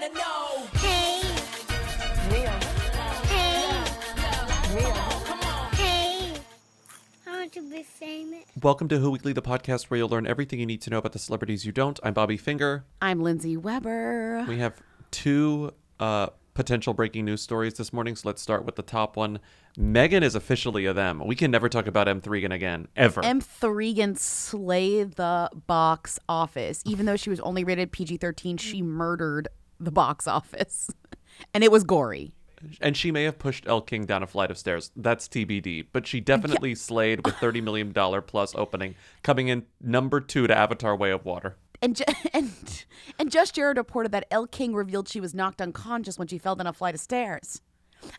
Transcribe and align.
wanna 0.00 0.14
know. 0.14 0.66
Hey, 0.78 1.20
Mia. 2.30 2.50
hey, 3.28 4.74
Mia. 4.74 4.92
hey. 5.74 6.34
I 7.26 7.30
want 7.30 7.52
to 7.52 7.70
be 7.70 7.82
famous. 7.82 8.44
Welcome 8.62 8.88
to 8.88 8.98
Who 8.98 9.10
Weekly, 9.10 9.32
the 9.32 9.42
podcast 9.42 9.84
where 9.84 9.98
you'll 9.98 10.08
learn 10.08 10.26
everything 10.26 10.58
you 10.58 10.66
need 10.66 10.80
to 10.82 10.90
know 10.90 10.98
about 10.98 11.12
the 11.12 11.18
celebrities 11.18 11.66
you 11.66 11.72
don't. 11.72 12.00
I'm 12.02 12.14
Bobby 12.14 12.38
Finger. 12.38 12.84
I'm 13.02 13.20
Lindsay 13.20 13.56
Weber. 13.56 14.46
We 14.48 14.58
have 14.58 14.80
two 15.10 15.72
uh, 15.98 16.28
potential 16.54 16.94
breaking 16.94 17.26
news 17.26 17.42
stories 17.42 17.74
this 17.74 17.92
morning, 17.92 18.16
so 18.16 18.28
let's 18.28 18.40
start 18.40 18.64
with 18.64 18.76
the 18.76 18.82
top 18.82 19.16
one. 19.16 19.38
Megan 19.76 20.22
is 20.22 20.34
officially 20.34 20.86
a 20.86 20.94
them. 20.94 21.22
We 21.26 21.36
can 21.36 21.50
never 21.50 21.68
talk 21.68 21.86
about 21.86 22.06
M3 22.06 22.52
again, 22.52 22.88
ever. 22.96 23.20
M3 23.20 23.96
can 23.96 24.16
slay 24.16 25.04
the 25.04 25.50
box 25.66 26.18
office. 26.28 26.82
Even 26.86 27.06
though 27.06 27.16
she 27.16 27.30
was 27.30 27.40
only 27.40 27.64
rated 27.64 27.92
PG 27.92 28.16
13, 28.16 28.56
she 28.56 28.82
murdered 28.82 29.48
the 29.80 29.90
box 29.90 30.26
office. 30.38 30.90
and 31.54 31.64
it 31.64 31.72
was 31.72 31.84
gory. 31.84 32.32
and 32.80 32.96
she 32.96 33.10
may 33.10 33.24
have 33.24 33.38
pushed 33.38 33.66
Elle 33.66 33.80
King 33.80 34.04
down 34.04 34.22
a 34.22 34.26
flight 34.26 34.50
of 34.50 34.58
stairs. 34.58 34.90
That's 34.94 35.26
TBD. 35.28 35.86
But 35.92 36.06
she 36.06 36.20
definitely 36.20 36.74
slayed 36.74 37.24
with 37.24 37.34
$30 37.36 37.62
million 37.62 37.92
plus 38.22 38.54
opening, 38.54 38.94
coming 39.22 39.48
in 39.48 39.64
number 39.80 40.20
two 40.20 40.46
to 40.46 40.56
Avatar 40.56 40.94
Way 40.94 41.10
of 41.10 41.24
Water. 41.24 41.56
And, 41.82 41.96
ju- 41.96 42.04
and, 42.34 42.52
and 43.18 43.30
Just 43.30 43.54
Jared 43.54 43.78
reported 43.78 44.12
that 44.12 44.26
Elle 44.30 44.46
King 44.46 44.74
revealed 44.74 45.08
she 45.08 45.20
was 45.20 45.34
knocked 45.34 45.62
unconscious 45.62 46.18
when 46.18 46.28
she 46.28 46.36
fell 46.36 46.54
down 46.54 46.66
a 46.66 46.74
flight 46.74 46.94
of 46.94 47.00
stairs. 47.00 47.62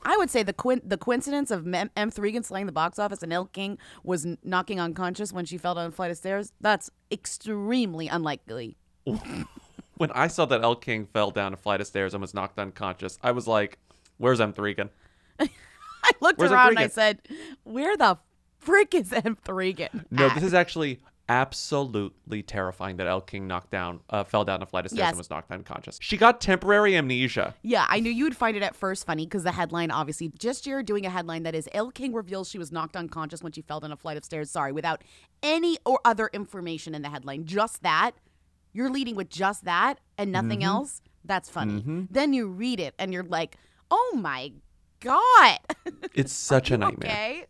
I 0.03 0.15
would 0.17 0.29
say 0.31 0.41
the 0.43 0.53
coin- 0.53 0.81
the 0.83 0.97
coincidence 0.97 1.49
of 1.51 1.65
M- 1.71 1.89
M3 1.97 2.43
slaying 2.45 2.65
the 2.67 2.71
box 2.71 2.97
office 2.99 3.21
and 3.23 3.31
Elle 3.33 3.45
King 3.45 3.77
was 4.03 4.25
n- 4.25 4.37
knocking 4.43 4.79
unconscious 4.79 5.31
when 5.33 5.45
she 5.45 5.57
fell 5.59 5.73
down 5.75 5.87
a 5.87 5.91
flight 5.91 6.09
of 6.11 6.17
stairs, 6.17 6.51
that's 6.61 6.89
extremely 7.11 8.07
unlikely. 8.07 8.77
When 10.01 10.11
I 10.13 10.25
saw 10.29 10.45
that 10.45 10.63
Elle 10.63 10.77
King 10.77 11.05
fell 11.05 11.29
down 11.29 11.53
a 11.53 11.57
flight 11.57 11.79
of 11.79 11.85
stairs 11.85 12.15
and 12.15 12.21
was 12.21 12.33
knocked 12.33 12.57
unconscious, 12.57 13.19
I 13.21 13.33
was 13.33 13.45
like, 13.45 13.77
where's 14.17 14.39
M3 14.39 14.89
I 15.39 15.49
looked 16.19 16.39
Where's 16.39 16.51
around 16.51 16.69
and 16.69 16.79
I 16.79 16.87
said, 16.87 17.19
"Where 17.65 17.95
the 17.95 18.17
frick 18.57 18.95
is 18.95 19.11
M3 19.11 19.89
No, 20.09 20.29
this 20.33 20.41
is 20.41 20.55
actually 20.55 21.01
absolutely 21.29 22.41
terrifying 22.41 22.97
that 22.97 23.05
Elle 23.05 23.21
King 23.21 23.45
knocked 23.45 23.69
down, 23.69 23.99
uh, 24.09 24.23
fell 24.23 24.43
down 24.43 24.63
a 24.63 24.65
flight 24.65 24.85
of 24.85 24.89
stairs 24.89 24.97
Yes. 24.97 25.09
and 25.11 25.17
was 25.19 25.29
knocked 25.29 25.51
unconscious. 25.51 25.99
She 26.01 26.17
got 26.17 26.41
temporary 26.41 26.97
amnesia. 26.97 27.53
Yeah, 27.61 27.85
I 27.87 27.99
knew 27.99 28.09
you 28.09 28.23
would 28.23 28.35
find 28.35 28.57
it 28.57 28.63
at 28.63 28.75
first 28.75 29.05
funny 29.05 29.27
because 29.27 29.43
the 29.43 29.51
headline, 29.51 29.91
obviously, 29.91 30.31
just 30.39 30.65
you're 30.65 30.81
doing 30.81 31.05
a 31.05 31.11
headline 31.11 31.43
that 31.43 31.53
is 31.53 31.69
Elle 31.73 31.91
King 31.91 32.11
reveals 32.13 32.49
she 32.49 32.57
was 32.57 32.71
knocked 32.71 32.95
unconscious 32.95 33.43
when 33.43 33.51
she 33.51 33.61
fell 33.61 33.79
down 33.79 33.91
a 33.91 33.97
flight 33.97 34.17
of 34.17 34.25
stairs. 34.25 34.49
Sorry, 34.49 34.71
without 34.71 35.03
any 35.43 35.77
or 35.85 35.99
other 36.03 36.31
information 36.33 36.95
in 36.95 37.03
the 37.03 37.09
headline. 37.09 37.45
Just 37.45 37.83
that. 37.83 38.13
You're 38.73 38.89
leading 38.89 39.15
with 39.15 39.29
just 39.29 39.65
that 39.65 39.99
and 40.17 40.31
nothing 40.31 40.59
Mm-hmm. 40.59 40.67
else. 40.67 41.01
That's 41.25 41.49
funny. 41.49 42.07
Then 42.09 42.33
you 42.33 42.47
read 42.47 42.79
it 42.79 42.95
and 42.97 43.13
you're 43.13 43.23
like, 43.23 43.55
oh 43.91 44.17
my 44.19 44.53
God. 44.99 45.59
It's 46.13 46.33
such 46.51 46.71
a 46.71 46.77
nightmare. 46.77 47.11
okay. 47.11 47.45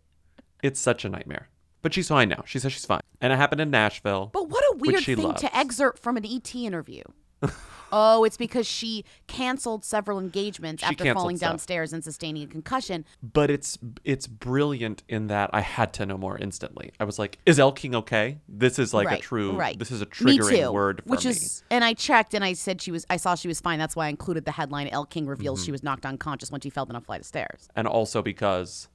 It's 0.64 0.80
such 0.80 1.06
a 1.06 1.10
nightmare. 1.10 1.50
But 1.82 1.94
she's 1.94 2.08
fine 2.10 2.30
now. 2.30 2.44
She 2.46 2.60
says 2.60 2.72
she's 2.74 2.86
fine. 2.86 3.02
And 3.22 3.34
it 3.34 3.38
happened 3.38 3.62
in 3.62 3.72
Nashville. 3.72 4.30
But 4.34 4.50
what 4.50 4.64
a 4.74 4.78
weird 4.78 5.04
thing 5.04 5.18
loves. 5.18 5.42
to 5.42 5.56
excerpt 5.58 6.00
from 6.00 6.18
an 6.18 6.26
ET 6.26 6.54
interview. 6.56 7.04
oh, 7.92 8.24
it's 8.24 8.38
because 8.38 8.66
she 8.68 9.04
canceled 9.28 9.84
several 9.86 10.20
engagements 10.20 10.82
She 10.82 10.86
after 10.88 11.04
canceled 11.04 11.22
falling 11.22 11.38
stuff. 11.38 11.50
downstairs 11.52 11.94
and 11.94 12.04
sustaining 12.04 12.44
a 12.44 12.48
concussion. 12.48 13.06
but 13.22 13.50
it's 13.50 13.78
it's 14.04 14.28
brilliant 14.28 15.04
in 15.08 15.28
that 15.28 15.50
I 15.54 15.62
had 15.62 15.94
to 15.94 16.06
know 16.06 16.18
more 16.18 16.38
instantly. 16.38 16.92
I 17.00 17.04
was 17.04 17.18
like, 17.20 17.38
"Is 17.46 17.60
Elle 17.60 17.72
King 17.72 17.96
okay?" 17.96 18.40
This 18.48 18.80
is 18.80 18.94
like 18.94 19.12
a 19.12 19.18
true. 19.18 19.52
right. 19.54 19.78
This 19.78 19.92
is 19.92 20.02
a 20.02 20.06
Me 20.06 20.12
triggering 20.38 20.64
too, 20.66 20.72
word 20.72 21.02
for 21.04 21.10
which 21.10 21.26
me. 21.26 21.32
is, 21.32 21.64
and 21.70 21.84
I 21.84 21.94
checked 21.94 22.34
and 22.34 22.44
I 22.44 22.54
said 22.54 22.82
she 22.82 22.92
was. 22.92 23.06
I 23.10 23.18
saw 23.18 23.36
she 23.36 23.48
was 23.48 23.60
fine. 23.62 23.80
That's 23.80 23.96
why 23.96 24.06
I 24.08 24.10
included 24.10 24.46
the 24.46 24.52
headline: 24.52 24.88
Elle 24.88 25.06
King 25.06 25.26
reveals 25.28 25.60
Mm-hmm. 25.60 25.66
she 25.66 25.72
was 25.72 25.84
knocked 25.84 26.06
unconscious 26.06 26.52
when 26.52 26.62
she 26.62 26.70
fell 26.70 26.86
down 26.86 26.96
a 26.96 27.02
flight 27.02 27.22
of 27.22 27.26
stairs. 27.26 27.68
and 27.76 27.88
also 27.88 28.22
because 28.22 28.88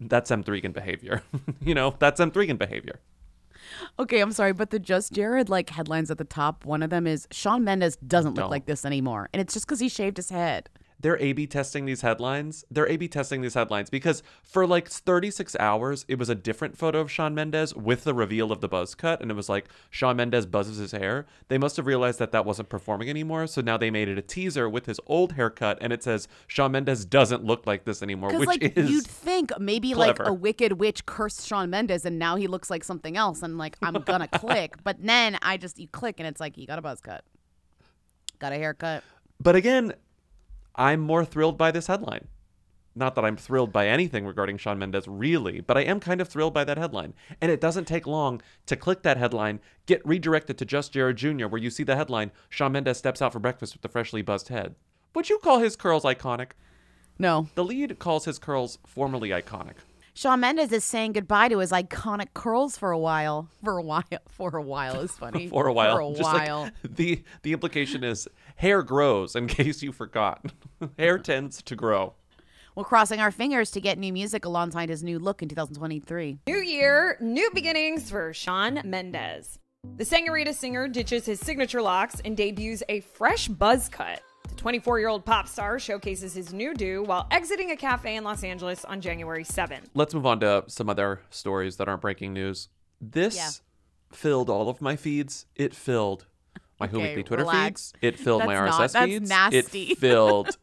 that's 0.00 0.30
M3 0.30 0.72
behavior. 0.72 1.22
you 1.60 1.74
know, 1.74 1.94
that's 1.98 2.20
M3 2.20 2.56
behavior. 2.58 3.00
Okay, 3.98 4.20
I'm 4.20 4.32
sorry, 4.32 4.52
but 4.52 4.70
the 4.70 4.78
Just 4.78 5.12
Jared 5.12 5.48
like 5.48 5.70
headlines 5.70 6.10
at 6.10 6.18
the 6.18 6.24
top. 6.24 6.64
One 6.64 6.82
of 6.82 6.90
them 6.90 7.06
is 7.06 7.26
Shawn 7.30 7.64
Mendes 7.64 7.96
doesn't 7.96 8.34
look 8.34 8.44
Don't. 8.44 8.50
like 8.50 8.66
this 8.66 8.84
anymore, 8.84 9.28
and 9.32 9.40
it's 9.40 9.54
just 9.54 9.66
because 9.66 9.80
he 9.80 9.88
shaved 9.88 10.16
his 10.16 10.30
head. 10.30 10.68
They're 11.04 11.20
A/B 11.20 11.48
testing 11.48 11.84
these 11.84 12.00
headlines. 12.00 12.64
They're 12.70 12.88
A/B 12.88 13.08
testing 13.08 13.42
these 13.42 13.52
headlines 13.52 13.90
because 13.90 14.22
for 14.42 14.66
like 14.66 14.88
36 14.88 15.54
hours, 15.60 16.06
it 16.08 16.18
was 16.18 16.30
a 16.30 16.34
different 16.34 16.78
photo 16.78 17.00
of 17.00 17.10
Shawn 17.10 17.34
Mendes 17.34 17.74
with 17.74 18.04
the 18.04 18.14
reveal 18.14 18.50
of 18.50 18.62
the 18.62 18.68
buzz 18.68 18.94
cut, 18.94 19.20
and 19.20 19.30
it 19.30 19.34
was 19.34 19.50
like 19.50 19.66
Shawn 19.90 20.16
Mendes 20.16 20.46
buzzes 20.46 20.78
his 20.78 20.92
hair. 20.92 21.26
They 21.48 21.58
must 21.58 21.76
have 21.76 21.84
realized 21.84 22.18
that 22.20 22.32
that 22.32 22.46
wasn't 22.46 22.70
performing 22.70 23.10
anymore, 23.10 23.46
so 23.48 23.60
now 23.60 23.76
they 23.76 23.90
made 23.90 24.08
it 24.08 24.16
a 24.16 24.22
teaser 24.22 24.66
with 24.66 24.86
his 24.86 24.98
old 25.04 25.32
haircut, 25.32 25.76
and 25.82 25.92
it 25.92 26.02
says 26.02 26.26
Shawn 26.46 26.72
Mendes 26.72 27.04
doesn't 27.04 27.44
look 27.44 27.66
like 27.66 27.84
this 27.84 28.02
anymore, 28.02 28.32
which 28.38 28.46
like 28.46 28.62
is 28.62 28.90
you'd 28.90 29.06
think 29.06 29.52
maybe 29.58 29.92
like 29.92 30.18
a 30.20 30.32
wicked 30.32 30.80
witch 30.80 31.04
cursed 31.04 31.46
Shawn 31.46 31.68
Mendes, 31.68 32.06
and 32.06 32.18
now 32.18 32.36
he 32.36 32.46
looks 32.46 32.70
like 32.70 32.82
something 32.82 33.14
else, 33.14 33.42
and 33.42 33.58
like 33.58 33.76
I'm 33.82 33.92
gonna 33.92 34.28
click, 34.32 34.82
but 34.82 34.96
then 35.00 35.36
I 35.42 35.58
just 35.58 35.78
you 35.78 35.86
click 35.86 36.14
and 36.18 36.26
it's 36.26 36.40
like 36.40 36.56
you 36.56 36.66
got 36.66 36.78
a 36.78 36.82
buzz 36.82 37.02
cut, 37.02 37.24
got 38.38 38.54
a 38.54 38.56
haircut. 38.56 39.04
But 39.38 39.54
again, 39.54 39.92
I'm 40.74 41.00
more 41.00 41.24
thrilled 41.24 41.56
by 41.58 41.70
this 41.70 41.86
headline. 41.86 42.28
Not 42.96 43.16
that 43.16 43.24
I'm 43.24 43.36
thrilled 43.36 43.72
by 43.72 43.88
anything 43.88 44.24
regarding 44.24 44.56
Shawn 44.56 44.78
Mendes, 44.78 45.08
really, 45.08 45.60
but 45.60 45.76
I 45.76 45.80
am 45.80 45.98
kind 45.98 46.20
of 46.20 46.28
thrilled 46.28 46.54
by 46.54 46.62
that 46.64 46.78
headline. 46.78 47.12
And 47.40 47.50
it 47.50 47.60
doesn't 47.60 47.86
take 47.86 48.06
long 48.06 48.40
to 48.66 48.76
click 48.76 49.02
that 49.02 49.16
headline, 49.16 49.58
get 49.86 50.04
redirected 50.06 50.58
to 50.58 50.64
Just 50.64 50.92
Jared 50.92 51.16
Jr., 51.16 51.48
where 51.48 51.60
you 51.60 51.70
see 51.70 51.82
the 51.82 51.96
headline 51.96 52.30
Shawn 52.48 52.70
Mendes 52.72 52.98
steps 52.98 53.20
out 53.20 53.32
for 53.32 53.40
breakfast 53.40 53.72
with 53.74 53.82
the 53.82 53.88
freshly 53.88 54.22
buzzed 54.22 54.48
head. 54.48 54.76
Would 55.14 55.28
you 55.28 55.38
call 55.38 55.58
his 55.58 55.74
curls 55.74 56.04
iconic? 56.04 56.50
No, 57.18 57.48
The 57.54 57.64
lead 57.64 57.98
calls 57.98 58.24
his 58.26 58.38
curls 58.38 58.78
formerly 58.86 59.30
iconic. 59.30 59.74
Shawn 60.16 60.38
Mendes 60.40 60.70
is 60.70 60.84
saying 60.84 61.12
goodbye 61.12 61.48
to 61.48 61.58
his 61.58 61.72
iconic 61.72 62.28
curls 62.34 62.76
for 62.76 62.92
a 62.92 62.98
while. 62.98 63.48
For 63.64 63.78
a 63.78 63.82
while. 63.82 64.04
For 64.28 64.56
a 64.56 64.62
while 64.62 65.00
is 65.00 65.10
funny. 65.10 65.48
For 65.50 65.66
a 65.66 65.72
while. 65.72 65.96
For 65.96 66.00
a 66.02 66.10
Just 66.10 66.22
like- 66.22 66.48
while. 66.48 66.70
the, 66.84 67.22
the 67.42 67.52
implication 67.52 68.04
is 68.04 68.28
hair 68.56 68.82
grows, 68.82 69.34
in 69.36 69.46
case 69.48 69.82
you 69.82 69.92
forgot. 69.92 70.52
hair 70.98 71.18
tends 71.18 71.62
to 71.62 71.76
grow. 71.76 72.14
We're 72.76 72.84
crossing 72.84 73.20
our 73.20 73.30
fingers 73.30 73.70
to 73.72 73.80
get 73.80 73.98
new 73.98 74.12
music 74.12 74.44
alongside 74.44 74.88
his 74.88 75.04
new 75.04 75.18
look 75.20 75.42
in 75.42 75.48
2023. 75.48 76.38
New 76.48 76.56
year, 76.56 77.16
new 77.20 77.48
beginnings 77.54 78.10
for 78.10 78.32
Shawn 78.34 78.80
Mendes. 78.84 79.58
The 79.96 80.04
Sangarita 80.04 80.52
singer 80.52 80.88
ditches 80.88 81.24
his 81.26 81.38
signature 81.38 81.82
locks 81.82 82.20
and 82.24 82.36
debuts 82.36 82.82
a 82.88 83.00
fresh 83.00 83.46
buzz 83.48 83.88
cut. 83.88 84.20
The 84.48 84.54
24 84.56 84.98
year 84.98 85.08
old 85.08 85.24
pop 85.24 85.46
star 85.46 85.78
showcases 85.78 86.34
his 86.34 86.52
new 86.52 86.74
do 86.74 87.02
while 87.04 87.28
exiting 87.30 87.70
a 87.70 87.76
cafe 87.76 88.16
in 88.16 88.24
Los 88.24 88.42
Angeles 88.42 88.84
on 88.84 89.00
January 89.00 89.44
7th. 89.44 89.84
let's 89.94 90.12
move 90.14 90.26
on 90.26 90.40
to 90.40 90.64
some 90.66 90.88
other 90.90 91.20
stories 91.30 91.76
that 91.76 91.86
aren't 91.88 92.02
breaking 92.02 92.32
news. 92.32 92.68
This 93.00 93.36
Yeah. 93.36 93.50
filled 94.10 94.50
all 94.50 94.68
of 94.68 94.80
my 94.80 94.96
feeds. 94.96 95.46
It 95.54 95.74
filled 95.74 96.26
my 96.84 96.90
Who 96.90 96.98
Okay, 96.98 97.08
Weekly 97.08 97.22
Twitter 97.24 97.42
relax. 97.42 97.92
feeds. 97.92 98.02
It 98.02 98.18
filled 98.18 98.44
my 98.44 98.54
RSS 98.54 98.68
not- 98.70 98.90
that's 98.92 99.04
feeds. 99.06 99.28
nasty. 99.28 99.82
It 99.92 99.98
filled. 99.98 100.56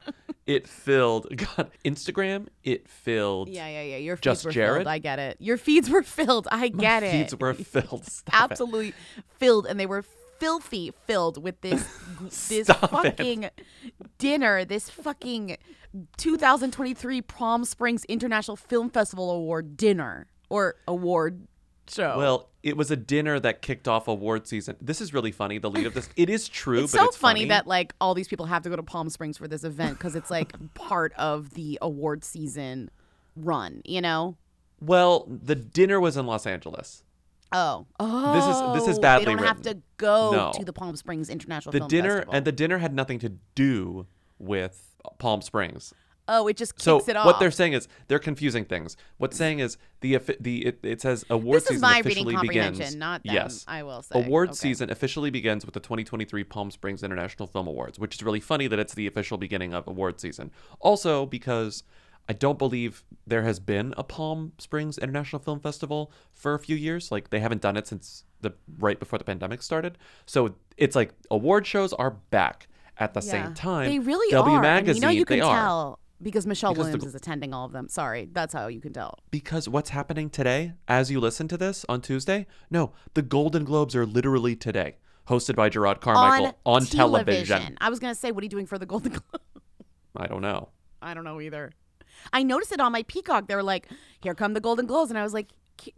it 0.46 0.68
filled. 0.68 1.28
God, 1.38 1.72
Instagram. 1.86 2.48
It 2.64 2.88
filled. 2.90 3.50
Yeah, 3.50 3.68
yeah, 3.68 3.82
yeah. 3.84 3.98
Your 3.98 4.16
feeds 4.16 4.24
Just 4.24 4.46
were 4.46 4.52
Jared? 4.52 4.78
filled. 4.80 4.88
I 4.88 4.98
get 5.00 5.20
it. 5.20 5.38
Your 5.40 5.58
feeds 5.58 5.90
were 5.90 6.04
filled. 6.04 6.48
I 6.52 6.62
My 6.62 6.68
get 6.70 7.04
it. 7.04 7.12
feeds 7.12 7.36
were 7.36 7.54
filled. 7.54 8.06
Stop 8.10 8.34
it. 8.36 8.52
absolutely 8.52 8.94
filled 9.38 9.66
and 9.66 9.80
they 9.80 9.86
were 9.86 10.04
filthy 10.40 10.92
filled 11.06 11.42
with 11.44 11.62
this 11.62 11.88
this 12.50 12.66
Stop 12.66 12.84
it. 12.84 12.90
fucking 13.18 13.50
dinner 14.18 14.66
this 14.66 14.90
fucking 14.90 15.56
2023 16.18 17.22
palm 17.22 17.66
springs 17.66 18.06
international 18.06 18.56
film 18.58 18.90
festival 18.90 19.30
award 19.32 19.78
dinner 19.78 20.28
or 20.50 20.76
award 20.88 21.48
show 21.88 22.18
Well, 22.18 22.50
it 22.64 22.78
was 22.78 22.92
a 22.92 22.96
dinner 22.96 23.40
that 23.40 23.62
kicked 23.62 23.88
off 23.88 24.08
award 24.08 24.48
season. 24.48 24.76
This 24.80 25.02
is 25.02 25.14
really 25.14 25.32
funny. 25.32 25.58
The 25.58 25.70
lead 25.70 25.86
of 25.88 25.94
this. 25.94 26.10
It 26.16 26.30
is 26.30 26.48
true, 26.62 26.84
it's 26.84 26.92
but 26.94 27.00
so 27.00 27.06
it's 27.06 27.18
funny, 27.18 27.46
that 27.46 27.66
like 27.68 27.94
all 28.00 28.14
these 28.14 28.28
people 28.28 28.46
have 28.46 28.62
to 28.64 28.70
go 28.70 28.76
to 28.76 28.84
palm 28.84 29.10
springs 29.10 29.38
for 29.38 29.48
this 29.48 29.64
event 29.64 29.98
because 29.98 30.16
it's 30.16 30.30
like 30.30 30.54
part 30.74 31.14
of 31.18 31.52
the 31.56 31.78
award 31.82 32.24
season 32.24 32.90
run 33.38 33.82
you 33.86 34.02
know 34.02 34.36
Well, 34.82 35.26
the 35.30 35.56
dinner 35.56 36.00
was 36.00 36.18
in 36.18 36.26
Los 36.26 36.46
Angeles. 36.46 37.04
Oh, 37.54 37.86
oh. 38.00 38.34
This 38.34 38.46
is- 38.46 38.88
this 38.88 38.90
is 38.94 38.98
oh. 38.98 39.02
They 39.02 39.02
badly 39.02 39.26
don't 39.36 39.44
have 39.46 39.62
to 39.64 39.78
go 39.98 40.32
No. 40.32 40.52
to 40.54 40.64
the 40.66 40.74
Palm 40.74 40.96
Springs 40.96 41.30
International 41.30 41.72
The 41.72 41.80
Film 41.80 41.88
dinner 41.90 42.10
Festival. 42.18 42.34
and 42.34 42.46
the 42.46 42.52
dinner 42.52 42.78
had 42.78 42.94
nothing 42.94 43.20
to 43.20 43.34
do 43.56 44.08
with 44.40 44.96
Palm 45.20 45.42
Springs. 45.42 45.94
Oh, 46.28 46.48
it 46.48 46.56
just 46.58 46.76
kicks 46.76 46.84
So 46.84 47.04
it 47.08 47.16
off. 47.16 47.26
what 47.26 47.40
they're 47.40 47.52
saying 47.52 47.74
is 47.74 47.88
they're 48.08 48.20
confusing 48.20 48.66
things. 48.66 48.96
What's 49.18 49.38
saying 49.38 49.60
is 49.60 49.78
the 50.02 50.18
the 50.40 50.66
it, 50.68 50.80
it 50.84 51.02
says 51.02 51.26
award 51.30 51.58
This 51.58 51.66
season 51.68 51.84
officially 51.90 52.36
begins. 52.48 52.96
not 52.96 53.24
them, 53.24 53.34
Yes, 53.34 53.66
I 53.68 53.84
will 53.84 54.02
say. 54.02 54.24
Award 54.24 54.50
Okay. 54.50 54.56
season 54.56 54.90
officially 54.90 55.30
begins 55.30 55.66
with 55.66 55.74
the 55.74 55.80
2023 55.80 56.44
Palm 56.46 56.72
Springs 56.72 57.04
International 57.04 57.48
Film 57.48 57.68
Awards, 57.68 58.00
which 58.00 58.16
is 58.16 58.24
really 58.24 58.40
funny 58.40 58.68
that 58.68 58.80
it's 58.80 58.94
the 58.94 59.08
official 59.08 59.38
beginning 59.38 59.74
of 59.74 59.88
award 59.88 60.20
season. 60.20 60.52
Also 60.80 61.26
because 61.26 61.84
I 62.30 62.34
don't 62.34 62.58
believe 62.60 63.04
there 63.26 63.42
has 63.44 63.60
been 63.60 63.94
a 63.98 64.04
Palm 64.04 64.54
Springs 64.60 64.98
International 65.00 65.42
Film 65.42 65.60
Festival 65.60 66.12
for 66.32 66.54
a 66.54 66.60
few 66.60 66.76
years. 66.76 67.12
Like 67.12 67.30
they 67.32 67.40
haven't 67.40 67.62
done 67.62 67.76
it 67.76 67.88
since 67.88 68.24
the 68.42 68.54
right 68.80 69.00
before 69.00 69.20
the 69.20 69.26
pandemic 69.26 69.62
started. 69.62 69.98
So 70.26 70.56
it's 70.78 70.96
like 70.96 71.14
award 71.30 71.66
shows 71.68 71.94
are 71.94 72.12
back 72.12 72.68
at 72.98 73.14
the 73.16 73.22
Yeah. 73.22 73.32
same 73.32 73.54
time. 73.56 73.90
They 73.90 74.00
really 74.00 74.32
W 74.32 74.56
are. 74.58 74.62
Magazine, 74.62 74.90
and 74.90 74.96
you 74.98 75.02
know 75.02 75.10
you 75.10 75.26
can 75.26 75.38
they 75.40 75.42
are. 75.42 75.98
Because 76.22 76.46
Michelle 76.46 76.74
Because 76.74 76.86
Williams 76.86 77.04
gl- 77.04 77.08
is 77.08 77.16
attending 77.16 77.54
all 77.54 77.66
of 77.66 77.72
them. 77.72 77.88
Sorry, 77.90 78.30
that's 78.32 78.54
how 78.54 78.68
you 78.68 78.80
can 78.82 78.94
tell. 78.94 79.20
Because 79.32 79.68
what's 79.68 79.90
happening 79.90 80.30
today, 80.30 80.74
as 80.88 81.10
you 81.10 81.20
listen 81.20 81.48
to 81.50 81.58
this 81.58 81.86
on 81.90 82.02
Tuesday? 82.02 82.46
No, 82.70 82.94
the 83.14 83.22
Golden 83.22 83.64
Globes 83.64 83.96
are 83.96 84.06
literally 84.06 84.56
today, 84.56 84.98
hosted 85.28 85.56
by 85.56 85.70
Jerrod 85.70 86.02
Carmichael 86.02 86.58
on, 86.66 86.86
television. 86.86 87.46
television. 87.48 87.78
I 87.82 87.90
was 87.90 88.00
gonna 88.00 88.16
say, 88.16 88.32
what 88.32 88.42
are 88.42 88.46
you 88.46 88.50
doing 88.50 88.66
for 88.68 88.78
the 88.78 88.86
Golden 88.86 89.12
Globe? 89.32 89.42
I 90.16 90.28
don't 90.28 90.42
know. 90.42 90.70
I 91.02 91.14
don't 91.14 91.24
know 91.24 91.42
either. 91.42 91.72
I 92.34 92.44
noticed 92.44 92.72
it 92.72 92.80
on 92.80 92.92
my 92.92 93.04
Peacock. 93.04 93.48
They 93.48 93.56
were 93.56 93.64
like, 93.64 93.88
"Here 94.22 94.36
come 94.36 94.54
the 94.54 94.60
Golden 94.60 94.86
Globes," 94.86 95.10
and 95.10 95.18
I 95.18 95.24
was 95.24 95.34
like, 95.34 95.50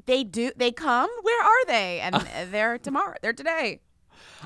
"They 0.06 0.24
do? 0.24 0.52
They 0.56 0.72
come? 0.72 1.10
Where 1.24 1.44
are 1.44 1.66
they?" 1.66 2.00
And 2.00 2.16
uh, 2.16 2.22
they're 2.50 2.78
tomorrow. 2.88 3.16
They're 3.22 3.34
today. 3.34 3.82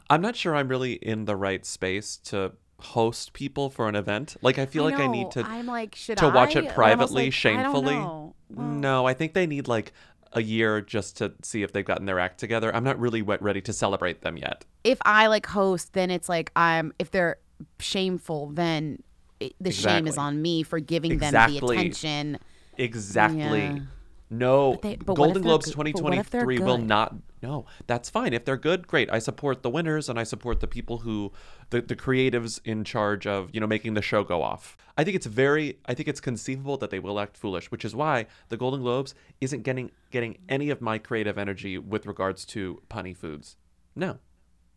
I'm 0.09 0.21
not 0.21 0.35
sure 0.35 0.55
I'm 0.55 0.69
really 0.69 0.93
in 0.93 1.25
the 1.25 1.35
right 1.35 1.65
space 1.65 2.17
to 2.25 2.53
host 2.79 3.33
people 3.33 3.69
for 3.69 3.89
an 3.89 3.95
event. 3.95 4.37
Like 4.41 4.59
I 4.59 4.65
feel 4.65 4.83
like 4.83 4.99
I 4.99 5.07
need 5.07 5.31
to 5.31 5.43
I'm 5.43 5.65
like, 5.65 5.95
should 5.95 6.17
to 6.19 6.29
watch 6.29 6.55
I? 6.55 6.61
it 6.61 6.69
privately, 6.73 7.25
like, 7.25 7.33
shamefully. 7.33 7.95
Well, 7.95 8.35
No, 8.49 9.05
I 9.07 9.13
think 9.13 9.33
they 9.33 9.47
need 9.47 9.67
like 9.67 9.93
a 10.33 10.41
year 10.41 10.81
just 10.81 11.17
to 11.17 11.33
see 11.41 11.63
if 11.63 11.71
they've 11.73 11.85
gotten 11.85 12.05
their 12.05 12.19
act 12.19 12.39
together. 12.39 12.75
I'm 12.75 12.83
not 12.83 12.99
really 12.99 13.21
ready 13.21 13.61
to 13.61 13.73
celebrate 13.73 14.21
them 14.21 14.37
yet. 14.37 14.65
if 14.83 14.99
I 15.05 15.27
like 15.27 15.45
host, 15.47 15.93
then 15.93 16.11
it's 16.11 16.29
like 16.29 16.51
I'm. 16.55 16.93
If 16.99 17.11
they're 17.11 17.37
shameful, 17.79 18.47
then 18.47 19.01
it, 19.39 19.53
the 19.59 19.71
shame 19.71 20.07
is 20.07 20.17
on 20.17 20.41
me 20.41 20.63
for 20.63 20.79
giving 20.79 21.17
them 21.17 21.33
the 21.33 21.57
attention. 21.57 22.39
Exactly. 22.77 23.63
Yeah. 23.63 23.79
No, 24.29 24.73
But 24.73 24.81
they- 24.81 24.95
but 24.97 25.15
Golden 25.15 25.41
Globes 25.41 25.67
good- 25.67 25.93
but 25.93 26.01
what 26.03 26.13
if 26.13 26.29
they're 26.29 26.41
2023 26.41 26.59
will 26.59 26.77
not. 26.77 27.15
No, 27.41 27.65
that's 27.85 28.09
fine. 28.09 28.33
If 28.33 28.43
they're 28.43 28.57
good, 28.57 28.85
great. 28.87 29.09
I 29.11 29.19
support 29.19 29.61
the 29.61 29.69
winners 29.69 30.09
and 30.09 30.19
I 30.19 30.23
support 30.23 30.59
the 30.59 30.67
people 30.67 30.99
who, 30.99 31.31
the, 31.69 31.81
the 31.81 31.95
creatives 31.95 32.59
in 32.65 32.83
charge 32.83 33.25
of, 33.25 33.49
you 33.53 33.61
know, 33.61 33.67
making 33.67 33.93
the 33.93 34.01
show 34.01 34.23
go 34.25 34.41
off. 34.41 34.75
I 34.97 35.03
think 35.03 35.15
it's 35.15 35.27
very, 35.27 35.77
I 35.85 35.93
think 35.93 36.09
it's 36.09 36.19
conceivable 36.19 36.75
that 36.77 36.89
they 36.89 36.99
will 36.99 37.19
act 37.19 37.37
foolish, 37.37 37.71
which 37.71 37.85
is 37.85 37.95
why 37.95 38.25
the 38.49 38.57
Golden 38.57 38.81
Globes 38.81 39.13
isn't 39.39 39.61
getting 39.61 39.91
getting 40.11 40.39
any 40.49 40.69
of 40.71 40.81
my 40.81 40.97
creative 40.97 41.37
energy 41.37 41.77
with 41.77 42.05
regards 42.05 42.43
to 42.45 42.81
punny 42.89 43.15
foods. 43.15 43.55
No. 43.95 44.17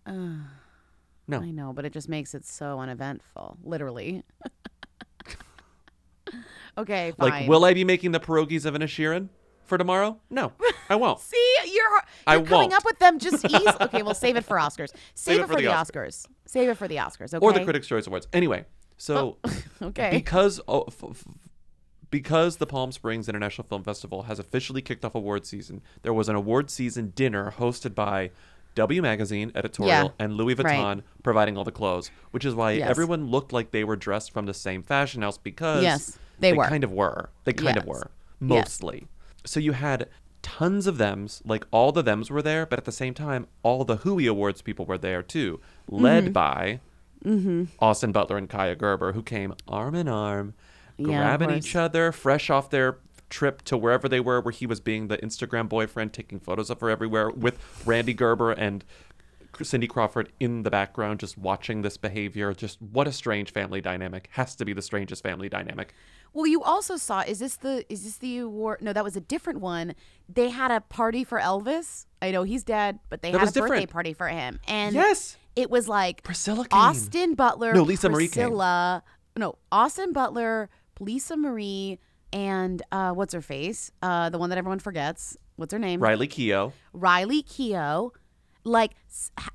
no. 0.06 1.40
I 1.40 1.50
know, 1.50 1.72
but 1.72 1.84
it 1.84 1.92
just 1.92 2.08
makes 2.08 2.34
it 2.34 2.44
so 2.44 2.78
uneventful. 2.78 3.56
Literally. 3.64 4.22
okay, 6.78 7.12
fine. 7.16 7.30
Like, 7.30 7.48
will 7.48 7.64
I 7.64 7.74
be 7.74 7.84
making 7.84 8.12
the 8.12 8.20
pierogies 8.20 8.64
of 8.66 8.74
Inisherin 8.74 9.28
for 9.70 9.78
tomorrow? 9.78 10.18
No, 10.28 10.52
I 10.90 10.96
won't. 10.96 11.18
See, 11.30 11.54
you're, 11.64 11.74
you're 11.74 12.00
I 12.26 12.34
coming 12.36 12.50
won't. 12.50 12.72
up 12.74 12.84
with 12.84 12.98
them 12.98 13.18
just 13.18 13.44
easy. 13.46 13.56
okay, 13.80 14.02
we'll 14.02 14.12
save 14.14 14.36
it 14.36 14.44
for 14.44 14.58
Oscars. 14.58 14.90
Save, 15.14 15.38
it 15.40 15.42
it 15.44 15.46
for, 15.48 15.56
the 15.56 15.62
the 15.62 15.68
Oscars. 15.68 16.26
Save 16.44 16.68
it 16.68 16.76
for 16.76 16.86
the 16.88 16.96
Oscars. 16.96 17.32
Okay. 17.32 17.38
or 17.44 17.52
the 17.54 17.64
Critics' 17.64 17.86
Choice 17.86 18.06
Awards. 18.06 18.28
Anyway, 18.34 18.66
so 18.98 19.38
oh, 19.42 19.50
Okay. 19.82 20.10
because 20.12 20.60
oh, 20.68 20.84
f- 20.88 21.02
f- 21.10 21.24
because 22.10 22.56
the 22.56 22.66
Palm 22.66 22.92
Springs 22.92 23.28
International 23.28 23.66
Film 23.66 23.82
Festival 23.84 24.24
has 24.24 24.38
officially 24.38 24.82
kicked 24.82 25.04
off 25.04 25.14
award 25.14 25.46
season, 25.46 25.80
there 26.02 26.12
was 26.12 26.28
an 26.28 26.34
award 26.34 26.70
season 26.70 27.12
dinner 27.14 27.54
hosted 27.56 27.94
by 27.94 28.30
W 28.74 29.02
Magazine 29.02 29.52
editorial 29.54 29.88
Yeah, 30.06 30.08
and 30.18 30.34
Louis 30.34 30.54
Vuitton 30.56 30.64
right. 30.96 31.02
providing 31.22 31.56
all 31.56 31.64
the 31.64 31.72
clothes, 31.72 32.10
which 32.30 32.44
is 32.44 32.54
why 32.54 32.72
Yes. 32.72 32.88
everyone 32.90 33.26
looked 33.26 33.52
like 33.52 33.70
they 33.70 33.84
were 33.84 33.96
dressed 33.96 34.32
from 34.32 34.46
the 34.46 34.54
same 34.54 34.82
fashion 34.82 35.22
house 35.22 35.38
because 35.38 35.82
Yes, 35.82 36.18
they 36.40 36.52
were. 36.52 36.64
kind 36.66 36.82
of 36.84 36.92
were. 36.92 37.30
They 37.44 37.52
kind 37.52 37.76
of 37.76 37.84
Yes. 37.84 37.88
were 37.88 38.10
Yes. 38.40 38.82
So 39.44 39.60
you 39.60 39.72
had 39.72 40.08
tons 40.42 40.86
of 40.86 40.96
thems, 40.98 41.42
like 41.44 41.66
all 41.70 41.92
the 41.92 42.02
thems 42.02 42.30
were 42.30 42.42
there, 42.42 42.64
but 42.66 42.78
at 42.78 42.84
the 42.84 42.92
same 42.92 43.14
time, 43.14 43.46
all 43.62 43.84
the 43.84 43.96
Hui 43.96 44.26
Awards 44.26 44.62
people 44.62 44.86
were 44.86 44.98
there 44.98 45.22
too, 45.22 45.60
led 45.88 46.24
Mm-hmm. 46.24 46.32
by 46.32 46.80
Austin 47.80 48.12
Butler 48.12 48.38
and 48.38 48.48
Kaia 48.48 48.76
Gerber, 48.78 49.12
who 49.12 49.22
came 49.22 49.54
arm 49.68 49.94
in 49.94 50.08
arm, 50.08 50.54
Yeah, 50.96 51.04
grabbing 51.06 51.50
each 51.50 51.76
other, 51.76 52.12
fresh 52.12 52.48
off 52.50 52.70
their 52.70 52.98
trip 53.28 53.62
to 53.62 53.76
wherever 53.76 54.08
they 54.08 54.20
were, 54.20 54.40
where 54.40 54.52
he 54.52 54.66
was 54.66 54.80
being 54.80 55.08
the 55.08 55.18
Instagram 55.18 55.68
boyfriend, 55.68 56.12
taking 56.12 56.40
photos 56.40 56.70
of 56.70 56.80
her 56.80 56.88
everywhere, 56.90 57.30
with 57.30 57.58
Randy 57.86 58.14
Gerber 58.14 58.52
and 58.52 58.84
Cindy 59.64 59.86
Crawford 59.86 60.32
in 60.40 60.62
the 60.62 60.70
background, 60.70 61.20
just 61.20 61.36
watching 61.38 61.82
this 61.82 61.96
behavior. 61.96 62.52
Just 62.54 62.80
what 62.80 63.06
a 63.08 63.12
strange 63.12 63.52
family 63.52 63.80
dynamic. 63.80 64.28
Has 64.32 64.54
to 64.56 64.64
be 64.64 64.72
the 64.72 64.82
strangest 64.82 65.22
family 65.22 65.48
dynamic. 65.48 65.94
Well, 66.32 66.46
you 66.46 66.62
also 66.62 66.96
saw. 66.96 67.20
Is 67.20 67.38
this 67.40 67.56
the? 67.56 67.84
Is 67.92 68.04
this 68.04 68.18
the 68.18 68.38
award? 68.38 68.82
No, 68.82 68.92
that 68.92 69.02
was 69.04 69.16
a 69.16 69.20
different 69.20 69.60
one. 69.60 69.94
They 70.28 70.50
had 70.50 70.70
a 70.70 70.80
party 70.80 71.24
for 71.24 71.40
Elvis. 71.40 72.06
I 72.22 72.30
know 72.30 72.42
he's 72.44 72.62
dead, 72.62 72.98
but 73.08 73.22
they 73.22 73.32
That 73.32 73.40
had 73.40 73.56
a 73.56 73.60
birthday 73.60 73.86
party 73.86 74.12
for 74.12 74.28
him. 74.28 74.60
And 74.68 74.94
Yes. 74.94 75.36
it 75.56 75.70
was 75.70 75.88
like 75.88 76.22
Priscilla 76.22 76.66
came. 76.68 76.78
Austin 76.80 77.34
Butler, 77.34 77.72
No, 77.74 77.82
Lisa 77.82 78.08
Marie 78.08 78.28
came. 78.28 78.44
Priscilla, 78.48 79.02
no, 79.36 79.56
Austin 79.72 80.12
Butler, 80.12 80.68
Lisa 81.00 81.36
Marie, 81.36 81.98
and 82.32 82.82
uh, 82.92 83.12
what's 83.12 83.34
her 83.34 83.40
face? 83.42 83.90
Uh, 84.02 84.30
the 84.30 84.38
one 84.38 84.50
that 84.50 84.58
everyone 84.58 84.78
forgets. 84.78 85.36
What's 85.56 85.72
her 85.72 85.78
name? 85.78 86.00
Riley 86.00 86.28
Keough. 86.28 86.72
Riley 86.92 87.42
Keough, 87.42 88.12
like 88.64 88.92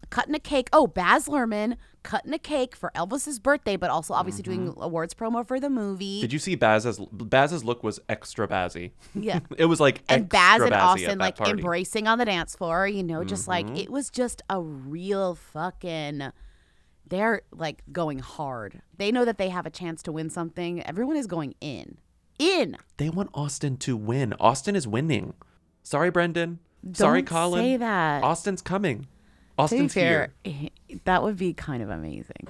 cutting 0.10 0.36
a 0.36 0.40
cake. 0.40 0.70
Oh, 0.74 0.88
Baz 0.88 1.28
Luhrmann 1.28 1.78
cutting 2.04 2.34
a 2.34 2.40
cake 2.40 2.76
for 2.76 2.92
Elvis's 2.96 3.40
birthday, 3.40 3.76
but 3.76 3.90
also 3.90 4.14
obviously 4.14 4.44
doing 4.44 4.74
awards 4.78 5.14
promo 5.14 5.46
for 5.46 5.60
the 5.60 5.70
movie. 5.70 6.18
Mm-hmm. 6.18 6.22
Did 6.22 6.34
you 6.34 6.40
see 6.40 6.56
Baz's 6.56 7.00
Baz's 7.12 7.64
look 7.64 7.84
was 7.84 8.00
extra 8.10 8.48
Bazzy. 8.48 8.92
Yeah. 9.14 9.40
it 9.58 9.66
was 9.66 9.80
like 9.80 10.02
and 10.08 10.30
Baz 10.30 10.62
and 10.62 10.72
Bazzy 10.72 10.82
Austin 10.82 11.20
like 11.20 11.38
party. 11.38 11.52
embracing 11.52 12.08
on 12.08 12.18
the 12.18 12.26
dance 12.26 12.56
floor, 12.56 12.88
you 12.88 13.04
know, 13.04 13.24
just 13.24 13.48
Mm-hmm. 13.48 13.74
like 13.74 13.84
it 13.84 13.90
was 13.90 14.10
just 14.10 14.42
a 14.50 14.62
real 14.62 15.36
fucking 15.36 16.32
they're 17.08 17.42
like 17.52 17.84
going 17.92 18.20
hard. 18.20 18.82
They 18.98 19.12
know 19.12 19.26
that 19.26 19.38
they 19.38 19.50
have 19.50 19.66
a 19.66 19.70
chance 19.70 20.02
to 20.04 20.12
win 20.12 20.30
something. 20.30 20.82
Everyone 20.84 21.16
is 21.16 21.28
going 21.28 21.54
in. 21.62 21.98
In. 22.40 22.78
They 22.98 23.10
want 23.10 23.30
Austin 23.34 23.78
to 23.78 23.96
win. 23.96 24.34
Austin 24.40 24.76
is 24.76 24.88
winning. 24.88 25.34
Sorry, 25.84 26.10
Brendan. 26.10 26.60
Sorry, 26.94 27.22
Don't 27.22 27.28
Colin. 27.28 27.64
say 27.64 27.78
that. 27.78 28.24
Austin's 28.24 28.62
coming. 28.62 29.08
Austin's 29.58 29.94
fair, 29.94 30.34
here. 30.44 30.70
that 31.06 31.24
would 31.24 31.38
be 31.38 31.54
kind 31.54 31.82
of 31.82 31.90
amazing. 31.90 32.48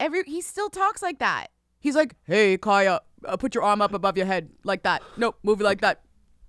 Every 0.00 0.24
he 0.24 0.40
still 0.40 0.68
talks 0.68 1.00
like 1.00 1.20
that. 1.20 1.48
He's 1.78 1.94
like, 1.94 2.16
"Hey, 2.24 2.58
Kaia, 2.58 3.00
uh, 3.24 3.36
put 3.36 3.54
your 3.54 3.62
arm 3.62 3.80
up 3.80 3.92
above 3.94 4.16
your 4.16 4.26
head 4.26 4.50
like 4.64 4.82
that. 4.82 5.00
Nope, 5.16 5.36
move 5.44 5.60
it 5.60 5.64
like 5.64 5.80
that." 5.82 6.00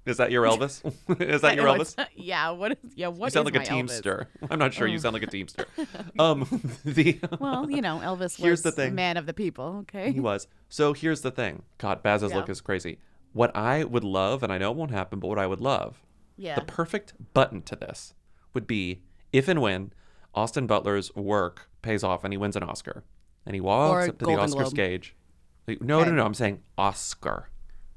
Is 0.05 0.17
that 0.17 0.31
your 0.31 0.43
Elvis? 0.45 0.81
is 1.21 1.41
that 1.41 1.55
your 1.55 1.65
Elvis? 1.65 1.95
Yeah. 2.15 2.49
What 2.49 2.73
is? 2.73 2.77
Yeah. 2.95 3.07
What 3.07 3.27
You 3.27 3.29
sound 3.31 3.47
is 3.47 3.53
like 3.53 3.55
a 3.55 3.59
my 3.59 3.65
Elvis? 3.65 3.87
teamster. 3.87 4.27
I'm 4.49 4.59
not 4.59 4.73
sure. 4.73 4.85
You 4.87 4.99
sound 4.99 5.13
like 5.13 5.23
a 5.23 5.27
teamster. 5.27 5.65
Um, 6.19 6.45
the 6.85 7.19
Well, 7.39 7.69
you 7.71 7.81
know, 7.81 7.99
Elvis 8.03 8.37
Here's 8.37 8.63
was 8.63 8.63
the 8.63 8.69
a 8.69 8.85
thing. 8.85 8.95
man 8.95 9.17
of 9.17 9.25
the 9.25 9.33
people. 9.33 9.77
Okay. 9.81 10.11
he 10.11 10.19
was. 10.19 10.47
So 10.69 10.93
here's 10.93 11.21
the 11.21 11.31
thing. 11.31 11.63
God, 11.77 12.03
Baz's 12.03 12.31
Yeah. 12.31 12.37
look 12.37 12.49
is 12.49 12.61
crazy. 12.61 12.99
What 13.31 13.55
I 13.55 13.83
would 13.83 14.03
love, 14.03 14.43
and 14.43 14.51
I 14.53 14.57
know 14.57 14.71
it 14.71 14.77
won't 14.77 14.91
happen, 14.91 15.19
but 15.19 15.27
what 15.27 15.39
I 15.39 15.47
would 15.47 15.61
love, 15.61 16.03
Yeah. 16.37 16.55
the 16.55 16.61
perfect 16.65 17.13
button 17.33 17.61
to 17.63 17.75
this 17.75 18.13
would 18.53 18.67
be 18.67 19.01
if 19.31 19.47
and 19.47 19.61
when 19.61 19.91
Austin 20.35 20.67
Butler's 20.67 21.13
work 21.15 21.69
pays 21.81 22.03
off 22.03 22.23
and 22.23 22.31
he 22.33 22.37
wins 22.37 22.55
an 22.55 22.63
Oscar, 22.63 23.03
and 23.45 23.55
he 23.55 23.61
walks 23.61 24.09
up 24.09 24.17
to 24.19 24.25
Golden 24.25 24.37
the 24.39 24.43
Oscar 24.43 24.59
Globe. 24.63 24.69
stage. 24.69 25.15
No, 25.79 25.99
Okay. 26.01 26.09
no, 26.09 26.15
no. 26.17 26.25
I'm 26.25 26.33
saying 26.33 26.61
Oscar. 26.77 27.49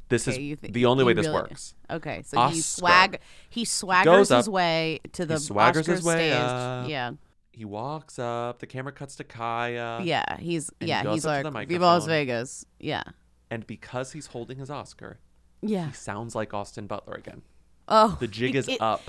This 0.09 0.29
Okay, 0.29 0.51
is 0.53 0.59
thi- 0.61 0.69
the 0.71 0.87
only 0.87 1.03
way 1.05 1.13
this 1.15 1.29
works. 1.29 1.75
Okay, 1.91 2.23
so 2.25 2.47
he 2.49 2.61
swag 2.61 3.21
he 3.51 3.65
swaggers 3.65 4.35
his 4.37 4.49
way 4.49 5.01
to 5.13 5.27
the 5.27 5.35
swaggers 5.35 5.81
Oscar 5.81 5.93
his 5.93 6.05
way 6.05 6.31
stage. 6.31 6.33
up. 6.35 6.89
Yeah, 6.89 7.11
He 7.53 7.65
walks 7.65 8.19
up. 8.19 8.61
The 8.61 8.67
camera 8.67 8.93
cuts 8.93 9.17
to 9.17 9.25
Kaia. 9.25 10.05
yeah, 10.05 10.39
he's 10.39 10.69
And 10.81 10.87
he 10.87 10.89
yeah, 10.89 11.13
he's 11.13 11.25
like 11.27 11.45
Viva 11.69 11.85
Las. 11.85 12.07
Vegas. 12.07 12.65
Yeah, 12.79 13.03
And 13.51 13.67
because 13.67 14.13
he's 14.13 14.29
holding 14.29 14.59
his 14.59 14.71
Oscar, 14.71 15.19
yeah. 15.61 15.89
he 15.89 15.93
sounds 15.93 16.35
like 16.37 16.55
Austin 16.55 16.87
Butler 16.87 17.15
again. 17.15 17.43
Oh, 17.89 18.17
The 18.21 18.29
jig 18.29 18.55
is 18.55 18.69
it- 18.69 18.81
up. 18.81 19.03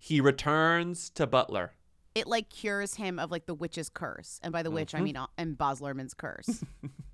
He 0.00 0.20
returns 0.20 1.10
to 1.10 1.26
Butler. 1.26 1.72
It 2.14 2.28
like 2.28 2.48
cures 2.48 2.94
him 2.94 3.18
of 3.18 3.30
like 3.32 3.46
the 3.46 3.54
witch's 3.54 3.88
curse, 3.88 4.38
and 4.42 4.52
by 4.52 4.62
the 4.62 4.70
witch 4.70 4.94
I 4.94 5.00
mean 5.00 5.16
uh, 5.16 5.26
and 5.36 5.58
Baz 5.58 5.80
Luhrmann's 5.80 6.14
curse. 6.14 6.62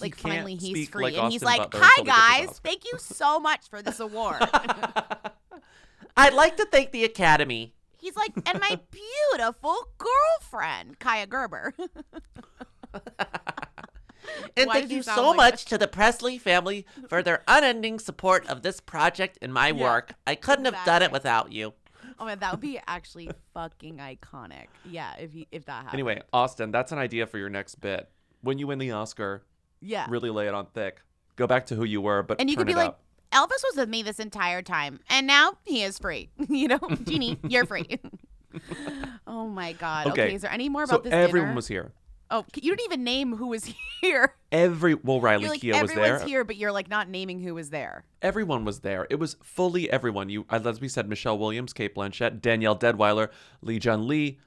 like 0.00 0.16
Mm-hmm. 0.16 0.28
finally 0.28 0.54
he's 0.56 0.88
free, 0.88 1.04
like 1.04 1.16
and 1.16 1.32
he's 1.32 1.42
like, 1.42 1.58
Butler 1.58 1.80
"Hi 1.82 1.90
until 1.98 2.04
he 2.04 2.10
gets 2.10 2.36
his 2.38 2.46
guys, 2.48 2.58
thank 2.64 2.84
you 2.84 2.98
so 2.98 3.38
much 3.40 3.68
for 3.68 3.82
this 3.82 4.00
award." 4.00 4.36
I'd 6.16 6.34
like 6.34 6.56
to 6.58 6.64
thank 6.66 6.90
the 6.92 7.04
Academy. 7.04 7.74
he's 7.98 8.16
like, 8.16 8.32
"And 8.46 8.60
my 8.60 8.78
beautiful 8.90 9.76
girlfriend, 9.98 10.98
Kaia 10.98 11.28
Gerber." 11.28 11.74
And 14.56 14.68
Why 14.68 14.80
thank 14.80 14.90
you 14.90 15.02
so 15.02 15.28
like 15.28 15.36
much 15.36 15.64
to 15.66 15.78
the 15.78 15.88
Presley 15.88 16.38
family 16.38 16.84
for 17.08 17.22
their 17.22 17.42
unending 17.48 17.98
support 17.98 18.46
of 18.48 18.62
this 18.62 18.78
project 18.80 19.38
and 19.42 19.52
my 19.52 19.68
Yeah, 19.68 19.82
work. 19.82 20.12
I 20.26 20.34
couldn't 20.34 20.66
have 20.66 20.76
done 20.84 21.02
it 21.02 21.10
without 21.10 21.52
you. 21.52 21.72
oh 22.18 22.26
man, 22.26 22.38
that 22.40 22.52
would 22.52 22.60
be 22.60 22.78
actually 22.86 23.30
fucking 23.54 23.96
iconic. 23.96 24.66
Yeah, 24.84 25.14
if 25.18 25.32
he, 25.32 25.48
if 25.50 25.64
that 25.64 25.72
happened. 25.84 25.94
Anyway, 25.94 26.20
Austin, 26.32 26.70
that's 26.70 26.92
an 26.92 26.98
idea 26.98 27.26
for 27.26 27.38
your 27.38 27.48
next 27.48 27.76
bit. 27.80 28.08
When 28.42 28.58
you 28.58 28.66
win 28.66 28.78
the 28.78 28.90
Oscar, 28.92 29.42
yeah. 29.80 30.06
really 30.08 30.30
lay 30.30 30.46
it 30.46 30.54
on 30.54 30.66
thick. 30.66 31.00
Go 31.36 31.46
back 31.46 31.66
to 31.66 31.74
who 31.74 31.84
you 31.84 32.00
were, 32.00 32.22
but 32.22 32.40
And 32.40 32.50
you 32.50 32.56
could 32.56 32.66
be 32.66 32.74
like, 32.74 32.88
up. 32.88 33.00
Elvis 33.32 33.62
was 33.62 33.76
with 33.76 33.88
me 33.88 34.02
this 34.02 34.18
entire 34.18 34.62
time, 34.62 35.00
and 35.08 35.26
now 35.26 35.52
he 35.64 35.82
is 35.82 35.98
free. 35.98 36.30
you 36.48 36.68
know, 36.68 36.80
Jeannie, 37.04 37.38
you're 37.48 37.66
free. 37.66 37.98
oh 39.26 39.46
my 39.46 39.72
God. 39.72 40.08
Okay. 40.08 40.24
Okay, 40.24 40.34
Is 40.34 40.42
there 40.42 40.52
any 40.52 40.68
more 40.68 40.86
so 40.86 40.96
about 40.96 41.04
this 41.04 41.12
everyone 41.12 41.48
dinner? 41.50 41.56
was 41.56 41.68
here. 41.68 41.92
Oh, 42.32 42.44
you 42.54 42.76
didn't 42.76 42.84
even 42.84 43.02
name 43.02 43.36
who 43.36 43.48
was 43.48 43.72
here. 44.00 44.34
Every 44.52 44.94
well, 44.94 45.20
Riley 45.20 45.48
like 45.48 45.60
Keough 45.60 45.82
was 45.82 45.90
everyone's 45.90 46.20
there. 46.20 46.28
here, 46.28 46.44
but 46.44 46.56
you're 46.56 46.70
like 46.70 46.88
not 46.88 47.08
naming 47.08 47.40
who 47.40 47.54
was 47.54 47.70
there. 47.70 48.04
Everyone 48.22 48.64
was 48.64 48.80
there. 48.80 49.06
It 49.10 49.16
was 49.16 49.36
fully 49.42 49.90
everyone. 49.90 50.28
You, 50.28 50.46
uh, 50.48 50.60
as 50.64 50.80
we 50.80 50.88
said, 50.88 51.08
Michelle 51.08 51.38
Williams, 51.38 51.72
Cate 51.72 51.94
Blanchett, 51.94 52.40
Danielle 52.40 52.78
Deadwyler, 52.78 53.30
Li 53.62 53.78
Jun 53.80 54.06
Li, 54.06 54.38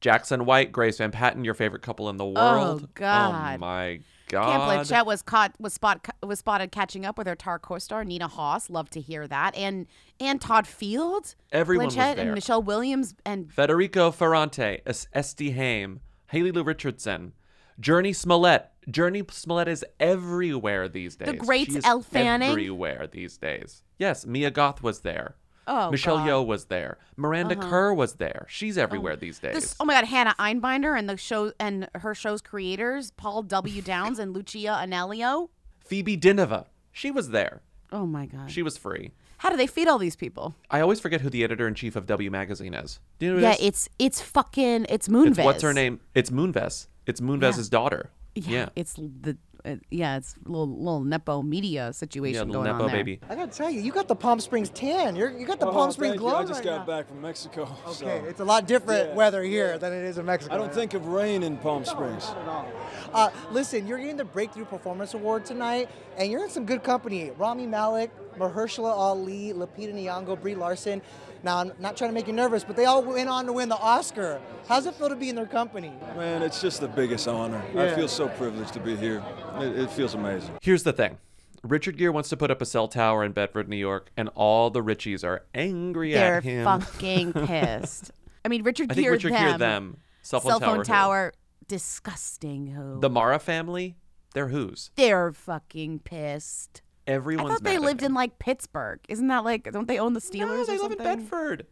Jackson 0.00 0.44
White, 0.44 0.72
Grace 0.72 0.98
Van 0.98 1.10
Patten, 1.10 1.44
your 1.44 1.54
favorite 1.54 1.82
couple 1.82 2.08
in 2.08 2.16
the 2.16 2.24
oh, 2.24 2.32
world. 2.32 2.82
Oh, 2.84 2.88
God. 2.94 3.56
Oh 3.56 3.58
my 3.58 4.00
God! 4.28 4.86
Blanchett 4.86 5.06
was 5.06 5.22
caught 5.22 5.54
was 5.58 5.72
spot 5.72 6.06
was 6.22 6.38
spotted 6.38 6.70
catching 6.70 7.04
up 7.04 7.18
with 7.18 7.26
her 7.26 7.34
tar 7.34 7.58
co-star 7.58 8.04
Nina 8.04 8.28
Hoss. 8.28 8.70
Love 8.70 8.90
to 8.90 9.00
hear 9.00 9.26
that. 9.26 9.56
And 9.56 9.86
and 10.20 10.40
Todd 10.40 10.66
Field, 10.66 11.34
Everyone 11.50 11.86
was 11.86 11.96
Blanchett, 11.96 12.16
there. 12.16 12.26
and 12.26 12.34
Michelle 12.34 12.62
Williams, 12.62 13.14
and 13.24 13.52
Federico 13.52 14.10
Ferrante, 14.10 14.80
Es- 14.86 15.08
Este 15.12 15.50
Haim, 15.52 16.00
Haley 16.26 16.52
Lu 16.52 16.62
Richardson, 16.62 17.32
Jurnee 17.80 18.14
Smollett. 18.14 18.66
Jurnee 18.88 19.30
Smollett 19.30 19.68
is 19.68 19.84
everywhere 20.00 20.88
these 20.88 21.16
days. 21.16 21.28
The 21.28 21.36
great 21.36 21.84
Elle 21.84 22.02
Fanning. 22.02 22.50
Everywhere 22.50 23.06
these 23.06 23.36
days. 23.36 23.82
Yes, 23.98 24.24
Mia 24.24 24.50
Goth 24.50 24.82
was 24.82 25.00
there. 25.00 25.36
Oh 25.68 25.90
Michelle 25.90 26.16
God. 26.16 26.28
Uh-huh. 26.28 26.38
Yeoh 26.42 26.46
was 26.46 26.64
there. 26.66 26.98
Miranda 27.16 27.54
Kerr 27.56 27.92
was 27.94 28.14
there. 28.14 28.46
She's 28.48 28.76
everywhere 28.78 29.16
these 29.16 29.38
days. 29.38 29.54
This, 29.54 29.76
oh 29.78 29.84
my 29.84 29.94
God, 29.94 30.04
Hannah 30.06 30.34
Einbinder 30.38 30.98
and 30.98 31.08
the 31.08 31.16
show 31.16 31.52
and 31.60 31.88
her 31.94 32.14
show's 32.14 32.40
creators, 32.40 33.10
Paul 33.12 33.42
W. 33.42 33.82
Downs 33.94 34.18
and 34.18 34.32
Lucia 34.34 34.78
Aniello. 34.82 35.48
Phoebe 35.84 36.16
Dynevor. 36.16 36.66
She 36.92 37.10
was 37.10 37.30
there. 37.30 37.62
Oh 37.92 38.06
my 38.06 38.26
God. 38.26 38.50
She 38.50 38.62
was 38.62 38.76
free. 38.76 39.12
How 39.38 39.50
do 39.50 39.56
they 39.56 39.68
feed 39.68 39.86
all 39.86 39.98
these 39.98 40.16
people? 40.16 40.56
I 40.70 40.80
always 40.80 40.98
forget 40.98 41.20
who 41.20 41.30
the 41.30 41.44
editor 41.44 41.68
in 41.68 41.74
chief 41.74 41.94
of 41.94 42.06
W 42.06 42.30
Magazine 42.30 42.74
is. 42.74 42.98
Do 43.20 43.26
you 43.26 43.34
know 43.34 43.40
Yeah, 43.40 43.52
it 43.52 43.60
is? 43.60 43.66
it's 43.66 43.88
it's 43.98 44.20
fucking 44.20 44.86
it's 44.88 45.06
Moonves. 45.08 45.32
It's- 45.32 45.44
what's 45.46 45.62
her 45.62 45.72
name? 45.72 46.00
It's 46.14 46.30
Moonves. 46.30 46.88
It's 47.06 47.20
Moonves' 47.20 47.70
daughter. 47.70 48.10
Yeah, 48.34 48.50
Yeah. 48.50 48.68
it's 48.76 48.94
the 48.94 49.36
uh, 49.64 49.76
yeah, 49.90 50.16
it's 50.16 50.34
a 50.44 50.48
little 50.48 50.68
little 50.68 51.02
nepo 51.04 51.42
media 51.42 51.92
situation 51.92 52.48
little 52.48 52.62
going 52.64 52.72
Nepo 52.72 52.84
on 52.84 52.90
there. 52.90 52.98
baby. 52.98 53.20
I 53.28 53.34
gotta 53.34 53.50
tell 53.50 53.70
you, 53.70 53.80
you 53.80 53.92
got 53.92 54.08
the 54.08 54.14
Palm 54.14 54.40
Springs 54.40 54.70
tan. 54.70 55.16
You're, 55.16 55.30
you 55.36 55.46
got 55.46 55.60
the 55.60 55.66
Oh, 55.66 55.72
Palm 55.72 55.90
Springs 55.92 56.12
thank 56.12 56.22
you. 56.22 56.28
glow 56.28 56.36
I 56.38 56.42
just 56.44 56.54
right 56.54 56.64
got 56.64 56.86
now. 56.86 56.96
back 56.96 57.08
from 57.08 57.20
Mexico. 57.20 57.64
Okay, 57.86 58.20
so- 58.20 58.24
it's 58.28 58.40
a 58.40 58.44
lot 58.44 58.66
different 58.66 59.10
Yeah. 59.10 59.14
weather 59.14 59.42
here 59.42 59.78
than 59.78 59.92
it 59.92 60.04
is 60.04 60.18
in 60.18 60.26
Mexico. 60.26 60.54
I 60.54 60.58
don't 60.58 60.72
think 60.72 60.94
of 60.94 61.06
rain 61.06 61.42
in 61.42 61.56
Palm 61.58 61.84
Springs. 61.84 62.24
at 62.28 63.14
Uh, 63.14 63.30
listen, 63.50 63.86
you're 63.86 63.98
getting 63.98 64.16
the 64.16 64.24
Breakthrough 64.24 64.64
Performance 64.66 65.14
Award 65.14 65.44
tonight, 65.46 65.88
and 66.16 66.30
you're 66.30 66.44
in 66.44 66.50
some 66.50 66.64
good 66.66 66.82
company. 66.82 67.30
Rami 67.38 67.66
Malek, 67.66 68.10
Mahershala 68.38 68.92
Ali, 68.92 69.52
Lupita 69.52 69.92
Nyong'o, 69.94 70.40
Brie 70.40 70.54
Larson. 70.54 71.02
Now, 71.42 71.58
I'm 71.58 71.72
not 71.78 71.96
trying 71.96 72.10
to 72.10 72.14
make 72.14 72.26
you 72.26 72.32
nervous, 72.32 72.64
but 72.64 72.76
they 72.76 72.84
all 72.84 73.02
went 73.02 73.28
on 73.28 73.46
to 73.46 73.52
win 73.52 73.68
the 73.68 73.76
Oscar. 73.76 74.40
How's 74.66 74.86
it 74.86 74.94
feel 74.94 75.08
to 75.08 75.16
be 75.16 75.28
in 75.28 75.36
their 75.36 75.46
company? 75.46 75.92
Man, 76.16 76.42
it's 76.42 76.60
just 76.60 76.80
the 76.80 76.88
biggest 76.88 77.28
honor. 77.28 77.62
I 77.76 77.94
feel 77.94 78.08
so 78.08 78.28
privileged 78.28 78.72
to 78.74 78.80
be 78.80 78.96
here. 78.96 79.22
It, 79.60 79.78
it 79.78 79.90
feels 79.90 80.14
amazing. 80.14 80.56
Here's 80.60 80.82
the 80.82 80.92
thing. 80.92 81.18
Richard 81.62 81.96
Gere 81.96 82.10
wants 82.10 82.28
to 82.30 82.36
put 82.36 82.50
up 82.50 82.62
a 82.62 82.66
cell 82.66 82.88
tower 82.88 83.24
in 83.24 83.32
Bedford, 83.32 83.68
New 83.68 83.76
York, 83.76 84.10
and 84.16 84.28
all 84.34 84.70
the 84.70 84.82
Richies 84.82 85.24
are 85.24 85.44
angry 85.54 86.12
They're 86.12 86.36
at 86.38 86.44
him. 86.44 86.64
They're 86.64 86.80
fucking 86.80 87.32
pissed. 87.46 88.10
I 88.44 88.48
mean, 88.48 88.62
Richard 88.62 88.90
I 88.90 88.94
think 88.94 89.04
Gere 89.04 89.12
Richard 89.12 89.32
them, 89.32 89.42
Gere 89.42 89.58
them. 89.58 89.96
Cell 90.22 90.40
phone, 90.40 90.50
cell 90.50 90.60
phone 90.60 90.68
tower. 90.68 90.76
who? 90.76 90.84
tower, 90.84 91.32
disgusting. 91.66 92.68
Who? 92.68 93.00
The 93.00 93.10
Mara 93.10 93.38
family. 93.38 93.96
They're 94.34 94.48
who's. 94.48 94.90
They're 94.96 95.32
fucking 95.32 96.00
pissed. 96.00 96.82
I 97.08 97.18
thought 97.36 97.62
they 97.64 97.78
lived 97.78 98.02
in 98.02 98.14
like 98.14 98.38
Pittsburgh. 98.38 99.00
Isn't 99.08 99.28
that 99.28 99.44
like? 99.44 99.70
Don't 99.72 99.88
they 99.88 99.98
own 99.98 100.12
the 100.12 100.20
Steelers? 100.20 100.40
No, 100.40 100.64
they 100.64 100.78
live 100.78 100.92
in? 100.92 100.98
Bedford. 100.98 101.66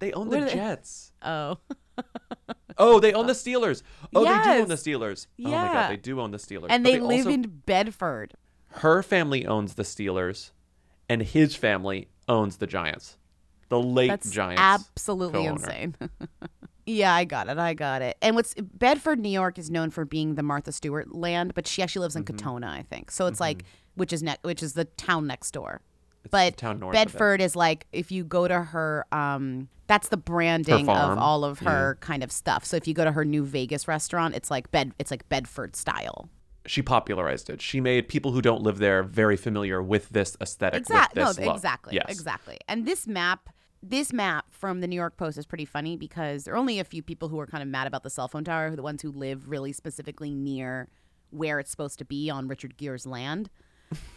They 0.00 0.12
own 0.12 0.28
Where 0.28 0.40
the 0.40 0.46
they- 0.46 0.54
Jets. 0.54 1.12
Oh, 1.22 1.58
Oh, 2.78 2.98
they 2.98 3.12
own 3.12 3.26
the 3.26 3.34
Steelers. 3.34 3.82
Oh, 4.14 4.24
they 4.24 4.30
do 4.42 4.60
own 4.62 4.68
the 4.68 4.74
Yes. 4.74 4.82
Steelers. 4.82 5.26
Oh 5.44 5.50
my 5.50 5.50
God, 5.50 5.90
they 5.90 5.96
do 5.98 6.18
own 6.20 6.30
the 6.30 6.38
Steelers. 6.38 6.66
and 6.70 6.82
But 6.82 6.90
they, 6.92 6.98
live 7.00 7.26
also- 7.26 7.30
in 7.30 7.42
Bedford. 7.66 8.34
Her 8.76 9.02
family 9.02 9.44
owns 9.46 9.74
the 9.74 9.82
Steelers, 9.82 10.52
and 11.08 11.20
his 11.22 11.54
family 11.56 12.08
owns 12.28 12.56
the 12.56 12.66
Giants. 12.66 13.18
The 13.68 13.80
late 13.80 14.08
That's 14.08 14.30
Giants. 14.30 14.60
absolutely 14.62 15.44
co-owner. 15.44 15.52
insane. 15.66 15.94
yeah, 16.90 17.14
I 17.14 17.24
got 17.24 17.48
it. 17.48 17.58
I 17.58 17.74
got 17.74 18.02
it. 18.02 18.16
And 18.22 18.36
what's 18.36 18.54
Bedford, 18.54 19.18
New 19.20 19.28
York, 19.30 19.58
is 19.58 19.70
known 19.70 19.90
for 19.90 20.04
being 20.04 20.34
the 20.34 20.42
Martha 20.42 20.72
Stewart 20.72 21.14
land, 21.14 21.54
but 21.54 21.66
she 21.66 21.82
actually 21.82 22.02
lives 22.02 22.16
Mm-hmm. 22.16 22.34
in 22.34 22.38
Katonah, 22.38 22.68
I 22.70 22.82
think. 22.82 23.10
So 23.10 23.26
it's 23.26 23.40
like, 23.40 23.64
which 23.94 24.12
is 24.12 24.22
ne- 24.22 24.36
which 24.42 24.62
is 24.62 24.74
the 24.74 24.84
town 24.84 25.26
next 25.26 25.50
door. 25.52 25.80
It's 26.24 26.30
but 26.30 26.56
town. 26.56 26.78
Bedford 26.92 27.40
is 27.40 27.56
like 27.56 27.86
if 27.92 28.12
you 28.12 28.24
go 28.24 28.46
to 28.46 28.60
her, 28.62 29.06
um, 29.12 29.68
that's 29.86 30.08
the 30.08 30.16
branding 30.16 30.88
of 30.88 31.18
all 31.18 31.44
of 31.44 31.60
her 31.60 31.96
kind 32.00 32.22
of 32.22 32.30
stuff. 32.30 32.64
So 32.64 32.76
if 32.76 32.86
you 32.86 32.94
go 32.94 33.04
to 33.04 33.12
her 33.12 33.24
new 33.24 33.42
Vegas 33.44 33.88
restaurant, 33.88 34.34
it's 34.34 34.50
like 34.50 34.70
bed, 34.70 34.92
it's 34.98 35.10
like 35.10 35.28
Bedford 35.28 35.74
style. 35.76 36.28
She 36.66 36.82
popularized 36.82 37.48
it. 37.48 37.62
She 37.62 37.80
made 37.80 38.06
people 38.08 38.32
who 38.32 38.42
don't 38.42 38.62
live 38.62 38.78
there 38.78 39.02
very 39.02 39.36
familiar 39.36 39.82
with 39.82 40.10
this 40.10 40.36
aesthetic. 40.42 40.80
Exactly. 40.80 41.22
No, 41.22 41.30
look. 41.30 41.56
exactly. 41.56 41.94
Yes. 41.94 42.04
Exactly. 42.08 42.58
And 42.68 42.86
this 42.86 43.06
map, 43.06 43.48
this 43.82 44.12
map 44.12 44.46
from 44.50 44.80
the 44.80 44.86
New 44.86 44.96
York 44.96 45.16
Post 45.16 45.38
is 45.38 45.46
pretty 45.46 45.64
funny 45.64 45.96
because 45.96 46.44
there 46.44 46.54
are 46.54 46.56
only 46.58 46.78
a 46.78 46.84
few 46.84 47.02
people 47.02 47.28
who 47.28 47.38
are 47.40 47.46
kind 47.46 47.62
of 47.62 47.68
mad 47.68 47.86
about 47.86 48.02
the 48.02 48.10
cell 48.10 48.28
phone 48.28 48.44
tower, 48.44 48.74
the 48.76 48.82
ones 48.82 49.00
who 49.02 49.10
live 49.10 49.48
really 49.48 49.72
specifically 49.72 50.34
near 50.34 50.88
where 51.30 51.58
it's 51.60 51.70
supposed 51.70 51.98
to 51.98 52.04
be 52.04 52.28
on 52.28 52.46
Richard 52.48 52.76
Gere's 52.76 53.06
land. 53.06 53.48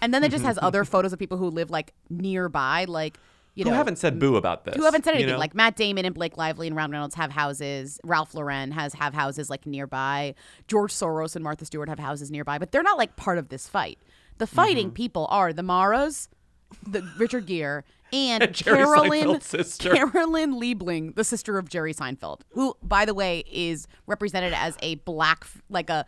And 0.02 0.14
then 0.14 0.24
it 0.24 0.32
just 0.32 0.44
has 0.44 0.60
other 0.62 0.84
photos 0.84 1.14
of 1.14 1.20
people 1.20 1.38
who 1.38 1.48
live 1.50 1.70
like 1.72 1.94
nearby, 2.10 2.86
like 2.88 3.18
you 3.56 3.64
know, 3.64 3.70
Who 3.70 3.78
haven't 3.78 4.00
said 4.00 4.18
boo 4.18 4.36
about 4.36 4.66
this? 4.66 4.76
who 4.76 4.84
haven't 4.84 5.06
said 5.06 5.12
you 5.12 5.16
anything. 5.18 5.34
know? 5.34 5.38
Like 5.40 5.54
Matt 5.54 5.76
Damon 5.76 6.06
and 6.06 6.16
Blake 6.16 6.38
Lively 6.38 6.66
and 6.66 6.76
Ryan 6.76 6.90
Reynolds 6.92 7.14
have 7.14 7.30
houses. 7.32 8.00
Ralph 8.04 8.34
Lauren 8.34 8.72
has 8.72 8.96
have 8.96 9.14
houses 9.14 9.48
like 9.48 9.68
nearby. 9.68 10.34
George 10.68 10.92
Soros 10.92 11.36
and 11.36 11.44
Martha 11.44 11.64
Stewart 11.66 11.88
have 11.88 12.00
houses 12.00 12.32
nearby, 12.32 12.58
but 12.58 12.72
they're 12.72 12.82
not 12.82 12.98
like 12.98 13.16
part 13.16 13.38
of 13.38 13.50
this 13.50 13.68
fight. 13.68 14.00
The 14.40 14.48
fighting 14.48 14.88
Mm-hmm. 14.88 14.94
people 14.96 15.28
are 15.30 15.54
the 15.54 15.62
Maras, 15.62 16.30
the 16.88 17.08
Richard 17.18 17.46
Gere, 17.46 17.84
and, 18.12 18.44
And 18.44 18.56
Carolyn 18.56 19.40
Carolyn 19.42 20.54
Liebling, 20.60 21.16
the 21.16 21.24
sister 21.24 21.58
of 21.58 21.68
Jerry 21.70 21.94
Seinfeld, 21.94 22.42
who, 22.50 22.76
by 22.84 23.06
the 23.06 23.14
way, 23.14 23.44
is 23.52 23.88
represented 24.08 24.54
as 24.54 24.78
a 24.82 24.96
black, 24.96 25.46
like 25.70 25.90
a 25.90 26.06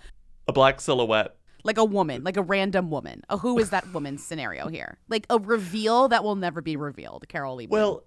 a 0.47 0.53
black 0.53 0.79
silhouette. 0.79 1.35
like 1.63 1.79
a 1.79 1.83
woman, 1.85 2.23
like 2.23 2.37
a 2.37 2.43
random 2.43 2.91
woman. 2.91 3.23
Uh, 3.29 3.37
who 3.37 3.57
is 3.57 3.71
that 3.71 3.91
woman's 3.91 4.23
scenario 4.23 4.67
here? 4.67 4.99
Like 5.09 5.25
a 5.31 5.39
reveal 5.39 6.07
that 6.09 6.23
will 6.23 6.35
never 6.35 6.61
be 6.61 6.75
revealed. 6.75 7.25
Carol 7.27 7.57
Liebling. 7.57 7.69
Well, 7.69 8.03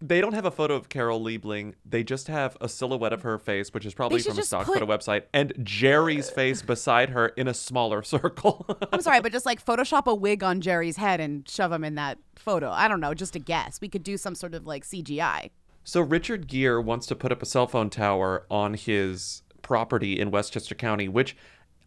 they 0.00 0.20
don't 0.20 0.32
have 0.34 0.44
a 0.44 0.50
photo 0.50 0.74
of 0.74 0.88
Carol 0.88 1.20
Liebling. 1.20 1.74
They 1.84 2.04
just 2.04 2.28
have 2.28 2.56
a 2.60 2.68
silhouette 2.68 3.12
of 3.12 3.22
her 3.22 3.38
face, 3.38 3.74
which 3.74 3.84
is 3.84 3.94
probably 3.94 4.20
from 4.20 4.38
a 4.38 4.42
stock 4.42 4.66
put- 4.66 4.78
photo 4.78 4.86
website, 4.86 5.24
and 5.34 5.52
Jerry's 5.62 6.30
face 6.30 6.62
beside 6.62 7.10
her 7.10 7.28
in 7.28 7.48
a 7.48 7.54
smaller 7.54 8.02
circle. 8.14 8.66
I'm 8.92 9.00
sorry, 9.00 9.20
but 9.20 9.32
just 9.32 9.46
like 9.46 9.64
Photoshop 9.64 10.06
a 10.06 10.14
wig 10.14 10.42
on 10.44 10.60
Jerry's 10.60 10.96
head 10.96 11.20
and 11.20 11.48
shove 11.48 11.72
him 11.72 11.82
in 11.84 11.96
that 11.96 12.18
photo. 12.36 12.70
I 12.70 12.86
don't 12.88 13.00
know, 13.00 13.14
just 13.14 13.34
a 13.36 13.40
guess. 13.40 13.80
We 13.80 13.88
could 13.88 14.02
do 14.04 14.16
some 14.16 14.34
sort 14.34 14.54
of 14.54 14.66
like 14.66 14.84
CGI. 14.84 15.50
so 15.84 16.00
Richard 16.00 16.46
Gere 16.46 16.80
wants 16.80 17.06
to 17.06 17.16
put 17.16 17.32
up 17.32 17.42
a 17.42 17.46
cell 17.46 17.66
phone 17.66 17.90
tower 17.90 18.46
on 18.50 18.74
his 18.74 19.42
property 19.62 20.18
in 20.20 20.30
Westchester 20.30 20.74
County, 20.74 21.08
which 21.08 21.36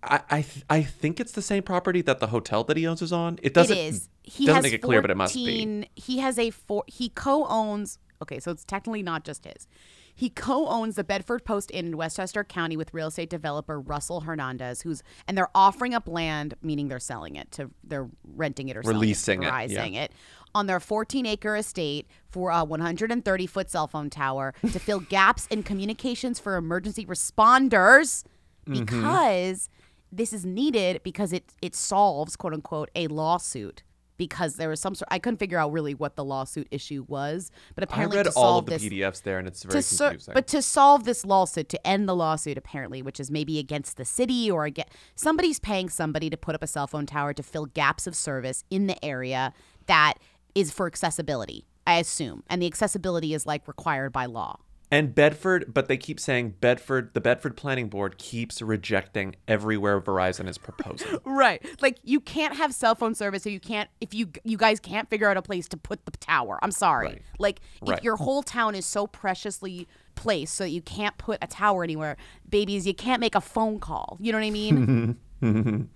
I 0.03 0.21
I, 0.29 0.41
th- 0.41 0.65
I 0.69 0.81
think 0.83 1.19
it's 1.19 1.31
the 1.31 1.41
same 1.41 1.63
property 1.63 2.01
that 2.01 2.19
the 2.19 2.27
hotel 2.27 2.63
that 2.65 2.75
he 2.77 2.85
owns 2.87 3.01
is 3.01 3.13
on. 3.13 3.39
It 3.41 3.53
doesn't 3.53 3.77
it 3.77 3.81
is. 3.81 4.09
He 4.23 4.45
doesn't 4.45 4.57
has 4.57 4.63
make 4.63 4.73
it 4.73 4.81
clear, 4.81 5.01
but 5.01 5.11
it 5.11 5.17
must 5.17 5.33
be. 5.33 5.45
14 5.45 5.85
He 5.95 6.19
has 6.19 6.37
a 6.37 6.49
four. 6.49 6.83
He 6.87 7.09
co-owns. 7.09 7.99
Okay, 8.21 8.39
so 8.39 8.51
it's 8.51 8.63
technically 8.63 9.01
not 9.03 9.23
just 9.23 9.45
his. 9.45 9.67
He 10.13 10.29
co-owns 10.29 10.95
the 10.95 11.03
Bedford 11.03 11.45
Post 11.45 11.71
Inn 11.71 11.87
in 11.87 11.97
Westchester 11.97 12.43
County 12.43 12.77
with 12.77 12.93
real 12.93 13.07
estate 13.07 13.29
developer 13.29 13.79
Russell 13.79 14.21
Hernandez, 14.21 14.81
who's 14.81 15.01
and 15.27 15.37
they're 15.37 15.49
offering 15.55 15.93
up 15.95 16.07
land, 16.07 16.53
meaning 16.61 16.89
they're 16.89 16.99
selling 16.99 17.35
it 17.35 17.49
to 17.53 17.71
they're 17.83 18.09
renting 18.35 18.69
it 18.69 18.77
or 18.77 18.81
Releasing 18.81 19.43
it, 19.43 19.47
selling 19.71 19.95
yeah. 19.95 20.03
it, 20.03 20.11
it 20.11 20.13
on 20.53 20.67
their 20.67 20.81
14 20.81 21.25
acre 21.25 21.55
estate 21.55 22.07
for 22.29 22.51
a 22.51 22.63
130 22.63 23.47
foot 23.47 23.71
cell 23.71 23.87
phone 23.87 24.09
tower 24.09 24.53
to 24.61 24.79
fill 24.79 24.99
gaps 25.09 25.47
in 25.47 25.63
communications 25.63 26.39
for 26.39 26.55
emergency 26.57 27.05
responders 27.05 28.23
Mm-hmm. 28.67 28.85
because 28.85 29.69
this 30.11 30.31
is 30.31 30.45
needed 30.45 31.01
because 31.03 31.33
it 31.33 31.51
it 31.63 31.73
solves 31.73 32.35
quote 32.35 32.53
unquote 32.53 32.91
a 32.95 33.07
lawsuit 33.07 33.81
because 34.21 34.53
there 34.57 34.69
was 34.69 34.79
some 34.79 34.93
sort 34.93 35.07
I 35.09 35.17
couldn't 35.17 35.37
figure 35.37 35.57
out 35.57 35.71
really 35.71 35.95
what 35.95 36.15
the 36.15 36.23
lawsuit 36.23 36.67
issue 36.69 37.05
was 37.07 37.49
but 37.73 37.83
apparently 37.83 38.19
I 38.19 38.21
read 38.21 38.33
all 38.35 38.59
of 38.59 38.67
the 38.67 38.73
this 38.73 38.85
PDFs 38.85 39.23
there, 39.23 39.39
and 39.39 39.47
it's 39.47 39.63
very 39.63 39.81
ser- 39.81 40.09
confusing. 40.09 40.35
but 40.35 40.45
to 40.47 40.61
solve 40.61 41.05
this 41.05 41.25
lawsuit, 41.25 41.69
to 41.69 41.87
end 41.87 42.07
the 42.07 42.15
lawsuit, 42.15 42.55
apparently, 42.55 43.01
which 43.01 43.19
is 43.19 43.31
maybe 43.31 43.57
against 43.57 43.97
the 43.97 44.05
city 44.05 44.51
or 44.51 44.65
against 44.65 44.91
somebody's 45.15 45.59
paying 45.59 45.89
somebody 45.89 46.29
to 46.29 46.37
put 46.37 46.53
up 46.53 46.61
a 46.61 46.67
cell 46.67 46.85
phone 46.85 47.07
tower 47.07 47.33
to 47.33 47.41
fill 47.41 47.65
gaps 47.65 48.05
of 48.05 48.15
service 48.15 48.63
in 48.69 48.85
the 48.85 49.03
area 49.03 49.53
that 49.87 50.13
is 50.53 50.71
for 50.71 50.85
accessibility, 50.85 51.65
I 51.87 51.95
assume, 51.97 52.43
and 52.47 52.61
the 52.61 52.67
accessibility 52.67 53.33
is 53.33 53.47
like 53.47 53.67
required 53.67 54.11
by 54.11 54.27
law. 54.27 54.59
And 54.93 55.15
Bedford, 55.15 55.73
but 55.73 55.87
they 55.87 55.95
keep 55.95 56.19
saying 56.19 56.55
Bedford, 56.59 57.13
the 57.13 57.21
Bedford 57.21 57.55
Planning 57.55 57.87
Board 57.87 58.17
keeps 58.17 58.61
rejecting 58.61 59.37
everywhere 59.47 60.01
Verizon 60.01 60.49
is 60.49 60.57
proposing. 60.57 61.17
Right. 61.25 61.65
Like 61.81 61.97
you 62.03 62.19
can't 62.19 62.55
have 62.57 62.73
cell 62.73 62.93
phone 62.93 63.15
service, 63.15 63.43
so 63.43 63.49
you 63.49 63.59
can't 63.61 63.89
if 64.01 64.13
you 64.13 64.29
you 64.43 64.57
guys 64.57 64.79
can't 64.81 65.09
figure 65.09 65.29
out 65.29 65.37
a 65.37 65.41
place 65.41 65.67
to 65.69 65.77
put 65.77 66.03
the 66.05 66.11
tower. 66.11 66.59
I'm 66.61 66.71
sorry. 66.71 67.07
Right. 67.07 67.21
Like 67.39 67.61
Right. 67.81 67.97
if 67.97 68.03
your 68.03 68.17
whole 68.17 68.43
town 68.43 68.75
is 68.75 68.85
so 68.85 69.07
preciously 69.07 69.87
placed 70.15 70.55
so 70.55 70.65
that 70.65 70.71
you 70.71 70.81
can't 70.81 71.17
put 71.17 71.39
a 71.41 71.47
tower 71.47 71.83
anywhere, 71.85 72.17
babies, 72.49 72.85
you 72.85 72.93
can't 72.93 73.21
make 73.21 73.33
a 73.33 73.41
phone 73.41 73.79
call. 73.79 74.17
You 74.19 74.33
know 74.33 74.39
what 74.39 74.45
I 74.45 74.51
mean? 74.51 75.17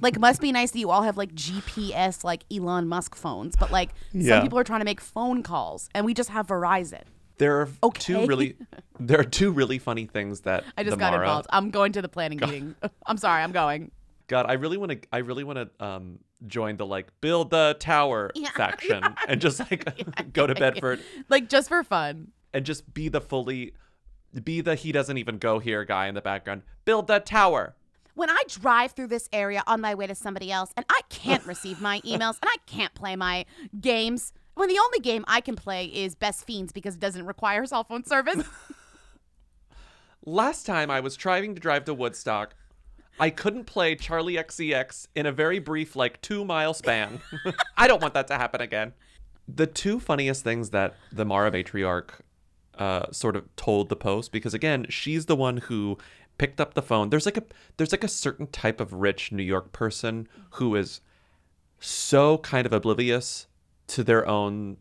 like 0.00 0.18
must 0.18 0.40
be 0.40 0.52
nice 0.52 0.70
that 0.72 0.78
you 0.78 0.90
all 0.90 1.02
have 1.02 1.16
like 1.16 1.34
GPS 1.34 2.24
like 2.24 2.44
Elon 2.52 2.88
Musk 2.88 3.14
phones, 3.14 3.56
but 3.56 3.70
like 3.70 3.90
Yeah. 4.12 4.36
some 4.36 4.42
people 4.42 4.58
are 4.58 4.64
trying 4.64 4.80
to 4.80 4.84
make 4.84 5.00
phone 5.00 5.42
calls 5.42 5.88
and 5.94 6.04
we 6.06 6.14
just 6.14 6.30
have 6.30 6.46
Verizon. 6.46 7.02
There 7.38 7.60
are 7.62 7.68
Okay. 7.82 8.00
two 8.00 8.26
really, 8.26 8.56
there 9.00 9.20
are 9.20 9.24
two 9.24 9.50
really 9.50 9.78
funny 9.78 10.06
things 10.06 10.40
that 10.42 10.64
I 10.78 10.84
just 10.84 10.98
got 10.98 11.14
involved. 11.14 11.46
I'm 11.50 11.70
going 11.70 11.92
to 11.92 12.02
the 12.02 12.08
planning 12.08 12.38
meeting. 12.38 12.74
I'm 13.06 13.16
sorry, 13.16 13.42
I'm 13.42 13.52
going. 13.52 13.90
God, 14.28 14.46
I 14.48 14.54
really 14.54 14.76
want 14.76 14.92
to. 14.92 14.98
I 15.12 15.18
really 15.18 15.44
want 15.44 15.58
to 15.58 15.84
um, 15.84 16.18
join 16.46 16.76
the 16.76 16.86
like 16.86 17.08
build 17.20 17.50
the 17.50 17.76
tower 17.78 18.30
Yeah. 18.34 18.50
faction 18.56 19.02
and 19.28 19.40
just 19.40 19.58
like 19.60 20.32
go 20.32 20.46
to 20.46 20.54
Bedford 20.54 21.00
Like 21.28 21.48
just 21.48 21.68
for 21.68 21.82
fun. 21.82 22.28
and 22.52 22.64
just 22.64 22.92
be 22.94 23.08
the 23.08 23.20
fully, 23.20 23.74
be 24.44 24.60
the 24.60 24.74
he 24.76 24.92
doesn't 24.92 25.18
even 25.18 25.38
go 25.38 25.58
here 25.58 25.84
guy 25.84 26.06
in 26.06 26.14
the 26.14 26.22
background. 26.22 26.62
Build 26.84 27.06
the 27.08 27.18
tower. 27.20 27.74
when 28.14 28.30
I 28.30 28.42
drive 28.48 28.92
through 28.92 29.08
this 29.08 29.28
area 29.32 29.62
on 29.66 29.80
my 29.80 29.94
way 29.94 30.06
to 30.06 30.14
somebody 30.14 30.50
else 30.52 30.72
and 30.76 30.86
I 30.88 31.00
can't 31.08 31.44
receive 31.46 31.80
my 31.80 32.00
emails 32.02 32.38
and 32.40 32.44
I 32.48 32.56
can't 32.66 32.94
play 32.94 33.16
my 33.16 33.44
games, 33.80 34.32
when 34.54 34.68
the 34.68 34.78
only 34.78 35.00
game 35.00 35.24
I 35.26 35.40
can 35.40 35.56
play 35.56 35.86
is 35.86 36.14
Best 36.14 36.46
Fiends 36.46 36.72
because 36.72 36.94
it 36.94 37.00
doesn't 37.00 37.26
require 37.26 37.66
cell 37.66 37.84
phone 37.84 38.04
service. 38.04 38.46
Last 40.26 40.64
time 40.64 40.90
I 40.90 41.00
was 41.00 41.16
trying 41.16 41.54
to 41.54 41.60
drive 41.60 41.84
to 41.84 41.94
Woodstock, 41.94 42.54
I 43.20 43.30
couldn't 43.30 43.64
play 43.64 43.94
Charli 43.94 44.38
XCX 44.42 45.08
in 45.14 45.26
a 45.26 45.32
very 45.32 45.58
brief, 45.58 45.94
like 45.94 46.20
two 46.22 46.44
mile 46.44 46.74
span. 46.74 47.20
I 47.76 47.86
don't 47.86 48.02
want 48.02 48.14
that 48.14 48.26
to 48.28 48.34
happen 48.34 48.60
again. 48.60 48.94
The 49.46 49.66
two 49.66 50.00
funniest 50.00 50.42
things 50.42 50.70
that 50.70 50.96
the 51.12 51.24
Mara 51.24 51.50
matriarch 51.50 52.10
uh, 52.78 53.12
sort 53.12 53.36
of 53.36 53.54
told 53.56 53.88
the 53.88 53.96
Post, 53.96 54.32
because 54.32 54.54
again, 54.54 54.86
she's 54.88 55.26
the 55.26 55.36
one 55.36 55.58
who 55.58 55.98
picked 56.38 56.60
up 56.60 56.74
the 56.74 56.82
phone. 56.82 57.10
There's 57.10 57.26
like 57.26 57.36
a 57.36 57.44
there's 57.76 57.92
like 57.92 58.04
a 58.04 58.08
certain 58.08 58.46
type 58.48 58.80
of 58.80 58.92
rich 58.92 59.30
New 59.30 59.42
York 59.42 59.72
person 59.72 60.26
who 60.52 60.74
is 60.74 61.00
so 61.78 62.38
kind 62.38 62.66
of 62.66 62.72
oblivious 62.72 63.46
to 63.88 64.04
their 64.04 64.26
own 64.26 64.78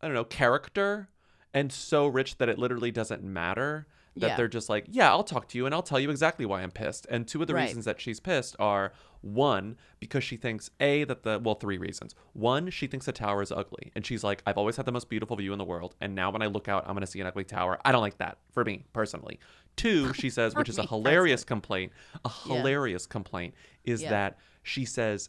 I 0.00 0.06
don't 0.06 0.14
know 0.14 0.24
character 0.24 1.08
and 1.54 1.72
so 1.72 2.06
rich 2.06 2.38
that 2.38 2.48
it 2.48 2.58
literally 2.58 2.90
doesn't 2.90 3.22
matter 3.22 3.86
that 4.16 4.28
Yeah. 4.28 4.36
they're 4.36 4.48
just 4.48 4.68
like 4.68 4.86
yeah 4.88 5.10
I'll 5.10 5.24
talk 5.24 5.48
to 5.48 5.58
you 5.58 5.66
and 5.66 5.74
I'll 5.74 5.82
tell 5.82 6.00
you 6.00 6.10
exactly 6.10 6.46
why 6.46 6.62
I'm 6.62 6.70
pissed 6.70 7.06
and 7.10 7.26
two 7.26 7.40
of 7.42 7.48
the 7.48 7.54
Right. 7.54 7.66
reasons 7.66 7.84
that 7.84 8.00
she's 8.00 8.20
pissed 8.20 8.56
are 8.58 8.92
one 9.22 9.76
because 10.00 10.22
she 10.22 10.36
thinks 10.36 10.70
a 10.80 11.04
that 11.04 11.22
the 11.22 11.40
well 11.42 11.54
three 11.56 11.78
reasons 11.78 12.14
one 12.32 12.70
she 12.70 12.86
thinks 12.86 13.06
the 13.06 13.12
tower 13.12 13.42
is 13.42 13.50
ugly 13.50 13.90
and 13.94 14.06
she's 14.06 14.22
like 14.22 14.42
I've 14.46 14.56
always 14.58 14.76
had 14.76 14.86
the 14.86 14.92
most 14.92 15.08
beautiful 15.08 15.36
view 15.36 15.52
in 15.52 15.58
the 15.58 15.64
world 15.64 15.96
and 16.00 16.14
now 16.14 16.30
when 16.30 16.42
I 16.42 16.46
look 16.46 16.68
out 16.68 16.84
I'm 16.86 16.94
gonna 16.94 17.06
see 17.06 17.20
an 17.20 17.26
ugly 17.26 17.44
tower 17.44 17.78
I 17.84 17.92
don't 17.92 18.02
like 18.02 18.18
that 18.18 18.38
for 18.52 18.64
me 18.64 18.84
personally 18.92 19.38
two 19.76 20.12
she 20.14 20.30
says 20.30 20.54
which 20.54 20.68
is 20.68 20.78
a 20.78 20.86
hilarious 20.86 21.44
complaint 21.44 21.92
a 22.24 22.30
Yeah. 22.46 22.56
hilarious 22.56 23.06
complaint 23.06 23.54
is 23.84 24.02
Yeah. 24.02 24.10
that 24.10 24.38
she 24.62 24.84
says 24.84 25.28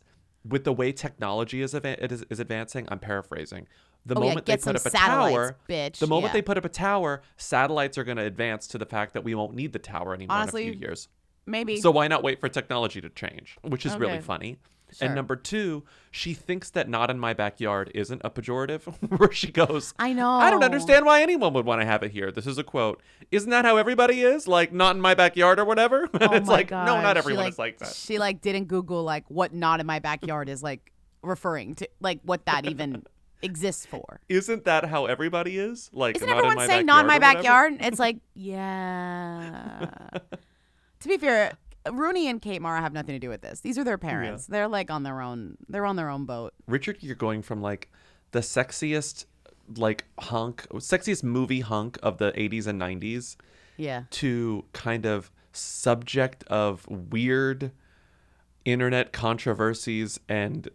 with 0.49 0.63
the 0.63 0.73
way 0.73 0.91
technology 0.91 1.61
is, 1.61 1.73
ava- 1.75 2.03
is, 2.03 2.23
is 2.29 2.39
advancing 2.39 2.87
i'm 2.89 2.99
paraphrasing 2.99 3.67
the 4.05 4.15
Oh, 4.15 4.21
yeah, 4.21 4.27
moment 4.29 4.45
they 4.45 4.57
put 4.57 4.75
up 4.75 4.85
a 4.85 4.89
tower 4.89 5.57
bitch. 5.67 5.99
the 5.99 6.07
moment 6.07 6.29
Yeah. 6.29 6.33
they 6.33 6.41
put 6.41 6.57
up 6.57 6.65
a 6.65 6.69
tower 6.69 7.21
satellites 7.37 7.97
are 7.97 8.03
going 8.03 8.17
to 8.17 8.23
advance 8.23 8.67
to 8.67 8.77
the 8.77 8.85
fact 8.85 9.13
that 9.13 9.23
we 9.23 9.35
won't 9.35 9.53
need 9.55 9.73
the 9.73 9.79
tower 9.79 10.13
anymore 10.13 10.37
Honestly, 10.37 10.63
in 10.63 10.69
a 10.69 10.71
few 10.73 10.81
years 10.81 11.07
Maybe. 11.45 11.79
so 11.81 11.91
why 11.91 12.07
not 12.07 12.23
wait 12.23 12.39
for 12.39 12.49
technology 12.49 13.01
to 13.01 13.09
change 13.09 13.57
which 13.63 13.85
is 13.85 13.95
really 13.97 14.19
funny 14.21 14.57
Sure. 14.91 15.05
and 15.05 15.15
number 15.15 15.35
two 15.35 15.83
she 16.11 16.33
thinks 16.33 16.69
that 16.69 16.87
not 16.87 17.09
in 17.09 17.19
my 17.19 17.33
backyard 17.33 17.91
isn't 17.93 18.21
a 18.23 18.29
pejorative 18.29 18.83
where 19.17 19.31
she 19.31 19.51
goes 19.51 19.93
I 19.99 20.13
know. 20.13 20.29
i 20.31 20.49
don't 20.49 20.63
understand 20.63 21.05
why 21.05 21.21
anyone 21.21 21.53
would 21.53 21.65
want 21.65 21.81
to 21.81 21.85
have 21.85 22.03
it 22.03 22.11
here 22.11 22.31
this 22.31 22.47
is 22.47 22.57
a 22.57 22.63
quote 22.63 23.01
isn't 23.31 23.49
that 23.49 23.65
how 23.65 23.77
everybody 23.77 24.21
is 24.21 24.47
like 24.47 24.71
not 24.71 24.95
in 24.95 25.01
my 25.01 25.13
backyard 25.13 25.59
or 25.59 25.65
whatever 25.65 26.07
Oh 26.13 26.33
it's 26.33 26.47
like 26.47 26.69
God. 26.69 26.85
no 26.85 27.01
not 27.01 27.15
She, 27.15 27.19
everyone 27.19 27.43
like, 27.45 27.53
is 27.53 27.59
like 27.59 27.77
that 27.79 27.93
She 27.93 28.17
like 28.17 28.41
didn't 28.41 28.65
Google 28.69 29.03
like 29.03 29.25
what 29.29 29.53
not 29.53 29.79
in 29.79 29.85
my 29.85 29.99
backyard 29.99 30.47
is 30.49 30.63
like 30.63 30.91
referring 31.21 31.75
to, 31.75 31.89
like 31.99 32.19
what 32.23 32.45
that 32.45 32.65
even 32.65 33.03
exists 33.41 33.85
for. 33.85 34.19
Isn't 34.29 34.65
that 34.65 34.85
how 34.85 35.05
everybody 35.05 35.57
is? 35.57 35.89
Like, 35.93 36.15
Isn't 36.15 36.27
not 36.27 36.37
everyone 36.37 36.53
in 36.53 36.57
my 36.57 36.67
saying 36.67 36.85
not 36.85 37.01
in 37.01 37.07
my 37.07 37.19
backyard 37.19 37.73
or 37.73 37.75
whatever? 37.75 37.77
backyard? 37.77 37.93
It's 37.93 37.99
like, 37.99 38.17
yeah. 38.33 39.89
to 41.01 41.07
be 41.07 41.17
fair, 41.17 41.53
Rooney 41.93 42.27
and 42.27 42.41
Kate 42.41 42.61
Mara 42.61 42.81
have 42.81 42.93
nothing 42.93 43.13
to 43.15 43.19
do 43.19 43.29
with 43.29 43.41
this. 43.41 43.59
These 43.61 43.77
are 43.77 43.83
their 43.83 43.97
parents. 43.97 44.45
They're 44.47 44.67
like 44.67 44.89
on 44.91 45.03
their 45.03 45.21
own. 45.21 45.57
They're 45.69 45.85
on 45.85 45.95
their 45.95 46.09
own 46.09 46.25
boat. 46.25 46.53
Richard, 46.67 46.97
you're 47.01 47.15
going 47.15 47.41
from 47.41 47.61
like 47.61 47.89
the 48.31 48.39
sexiest, 48.39 49.25
like 49.75 50.05
hunk, 50.19 50.65
sexiest 50.73 51.23
movie 51.23 51.61
hunk 51.61 51.97
of 52.03 52.17
the 52.17 52.31
80s 52.33 52.67
and 52.67 52.79
90s 52.81 53.35
Yeah. 53.77 54.03
to 54.11 54.65
kind 54.73 55.05
of 55.05 55.31
subject 55.53 56.43
of 56.45 56.87
weird 56.87 57.71
internet 58.65 59.13
controversies 59.13 60.19
and 60.27 60.69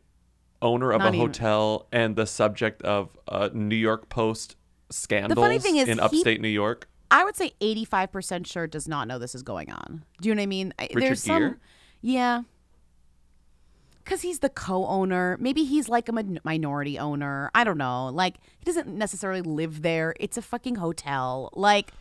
owner 0.60 0.92
of 0.92 1.00
Not 1.00 1.12
a 1.12 1.16
even- 1.16 1.26
hotel 1.28 1.86
and 1.92 2.16
the 2.16 2.26
subject 2.26 2.82
of 2.82 3.16
a 3.28 3.50
New 3.50 3.76
York 3.76 4.08
Post 4.08 4.56
scandals 4.90 5.62
thing 5.62 5.76
is 5.76 5.88
in 5.88 5.98
he- 5.98 6.04
upstate 6.04 6.40
New 6.40 6.48
York. 6.48 6.88
I 7.12 7.24
would 7.24 7.36
say 7.36 7.52
85% 7.60 8.46
sure 8.46 8.66
does 8.66 8.88
not 8.88 9.06
know 9.06 9.18
this 9.18 9.34
is 9.34 9.42
going 9.42 9.70
on. 9.70 10.04
Do 10.20 10.28
you 10.30 10.34
know 10.34 10.40
what 10.40 10.44
I 10.44 10.46
mean? 10.46 10.72
Richard 10.80 11.02
There's 11.02 11.22
some, 11.22 11.42
Gere? 11.42 11.54
yeah. 12.00 12.42
Because 14.02 14.22
he's 14.22 14.38
the 14.40 14.48
co-owner. 14.48 15.36
Maybe 15.38 15.64
he's 15.64 15.88
like 15.88 16.08
a 16.08 16.12
min- 16.12 16.40
minority 16.42 16.98
owner. 16.98 17.50
I 17.54 17.64
don't 17.64 17.78
know. 17.78 18.08
Like 18.08 18.36
he 18.58 18.64
doesn't 18.64 18.88
necessarily 18.88 19.42
live 19.42 19.82
there. 19.82 20.14
It's 20.18 20.36
a 20.36 20.42
fucking 20.42 20.76
hotel. 20.76 21.50
Like 21.52 21.92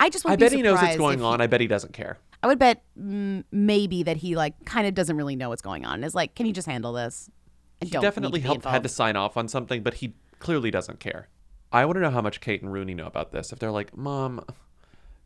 I 0.00 0.08
just. 0.08 0.24
I 0.24 0.36
be 0.36 0.40
bet 0.40 0.52
he 0.52 0.62
knows 0.62 0.80
what's 0.80 0.96
going 0.96 1.20
on. 1.22 1.40
he- 1.40 1.44
I 1.44 1.46
bet 1.48 1.60
he 1.60 1.66
doesn't 1.66 1.92
care. 1.92 2.18
I 2.42 2.46
would 2.46 2.58
bet 2.58 2.82
mm, 2.98 3.42
maybe 3.50 4.02
that 4.04 4.18
he 4.18 4.36
like 4.36 4.64
kind 4.64 4.86
of 4.86 4.94
doesn't 4.94 5.16
really 5.16 5.34
know 5.36 5.48
what's 5.48 5.62
going 5.62 5.84
on. 5.84 6.04
Is 6.04 6.14
like, 6.14 6.34
can 6.34 6.46
you 6.46 6.52
just 6.52 6.68
handle 6.68 6.92
this? 6.92 7.28
I 7.82 7.86
He 7.86 7.90
don't 7.90 8.02
definitely 8.02 8.40
helped, 8.40 8.64
had 8.64 8.82
to 8.82 8.88
sign 8.88 9.16
off 9.16 9.36
on 9.36 9.48
something, 9.48 9.82
but 9.82 9.94
he 9.94 10.14
clearly 10.38 10.70
doesn't 10.70 11.00
care. 11.00 11.28
I 11.74 11.86
want 11.86 11.96
to 11.96 12.00
know 12.00 12.10
how 12.10 12.20
much 12.20 12.40
Kate 12.40 12.62
and 12.62 12.72
Rooney 12.72 12.94
know 12.94 13.06
about 13.06 13.32
this. 13.32 13.52
If 13.52 13.58
they're 13.58 13.72
like, 13.72 13.96
Mom, 13.96 14.44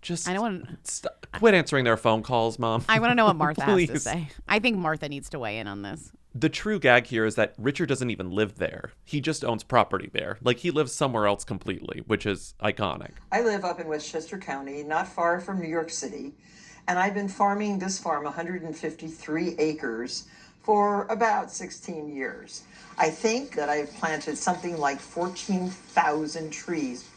just 0.01 0.27
I 0.27 0.33
don't 0.33 0.43
want. 0.43 0.89
st- 0.89 1.13
quit 1.35 1.53
answering 1.53 1.85
their 1.85 1.99
phone 1.99 2.23
calls, 2.23 2.59
Mom. 2.59 2.85
I 2.89 3.01
want 3.01 3.11
to 3.11 3.15
know 3.15 3.27
what 3.27 3.37
Martha 3.37 3.63
has 3.65 3.87
to 3.89 4.01
say. 4.01 4.29
I 4.49 4.59
think 4.59 4.79
Martha 4.79 5.11
needs 5.11 5.29
to 5.31 5.39
weigh 5.39 5.59
in 5.59 5.67
on 5.67 5.83
this. 5.83 6.11
The 6.35 6.49
true 6.49 6.79
gag 6.79 7.07
here 7.07 7.27
is 7.27 7.35
that 7.35 7.53
Richard 7.59 7.91
doesn't 7.91 8.09
even 8.09 8.31
live 8.31 8.57
there. 8.57 8.93
He 9.05 9.21
just 9.21 9.45
owns 9.45 9.63
property 9.63 10.09
there. 10.11 10.39
Like 10.43 10.59
he 10.59 10.71
lives 10.71 10.93
somewhere 10.93 11.27
else 11.27 11.45
completely, 11.45 12.03
which 12.07 12.25
is 12.25 12.55
iconic. 12.63 13.11
I 13.31 13.43
live 13.43 13.65
up 13.67 13.79
in 13.79 13.87
Westchester 13.87 14.39
County, 14.39 14.83
not 14.83 15.07
far 15.07 15.41
from 15.41 15.61
New 15.61 15.69
York 15.69 15.91
City, 15.91 16.33
and 16.87 16.99
I've 16.99 17.15
been 17.15 17.29
farming 17.29 17.79
this 17.79 17.99
farm 17.99 18.25
153 18.25 19.57
acres 19.59 20.29
for 20.63 21.07
about 21.07 21.51
16 21.51 22.09
years. 22.15 22.63
I 22.99 23.11
think 23.11 23.55
that 23.55 23.69
I've 23.69 23.93
planted 23.95 24.37
something 24.37 24.77
like 24.79 24.99
14,000 25.01 26.51
trees. 26.51 27.09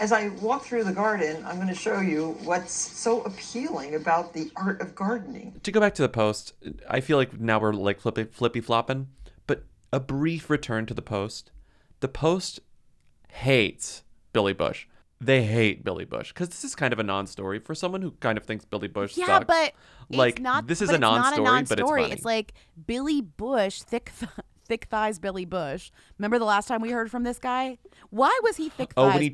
As 0.00 0.10
I 0.10 0.28
walk 0.40 0.64
through 0.64 0.84
the 0.84 0.92
garden, 0.92 1.44
I'm 1.46 1.56
going 1.56 1.68
to 1.68 1.74
show 1.74 2.00
you 2.00 2.36
what's 2.42 2.72
so 2.72 3.22
appealing 3.22 3.94
about 3.94 4.32
the 4.32 4.50
art 4.56 4.80
of 4.80 4.94
gardening. 4.94 5.60
To 5.62 5.70
go 5.70 5.80
back 5.80 5.94
to 5.96 6.02
the 6.02 6.08
post, 6.08 6.54
I 6.88 7.00
feel 7.00 7.18
like 7.18 7.38
now 7.38 7.60
we're 7.60 7.72
like 7.74 8.00
flippy 8.00 8.24
flippy 8.24 8.60
flopping, 8.60 9.08
but 9.46 9.64
a 9.92 10.00
brief 10.00 10.48
return 10.50 10.86
to 10.86 10.94
the 10.94 11.02
post. 11.02 11.50
The 12.00 12.08
post 12.08 12.60
hates 13.28 14.02
Billy 14.32 14.52
Bush. 14.54 14.86
they 15.20 15.44
hate 15.44 15.84
Billy 15.84 16.04
Bush 16.04 16.28
because 16.32 16.48
this 16.48 16.64
is 16.64 16.74
kind 16.74 16.92
of 16.92 16.98
a 16.98 17.02
non-story 17.04 17.60
for 17.60 17.74
someone 17.76 18.02
who 18.02 18.10
kind 18.12 18.36
of 18.36 18.44
thinks 18.44 18.64
Billy 18.64 18.88
Bush 18.88 19.16
Yeah, 19.16 19.26
sucks. 19.26 19.44
but 19.46 19.72
like 20.10 20.34
it's 20.34 20.42
not, 20.42 20.66
this 20.66 20.82
is 20.82 20.88
but 20.88 20.94
a 20.94 20.96
it's 20.96 21.00
not 21.00 21.14
non-story, 21.36 21.44
but 21.46 21.60
it's 21.62 21.68
non-story. 21.80 22.02
funny. 22.08 22.20
like 22.24 22.54
Billy 22.86 23.20
Bush, 23.20 23.82
thick, 23.82 24.10
th- 24.18 24.32
thick 24.66 24.86
thighs, 24.86 25.18
Billy 25.18 25.44
Bush. 25.44 25.90
Remember 26.18 26.38
the 26.38 26.44
last 26.44 26.68
time 26.68 26.80
we 26.80 26.90
heard 26.90 27.10
from 27.10 27.24
this 27.24 27.38
guy? 27.38 27.78
Why 28.10 28.36
was 28.42 28.56
he 28.56 28.68
thick 28.68 28.92
Oh, 28.96 29.06
thighs? 29.06 29.14
when 29.14 29.22
he- 29.22 29.28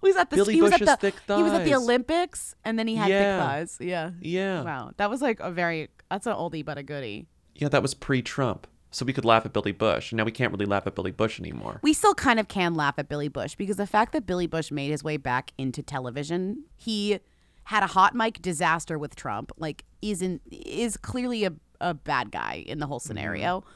he 0.00 0.08
was 0.08 0.16
at 0.16 0.30
the 0.30 0.36
Billy 0.36 0.54
he 0.54 0.62
was 0.62 0.70
Bush's 0.72 0.88
at 0.88 1.00
the 1.00 1.10
thick 1.10 1.20
he 1.36 1.42
was 1.42 1.52
at 1.52 1.64
the. 1.64 1.74
Olympics, 1.74 2.54
and 2.64 2.78
then 2.78 2.86
he 2.86 2.94
had 2.94 3.08
Yeah. 3.10 3.38
thick 3.38 3.46
thighs. 3.48 3.78
Yeah, 3.80 4.10
yeah, 4.20 4.62
Wow, 4.62 4.92
that 4.96 5.10
was 5.10 5.20
like 5.20 5.40
a 5.40 5.50
very 5.50 5.88
that's 6.08 6.26
an 6.26 6.34
oldie 6.34 6.64
but 6.64 6.78
a 6.78 6.82
goodie. 6.82 7.26
yeah, 7.56 7.68
that 7.68 7.82
was 7.82 7.94
pre-Trump, 7.94 8.66
so 8.92 9.04
we 9.04 9.12
could 9.12 9.24
laugh 9.24 9.44
at 9.44 9.52
Billy 9.52 9.72
Bush. 9.72 10.12
And 10.12 10.16
now 10.18 10.24
we 10.24 10.30
can't 10.30 10.52
really 10.52 10.66
laugh 10.66 10.86
at 10.86 10.94
Billy 10.94 11.10
Bush 11.10 11.40
anymore. 11.40 11.80
We 11.82 11.92
still 11.92 12.14
kind 12.14 12.38
of 12.38 12.46
can 12.48 12.74
laugh 12.74 12.94
at 12.98 13.08
Billy 13.08 13.28
Bush 13.28 13.56
because 13.56 13.76
the 13.76 13.86
fact 13.88 14.12
that 14.12 14.24
Billy 14.24 14.46
Bush 14.46 14.70
made 14.70 14.90
his 14.90 15.02
way 15.02 15.16
back 15.16 15.52
into 15.58 15.82
television, 15.82 16.64
he 16.76 17.18
had 17.64 17.82
a 17.82 17.88
hot 17.88 18.14
mic 18.14 18.40
disaster 18.40 18.98
with 18.98 19.16
Trump, 19.16 19.50
like 19.58 19.84
isn't 20.00 20.40
is 20.50 20.96
clearly 20.96 21.44
a, 21.44 21.52
a 21.80 21.92
bad 21.92 22.30
guy 22.30 22.62
in 22.66 22.78
the 22.78 22.86
whole 22.86 23.00
scenario. 23.00 23.60
Mm-hmm. 23.62 23.68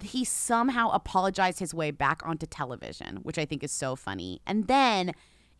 He 0.00 0.24
somehow 0.24 0.90
apologized 0.90 1.60
his 1.60 1.72
way 1.72 1.90
back 1.90 2.22
onto 2.24 2.46
television, 2.46 3.18
which 3.18 3.38
I 3.38 3.44
think 3.44 3.62
is 3.62 3.72
so 3.72 3.96
funny. 3.96 4.40
And 4.46 4.66
then 4.66 5.12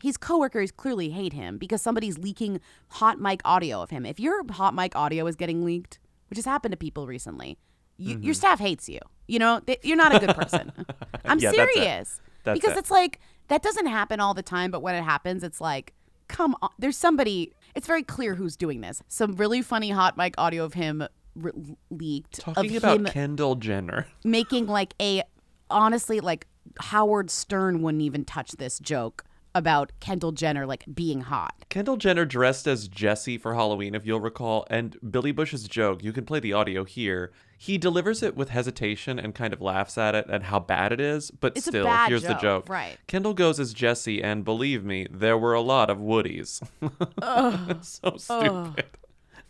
his 0.02 0.16
coworkers 0.16 0.70
clearly 0.70 1.10
hate 1.10 1.32
him 1.32 1.56
because 1.56 1.80
somebody's 1.80 2.18
leaking 2.18 2.60
hot 2.88 3.20
mic 3.20 3.40
audio 3.44 3.82
of 3.82 3.90
him. 3.90 4.04
If 4.04 4.20
your 4.20 4.44
hot 4.52 4.74
mic 4.74 4.94
audio 4.94 5.26
is 5.26 5.36
getting 5.36 5.64
leaked, 5.64 5.98
which 6.28 6.36
has 6.36 6.44
happened 6.44 6.72
to 6.72 6.76
people 6.76 7.06
recently, 7.06 7.58
you, 7.96 8.10
your 8.10 8.18
mm-hmm. 8.18 8.32
staff 8.32 8.58
hates 8.58 8.88
you. 8.88 8.98
You 9.26 9.38
know, 9.38 9.60
they, 9.64 9.78
you're 9.82 9.96
not 9.96 10.14
a 10.14 10.18
good 10.18 10.36
person. 10.36 10.72
I'm 11.24 11.38
Yeah, 11.38 11.52
that's 11.52 11.58
it. 11.58 11.74
serious. 11.74 12.20
That's 12.42 12.60
because 12.60 12.76
it. 12.76 12.80
it's 12.80 12.90
like 12.90 13.20
that 13.48 13.62
doesn't 13.62 13.86
happen 13.86 14.20
all 14.20 14.34
the 14.34 14.42
time, 14.42 14.70
but 14.70 14.82
when 14.82 14.94
it 14.94 15.02
happens, 15.02 15.42
it's 15.42 15.60
like, 15.60 15.94
come 16.28 16.56
on. 16.60 16.70
There's 16.78 16.96
somebody. 16.96 17.52
It's 17.74 17.86
very 17.86 18.02
clear 18.02 18.34
who's 18.34 18.56
doing 18.56 18.80
this. 18.80 19.02
Some 19.08 19.36
really 19.36 19.62
funny 19.62 19.90
hot 19.90 20.16
mic 20.16 20.34
audio 20.38 20.64
of 20.64 20.74
him 20.74 21.06
re- 21.34 21.76
leaked 21.90 22.40
Talking 22.40 22.76
of 22.76 22.84
about 22.84 23.06
Kendall 23.06 23.54
Jenner. 23.56 24.06
making 24.24 24.66
like 24.66 24.94
a 25.00 25.22
honestly 25.70 26.20
like 26.20 26.46
Howard 26.80 27.30
Stern 27.30 27.82
wouldn't 27.82 28.02
even 28.02 28.24
touch 28.24 28.52
this 28.52 28.78
joke 28.78 29.24
about 29.56 29.92
Kendall 30.00 30.32
Jenner 30.32 30.66
like 30.66 30.84
being 30.92 31.20
hot. 31.20 31.54
Kendall 31.68 31.96
Jenner 31.96 32.24
dressed 32.24 32.66
as 32.66 32.88
Jesse 32.88 33.38
for 33.38 33.54
Halloween, 33.54 33.94
if 33.94 34.04
you'll 34.04 34.20
recall, 34.20 34.66
and 34.68 34.96
Billy 35.08 35.30
Bush's 35.30 35.68
joke, 35.68 36.02
you 36.02 36.12
can 36.12 36.24
play 36.24 36.40
the 36.40 36.52
audio 36.52 36.82
here. 36.82 37.30
He 37.56 37.78
delivers 37.78 38.20
it 38.24 38.34
with 38.36 38.48
hesitation 38.48 39.16
and 39.18 39.32
kind 39.32 39.52
of 39.54 39.60
laughs 39.60 39.96
at 39.96 40.16
it 40.16 40.26
and 40.28 40.42
how 40.44 40.58
bad 40.58 40.90
it 40.92 41.00
is, 41.00 41.30
but 41.30 41.56
It's 41.56 41.66
still, 41.66 41.86
here's 42.08 42.22
the 42.22 42.30
joke, 42.34 42.40
joke. 42.40 42.68
right. 42.68 42.98
Kendall 43.06 43.32
goes 43.32 43.60
as 43.60 43.72
Jesse, 43.72 44.20
and 44.22 44.44
believe 44.44 44.84
me, 44.84 45.06
there 45.08 45.38
were 45.38 45.54
a 45.54 45.60
lot 45.60 45.88
of 45.88 45.98
Woodies. 45.98 46.60
so 47.84 48.16
stupid. 48.16 48.86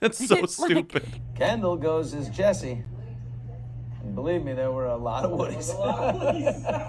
That's 0.05 0.29
so 0.29 0.35
like- 0.37 0.49
stupid. 0.51 1.21
Kendall 1.35 1.77
goes 1.77 2.15
as 2.15 2.29
Jesse. 2.29 2.83
And 4.03 4.15
believe 4.15 4.45
me, 4.45 4.53
there 4.53 4.71
were 4.71 4.87
a 4.87 4.97
lot 4.97 5.25
of 5.25 5.31
Woodies. 5.33 5.73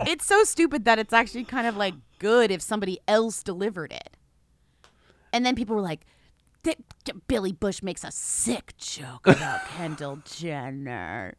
It's 0.08 0.26
so 0.26 0.44
stupid 0.44 0.84
that 0.86 1.00
it's 1.00 1.14
actually 1.14 1.46
kind 1.46 1.66
of 1.66 1.78
like 1.78 1.94
good 2.20 2.52
if 2.52 2.62
somebody 2.62 3.00
else 3.08 3.42
delivered 3.42 3.92
it. 3.94 4.18
And 5.32 5.46
then 5.46 5.56
people 5.56 5.76
were 5.76 5.82
like, 5.82 6.06
"Th- 6.64 6.78
th- 7.06 7.18
Billy 7.28 7.52
Bush 7.54 7.82
makes 7.82 8.04
a 8.04 8.12
sick 8.12 8.76
joke 8.78 9.28
about 9.28 9.66
Kendall 9.78 10.20
Jenner. 10.26 11.36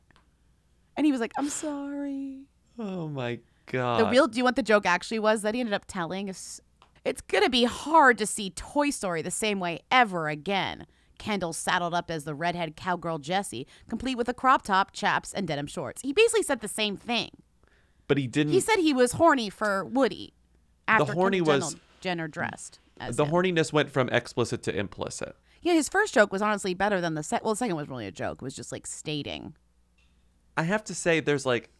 And 0.96 1.04
he 1.04 1.12
was 1.12 1.20
like, 1.20 1.32
I'm 1.38 1.50
sorry. 1.50 2.44
Oh 2.78 3.06
my 3.08 3.38
god. 3.66 4.00
The 4.00 4.06
real, 4.10 4.26
do 4.28 4.38
you 4.38 4.44
want 4.44 4.56
the 4.56 4.62
joke 4.62 4.86
actually 4.86 5.18
was 5.18 5.42
that 5.42 5.52
he 5.54 5.60
ended 5.60 5.74
up 5.74 5.84
telling? 5.86 6.28
Is, 6.28 6.60
it's 7.04 7.20
going 7.20 7.44
to 7.44 7.50
be 7.50 7.64
hard 7.64 8.16
to 8.18 8.26
see 8.26 8.48
Toy 8.50 8.88
Story 8.90 9.20
the 9.20 9.30
same 9.30 9.60
way 9.60 9.80
ever 9.90 10.28
again. 10.28 10.86
Kendall 11.18 11.52
saddled 11.52 11.94
up 11.94 12.10
as 12.10 12.24
the 12.24 12.34
redhead 12.34 12.76
cowgirl 12.76 13.18
Jessie, 13.18 13.66
complete 13.88 14.16
with 14.16 14.28
a 14.28 14.34
crop 14.34 14.62
top, 14.62 14.92
chaps, 14.92 15.32
and 15.32 15.46
denim 15.48 15.66
shorts. 15.66 16.02
He 16.02 16.12
basically 16.12 16.42
said 16.42 16.60
the 16.60 16.68
same 16.68 16.96
thing. 16.96 17.30
but 18.08 18.18
he 18.18 18.26
didn't. 18.26 18.52
He 18.52 18.60
said 18.60 18.76
he 18.76 18.92
was 18.92 19.12
horny 19.12 19.50
for 19.50 19.84
Woody 19.84 20.32
after 20.86 21.12
horny 21.12 21.38
Kendall 21.38 21.54
was- 21.60 21.76
Jenner, 22.00 22.28
dressed 22.28 22.78
as 23.00 23.16
the 23.16 23.24
him. 23.24 23.32
horniness 23.32 23.72
went 23.72 23.90
from 23.90 24.08
explicit 24.10 24.62
to 24.64 24.76
implicit. 24.76 25.34
Yeah, 25.62 25.72
his 25.72 25.88
first 25.88 26.14
joke 26.14 26.30
was 26.32 26.40
honestly 26.42 26.74
better 26.74 27.00
than 27.00 27.14
the 27.14 27.22
second. 27.24 27.44
Well, 27.44 27.54
the 27.54 27.58
second 27.58 27.74
was 27.76 27.88
really 27.88 28.06
a 28.06 28.12
joke. 28.12 28.38
It 28.40 28.42
was 28.44 28.54
just 28.54 28.70
like 28.70 28.86
stating. 28.86 29.54
I 30.56 30.62
have 30.62 30.84
to 30.84 30.94
say, 30.94 31.20
there's 31.20 31.44
like. 31.44 31.70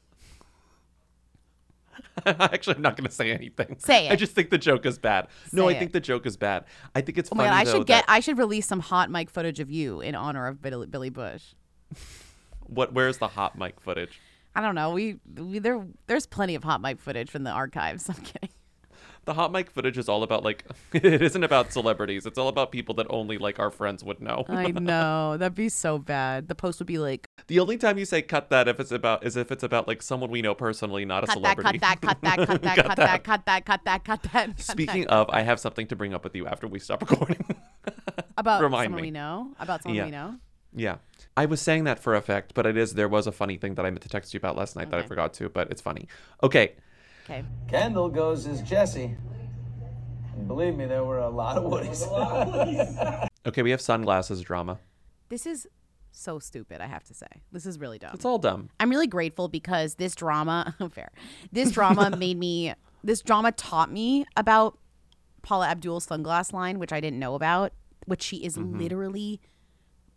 Actually, 2.26 2.76
I'm 2.76 2.82
not 2.82 2.96
going 2.96 3.08
to 3.08 3.14
say 3.14 3.30
anything. 3.32 3.76
Say 3.78 4.06
it. 4.08 4.12
I 4.12 4.16
just 4.16 4.32
think 4.32 4.50
the 4.50 4.58
joke 4.58 4.86
is 4.86 4.98
bad. 4.98 5.28
no, 5.52 5.68
I 5.68 5.72
Say 5.72 5.78
think 5.80 5.90
it. 5.90 5.92
the 5.94 6.00
joke 6.00 6.26
is 6.26 6.36
bad. 6.36 6.64
I 6.94 7.00
think 7.00 7.18
it's 7.18 7.28
Oh 7.32 7.36
my 7.36 7.44
funny 7.44 7.54
god, 7.54 7.60
I 7.60 7.64
though 7.64 7.78
should 7.78 7.86
get. 7.86 8.04
I 8.08 8.20
should 8.20 8.38
release 8.38 8.66
some 8.66 8.80
hot 8.80 9.10
mic 9.10 9.30
footage 9.30 9.60
of 9.60 9.70
you 9.70 10.00
in 10.00 10.14
honor 10.14 10.46
of 10.46 10.60
Billy, 10.62 10.86
Billy 10.86 11.10
Bush. 11.10 11.54
what? 12.60 12.92
Where's 12.92 13.18
the 13.18 13.28
hot 13.28 13.56
mic 13.58 13.80
footage? 13.80 14.20
I 14.54 14.60
don't 14.62 14.74
know. 14.74 14.90
We, 14.92 15.18
we 15.36 15.58
there. 15.58 15.86
There's 16.06 16.26
plenty 16.26 16.54
of 16.54 16.64
hot 16.64 16.80
mic 16.80 16.98
footage 17.00 17.30
from 17.30 17.44
the 17.44 17.50
archives. 17.50 18.08
I'm 18.08 18.16
kidding. 18.16 18.48
The 19.26 19.34
hot 19.34 19.50
mic 19.52 19.70
footage 19.70 19.98
is 19.98 20.08
all 20.08 20.22
about 20.22 20.44
like 20.44 20.64
it 20.92 21.20
isn't 21.20 21.42
about 21.44 21.72
celebrities. 21.72 22.26
It's 22.26 22.38
all 22.38 22.46
about 22.48 22.70
people 22.70 22.94
that 22.94 23.06
only 23.10 23.38
like 23.38 23.58
our 23.58 23.70
friends 23.70 24.02
would 24.04 24.20
know. 24.22 24.44
I 24.48 24.70
know 24.70 25.36
that'd 25.36 25.54
be 25.54 25.68
so 25.68 25.98
bad. 25.98 26.46
The 26.48 26.54
post 26.54 26.78
would 26.78 26.86
be 26.86 26.98
like, 26.98 27.28
the 27.48 27.58
only 27.58 27.76
time 27.76 27.98
you 27.98 28.04
say 28.04 28.22
cut 28.22 28.50
that 28.50 28.68
if 28.68 28.78
it's 28.78 28.92
about 28.92 29.26
is 29.26 29.36
if 29.36 29.50
it's 29.50 29.64
about 29.64 29.88
like 29.88 30.00
someone 30.00 30.30
we 30.30 30.42
know 30.42 30.54
personally, 30.54 31.04
not 31.04 31.24
a 31.24 31.26
cut 31.26 31.42
that, 31.42 31.56
cut 31.58 31.80
that, 31.80 32.00
cut 32.00 32.20
that, 32.22 32.36
cut 32.46 32.62
that, 32.62 32.76
cut 32.76 32.96
that, 32.96 33.24
cut 33.24 33.44
that, 33.46 33.64
cut 33.66 33.84
that, 33.84 34.04
cut 34.04 34.22
that. 34.22 34.56
cut 34.56 34.60
Speaking 34.60 35.02
that. 35.02 35.10
of, 35.10 35.28
I 35.30 35.42
have 35.42 35.58
something 35.58 35.88
to 35.88 35.96
bring 35.96 36.14
up 36.14 36.22
with 36.22 36.36
you 36.36 36.46
after 36.46 36.68
we 36.68 36.78
stop 36.78 37.02
recording. 37.02 37.44
about 38.38 38.62
remind 38.62 38.86
someone 38.86 39.02
me. 39.02 39.08
we 39.08 39.10
know, 39.10 39.52
about 39.58 39.82
someone 39.82 39.96
Yeah. 39.96 40.04
we 40.04 40.10
know. 40.12 40.36
yeah. 40.74 40.96
I 41.36 41.46
was 41.46 41.60
saying 41.60 41.84
that 41.84 41.98
for 41.98 42.14
effect, 42.14 42.54
but 42.54 42.64
it 42.64 42.76
is 42.76 42.94
there 42.94 43.08
was 43.08 43.26
a 43.26 43.32
funny 43.32 43.56
thing 43.56 43.74
that 43.74 43.84
I 43.84 43.90
meant 43.90 44.02
to 44.02 44.08
text 44.08 44.32
you 44.32 44.38
about 44.38 44.56
last 44.56 44.76
night 44.76 44.90
that 44.90 45.00
I 45.00 45.02
forgot 45.02 45.34
to, 45.34 45.48
but 45.48 45.70
it's 45.70 45.82
funny. 45.82 46.06
Okay. 46.42 46.74
Okay. 47.28 47.44
Kendall 47.68 48.08
goes 48.08 48.46
as 48.46 48.62
Jesse. 48.62 49.16
And 50.36 50.46
believe 50.46 50.76
me, 50.76 50.86
there 50.86 51.04
were 51.04 51.18
a 51.18 51.28
lot 51.28 51.56
of 51.58 51.64
Woodies. 51.64 53.28
Okay, 53.46 53.62
we 53.62 53.70
have 53.70 53.80
sunglasses 53.80 54.42
drama. 54.42 54.80
This 55.28 55.46
is 55.46 55.68
so 56.10 56.40
stupid. 56.40 56.80
I 56.80 56.86
have 56.86 57.04
to 57.04 57.14
say, 57.14 57.28
this 57.52 57.64
is 57.64 57.78
really 57.78 57.96
dumb. 57.98 58.10
It's 58.14 58.24
all 58.24 58.38
dumb. 58.38 58.70
I'm 58.80 58.90
really 58.90 59.06
grateful 59.06 59.46
because 59.46 59.94
this 59.94 60.16
drama, 60.16 60.74
fair, 60.92 61.10
this 61.52 61.70
drama 61.70 62.10
made 62.18 62.38
me, 62.38 62.74
this 63.04 63.22
drama 63.22 63.52
taught 63.52 63.92
me 63.92 64.24
about 64.36 64.78
Paula 65.42 65.68
Abdul's 65.68 66.08
sunglass 66.08 66.52
line, 66.52 66.80
which 66.80 66.92
I 66.92 67.00
didn't 67.00 67.20
know 67.20 67.36
about, 67.36 67.72
which 68.06 68.22
she 68.22 68.38
is 68.38 68.56
Mm-hmm. 68.56 68.78
literally 68.78 69.40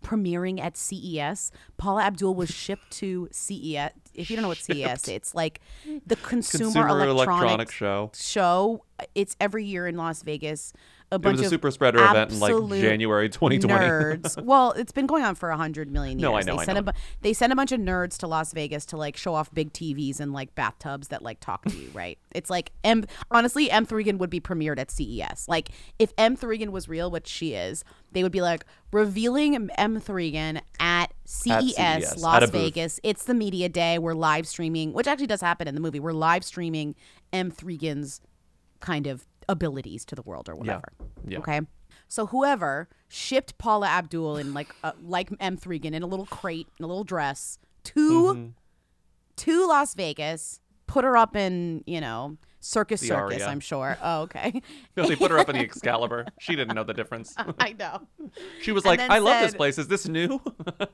premiering 0.03 0.59
at 0.59 0.77
CES. 0.77 1.51
Paula 1.77 2.03
Abdul 2.03 2.35
was 2.35 2.49
shipped 2.49 2.91
to 2.91 3.27
CES. 3.31 3.91
If 4.13 4.29
you 4.29 4.35
don't 4.35 4.43
know 4.43 4.49
what 4.49 4.57
CES, 4.57 5.07
it's 5.07 5.33
like 5.33 5.61
the 6.05 6.15
Consumer, 6.17 6.63
Consumer 6.63 7.07
Electronics 7.07 7.39
electronic 7.39 7.71
show. 7.71 8.11
show. 8.15 8.85
It's 9.15 9.35
every 9.39 9.65
year 9.65 9.87
in 9.87 9.95
Las 9.95 10.23
Vegas. 10.23 10.73
A 11.11 11.15
It 11.15 11.21
bunch 11.21 11.33
was 11.37 11.41
a 11.41 11.45
of 11.45 11.49
super 11.49 11.71
spreader 11.71 11.97
event 12.03 12.31
in 12.31 12.39
like 12.39 12.53
January 12.81 13.29
2020. 13.29 13.83
Nerds. 13.85 14.43
well, 14.43 14.73
it's 14.73 14.91
been 14.91 15.07
going 15.07 15.23
on 15.23 15.33
for 15.33 15.49
a 15.49 15.57
hundred 15.57 15.89
million 15.91 16.19
years. 16.19 16.29
No, 16.29 16.35
I 16.35 16.41
know, 16.41 16.55
They 16.57 16.61
I 16.61 16.65
send 16.65 16.75
know. 16.75 16.79
A 16.81 16.93
bu- 16.93 16.99
they 17.21 17.33
send 17.33 17.51
a 17.51 17.55
bunch 17.55 17.71
of 17.71 17.79
nerds 17.79 18.17
to 18.19 18.27
Las 18.27 18.53
Vegas 18.53 18.85
to 18.87 18.97
like 18.97 19.17
show 19.17 19.33
off 19.33 19.51
big 19.53 19.73
TVs 19.73 20.19
and 20.19 20.33
like 20.33 20.53
bathtubs 20.53 21.07
that 21.07 21.23
like 21.23 21.39
talk 21.39 21.65
to 21.65 21.75
you, 21.75 21.89
right? 21.93 22.19
It's 22.35 22.49
like 22.51 22.71
M. 22.83 23.05
Honestly, 23.31 23.71
M. 23.71 23.85
Thregan 23.87 24.17
would 24.19 24.29
be 24.29 24.39
premiered 24.39 24.77
at 24.77 24.91
CES. 24.91 25.47
Like 25.47 25.69
if 25.97 26.13
M. 26.17 26.35
Thregan 26.35 26.71
was 26.71 26.87
real, 26.87 27.09
which 27.09 27.27
she 27.27 27.53
is, 27.55 27.83
they 28.11 28.21
would 28.21 28.31
be 28.31 28.41
like 28.41 28.65
revealing 28.91 29.69
M. 29.71 29.99
Thregan 29.99 30.61
at 30.79 31.11
CES, 31.25 31.75
CES, 31.75 31.79
at 31.79 32.17
Las 32.19 32.43
a 32.43 32.47
booth. 32.47 32.51
Vegas. 32.51 32.99
It's 33.03 33.23
the 33.23 33.33
media 33.33 33.67
day. 33.67 33.97
We're 33.97 34.13
live 34.13 34.47
streaming, 34.47 34.93
which 34.93 35.07
actually 35.07 35.27
does 35.27 35.41
happen 35.41 35.67
in 35.67 35.73
the 35.73 35.81
movie. 35.81 35.99
We're 35.99 36.11
live 36.13 36.43
streaming 36.43 36.93
M. 37.33 37.49
Thregan's 37.49 38.21
kind 38.79 39.07
of 39.07 39.25
abilities 39.49 40.05
to 40.05 40.15
the 40.15 40.21
world 40.21 40.47
or 40.47 40.55
whatever. 40.55 40.93
Yeah. 41.27 41.39
Okay. 41.39 41.59
So 42.07 42.27
whoever 42.27 42.87
shipped 43.09 43.57
Paula 43.57 43.87
Abdul 43.87 44.37
in 44.37 44.53
like 44.53 44.73
uh, 44.83 44.93
like 45.03 45.29
M 45.41 45.57
Thregan 45.57 45.93
in 45.93 46.03
a 46.03 46.07
little 46.07 46.25
crate 46.27 46.67
in 46.79 46.85
a 46.85 46.87
little 46.87 47.03
dress 47.03 47.59
to 47.85 47.99
Mm-hmm. 48.33 48.47
to 49.37 49.67
Las 49.67 49.93
Vegas, 49.95 50.59
put 50.87 51.03
her 51.03 51.17
up 51.17 51.35
in 51.35 51.83
you 51.85 51.99
know 52.01 52.37
Circus 52.61 52.99
The 53.01 53.07
Circus. 53.07 53.35
Aria. 53.41 53.47
I'm 53.47 53.59
sure. 53.61 53.97
Oh, 54.01 54.21
okay. 54.23 54.61
No, 54.97 55.07
they 55.07 55.15
put 55.15 55.31
her 55.31 55.37
up 55.39 55.47
in 55.49 55.55
the 55.55 55.61
Excalibur. 55.69 56.25
She 56.39 56.55
didn't 56.55 56.75
know 56.75 56.83
the 56.83 56.93
difference. 56.93 57.33
I 57.59 57.73
know. 57.73 58.01
She 58.61 58.71
was 58.73 58.85
like, 58.85 58.99
"I 58.99 59.19
love 59.19 59.41
this 59.41 59.55
place. 59.55 59.77
Is 59.77 59.87
this 59.87 60.07
new?" 60.07 60.41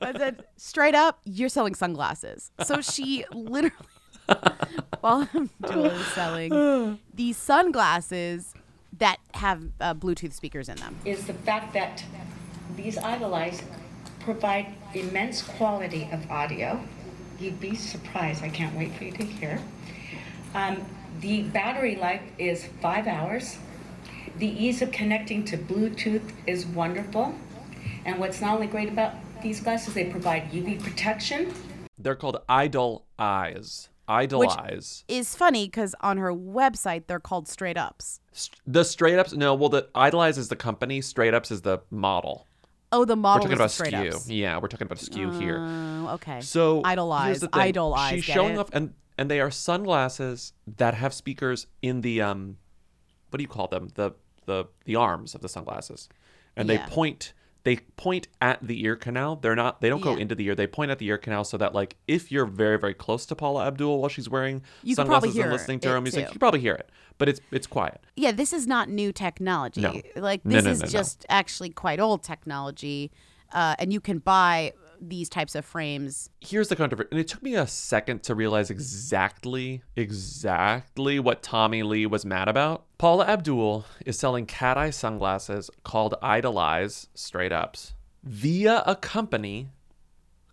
I 0.00 0.12
said 0.16 0.44
straight 0.56 0.94
up, 0.94 1.20
you're 1.24 1.48
selling 1.48 1.74
sunglasses. 1.74 2.52
So 2.64 2.80
she 2.80 3.24
literally, 3.32 3.74
while 5.00 5.28
Abdul 5.34 5.86
is 5.86 6.06
selling 6.08 6.98
these 7.14 7.36
sunglasses 7.36 8.54
that 8.98 9.18
have 9.34 9.62
uh, 9.80 9.94
Bluetooth 9.94 10.32
speakers 10.32 10.68
in 10.68 10.76
them. 10.76 10.96
is 11.04 11.26
the 11.26 11.34
fact 11.34 11.74
that 11.74 12.04
these 12.76 12.96
Idolize 12.98 13.62
provide 14.20 14.74
immense 14.94 15.42
quality 15.42 16.08
of 16.12 16.28
audio. 16.30 16.82
You'd 17.38 17.60
be 17.60 17.74
surprised. 17.74 18.42
I 18.42 18.48
can't 18.48 18.74
wait 18.76 18.94
for 18.94 19.04
you 19.04 19.12
to 19.12 19.24
hear. 19.24 19.60
Um, 20.54 20.84
the 21.20 21.42
battery 21.42 21.96
life 21.96 22.22
is 22.38 22.66
five 22.80 23.06
hours. 23.06 23.58
The 24.38 24.48
ease 24.48 24.82
of 24.82 24.90
connecting 24.90 25.44
to 25.46 25.56
Bluetooth 25.56 26.32
is 26.46 26.66
wonderful. 26.66 27.34
And 28.04 28.18
what's 28.18 28.40
not 28.40 28.54
only 28.54 28.66
great 28.66 28.88
about 28.88 29.14
these 29.42 29.60
glasses, 29.60 29.94
they 29.94 30.04
provide 30.04 30.50
UV 30.50 30.82
protection. 30.82 31.52
They're 31.98 32.16
called 32.16 32.38
Idol 32.48 33.06
Eyes. 33.18 33.88
Idol 34.08 34.40
Which 34.40 34.50
is 35.08 35.34
funny 35.34 35.66
because 35.66 35.94
on 36.00 36.16
her 36.18 36.32
website 36.32 37.06
they're 37.06 37.20
called 37.20 37.48
straight 37.48 37.76
ups. 37.76 38.20
The 38.66 38.84
straight 38.84 39.18
ups, 39.18 39.32
no, 39.32 39.54
well, 39.54 39.68
the 39.68 39.88
idolize 39.94 40.38
is 40.38 40.48
the 40.48 40.56
company, 40.56 41.00
straight 41.00 41.34
ups 41.34 41.50
is 41.50 41.62
the 41.62 41.80
model. 41.90 42.46
Oh, 42.92 43.04
the 43.04 43.16
model 43.16 43.40
we're 43.44 43.48
talking 43.48 43.56
about 43.56 43.70
straight 43.72 43.92
skew. 43.94 44.10
ups. 44.10 44.28
Yeah, 44.30 44.58
we're 44.58 44.68
talking 44.68 44.86
about 44.86 44.98
skew 45.00 45.30
here. 45.32 45.58
Oh, 45.60 46.10
okay. 46.14 46.40
So 46.40 46.82
idolize 46.84 47.26
here's 47.26 47.40
the 47.40 47.48
thing. 47.48 47.62
idol. 47.62 47.96
She's 48.10 48.24
showing 48.24 48.54
it? 48.54 48.58
off, 48.58 48.70
and 48.72 48.94
and 49.18 49.28
they 49.30 49.40
are 49.40 49.50
sunglasses 49.50 50.52
that 50.76 50.94
have 50.94 51.12
speakers 51.12 51.66
in 51.82 52.02
the 52.02 52.22
um, 52.22 52.58
what 53.30 53.38
do 53.38 53.42
you 53.42 53.48
call 53.48 53.66
them? 53.66 53.88
The 53.94 54.12
the 54.44 54.66
the 54.84 54.94
arms 54.94 55.34
of 55.34 55.40
the 55.42 55.48
sunglasses, 55.48 56.08
and 56.54 56.68
Yeah. 56.68 56.86
they 56.86 56.90
point 56.94 57.32
they 57.66 57.78
point 57.96 58.28
at 58.40 58.64
the 58.64 58.84
ear 58.84 58.94
canal. 58.94 59.34
They're 59.34 59.56
not 59.56 59.80
they 59.80 59.88
don't 59.88 60.00
go 60.00 60.14
into 60.14 60.36
the 60.36 60.46
ear. 60.46 60.54
They 60.54 60.68
point 60.68 60.92
at 60.92 61.00
the 61.00 61.06
ear 61.08 61.18
canal 61.18 61.42
so 61.42 61.56
that 61.56 61.74
like 61.74 61.96
if 62.06 62.30
you're 62.30 62.46
very 62.46 62.78
very 62.78 62.94
close 62.94 63.26
to 63.26 63.34
Paula 63.34 63.66
Abdul 63.66 63.98
while 63.98 64.08
she's 64.08 64.28
wearing 64.28 64.62
You 64.84 64.94
sunglasses 64.94 65.36
and 65.36 65.50
listening 65.50 65.80
to 65.80 65.88
her 65.88 66.00
music, 66.00 66.20
too. 66.20 66.26
you 66.26 66.30
can 66.30 66.38
probably 66.38 66.60
hear 66.60 66.74
it, 66.74 66.88
but 67.18 67.28
it's 67.28 67.40
it's 67.50 67.66
quiet. 67.66 68.00
Yeah, 68.14 68.30
this 68.30 68.52
is 68.52 68.68
not 68.68 68.88
new 68.88 69.12
technology. 69.12 69.80
No. 69.80 70.00
Like 70.14 70.42
this 70.44 70.64
no, 70.64 70.70
is 70.70 70.78
no, 70.78 70.86
no. 70.86 70.90
just 70.92 71.26
actually 71.28 71.70
quite 71.70 71.98
old 71.98 72.22
technology, 72.22 73.10
uh, 73.52 73.74
and 73.80 73.92
you 73.92 74.00
can 74.00 74.18
buy 74.18 74.72
these 75.00 75.28
types 75.28 75.54
of 75.54 75.64
frames. 75.64 76.30
here's 76.40 76.68
the 76.68 76.76
controversy 76.76 77.08
and 77.10 77.20
it 77.20 77.28
took 77.28 77.42
me 77.42 77.54
a 77.54 77.66
second 77.66 78.22
to 78.22 78.34
realize 78.34 78.70
exactly 78.70 79.82
exactly 79.96 81.18
what 81.18 81.42
tommy 81.42 81.82
lee 81.82 82.06
was 82.06 82.24
mad 82.24 82.48
about 82.48 82.84
paula 82.98 83.24
abdul 83.26 83.84
is 84.04 84.18
selling 84.18 84.46
cat 84.46 84.76
eye 84.76 84.90
sunglasses 84.90 85.70
called 85.84 86.14
idolize 86.22 87.08
straight 87.14 87.52
ups 87.52 87.94
via 88.22 88.82
a 88.86 88.96
company 88.96 89.68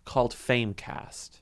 called 0.04 0.32
famecast 0.34 1.40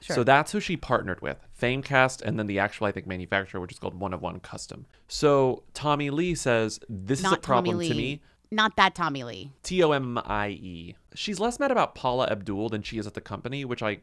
so 0.00 0.22
that's 0.22 0.52
who 0.52 0.60
she 0.60 0.76
partnered 0.76 1.20
with 1.20 1.38
famecast 1.60 2.22
and 2.22 2.38
then 2.38 2.46
the 2.46 2.58
actual 2.58 2.86
i 2.86 2.92
think 2.92 3.06
manufacturer 3.06 3.60
which 3.60 3.72
is 3.72 3.78
called 3.78 3.98
one 3.98 4.14
of 4.14 4.22
one 4.22 4.38
custom 4.38 4.86
so 5.08 5.64
tommy 5.74 6.10
lee 6.10 6.34
says 6.34 6.78
this 6.88 7.24
is 7.24 7.32
a 7.32 7.36
problem 7.36 7.80
to 7.80 7.94
me 7.94 8.20
Not 8.52 8.76
that 8.76 8.94
Tommy 8.94 9.24
Lee. 9.24 9.50
T 9.64 9.82
O 9.82 9.90
M 9.90 10.18
I 10.24 10.50
E. 10.50 10.94
She's 11.16 11.40
less 11.40 11.58
mad 11.58 11.70
about 11.70 11.94
Paula 11.94 12.26
Abdul 12.30 12.68
than 12.68 12.82
she 12.82 12.98
is 12.98 13.06
at 13.06 13.14
the 13.14 13.20
company, 13.20 13.64
which 13.64 13.82
I. 13.82 13.98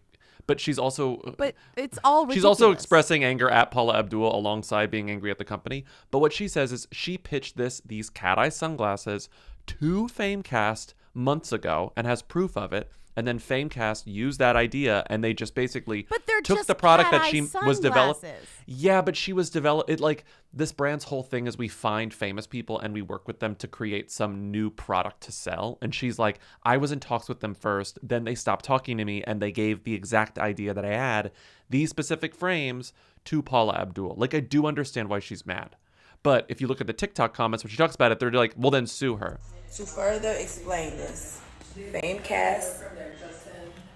But 0.45 0.59
she's 0.59 0.77
also. 0.77 1.35
But 1.37 1.55
it's 1.77 1.99
all 2.03 2.29
She's 2.29 2.43
also 2.43 2.71
expressing 2.71 3.23
anger 3.23 3.49
at 3.49 3.71
Paula 3.71 3.97
Abdul 3.97 4.35
alongside 4.35 4.91
being 4.91 5.09
angry 5.09 5.31
at 5.31 5.37
the 5.37 5.45
company. 5.45 5.85
But 6.11 6.19
what 6.19 6.33
she 6.33 6.47
says 6.47 6.71
is 6.71 6.87
she 6.91 7.17
pitched 7.17 7.55
this 7.55 7.81
these 7.85 8.09
cat 8.09 8.37
eye 8.37 8.49
sunglasses 8.49 9.29
to 9.67 10.07
Famecast 10.07 10.93
months 11.13 11.51
ago 11.51 11.93
and 11.95 12.05
has 12.07 12.21
proof 12.21 12.57
of 12.57 12.73
it. 12.73 12.91
And 13.15 13.27
then 13.27 13.39
Famecast 13.39 14.03
used 14.05 14.39
that 14.39 14.55
idea 14.55 15.03
and 15.07 15.23
they 15.23 15.33
just 15.33 15.53
basically 15.53 16.07
But 16.09 16.25
they're 16.25 16.41
took 16.41 16.57
just 16.57 16.67
the 16.67 16.75
product 16.75 17.11
that 17.11 17.21
cat-eye 17.21 17.31
she 17.31 17.41
was 17.65 17.79
developed. 17.79 18.25
Yeah, 18.65 19.01
but 19.01 19.15
she 19.15 19.33
was 19.33 19.49
developed. 19.49 19.89
It 19.89 19.99
like 19.99 20.25
this 20.51 20.71
brand's 20.71 21.05
whole 21.05 21.23
thing 21.23 21.47
is 21.47 21.57
we 21.57 21.67
find 21.67 22.13
famous 22.13 22.47
people 22.47 22.79
and 22.79 22.93
we 22.93 23.01
work 23.01 23.27
with 23.27 23.39
them 23.39 23.55
to 23.55 23.67
create 23.67 24.11
some 24.11 24.51
new 24.51 24.69
product 24.69 25.21
to 25.21 25.31
sell. 25.31 25.77
And 25.81 25.93
she's 25.93 26.17
like, 26.17 26.39
I 26.63 26.77
was 26.77 26.91
in 26.91 26.99
talks 26.99 27.29
with 27.29 27.39
them 27.39 27.53
first, 27.53 27.99
then 28.01 28.23
they 28.23 28.35
stopped 28.35 28.65
talking 28.65 28.97
to 28.97 29.05
me 29.05 29.23
and 29.23 29.41
they 29.41 29.51
gave 29.51 29.83
the 29.83 29.93
exact 29.93 30.39
idea 30.39 30.73
that 30.73 30.85
I 30.85 30.95
had, 30.95 31.31
these 31.69 31.89
specific 31.89 32.33
frames, 32.35 32.93
to 33.25 33.41
Paula 33.41 33.75
Abdul. 33.75 34.15
Like 34.17 34.33
I 34.33 34.39
do 34.39 34.65
understand 34.65 35.09
why 35.09 35.19
she's 35.19 35.45
mad. 35.45 35.75
But 36.23 36.45
if 36.47 36.61
you 36.61 36.67
look 36.67 36.81
at 36.81 36.87
the 36.87 36.93
TikTok 36.93 37.33
comments 37.33 37.63
when 37.63 37.71
she 37.71 37.77
talks 37.77 37.95
about 37.95 38.11
it, 38.11 38.19
they're 38.19 38.31
like, 38.31 38.53
well 38.57 38.71
then 38.71 38.87
sue 38.87 39.17
her. 39.17 39.39
To 39.75 39.85
further 39.85 40.31
explain 40.31 40.91
this, 40.97 41.41
Famecast, 41.75 42.83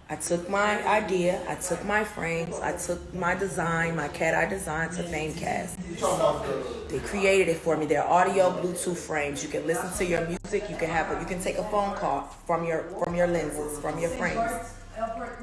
I 0.10 0.16
took 0.16 0.50
my 0.50 0.84
idea, 0.88 1.42
I 1.48 1.56
took 1.56 1.86
my 1.86 2.04
frames, 2.04 2.56
I 2.60 2.76
took 2.76 3.14
my 3.14 3.36
design, 3.36 3.96
my 3.96 4.08
cat 4.08 4.34
eye 4.34 4.50
design 4.50 4.90
to 4.92 5.04
Famecast. 5.04 6.90
They 6.90 7.00
created 7.00 7.50
it 7.50 7.58
for 7.58 7.78
me. 7.78 7.86
They're 7.86 8.08
audio 8.08 8.50
Bluetooth 8.50 8.98
frames. 8.98 9.44
You 9.44 9.50
can 9.50 9.68
listen 9.68 9.92
to 9.98 10.06
your 10.06 10.26
music. 10.26 10.70
You 10.70 10.76
can 10.78 10.90
have 10.90 11.16
a, 11.16 11.20
you 11.20 11.28
can 11.28 11.40
take 11.40 11.58
a 11.58 11.64
phone 11.66 11.96
call 11.96 12.22
from 12.48 12.66
your 12.66 12.84
from 13.04 13.14
your 13.14 13.28
lenses, 13.28 13.80
from 13.80 14.00
your 14.00 14.10
frames. 14.12 14.52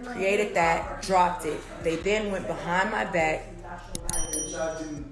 Created 0.06 0.54
that, 0.54 1.02
dropped 1.02 1.46
it. 1.46 1.60
They 1.84 1.96
then 1.96 2.32
went 2.32 2.48
behind 2.48 2.90
my 2.90 3.04
back 3.04 3.53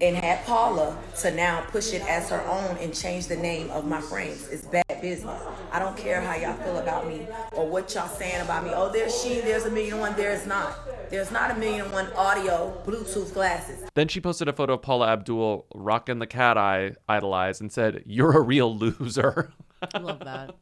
and 0.00 0.16
had 0.16 0.44
Paula 0.44 0.96
to 1.20 1.30
now 1.34 1.62
push 1.68 1.92
it 1.92 2.02
as 2.02 2.30
her 2.30 2.40
own 2.42 2.76
and 2.78 2.94
change 2.94 3.26
the 3.26 3.36
name 3.36 3.70
of 3.70 3.86
my 3.86 4.00
frames. 4.00 4.48
It's 4.48 4.64
bad 4.64 4.84
business. 5.00 5.40
I 5.70 5.78
don't 5.78 5.96
care 5.96 6.20
how 6.20 6.36
y'all 6.36 6.56
feel 6.62 6.78
about 6.78 7.06
me 7.06 7.26
or 7.52 7.68
what 7.68 7.94
y'all 7.94 8.08
saying 8.08 8.40
about 8.40 8.64
me. 8.64 8.70
Oh, 8.74 8.90
there's 8.90 9.20
she, 9.22 9.40
there's 9.40 9.64
a 9.64 9.70
million 9.70 9.94
and 9.94 10.00
one. 10.00 10.16
There's 10.16 10.46
not. 10.46 10.78
There's 11.10 11.30
not 11.30 11.50
a 11.50 11.54
million 11.54 11.82
and 11.82 11.92
one 11.92 12.12
audio 12.14 12.80
Bluetooth 12.86 13.34
glasses. 13.34 13.84
Then 13.94 14.08
she 14.08 14.20
posted 14.20 14.48
a 14.48 14.52
photo 14.52 14.74
of 14.74 14.82
Paula 14.82 15.08
Abdul 15.08 15.66
rocking 15.74 16.18
the 16.18 16.26
cat 16.26 16.56
eye 16.56 16.94
idolized 17.08 17.60
and 17.60 17.72
said, 17.72 18.02
You're 18.06 18.36
a 18.36 18.40
real 18.40 18.74
loser. 18.76 19.52
I 19.94 19.98
love 19.98 20.20
that. 20.20 20.54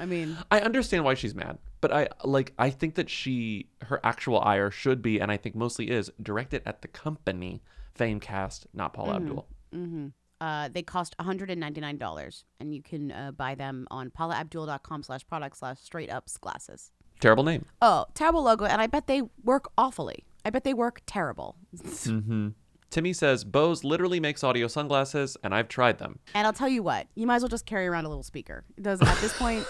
I 0.00 0.06
mean, 0.06 0.38
I 0.50 0.60
understand 0.60 1.04
why 1.04 1.12
she's 1.12 1.34
mad, 1.34 1.58
but 1.82 1.92
I 1.92 2.08
like 2.24 2.54
I 2.58 2.70
think 2.70 2.94
that 2.94 3.10
she 3.10 3.68
her 3.82 4.00
actual 4.02 4.40
ire 4.40 4.70
should 4.70 5.02
be, 5.02 5.20
and 5.20 5.30
I 5.30 5.36
think 5.36 5.54
mostly 5.54 5.90
is, 5.90 6.10
directed 6.22 6.62
at 6.64 6.80
the 6.80 6.88
company 6.88 7.62
Famecast, 7.98 8.64
not 8.72 8.94
Paula 8.94 9.16
Abdul. 9.16 9.46
Mm-hmm. 9.74 10.06
Uh, 10.40 10.70
they 10.72 10.82
cost 10.82 11.14
$199, 11.18 12.44
and 12.60 12.74
you 12.74 12.82
can 12.82 13.12
uh, 13.12 13.30
buy 13.32 13.54
them 13.54 13.86
on 13.90 14.08
paulaabdul.com 14.10 15.02
slash 15.02 15.26
product 15.26 15.58
slash 15.58 15.78
straight 15.80 16.10
ups 16.10 16.38
glasses. 16.38 16.92
Terrible 17.20 17.44
name. 17.44 17.66
Oh, 17.82 18.06
terrible 18.14 18.42
logo, 18.42 18.64
and 18.64 18.80
I 18.80 18.86
bet 18.86 19.06
they 19.06 19.22
work 19.44 19.70
awfully. 19.76 20.24
I 20.46 20.48
bet 20.48 20.64
they 20.64 20.74
work 20.74 21.02
terrible. 21.06 21.56
Mm-hmm. 21.82 22.48
Timmy 22.90 23.12
says 23.12 23.44
Bose 23.44 23.84
literally 23.84 24.20
makes 24.20 24.42
audio 24.42 24.66
sunglasses, 24.66 25.36
and 25.44 25.54
I've 25.54 25.68
tried 25.68 25.98
them. 25.98 26.18
And 26.34 26.46
I'll 26.46 26.52
tell 26.52 26.68
you 26.68 26.82
what, 26.82 27.06
you 27.14 27.26
might 27.26 27.36
as 27.36 27.42
well 27.42 27.48
just 27.48 27.66
carry 27.66 27.86
around 27.86 28.04
a 28.04 28.08
little 28.08 28.24
speaker. 28.24 28.64
It 28.76 28.82
does 28.82 29.00
at 29.00 29.18
this 29.20 29.36
point. 29.38 29.64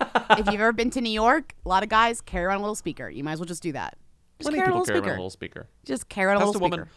if 0.38 0.46
you've 0.46 0.60
ever 0.60 0.72
been 0.72 0.90
to 0.90 1.00
New 1.00 1.10
York, 1.10 1.54
a 1.64 1.68
lot 1.68 1.82
of 1.82 1.88
guys 1.88 2.20
carry 2.20 2.44
around 2.44 2.58
a 2.58 2.62
little 2.62 2.74
speaker. 2.74 3.08
You 3.08 3.24
might 3.24 3.32
as 3.32 3.40
well 3.40 3.46
just 3.46 3.62
do 3.62 3.72
that. 3.72 3.96
Just 4.38 4.50
Plenty 4.50 4.58
carry 4.58 4.66
people 4.66 4.80
little 4.80 4.94
carry 4.94 4.98
around 5.00 5.08
a 5.08 5.20
little 5.20 5.30
speaker. 5.30 5.68
Just 5.84 6.08
carry 6.08 6.26
around 6.26 6.36
a 6.36 6.46
little 6.46 6.52
speaker. 6.54 6.70
woman 6.70 6.88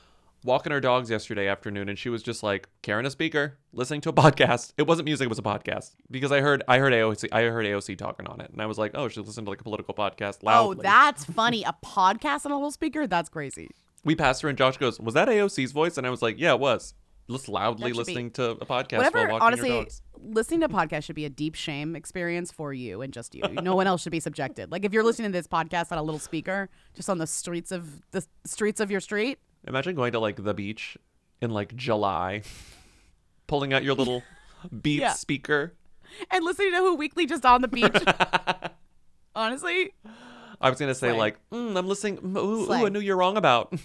walking 0.44 0.72
her 0.72 0.82
dogs 0.82 1.10
yesterday 1.10 1.48
afternoon, 1.48 1.90
and 1.90 1.98
she 1.98 2.10
was 2.10 2.24
just 2.24 2.44
like 2.44 2.68
carrying 2.82 3.06
a 3.06 3.12
speaker, 3.12 3.58
listening 3.74 4.02
to 4.02 4.10
a 4.10 4.14
podcast. 4.14 4.74
It 4.78 4.88
wasn't 4.88 5.06
music; 5.06 5.26
it 5.26 5.30
was 5.30 5.40
a 5.40 5.44
podcast 5.44 5.92
because 6.10 6.32
I 6.32 6.42
heard 6.42 6.64
I 6.68 6.78
heard 6.78 6.94
AOC 6.94 7.30
I 7.32 7.44
heard 7.44 7.66
AOC 7.66 7.98
talking 7.98 8.28
on 8.28 8.42
it, 8.42 8.52
and 8.52 8.62
I 8.62 8.66
was 8.66 8.78
like, 8.78 8.92
oh, 8.96 9.08
she's 9.08 9.26
listening 9.26 9.46
to 9.46 9.52
like 9.52 9.62
a 9.62 9.64
political 9.64 9.94
podcast 9.94 10.40
oh, 10.44 10.48
loudly. 10.48 10.78
Oh, 10.80 10.82
that's 10.84 11.26
funny. 11.26 11.64
A 11.64 11.76
podcast 11.86 12.46
on 12.46 12.52
a 12.52 12.56
little 12.56 12.72
speaker? 12.72 13.08
That's 13.08 13.30
crazy. 13.30 13.70
We 14.04 14.16
passed 14.16 14.42
her, 14.42 14.50
and 14.50 14.58
Josh 14.58 14.78
goes, 14.78 15.00
"Was 15.00 15.14
that 15.14 15.28
AOC's 15.28 15.72
voice?" 15.72 15.98
And 15.98 16.06
I 16.08 16.10
was 16.10 16.22
like, 16.22 16.40
"Yeah, 16.40 16.54
it 16.54 16.60
was." 16.60 16.94
Just 17.30 17.48
loudly 17.48 17.90
should 17.92 17.94
be- 17.94 17.98
listening 18.00 18.32
to 18.32 18.52
a 18.52 18.66
podcast 18.66 18.98
Whatever, 18.98 19.20
while 19.20 19.28
walking 19.34 19.46
honestly, 19.46 19.70
your 19.70 19.84
dogs. 19.84 20.02
listening 20.22 20.60
to 20.62 20.70
podcasts 20.70 21.06
should 21.06 21.16
be 21.16 21.24
a 21.24 21.30
deep 21.30 21.56
shame 21.56 21.96
experience 21.96 22.52
for 22.52 22.74
you 22.74 23.02
and 23.02 23.14
just 23.14 23.34
you. 23.36 23.44
No 23.48 23.74
one 23.76 23.88
else 23.88 24.02
should 24.02 24.12
be 24.12 24.20
subjected. 24.20 24.70
Like 24.72 24.84
if 24.84 24.92
you're 24.92 25.04
listening 25.04 25.32
to 25.32 25.38
this 25.38 25.48
podcast 25.48 25.92
on 25.94 25.98
a 25.98 26.04
little 26.04 26.20
speaker, 26.20 26.70
just 26.94 27.10
on 27.10 27.20
the 27.20 27.28
streets 27.28 27.72
of 27.72 28.02
the 28.12 28.26
streets 28.46 28.82
of 28.82 28.92
your 28.92 29.00
street, 29.00 29.40
Imagine 29.68 29.96
going 29.96 30.12
to 30.12 30.20
like 30.20 30.44
the 30.44 30.54
beach 30.54 30.98
in 31.42 31.52
like 31.52 31.74
July, 31.76 32.42
pulling 33.48 33.72
out 33.72 33.84
your 33.84 33.94
little 33.96 34.24
Beats 34.82 35.02
Yeah. 35.02 35.14
speaker. 35.14 35.74
and 36.32 36.44
listening 36.44 36.72
to 36.72 36.78
Who 36.78 36.96
Weekly 36.96 37.26
just 37.28 37.46
on 37.46 37.62
the 37.62 37.68
beach. 37.70 37.96
Honestly, 39.36 39.94
I 40.62 40.70
was 40.70 40.80
gonna 40.80 40.96
say 40.96 41.10
Slay. 41.10 41.18
like, 41.18 41.38
mm, 41.52 41.78
I'm 41.78 41.88
listening. 41.88 42.18
mm, 42.18 42.38
Ooh, 42.38 42.66
ooh, 42.70 42.72
I 42.72 42.90
knew 42.90 43.00
you're 43.00 43.18
wrong 43.18 43.38
about. 43.38 43.74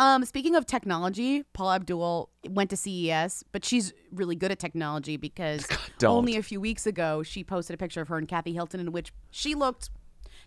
Um, 0.00 0.24
speaking 0.24 0.56
of 0.56 0.64
technology, 0.64 1.42
Paul 1.52 1.72
Abdul 1.72 2.30
went 2.48 2.70
to 2.70 2.76
CES, 2.78 3.44
but 3.52 3.66
she's 3.66 3.92
really 4.10 4.34
good 4.34 4.50
at 4.50 4.58
technology 4.58 5.18
because 5.18 5.66
don't. 5.98 6.16
only 6.16 6.36
a 6.36 6.42
few 6.42 6.58
weeks 6.58 6.86
ago 6.86 7.22
she 7.22 7.44
posted 7.44 7.74
a 7.74 7.76
picture 7.76 8.00
of 8.00 8.08
her 8.08 8.16
and 8.16 8.26
Kathy 8.26 8.54
Hilton 8.54 8.80
in 8.80 8.92
which 8.92 9.12
she 9.30 9.54
looked 9.54 9.90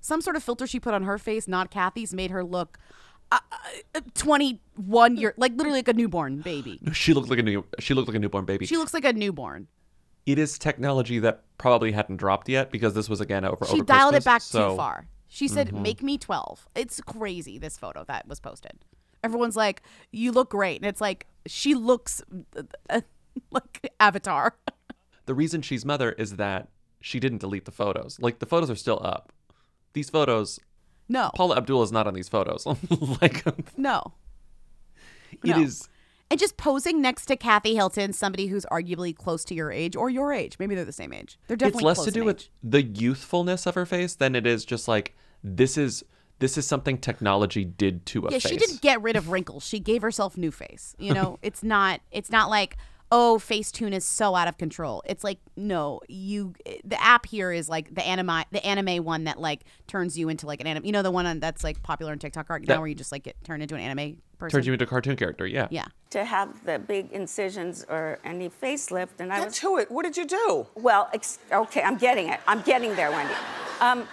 some 0.02 0.22
sort 0.22 0.36
of 0.36 0.42
filter 0.44 0.66
she 0.66 0.80
put 0.80 0.96
on 0.96 1.04
her 1.04 1.20
face, 1.20 1.48
not 1.48 1.70
Kathy's, 1.70 2.16
made 2.16 2.32
her 2.32 2.44
look 2.44 2.80
uh, 3.32 3.38
uh, 3.94 4.02
21 4.16 5.18
year 5.18 5.36
like 5.38 5.52
literally 5.54 5.78
like 5.80 5.88
a 5.88 5.94
newborn 5.94 6.42
baby. 6.42 6.80
she 6.92 7.14
looked 7.14 7.30
like 7.30 7.38
a 7.38 7.44
new. 7.44 7.64
She 7.78 7.94
looked 7.94 8.08
like 8.08 8.18
a 8.18 8.20
newborn 8.20 8.46
baby. 8.46 8.66
She 8.66 8.78
looks 8.78 8.94
like 8.94 9.06
a 9.06 9.14
newborn. 9.14 9.68
It 10.26 10.40
is 10.40 10.58
technology 10.58 11.20
that 11.20 11.44
probably 11.58 11.92
hadn't 11.92 12.18
dropped 12.18 12.50
yet 12.50 12.72
because 12.72 12.94
this 12.94 13.10
was 13.10 13.22
again 13.22 13.46
over. 13.46 13.66
She 13.66 13.74
over 13.76 13.84
dialed 13.84 14.16
it 14.16 14.24
back 14.26 14.42
so- 14.42 14.72
too 14.72 14.76
far. 14.78 15.08
She 15.28 15.48
said, 15.48 15.70
Mhm. 15.72 15.82
"Make 15.82 16.04
me 16.04 16.18
12." 16.18 16.68
It's 16.76 17.02
crazy 17.02 17.58
this 17.58 17.78
photo 17.78 18.04
that 18.06 18.28
was 18.28 18.40
posted. 18.40 18.86
Everyone's 19.24 19.56
like, 19.56 19.82
"You 20.12 20.32
look 20.32 20.52
great." 20.52 20.78
And 20.82 20.86
it's 20.86 21.02
like 21.02 21.26
she 21.48 21.74
looks 21.76 22.22
uh, 22.90 23.02
like 23.52 23.92
Avatar. 24.00 24.56
The 25.26 25.34
reason 25.34 25.62
she's 25.62 25.86
mother 25.86 26.12
is 26.12 26.36
that 26.36 26.68
she 27.00 27.18
didn't 27.20 27.38
delete 27.38 27.64
the 27.64 27.72
photos. 27.72 28.20
Like 28.20 28.40
the 28.40 28.46
photos 28.46 28.70
are 28.70 28.76
still 28.76 29.00
up. 29.02 29.32
These 29.94 30.10
photos. 30.10 30.60
No. 31.08 31.32
Paula 31.34 31.56
Abdul 31.56 31.82
is 31.82 31.94
not 31.94 32.08
on 32.08 32.14
these 32.14 32.28
photos. 32.28 32.66
like 33.22 33.46
No. 33.78 34.14
it 35.44 35.58
is. 35.58 35.88
And 36.34 36.40
just 36.40 36.58
posing 36.58 37.02
next 37.02 37.26
to 37.28 37.36
Kathy 37.36 37.76
Hilton, 37.76 38.12
somebody 38.14 38.48
who's 38.48 38.66
arguably 38.72 39.16
close 39.16 39.44
to 39.46 39.54
your 39.54 39.72
age 39.72 39.96
or 39.96 40.10
your 40.10 40.34
age. 40.34 40.58
Maybe 40.60 40.76
they're 40.76 40.84
the 40.86 40.92
same 40.92 41.14
age. 41.14 41.38
They're 41.48 41.56
definitely 41.58 41.90
it's 41.90 41.98
less 42.00 42.06
to 42.06 42.12
do 42.12 42.24
with 42.26 42.38
age. 42.38 42.52
the 42.64 42.82
youthfulness 42.84 43.66
of 43.66 43.76
her 43.76 43.86
face 43.86 44.16
than 44.16 44.36
it 44.36 44.46
is 44.48 44.66
just 44.66 44.88
like 44.88 45.16
this 45.44 45.78
is 45.78 46.04
this 46.40 46.58
is 46.58 46.66
something 46.68 46.98
technology 46.98 47.64
did 47.64 48.06
to 48.08 48.22
a 48.26 48.32
Yeah, 48.32 48.40
face. 48.40 48.50
she 48.52 48.58
didn't 48.58 48.82
get 48.82 49.02
rid 49.02 49.16
of 49.16 49.30
wrinkles. 49.30 49.66
She 49.66 49.80
gave 49.80 50.02
herself 50.02 50.36
new 50.38 50.52
face. 50.52 50.96
You 50.98 51.14
know, 51.14 51.40
it's 51.44 51.64
not 51.64 52.02
it's 52.12 52.30
not 52.30 52.50
like 52.50 52.78
oh 53.12 53.38
Facetune 53.40 53.92
is 53.94 54.04
so 54.04 54.34
out 54.34 54.48
of 54.48 54.58
control. 54.58 55.04
It's 55.06 55.24
like 55.24 55.38
no, 55.56 56.02
you 56.10 56.56
the 56.84 57.00
app 57.02 57.28
here 57.28 57.52
is 57.52 57.70
like 57.70 57.94
the 57.94 58.02
anime 58.04 58.44
the 58.52 58.66
anime 58.66 59.04
one 59.06 59.26
that 59.26 59.40
like 59.40 59.62
turns 59.88 60.18
you 60.18 60.30
into 60.30 60.48
like 60.48 60.60
an 60.62 60.68
anime. 60.68 60.84
You 60.86 60.92
know 60.94 61.04
the 61.04 61.12
one 61.12 61.26
on, 61.28 61.40
that's 61.40 61.64
like 61.64 61.84
popular 61.84 62.12
on 62.12 62.18
TikTok 62.20 62.50
right 62.50 62.62
now 62.62 62.74
That- 62.74 62.80
where 62.80 62.88
you 62.88 62.96
just 62.96 63.12
like 63.12 63.24
get 63.24 63.36
turned 63.44 63.62
into 63.62 63.76
an 63.76 63.82
anime 63.82 64.18
person. 64.44 64.58
Turns 64.58 64.68
you 64.68 64.74
into 64.74 64.86
a 64.86 64.88
cartoon 64.88 65.16
character, 65.16 65.46
yeah. 65.48 65.68
Yeah. 65.72 65.86
to 66.12 66.24
have 66.26 66.50
the 66.66 66.78
big 66.80 67.12
incisions 67.12 67.86
or 67.90 68.20
any 68.24 68.50
facelift, 68.50 69.20
and 69.20 69.32
I 69.34 69.38
Get 69.40 69.46
was 69.48 69.58
to 69.60 69.78
it. 69.78 69.90
What 69.92 70.04
did 70.04 70.16
you 70.18 70.26
do? 70.26 70.68
well. 70.76 71.10
Ex- 71.14 71.40
okay, 71.52 71.82
I'm 71.82 71.98
getting 71.98 72.28
it. 72.30 72.40
I'm 72.48 72.62
getting 72.62 72.96
there, 72.96 73.12
Wendy. 73.12 73.34
Um, 73.82 74.08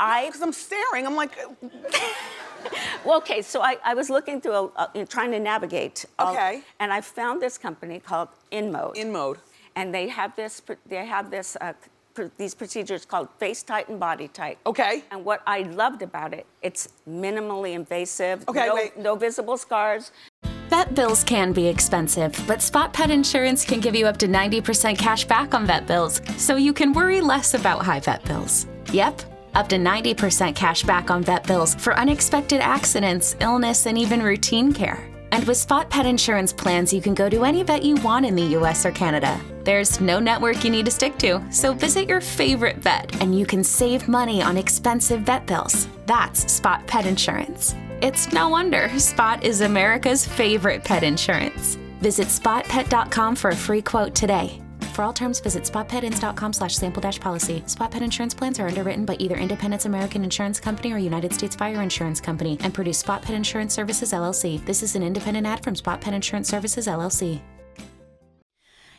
I 0.00 0.26
Because 0.26 0.42
I'm 0.42 0.52
staring. 0.52 1.06
I'm 1.06 1.14
like, 1.16 1.32
well, 3.04 3.18
okay. 3.18 3.42
So 3.42 3.60
I, 3.62 3.76
I 3.84 3.94
was 3.94 4.08
looking 4.10 4.40
through, 4.40 4.72
a, 4.76 4.90
a, 4.94 5.04
trying 5.06 5.32
to 5.32 5.38
navigate. 5.40 6.04
Okay. 6.18 6.62
and 6.80 6.92
I 6.92 7.00
found 7.00 7.40
this 7.42 7.58
company 7.58 7.98
called 8.00 8.28
InMode. 8.50 8.96
InMode. 8.96 9.38
And 9.74 9.94
they 9.94 10.08
have 10.08 10.34
this. 10.36 10.60
pr- 10.60 10.74
They 10.86 11.04
have 11.06 11.30
this. 11.30 11.56
Uh, 11.60 11.72
pr- 11.72 11.88
these 12.36 12.54
procedures 12.54 13.04
called 13.04 13.28
FaceTite 13.40 13.88
and 13.88 14.00
BodyTite. 14.00 14.56
Okay. 14.66 15.04
And 15.10 15.24
what 15.24 15.42
I 15.46 15.62
loved 15.62 16.02
about 16.02 16.34
it, 16.34 16.46
it's 16.62 16.88
minimally 17.08 17.74
invasive. 17.74 18.48
Okay, 18.48 18.66
no, 18.66 18.74
wait. 18.74 18.96
no 18.96 19.16
visible 19.16 19.56
scars. 19.56 20.12
Vet 20.70 20.94
bills 20.94 21.22
can 21.22 21.52
be 21.52 21.66
expensive, 21.68 22.34
but 22.46 22.62
Spot 22.62 22.92
Pet 22.94 23.10
Insurance 23.10 23.62
can 23.62 23.78
give 23.78 23.94
you 23.94 24.06
up 24.06 24.16
to 24.16 24.26
90% 24.26 24.96
cash 24.96 25.26
back 25.26 25.52
on 25.52 25.66
vet 25.66 25.86
bills, 25.86 26.22
so 26.38 26.56
you 26.56 26.72
can 26.72 26.94
worry 26.94 27.20
less 27.20 27.52
about 27.52 27.82
high 27.84 28.00
vet 28.00 28.24
bills. 28.24 28.66
Yep, 28.90 29.20
up 29.54 29.68
to 29.68 29.76
90% 29.76 30.54
cash 30.54 30.82
back 30.82 31.10
on 31.10 31.22
vet 31.22 31.46
bills 31.46 31.74
for 31.74 31.94
unexpected 31.98 32.60
accidents, 32.60 33.36
illness, 33.40 33.84
and 33.84 33.98
even 33.98 34.22
routine 34.22 34.72
care. 34.72 35.11
And 35.32 35.46
with 35.46 35.56
Spot 35.56 35.88
Pet 35.88 36.04
Insurance 36.04 36.52
plans, 36.52 36.92
you 36.92 37.00
can 37.00 37.14
go 37.14 37.28
to 37.30 37.44
any 37.44 37.62
vet 37.62 37.82
you 37.82 37.96
want 37.96 38.26
in 38.26 38.36
the 38.36 38.56
US 38.58 38.84
or 38.84 38.92
Canada. 38.92 39.40
There's 39.64 40.00
no 40.00 40.20
network 40.20 40.62
you 40.62 40.70
need 40.70 40.84
to 40.84 40.90
stick 40.90 41.16
to, 41.18 41.42
so 41.50 41.72
visit 41.72 42.08
your 42.08 42.20
favorite 42.20 42.76
vet 42.76 43.20
and 43.22 43.36
you 43.36 43.46
can 43.46 43.64
save 43.64 44.08
money 44.08 44.42
on 44.42 44.56
expensive 44.56 45.22
vet 45.22 45.46
bills. 45.46 45.88
That's 46.06 46.52
Spot 46.52 46.86
Pet 46.86 47.06
Insurance. 47.06 47.74
It's 48.02 48.32
no 48.32 48.50
wonder 48.50 48.90
Spot 48.98 49.42
is 49.42 49.62
America's 49.62 50.26
favorite 50.26 50.84
pet 50.84 51.02
insurance. 51.02 51.76
Visit 52.00 52.28
spotpet.com 52.28 53.34
for 53.34 53.50
a 53.50 53.56
free 53.56 53.82
quote 53.82 54.14
today. 54.14 54.61
For 54.92 55.02
all 55.02 55.12
terms, 55.14 55.40
visit 55.40 55.62
spotpetins.com 55.62 56.52
slash 56.52 56.74
sample 56.76 57.00
dash 57.00 57.18
policy. 57.18 57.62
Spot 57.66 57.90
Pet 57.90 58.02
Insurance 58.02 58.34
plans 58.34 58.60
are 58.60 58.66
underwritten 58.68 59.06
by 59.06 59.14
either 59.18 59.36
Independence 59.36 59.86
American 59.86 60.22
Insurance 60.22 60.60
Company 60.60 60.92
or 60.92 60.98
United 60.98 61.32
States 61.32 61.56
Fire 61.56 61.80
Insurance 61.80 62.20
Company 62.20 62.58
and 62.60 62.74
produce 62.74 62.98
Spot 62.98 63.22
Pet 63.22 63.34
Insurance 63.34 63.72
Services 63.72 64.12
LLC. 64.12 64.62
This 64.66 64.82
is 64.82 64.94
an 64.94 65.02
independent 65.02 65.46
ad 65.46 65.64
from 65.64 65.74
Spot 65.74 65.98
Pet 65.98 66.12
Insurance 66.12 66.46
Services 66.48 66.86
LLC. 66.86 67.40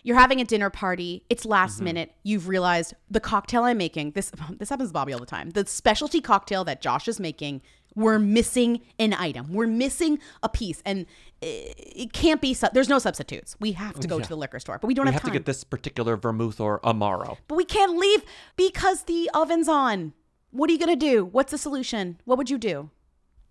You're 0.06 0.17
having 0.17 0.41
a 0.41 0.45
dinner 0.45 0.69
party. 0.71 1.23
It's 1.29 1.45
last 1.45 1.75
Mm-hmm. 1.75 1.84
minute. 1.86 2.12
You've 2.23 2.47
realized 2.47 2.95
the 3.12 3.19
cocktail 3.21 3.63
I'm 3.63 3.77
making. 3.77 4.12
This 4.12 4.32
this 4.58 4.69
happens 4.69 4.89
to 4.89 4.93
Bobby 4.93 5.13
all 5.13 5.19
the 5.19 5.25
time. 5.27 5.51
The 5.51 5.65
specialty 5.67 6.21
cocktail 6.21 6.63
that 6.65 6.82
Josh 6.82 7.08
is 7.08 7.19
making. 7.19 7.62
We're 7.95 8.19
missing 8.19 8.82
an 8.99 9.13
item. 9.13 9.53
We're 9.53 9.67
missing 9.67 10.19
a 10.41 10.49
piece, 10.49 10.82
and 10.86 11.06
it, 11.41 12.13
can't 12.13 12.41
be. 12.41 12.53
Su- 12.53 12.67
there's 12.73 12.89
no 12.89 12.99
substitutes. 12.99 13.56
We 13.60 13.73
have 13.73 13.99
to 13.99 14.08
go 14.08 14.17
Yeah. 14.17 14.23
to 14.23 14.29
the 14.29 14.38
liquor 14.38 14.60
store, 14.60 14.79
but 14.79 14.88
we 14.88 14.93
don't 14.93 15.06
have 15.08 15.13
time. 15.13 15.15
we 15.15 15.15
have, 15.15 15.23
have 15.23 15.34
to 15.34 15.39
get 15.39 15.45
this 15.45 15.63
particular 15.63 16.17
vermouth 16.17 16.60
or 16.60 16.79
amaro. 16.82 17.38
But 17.47 17.56
we 17.56 17.65
can't 17.65 17.97
leave 17.97 18.23
because 18.56 19.03
the 19.03 19.29
oven's 19.34 19.67
on. 19.67 20.13
What 20.51 20.69
are 20.69 20.73
you 20.73 20.79
gonna 20.79 20.95
do? 20.95 21.25
What's 21.25 21.51
the 21.51 21.58
solution? 21.58 22.19
What 22.25 22.38
would 22.38 22.49
you 22.49 22.58
do? 22.58 22.89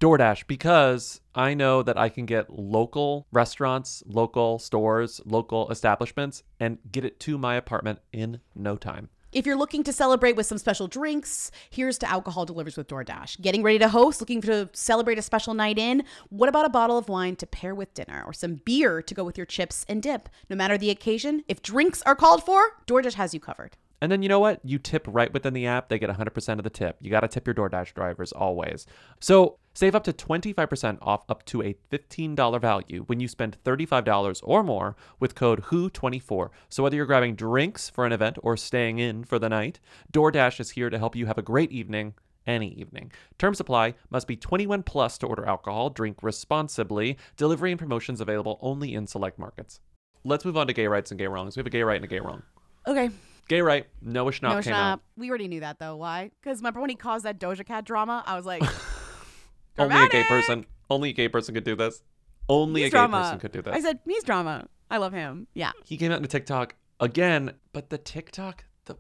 DoorDash 0.01 0.49
because 0.49 1.21
I 1.33 1.55
know 1.55 1.83
that 1.85 1.97
I 1.97 2.09
can 2.09 2.27
get 2.27 2.51
local 2.51 3.27
restaurants, 3.31 4.03
local 4.07 4.59
stores, 4.59 5.21
local 5.25 5.71
establishments 5.71 6.43
and 6.59 6.79
get 6.91 7.05
it 7.05 7.21
to 7.21 7.39
my 7.39 7.55
apartment 7.55 8.01
in 8.13 8.41
no 8.57 8.77
time. 8.77 9.11
If 9.33 9.47
you're 9.47 9.57
looking 9.57 9.83
to 9.85 9.95
celebrate 9.95 10.37
with 10.37 10.45
some 10.45 10.59
special 10.59 10.89
drinks, 10.89 11.51
here's 11.71 11.97
to 11.99 12.11
alcohol 12.11 12.45
delivers 12.45 12.77
with 12.77 12.87
DoorDash. 12.87 13.41
Getting 13.41 13.63
ready 13.63 13.79
to 13.79 13.89
host, 13.89 14.21
looking 14.21 14.43
to 14.43 14.69
celebrate 14.75 15.17
a 15.17 15.23
special 15.23 15.55
night 15.55 15.79
in? 15.79 16.05
What 16.29 16.51
about 16.51 16.67
a 16.67 16.69
bottle 16.69 16.99
of 16.99 17.09
wine 17.09 17.37
to 17.37 17.47
pair 17.47 17.75
with 17.75 17.95
dinner 17.95 18.23
or 18.27 18.35
some 18.35 18.57
beer 18.57 19.01
to 19.01 19.15
go 19.15 19.25
with 19.25 19.39
your 19.39 19.47
chips 19.47 19.87
and 19.89 20.03
dip? 20.03 20.29
No 20.51 20.57
matter 20.57 20.77
the 20.77 20.91
occasion, 20.91 21.45
if 21.49 21.63
drinks 21.63 22.03
are 22.03 22.15
called 22.15 22.45
for, 22.45 22.63
DoorDash 22.87 23.15
has 23.15 23.33
you 23.33 23.41
covered. 23.41 23.79
And 24.03 24.13
then 24.13 24.23
you 24.23 24.29
know 24.29 24.41
what? 24.41 24.61
You 24.65 24.79
tip 24.79 25.07
right 25.09 25.33
within 25.33 25.55
the 25.55 25.67
app. 25.67 25.89
They 25.89 25.99
get 25.99 26.11
100% 26.11 26.59
of 26.59 26.65
the 26.65 26.69
tip. 26.69 26.97
You 27.01 27.11
got 27.11 27.21
to 27.21 27.29
tip 27.29 27.47
your 27.47 27.55
DoorDash 27.55 27.95
drivers 27.95 28.33
always. 28.33 28.87
So 29.19 29.59
save 29.75 29.95
up 29.95 30.05
to 30.05 30.13
25% 30.13 30.99
off 31.03 31.25
up 31.29 31.45
to 31.47 31.63
a 31.63 31.77
$15 31.91 32.61
value 32.61 33.05
when 33.07 33.21
you 33.21 33.29
spend 33.29 33.57
$35 33.65 34.41
or 34.43 34.63
more 34.63 34.97
with 35.21 35.35
code 35.35 35.63
WHO24. 35.65 36.51
So 36.69 36.83
whether 36.83 36.97
you're 36.97 37.07
grabbing 37.07 37.35
drinks 37.35 37.89
for 37.89 38.07
an 38.07 38.13
event 38.13 38.39
or 38.43 38.57
staying 38.57 38.99
in 38.99 39.25
for 39.25 39.39
the 39.39 39.49
night, 39.49 39.81
DoorDash 40.13 40.61
is 40.61 40.71
here 40.71 40.91
to 40.91 40.99
help 40.99 41.17
you 41.17 41.27
have 41.27 41.39
a 41.39 41.43
great 41.43 41.73
evening 41.73 42.15
any 42.47 42.73
evening. 42.75 43.13
Terms 43.39 43.61
apply. 43.61 43.95
Must 44.11 44.27
be 44.27 44.37
21 44.37 44.83
plus 44.83 45.19
to 45.19 45.27
order 45.27 45.45
alcohol. 45.47 45.91
Drink 45.91 46.23
responsibly. 46.23 47.17
Delivery 47.37 47.71
and 47.71 47.79
promotions 47.79 48.21
available 48.21 48.59
only 48.61 48.95
in 48.95 49.07
select 49.07 49.39
markets. 49.39 49.81
Let's 50.25 50.45
move 50.45 50.57
on 50.57 50.67
to 50.67 50.73
gay 50.73 50.87
rights 50.87 51.11
and 51.11 51.19
gay 51.19 51.27
wrongs. 51.27 51.57
We 51.57 51.61
have 51.61 51.67
a 51.67 51.71
gay 51.71 51.83
right 51.83 51.97
and 51.97 52.05
a 52.05 52.09
gay 52.09 52.21
wrong. 52.21 52.43
Okay. 52.87 53.11
Gay 53.49 53.61
right, 53.61 53.87
Noah 54.01 54.31
Schnapp 54.31 54.55
no 54.55 54.63
came 54.63 54.73
Schnapp. 54.73 54.93
out. 54.93 55.01
We 55.17 55.29
already 55.29 55.49
knew 55.49 55.61
that 55.61 55.79
though. 55.79 55.97
Why? 55.97 56.31
Because 56.41 56.59
remember 56.61 56.81
when 56.81 56.91
he 56.91 56.97
caused 56.97 57.25
that 57.25 57.41
Doja 57.41 57.67
Cat 57.67 57.85
drama? 57.85 58.23
I 58.25 58.37
was 58.37 58.47
like, 58.47 58.63
Only 59.79 60.03
a 60.05 60.09
gay 60.09 60.25
person. 60.25 60.67
Only 60.91 61.11
a 61.11 61.13
gay 61.13 61.29
person 61.29 61.55
could 61.55 61.65
do 61.65 61.75
this. 61.77 62.03
Only 62.49 62.83
he's 62.83 62.89
a 62.89 62.91
gay 62.91 62.97
drama. 62.99 63.21
person 63.23 63.39
could 63.39 63.53
do 63.53 63.63
this. 63.63 63.75
I 63.75 63.81
said, 63.81 64.01
he's 64.07 64.25
drama. 64.25 64.67
I 64.91 64.99
love 64.99 65.13
him. 65.13 65.47
Yeah. 65.55 65.73
he 65.85 65.97
came 65.97 66.11
out 66.13 66.17
into 66.19 66.29
TikTok 66.29 66.75
again, 67.01 67.53
but 67.73 67.89
the 67.91 67.99
TikTok, 67.99 68.65
the, 68.85 68.97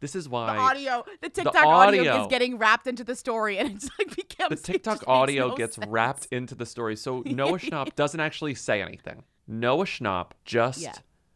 this 0.00 0.14
is 0.16 0.28
why 0.28 0.54
The 0.54 0.60
audio, 0.60 1.04
the 1.22 1.28
The 1.28 1.30
TikTok 1.30 1.64
audio. 1.64 2.00
audio. 2.00 2.22
is 2.22 2.26
getting 2.28 2.58
wrapped 2.58 2.86
into 2.86 3.04
the 3.04 3.14
story, 3.14 3.58
and 3.58 3.70
it's 3.76 3.88
like 3.98 4.16
becomes 4.16 4.60
the 4.62 4.72
TikTok 4.72 5.04
audio 5.06 5.48
no 5.50 5.56
gets 5.56 5.76
sense. 5.76 5.86
wrapped 5.88 6.26
into 6.32 6.54
the 6.54 6.66
story. 6.66 6.96
So 6.96 7.22
Noah 7.26 7.58
Schnapp 7.58 7.94
doesn't 7.94 8.18
actually 8.20 8.54
say 8.54 8.82
anything. 8.82 9.22
Noah 9.46 9.84
Schnapp 9.84 10.30
just 10.44 10.80
Yeah. 10.80 10.94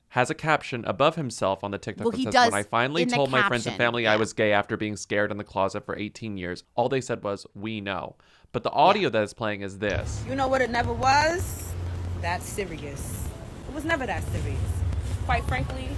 has 0.08 0.30
a 0.30 0.34
caption 0.34 0.84
above 0.86 1.14
himself 1.16 1.62
on 1.62 1.70
the 1.70 1.78
TikTok 1.78 2.04
Well, 2.06 2.10
that 2.12 2.16
he 2.18 2.24
says, 2.24 2.32
does 2.34 2.50
"When 2.52 2.58
I 2.60 2.62
finally 2.64 3.06
told 3.06 3.30
my 3.30 3.46
friends 3.46 3.66
and 3.66 3.72
caption, 3.74 3.78
family 3.86 4.06
I 4.08 4.16
was 4.16 4.32
gay 4.32 4.52
after 4.52 4.76
being 4.76 4.96
scared 4.96 5.30
in 5.30 5.36
the 5.36 5.44
closet 5.44 5.84
for 5.84 5.96
18 5.96 6.36
years, 6.36 6.64
all 6.74 6.88
they 6.88 7.00
said 7.02 7.22
was, 7.22 7.46
"We 7.54 7.80
know." 7.80 8.16
But 8.52 8.62
the 8.62 8.70
audio 8.70 9.08
that 9.11 9.22
is 9.22 9.34
playing 9.34 9.61
is 9.61 9.78
this. 9.78 10.24
You 10.28 10.34
know 10.34 10.48
what 10.48 10.62
it 10.62 10.70
never 10.70 10.92
was? 10.92 11.72
That 12.22 12.42
serious. 12.42 13.28
It 13.68 13.74
was 13.74 13.84
never 13.84 14.06
that 14.06 14.22
serious. 14.24 14.61
Quite 15.26 15.44
frankly, 15.44 15.88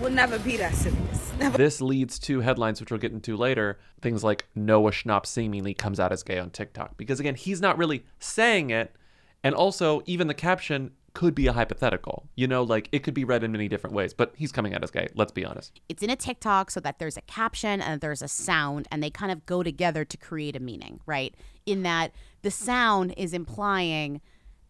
will 0.00 0.10
never 0.10 0.38
be 0.38 0.56
that 0.58 0.74
serious. 0.74 1.32
Never. 1.38 1.58
this 1.58 1.80
leads 1.80 2.20
to 2.20 2.40
headlines 2.40 2.80
which 2.80 2.92
we'll 2.92 3.00
get 3.00 3.10
into 3.10 3.36
later 3.36 3.80
things 4.00 4.22
like 4.22 4.46
noah 4.54 4.92
schnapp 4.92 5.26
seemingly 5.26 5.74
comes 5.74 5.98
out 5.98 6.12
as 6.12 6.22
gay 6.22 6.38
on 6.38 6.50
tiktok 6.50 6.96
because 6.96 7.18
again 7.18 7.34
he's 7.34 7.60
not 7.60 7.76
really 7.76 8.04
saying 8.20 8.70
it 8.70 8.94
and 9.42 9.52
also 9.52 10.00
even 10.06 10.28
the 10.28 10.34
caption 10.34 10.92
could 11.14 11.34
be 11.34 11.46
a 11.46 11.52
hypothetical 11.52 12.28
you 12.34 12.46
know 12.46 12.62
like 12.62 12.88
it 12.92 13.00
could 13.04 13.14
be 13.14 13.24
read 13.24 13.42
in 13.44 13.52
many 13.52 13.68
different 13.68 13.94
ways 13.94 14.12
but 14.12 14.32
he's 14.36 14.52
coming 14.52 14.74
out 14.74 14.82
as 14.82 14.90
gay 14.90 15.08
let's 15.14 15.32
be 15.32 15.44
honest 15.44 15.80
It's 15.88 16.02
in 16.02 16.10
a 16.10 16.16
TikTok 16.16 16.70
so 16.70 16.80
that 16.80 16.98
there's 16.98 17.16
a 17.16 17.22
caption 17.22 17.80
and 17.80 18.00
there's 18.00 18.22
a 18.22 18.28
sound, 18.28 18.88
and 18.90 19.02
they 19.02 19.10
kind 19.10 19.30
of 19.30 19.46
go 19.46 19.62
together 19.62 20.04
to 20.04 20.16
create 20.16 20.56
a 20.56 20.60
meaning, 20.60 21.00
right? 21.06 21.34
In 21.66 21.82
that 21.82 22.12
the 22.42 22.50
sound 22.50 23.14
is 23.16 23.32
implying 23.32 24.20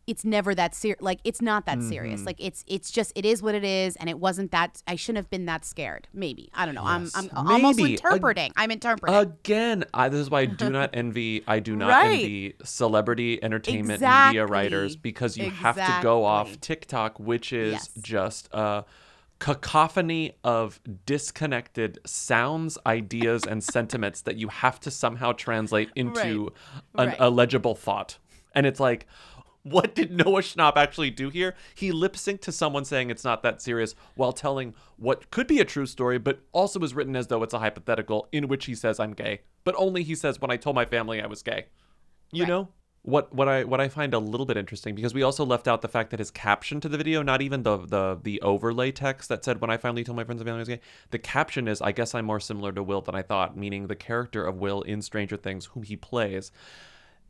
it's 0.06 0.24
never 0.24 0.54
that 0.54 0.74
serious. 0.74 1.00
Like 1.00 1.20
it's 1.24 1.40
not 1.40 1.66
that 1.66 1.82
serious. 1.82 2.20
Mhm. 2.22 2.26
Like 2.26 2.36
it's 2.38 2.64
it's 2.66 2.90
just 2.90 3.12
it 3.14 3.24
is 3.24 3.42
what 3.42 3.54
it 3.54 3.64
is, 3.64 3.96
and 3.96 4.08
it 4.10 4.18
wasn't 4.18 4.50
that. 4.50 4.82
I 4.86 4.96
shouldn't 4.96 5.18
have 5.18 5.30
been 5.30 5.46
that 5.46 5.64
scared. 5.64 6.08
Maybe 6.12 6.50
I 6.54 6.66
don't 6.66 6.74
know. 6.74 6.84
Yes. 6.84 7.12
I'm 7.14 7.30
I'm 7.32 7.46
almost 7.48 7.78
Maybe. 7.78 7.94
Ag- 7.94 8.00
interpreting. 8.04 8.52
I'm 8.56 8.70
interpreting. 8.70 9.14
again 9.16 9.84
I, 9.94 10.08
this 10.08 10.20
is 10.20 10.30
why 10.30 10.40
i 10.40 10.46
do 10.46 10.68
not 10.70 10.90
envy 10.94 11.42
i 11.46 11.58
do 11.58 11.74
not 11.76 11.88
Right. 11.88 12.12
envy 12.20 12.54
celebrity 12.64 13.42
entertainment 13.42 13.92
Exactly. 13.94 14.28
media 14.40 14.46
writers 14.46 14.96
because 14.96 15.36
you 15.36 15.50
have 15.50 15.76
to 15.76 15.98
go 16.02 16.24
off 16.24 16.60
tiktok 16.60 17.18
which 17.18 17.52
is 17.52 17.72
Yes. 17.72 17.90
just 18.00 18.48
a 18.52 18.84
cacophony 19.38 20.32
of 20.42 20.80
disconnected 21.06 21.98
sounds 22.06 22.78
ideas 22.86 23.44
and 23.44 23.62
sentiments 23.62 24.22
that 24.22 24.36
you 24.36 24.48
have 24.48 24.80
to 24.80 24.90
somehow 24.90 25.32
translate 25.32 25.90
into 25.94 26.52
an, 26.94 27.08
Right. 27.08 27.16
a 27.18 27.30
legible 27.30 27.74
thought 27.74 28.18
and 28.54 28.66
it's 28.66 28.80
like 28.80 29.06
what 29.64 29.94
did 29.94 30.12
Noah 30.12 30.42
Schnapp 30.42 30.76
actually 30.76 31.10
do 31.10 31.30
here? 31.30 31.54
He 31.74 31.90
lip 31.90 32.14
synced 32.14 32.42
to 32.42 32.52
someone 32.52 32.84
saying 32.84 33.10
it's 33.10 33.24
not 33.24 33.42
that 33.42 33.60
serious 33.60 33.94
while 34.14 34.32
telling 34.32 34.74
what 34.96 35.30
could 35.30 35.46
be 35.46 35.58
a 35.58 35.64
true 35.64 35.86
story, 35.86 36.18
but 36.18 36.40
also 36.52 36.78
was 36.78 36.94
written 36.94 37.16
as 37.16 37.26
though 37.26 37.42
it's 37.42 37.54
a 37.54 37.58
hypothetical 37.58 38.28
in 38.30 38.46
which 38.46 38.66
he 38.66 38.74
says 38.74 39.00
I'm 39.00 39.12
gay. 39.12 39.40
But 39.64 39.74
only 39.76 40.02
he 40.02 40.14
says 40.14 40.40
when 40.40 40.50
I 40.50 40.56
told 40.56 40.76
my 40.76 40.84
family 40.84 41.20
I 41.20 41.26
was 41.26 41.42
gay. 41.42 41.66
You 42.32 42.46
know? 42.46 42.68
what 43.04 43.34
what 43.34 43.48
I 43.48 43.64
what 43.64 43.82
I 43.82 43.88
find 43.88 44.14
a 44.14 44.18
little 44.18 44.46
bit 44.46 44.56
interesting 44.56 44.94
because 44.94 45.12
we 45.12 45.22
also 45.22 45.44
left 45.44 45.68
out 45.68 45.82
the 45.82 45.88
fact 45.88 46.10
that 46.10 46.20
his 46.20 46.30
caption 46.30 46.80
to 46.80 46.88
the 46.88 46.96
video, 46.96 47.22
not 47.22 47.42
even 47.42 47.62
the 47.62 47.76
the 47.76 48.18
the 48.22 48.40
overlay 48.40 48.92
text 48.92 49.28
that 49.28 49.44
said 49.44 49.60
when 49.60 49.70
I 49.70 49.76
finally 49.76 50.04
told 50.04 50.16
my 50.16 50.24
friends 50.24 50.40
and 50.40 50.48
family 50.48 50.60
I 50.60 50.62
was 50.62 50.68
gay, 50.68 50.80
the 51.10 51.18
caption 51.18 51.68
is 51.68 51.82
I 51.82 51.92
guess 51.92 52.14
I'm 52.14 52.24
more 52.24 52.40
similar 52.40 52.72
to 52.72 52.82
Will 52.82 53.02
than 53.02 53.14
I 53.14 53.20
thought, 53.20 53.58
meaning 53.58 53.86
the 53.86 53.94
character 53.94 54.46
of 54.46 54.56
Will 54.56 54.80
in 54.82 55.02
Stranger 55.02 55.36
Things 55.36 55.66
whom 55.66 55.82
he 55.82 55.96
plays. 55.96 56.50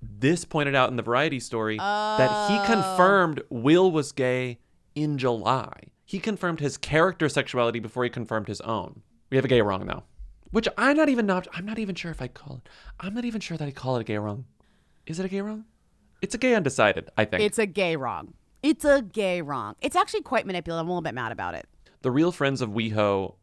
This 0.02 0.44
pointed 0.44 0.74
out 0.74 0.90
in 0.90 0.96
the 0.96 1.02
variety 1.02 1.40
story 1.40 1.78
that 1.78 2.50
he 2.50 2.58
oh. 2.58 2.64
confirmed 2.66 3.42
Will 3.50 3.90
was 3.90 4.12
gay 4.12 4.58
in 4.94 5.18
July. 5.18 5.72
He 6.04 6.18
confirmed 6.18 6.60
his 6.60 6.76
character 6.76 7.28
sexuality 7.28 7.80
before 7.80 8.04
he 8.04 8.10
confirmed 8.10 8.48
his 8.48 8.60
own. 8.60 9.02
We 9.30 9.36
have 9.36 9.44
a 9.44 9.48
gay 9.48 9.62
wrong 9.62 9.86
now. 9.86 10.04
Which 10.50 10.68
I'm 10.78 10.96
not 10.96 11.08
even 11.08 11.26
not 11.26 11.48
I'm 11.52 11.66
not 11.66 11.78
even 11.78 11.94
sure 11.94 12.10
if 12.10 12.22
I 12.22 12.28
call 12.28 12.56
it. 12.58 12.68
I'm 13.00 13.14
not 13.14 13.24
even 13.24 13.40
sure 13.40 13.56
that 13.56 13.66
I 13.66 13.72
call 13.72 13.96
it 13.96 14.02
a 14.02 14.04
gay 14.04 14.18
wrong. 14.18 14.44
Is 15.06 15.18
it 15.18 15.26
a 15.26 15.28
gay 15.28 15.40
wrong? 15.40 15.64
It's 16.22 16.34
a 16.34 16.38
gay 16.38 16.54
undecided, 16.54 17.10
I 17.16 17.24
think. 17.24 17.42
It's 17.42 17.58
a 17.58 17.66
gay 17.66 17.96
wrong. 17.96 18.34
It's 18.62 18.84
a 18.84 19.02
gay 19.02 19.42
wrong. 19.42 19.74
It's 19.80 19.96
actually 19.96 20.22
quite 20.22 20.46
manipulative. 20.46 20.80
I'm 20.80 20.88
a 20.88 20.90
little 20.92 21.02
bit 21.02 21.14
mad 21.14 21.32
about 21.32 21.54
it. 21.54 21.66
the 22.02 22.10
real 22.10 22.32
friends 22.32 22.60
of 22.60 22.70
WeHo 22.70 23.34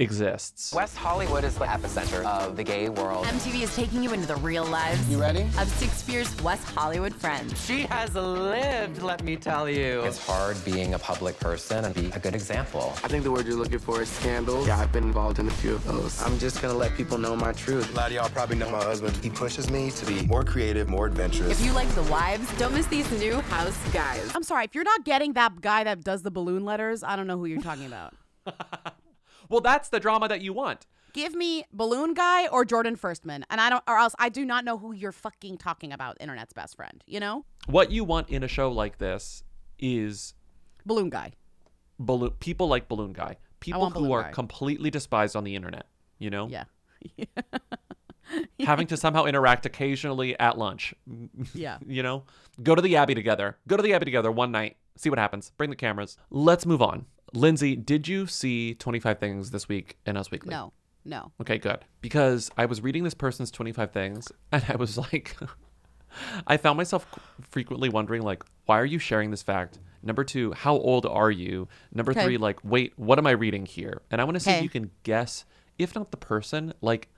exists. 0.00 0.72
West 0.72 0.96
Hollywood 0.96 1.44
is 1.44 1.54
the 1.56 1.66
epicenter 1.66 2.24
of 2.24 2.56
the 2.56 2.64
gay 2.64 2.88
world. 2.88 3.26
MTV 3.26 3.62
is 3.62 3.76
taking 3.76 4.02
you 4.02 4.12
into 4.12 4.26
the 4.26 4.36
real 4.36 4.64
lives. 4.64 5.08
You 5.10 5.20
ready? 5.20 5.42
Of 5.58 5.68
six 5.68 6.02
fierce 6.02 6.40
West 6.42 6.64
Hollywood 6.70 7.14
friends. 7.14 7.64
She 7.64 7.82
has 7.82 8.14
lived, 8.14 9.02
let 9.02 9.22
me 9.22 9.36
tell 9.36 9.68
you. 9.68 10.00
It's 10.02 10.24
hard 10.24 10.56
being 10.64 10.94
a 10.94 10.98
public 10.98 11.38
person 11.38 11.84
and 11.84 11.94
be 11.94 12.06
a 12.14 12.18
good 12.18 12.34
example. 12.34 12.92
I 13.04 13.08
think 13.08 13.24
the 13.24 13.30
word 13.30 13.46
you're 13.46 13.56
looking 13.56 13.78
for 13.78 14.00
is 14.00 14.08
scandal. 14.08 14.66
Yeah, 14.66 14.78
I've 14.78 14.92
been 14.92 15.04
involved 15.04 15.38
in 15.38 15.48
a 15.48 15.52
few 15.52 15.74
of 15.74 15.84
those. 15.84 16.20
I'm 16.22 16.38
just 16.38 16.62
gonna 16.62 16.74
let 16.74 16.94
people 16.94 17.18
know 17.18 17.36
my 17.36 17.52
truth. 17.52 17.92
A 17.92 17.96
lot 17.96 18.06
of 18.08 18.12
y'all 18.14 18.28
probably 18.30 18.56
know 18.56 18.70
my 18.70 18.82
husband. 18.82 19.16
He 19.18 19.28
pushes 19.30 19.70
me 19.70 19.90
to 19.90 20.06
be 20.06 20.22
more 20.22 20.44
creative, 20.44 20.88
more 20.88 21.06
adventurous. 21.06 21.60
If 21.60 21.64
you 21.64 21.72
like 21.72 21.88
the 21.88 22.02
wives, 22.04 22.50
don't 22.58 22.72
miss 22.72 22.86
these 22.86 23.10
new 23.20 23.34
house 23.42 23.78
guys. 23.92 24.30
I'm 24.34 24.42
sorry, 24.42 24.64
if 24.64 24.74
you're 24.74 24.84
not 24.84 25.04
getting 25.04 25.34
that 25.34 25.60
guy 25.60 25.84
that 25.84 26.02
does 26.02 26.22
the 26.22 26.30
balloon 26.30 26.64
letters, 26.64 27.02
I 27.02 27.16
don't 27.16 27.26
know 27.26 27.36
who 27.36 27.44
you're 27.46 27.60
talking 27.60 27.86
about. 27.86 28.14
Well, 29.50 29.60
that's 29.60 29.90
the 29.90 30.00
drama 30.00 30.28
that 30.28 30.40
you 30.40 30.52
want. 30.54 30.86
Give 31.12 31.34
me 31.34 31.64
balloon 31.72 32.14
guy 32.14 32.46
or 32.46 32.64
Jordan 32.64 32.96
Firstman, 32.96 33.42
and 33.50 33.60
I 33.60 33.68
don't, 33.68 33.82
or 33.88 33.98
else 33.98 34.14
I 34.18 34.28
do 34.28 34.44
not 34.44 34.64
know 34.64 34.78
who 34.78 34.92
you're 34.92 35.10
fucking 35.12 35.58
talking 35.58 35.92
about. 35.92 36.16
Internet's 36.20 36.52
best 36.52 36.76
friend, 36.76 37.02
you 37.06 37.18
know, 37.20 37.44
What 37.66 37.90
you 37.90 38.04
want 38.04 38.30
in 38.30 38.42
a 38.44 38.48
show 38.48 38.70
like 38.70 38.98
this 38.98 39.42
is 39.78 40.34
balloon 40.86 41.10
guy. 41.10 41.32
balloon 41.98 42.30
people 42.38 42.68
like 42.68 42.88
Balloon 42.88 43.12
Guy. 43.12 43.36
People 43.58 43.88
who 43.90 43.94
Balloon 43.94 44.12
are 44.12 44.22
Guy. 44.22 44.30
completely 44.32 44.88
despised 44.90 45.34
on 45.36 45.42
the 45.44 45.54
internet, 45.56 45.86
you 46.18 46.30
know? 46.30 46.46
Yeah. 46.48 46.64
Having 48.60 48.86
to 48.88 48.96
somehow 48.96 49.24
interact 49.24 49.66
occasionally 49.66 50.38
at 50.38 50.56
lunch. 50.56 50.94
Yeah. 51.54 51.78
you 51.86 52.02
know? 52.04 52.22
Go 52.62 52.74
to 52.76 52.80
the 52.82 52.96
Abbey 52.96 53.14
together. 53.14 53.58
Go 53.66 53.76
to 53.76 53.82
the 53.82 53.92
Abbey 53.94 54.04
together 54.04 54.30
one 54.30 54.52
night. 54.52 54.76
See 54.96 55.10
what 55.10 55.18
happens. 55.18 55.50
Bring 55.56 55.70
the 55.70 55.76
cameras. 55.76 56.16
Let's 56.30 56.64
move 56.64 56.80
on. 56.82 57.06
Lindsey, 57.32 57.76
did 57.76 58.08
you 58.08 58.26
see 58.26 58.74
25 58.74 59.18
Things 59.18 59.50
this 59.50 59.68
week 59.68 59.96
in 60.06 60.16
Us 60.16 60.30
Weekly? 60.30 60.50
No, 60.50 60.72
no. 61.04 61.32
Okay, 61.40 61.58
good. 61.58 61.84
Because 62.00 62.50
I 62.56 62.66
was 62.66 62.80
reading 62.80 63.04
this 63.04 63.14
person's 63.14 63.50
25 63.50 63.92
things 63.92 64.32
and 64.52 64.64
I 64.68 64.76
was 64.76 64.98
like, 64.98 65.36
I 66.46 66.56
found 66.56 66.76
myself 66.76 67.06
frequently 67.40 67.88
wondering, 67.88 68.22
like, 68.22 68.42
why 68.66 68.80
are 68.80 68.84
you 68.84 68.98
sharing 68.98 69.30
this 69.30 69.42
fact? 69.42 69.78
Number 70.02 70.24
two, 70.24 70.52
how 70.52 70.74
old 70.74 71.06
are 71.06 71.30
you? 71.30 71.68
Number 71.92 72.12
Okay. 72.12 72.22
three, 72.22 72.36
like, 72.38 72.58
wait, 72.64 72.94
what 72.96 73.18
am 73.18 73.26
I 73.26 73.32
reading 73.32 73.66
here? 73.66 74.00
And 74.10 74.20
I 74.20 74.24
want 74.24 74.34
to 74.36 74.40
see 74.40 74.50
if 74.50 74.62
you 74.62 74.68
can 74.70 74.90
guess, 75.02 75.44
if 75.78 75.94
not 75.94 76.10
the 76.10 76.16
person, 76.16 76.72
like 76.80 77.08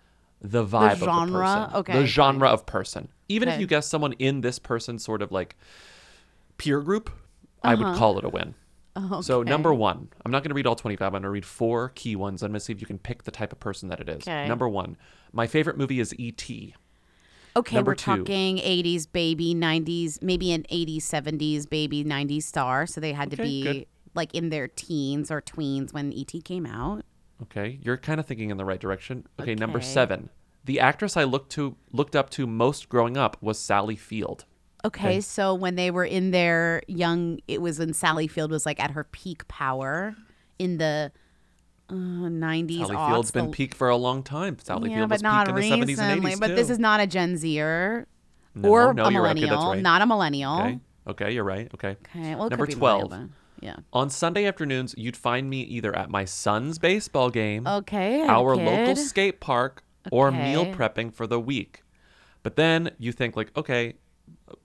the 0.40 0.64
vibe 0.64 0.94
of 0.94 0.98
the 1.00 1.06
genre? 1.06 1.30
person. 1.30 1.70
Okay, 1.76 1.92
The 1.92 2.06
genre 2.06 2.48
of 2.48 2.66
person. 2.66 3.08
Even 3.28 3.48
if 3.48 3.60
you 3.60 3.66
guess 3.68 3.86
someone 3.88 4.12
in 4.14 4.40
this 4.40 4.58
person's 4.58 5.04
sort 5.04 5.22
of 5.22 5.30
like 5.32 5.56
peer 6.58 6.80
group, 6.80 7.10
I 7.62 7.74
would 7.76 7.86
Uh-huh. 7.86 7.98
call 7.98 8.18
it 8.18 8.24
a 8.24 8.28
win. 8.28 8.54
So 9.22 9.42
number 9.42 9.72
one, 9.72 10.08
I'm 10.24 10.30
not 10.30 10.42
going 10.42 10.50
to 10.50 10.54
read 10.54 10.66
all 10.66 10.76
25. 10.76 11.06
I'm 11.06 11.12
going 11.12 11.22
to 11.22 11.30
read 11.30 11.44
four 11.46 11.90
key 11.94 12.14
ones. 12.16 12.42
I'm 12.42 12.50
going 12.50 12.58
to 12.58 12.64
see 12.64 12.72
if 12.72 12.80
you 12.80 12.86
can 12.86 12.98
pick 12.98 13.22
the 13.24 13.30
type 13.30 13.52
of 13.52 13.58
person 13.60 13.88
that 13.88 14.00
it 14.00 14.08
is. 14.08 14.22
Okay. 14.22 14.46
Number 14.46 14.68
one, 14.68 14.96
my 15.32 15.46
favorite 15.46 15.78
movie 15.78 15.98
is 16.00 16.14
E.T. 16.18 16.74
Okay, 17.54 17.76
Number 17.76 17.90
we're 17.90 17.94
two. 17.96 18.16
talking 18.18 18.56
80s 18.58 19.06
baby, 19.10 19.54
90s, 19.54 20.22
maybe 20.22 20.52
an 20.52 20.62
80s, 20.72 20.98
70s 21.02 21.68
baby, 21.68 22.02
90s 22.04 22.44
star. 22.44 22.86
So 22.86 23.00
they 23.00 23.12
had 23.12 23.30
to 23.30 23.36
be 23.36 23.62
good. 23.62 23.86
like 24.14 24.34
in 24.34 24.48
their 24.48 24.68
teens 24.68 25.30
or 25.30 25.42
tweens 25.42 25.92
when 25.92 26.12
ET 26.14 26.32
came 26.44 26.64
out. 26.66 27.04
Okay, 27.42 27.78
you're 27.82 27.96
kind 27.98 28.20
of 28.20 28.26
thinking 28.26 28.50
in 28.50 28.56
the 28.56 28.64
right 28.64 28.80
direction. 28.80 29.26
Okay, 29.40 29.54
number 29.54 29.80
seven, 29.80 30.30
the 30.64 30.80
actress 30.80 31.16
I 31.16 31.24
looked 31.24 31.50
to 31.52 31.76
looked 31.92 32.14
up 32.16 32.30
to 32.30 32.46
most 32.46 32.88
growing 32.88 33.16
up 33.16 33.36
was 33.42 33.58
Sally 33.58 33.96
Field. 33.96 34.44
Okay, 34.84 35.20
so 35.20 35.54
when 35.54 35.76
they 35.76 35.90
were 35.92 36.04
in 36.04 36.32
their 36.32 36.82
young, 36.88 37.38
it 37.46 37.62
was 37.62 37.78
when 37.78 37.92
Sally 37.94 38.26
Field 38.26 38.50
was 38.50 38.66
like 38.66 38.80
at 38.82 38.90
her 38.92 39.04
peak 39.04 39.46
power 39.46 40.14
in 40.58 40.78
the 40.78 41.12
uh, 41.88 41.94
90s. 41.94 42.78
Sally 42.78 42.96
aughts, 42.96 43.08
Field's 43.10 43.30
been 43.30 43.46
the- 43.46 43.50
peak 43.52 43.74
for 43.76 43.88
a 43.88 43.96
long 43.96 44.22
time. 44.24 44.58
Sally 44.58 44.90
yeah, 44.90 44.96
Field 44.98 45.10
was 45.10 45.22
peak 45.22 45.30
in 45.30 45.44
the 45.46 45.52
recently. 45.54 45.94
70s 45.94 45.98
and 46.00 46.22
80s 46.24 46.40
but 46.40 46.56
this 46.56 46.68
is 46.70 46.78
not 46.80 46.98
a 47.00 47.06
Gen 47.06 47.36
Zer 47.36 48.06
No, 48.56 48.68
or 48.68 48.94
no, 48.94 49.04
a 49.04 49.12
you're 49.12 49.22
right. 49.22 49.30
Okay, 49.36 49.40
millennial. 49.46 49.70
right. 49.72 49.82
Not 49.82 50.02
a 50.02 50.06
millennial. 50.06 50.58
Okay, 50.60 50.78
okay, 51.06 51.32
you're 51.32 51.44
right. 51.44 51.70
Okay. 51.74 51.96
Okay, 52.16 52.34
well, 52.34 52.50
number 52.50 52.66
could 52.66 52.74
be 52.74 52.78
12. 52.78 53.28
yeah. 53.60 53.76
On 53.92 54.10
Sunday 54.10 54.46
afternoons, 54.46 54.94
you'd 54.98 55.16
find 55.16 55.48
me 55.48 55.60
either 55.60 55.94
at 55.96 56.10
my 56.10 56.24
son's 56.24 56.78
baseball 56.80 57.30
game, 57.30 57.66
Okay, 57.68 58.22
our 58.26 58.56
kid. 58.56 58.64
local 58.64 58.96
skate 58.96 59.38
park, 59.40 59.84
or 60.10 60.32
meal 60.32 60.66
prepping 60.66 61.14
for 61.14 61.28
the 61.28 61.38
week. 61.38 61.82
But 62.42 62.56
then 62.56 62.90
you 62.98 63.12
think 63.12 63.36
like, 63.36 63.56
okay, 63.56 63.94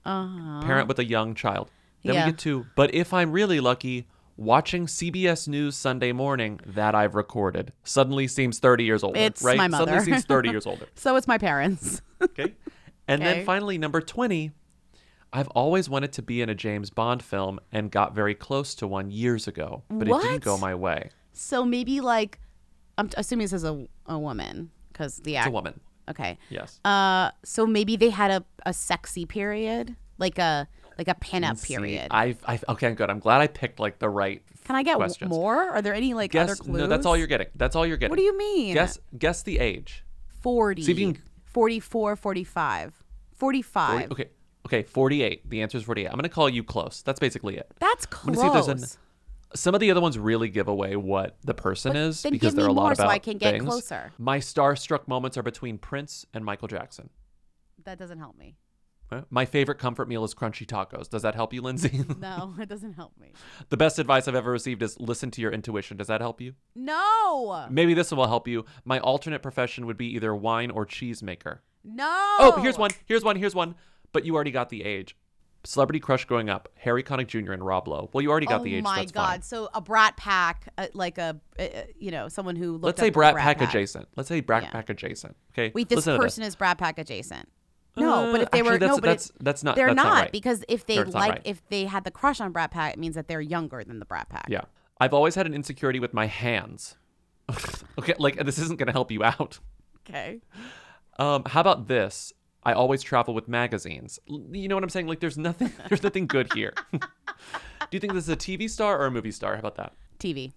Uh-huh. 0.04 0.60
parent 0.62 0.88
with 0.88 0.98
a 0.98 1.04
young 1.04 1.34
child. 1.34 1.70
Then 2.04 2.14
Yeah. 2.14 2.24
we 2.26 2.30
get 2.32 2.38
to, 2.40 2.66
but 2.76 2.94
if 2.94 3.12
I'm 3.12 3.32
really 3.32 3.60
lucky, 3.60 4.06
watching 4.36 4.86
CBS 4.86 5.48
News 5.48 5.74
Sunday 5.76 6.12
morning 6.12 6.60
that 6.64 6.94
I've 6.94 7.14
recorded 7.16 7.72
suddenly 7.82 8.28
seems 8.28 8.58
30 8.60 8.84
years 8.84 9.02
older, 9.02 9.18
It's 9.18 9.42
right? 9.42 9.56
my 9.58 9.66
mother. 9.68 9.84
Suddenly 9.92 10.04
seems 10.12 10.24
30 10.24 10.48
years 10.54 10.66
older. 10.66 10.86
So 10.94 11.16
it's 11.16 11.26
my 11.26 11.38
parents. 11.38 12.00
Okay. 12.22 12.54
And 13.08 13.22
Okay. 13.22 13.34
then 13.38 13.44
finally, 13.44 13.78
number 13.78 14.00
20, 14.00 14.52
I've 15.32 15.48
always 15.48 15.88
wanted 15.90 16.12
to 16.14 16.22
be 16.22 16.40
in 16.40 16.48
a 16.48 16.54
James 16.54 16.90
Bond 16.90 17.22
film 17.22 17.58
and 17.72 17.90
got 17.90 18.14
very 18.14 18.34
close 18.34 18.74
to 18.76 18.86
one 18.86 19.10
years 19.10 19.46
ago, 19.48 19.82
but 19.88 20.08
it 20.08 20.20
didn't 20.22 20.44
go 20.44 20.56
my 20.56 20.74
way. 20.74 21.10
So 21.32 21.64
maybe 21.64 22.00
like, 22.00 22.38
I'm 22.96 23.10
assuming 23.16 23.44
this 23.44 23.52
is 23.52 23.64
a, 23.64 23.86
a 24.06 24.18
woman 24.18 24.70
because 24.92 25.16
the 25.18 25.36
It's 25.36 25.46
a 25.46 25.50
woman. 25.50 25.80
Okay. 26.10 26.38
Yes. 26.50 26.80
Uh, 26.84 27.30
so 27.44 27.66
maybe 27.66 27.96
they 27.96 28.10
had 28.10 28.30
a, 28.30 28.44
a 28.66 28.72
sexy 28.72 29.26
period, 29.26 29.96
like 30.18 30.38
a 30.38 30.68
like 30.98 31.08
a 31.08 31.14
pinup 31.14 31.56
See, 31.58 31.76
period. 31.76 32.08
I've, 32.10 32.38
I've, 32.44 32.64
okay, 32.70 32.92
good. 32.92 33.08
I'm 33.08 33.20
glad 33.20 33.40
I 33.40 33.46
picked 33.46 33.78
like 33.78 34.00
the 34.00 34.08
right 34.08 34.42
Can 34.64 34.74
I 34.74 34.82
get 34.82 34.96
questions. 34.96 35.28
more? 35.30 35.56
Are 35.70 35.80
there 35.80 35.94
any 35.94 36.12
like 36.12 36.34
other 36.34 36.56
clues? 36.56 36.76
no, 36.80 36.86
that's 36.88 37.06
all 37.06 37.16
you're 37.16 37.28
getting. 37.28 37.46
That's 37.54 37.76
all 37.76 37.86
you're 37.86 37.96
getting. 37.96 38.10
What 38.10 38.18
do 38.18 38.24
you 38.24 38.36
mean? 38.36 38.74
Guess, 38.74 38.98
guess 39.16 39.42
the 39.42 39.60
age. 39.60 40.04
40, 40.40 40.82
See 40.82 40.92
if 40.92 40.98
you 40.98 41.12
can- 41.14 41.22
44, 41.44 42.16
45, 42.16 43.04
45. 43.36 43.90
40, 44.00 44.12
okay. 44.12 44.30
Okay, 44.66 44.82
48. 44.82 45.48
The 45.48 45.62
answer 45.62 45.78
is 45.78 45.84
48. 45.84 46.06
I'm 46.06 46.12
going 46.12 46.22
to 46.24 46.28
call 46.28 46.48
you 46.48 46.62
close. 46.62 47.02
That's 47.02 47.18
basically 47.20 47.56
it. 47.56 47.70
That's 47.78 48.06
I'm 48.22 48.34
gonna 48.34 48.36
see 48.36 48.46
if 48.46 48.52
there's 48.52 48.68
an- 48.68 48.78
close. 48.78 48.98
Some 49.54 49.74
of 49.74 49.80
the 49.80 49.90
other 49.90 50.00
ones 50.00 50.18
really 50.18 50.48
give 50.48 50.68
away 50.68 50.96
what 50.96 51.38
the 51.42 51.54
person 51.54 51.92
But 51.94 51.98
is 52.00 52.22
because 52.22 52.38
give 52.40 52.54
they're 52.56 52.66
a 52.66 52.72
lot 52.72 52.82
more 52.82 52.92
about 52.92 53.04
so 53.04 53.08
I 53.08 53.18
can 53.18 53.38
get 53.38 53.52
things. 53.52 53.64
closer. 53.64 54.12
My 54.18 54.38
starstruck 54.38 55.08
moments 55.08 55.36
are 55.38 55.42
between 55.42 55.78
Prince 55.78 56.26
and 56.34 56.44
Michael 56.44 56.68
Jackson. 56.68 57.08
That 57.84 57.98
doesn't 57.98 58.18
help 58.18 58.36
me. 58.36 58.56
My 59.30 59.46
favorite 59.46 59.78
comfort 59.78 60.06
meal 60.06 60.22
is 60.22 60.34
crunchy 60.34 60.66
tacos. 60.66 61.08
Does 61.08 61.22
that 61.22 61.34
help 61.34 61.54
you, 61.54 61.62
Lindsey? 61.62 62.04
No, 62.18 62.52
it 62.60 62.68
doesn't 62.68 62.92
help 62.92 63.12
me. 63.18 63.32
the 63.70 63.76
best 63.78 63.98
advice 63.98 64.28
I've 64.28 64.34
ever 64.34 64.50
received 64.50 64.82
is 64.82 65.00
listen 65.00 65.30
to 65.30 65.40
your 65.40 65.50
intuition. 65.50 65.96
Does 65.96 66.08
that 66.08 66.20
help 66.20 66.42
you? 66.42 66.52
No. 66.74 67.66
Maybe 67.70 67.94
this 67.94 68.10
one 68.10 68.18
will 68.18 68.26
help 68.26 68.46
you. 68.46 68.66
My 68.84 68.98
alternate 69.00 69.40
profession 69.42 69.86
would 69.86 69.96
be 69.96 70.14
either 70.14 70.34
wine 70.34 70.70
or 70.70 70.84
cheesemaker. 70.84 71.60
No. 71.82 72.04
Oh, 72.38 72.60
here's 72.60 72.76
one. 72.76 72.90
Here's 73.06 73.24
one. 73.24 73.36
Here's 73.36 73.54
one. 73.54 73.76
But 74.12 74.26
you 74.26 74.34
already 74.34 74.50
got 74.50 74.68
the 74.68 74.84
age. 74.84 75.16
Celebrity 75.64 76.00
crush 76.00 76.24
growing 76.24 76.48
up: 76.48 76.68
Harry 76.76 77.02
Connick 77.02 77.26
Jr. 77.26 77.52
and 77.52 77.64
Rob 77.64 77.88
Lowe. 77.88 78.08
Well, 78.12 78.22
you 78.22 78.30
already 78.30 78.46
got 78.46 78.60
oh 78.60 78.64
the 78.64 78.76
age. 78.76 78.84
my 78.84 79.04
so 79.06 79.12
god! 79.12 79.26
fine. 79.26 79.42
So 79.42 79.68
a 79.74 79.80
Brat 79.80 80.16
Pack, 80.16 80.68
uh, 80.78 80.86
like 80.94 81.18
a, 81.18 81.40
uh, 81.58 81.62
uh, 81.62 81.82
you 81.98 82.10
know, 82.10 82.28
someone 82.28 82.56
who 82.56 82.78
Let's 82.78 83.00
say 83.00 83.10
Brat, 83.10 83.34
Brat 83.34 83.44
Pack, 83.44 83.58
Pack 83.58 83.68
adjacent. 83.70 84.08
Let's 84.16 84.28
say 84.28 84.40
Brat 84.40 84.62
Yeah. 84.62 84.70
Pack 84.70 84.90
adjacent. 84.90 85.36
Okay. 85.52 85.72
Wait, 85.74 85.88
this 85.88 85.96
Listen 85.96 86.14
to 86.14 86.20
person 86.20 86.44
is 86.44 86.54
Brat 86.54 86.78
Pack 86.78 86.98
adjacent. 86.98 87.48
No, 87.96 88.30
but 88.30 88.40
Uh, 88.40 88.42
if 88.44 88.50
they 88.50 88.58
actually, 88.60 88.62
were 88.62 88.78
that's- 88.78 88.88
no, 88.88 89.00
but 89.00 89.02
that's- 89.02 89.32
that's 89.40 89.64
not- 89.64 89.74
They're 89.76 89.86
that's 89.88 89.96
not 89.96 90.06
not 90.06 90.22
right. 90.22 90.32
because 90.32 90.64
if 90.68 90.86
they 90.86 91.02
like, 91.02 91.32
right. 91.32 91.42
if 91.44 91.68
they 91.68 91.84
had 91.86 92.04
the 92.04 92.12
crush 92.12 92.40
on 92.40 92.52
Brat 92.52 92.70
Pack, 92.70 92.92
it 92.94 92.98
means 92.98 93.16
that 93.16 93.26
they're 93.26 93.40
younger 93.40 93.82
than 93.82 93.98
the 93.98 94.04
Brat 94.04 94.28
Pack. 94.28 94.46
Yeah. 94.48 94.62
I've 95.00 95.12
always 95.14 95.34
had 95.34 95.46
an 95.46 95.54
insecurity 95.54 95.98
with 95.98 96.14
my 96.14 96.26
hands. 96.26 96.96
okay, 97.98 98.14
like 98.18 98.36
this 98.44 98.58
isn't 98.58 98.78
gonna 98.78 98.92
help 98.92 99.10
you 99.10 99.24
out. 99.24 99.58
Okay. 100.08 100.40
Um, 101.18 101.42
how 101.46 101.60
about 101.60 101.88
this? 101.88 102.32
I 102.68 102.74
always 102.74 103.02
travel 103.02 103.32
with 103.32 103.48
magazines. 103.48 104.20
You 104.26 104.68
know 104.68 104.74
what 104.74 104.84
I'm 104.84 104.90
saying? 104.90 105.06
Like, 105.06 105.20
there's 105.20 105.38
nothing. 105.38 105.72
There's 105.88 106.02
nothing 106.02 106.26
good 106.26 106.52
here. 106.52 106.74
Do 106.92 106.98
you 107.92 107.98
think 107.98 108.12
this 108.12 108.24
is 108.24 108.28
a 108.28 108.36
TV 108.36 108.68
star 108.68 109.00
or 109.00 109.06
a 109.06 109.10
movie 109.10 109.30
star? 109.30 109.54
How 109.54 109.60
about 109.60 109.76
that? 109.76 109.94
TV. 110.18 110.52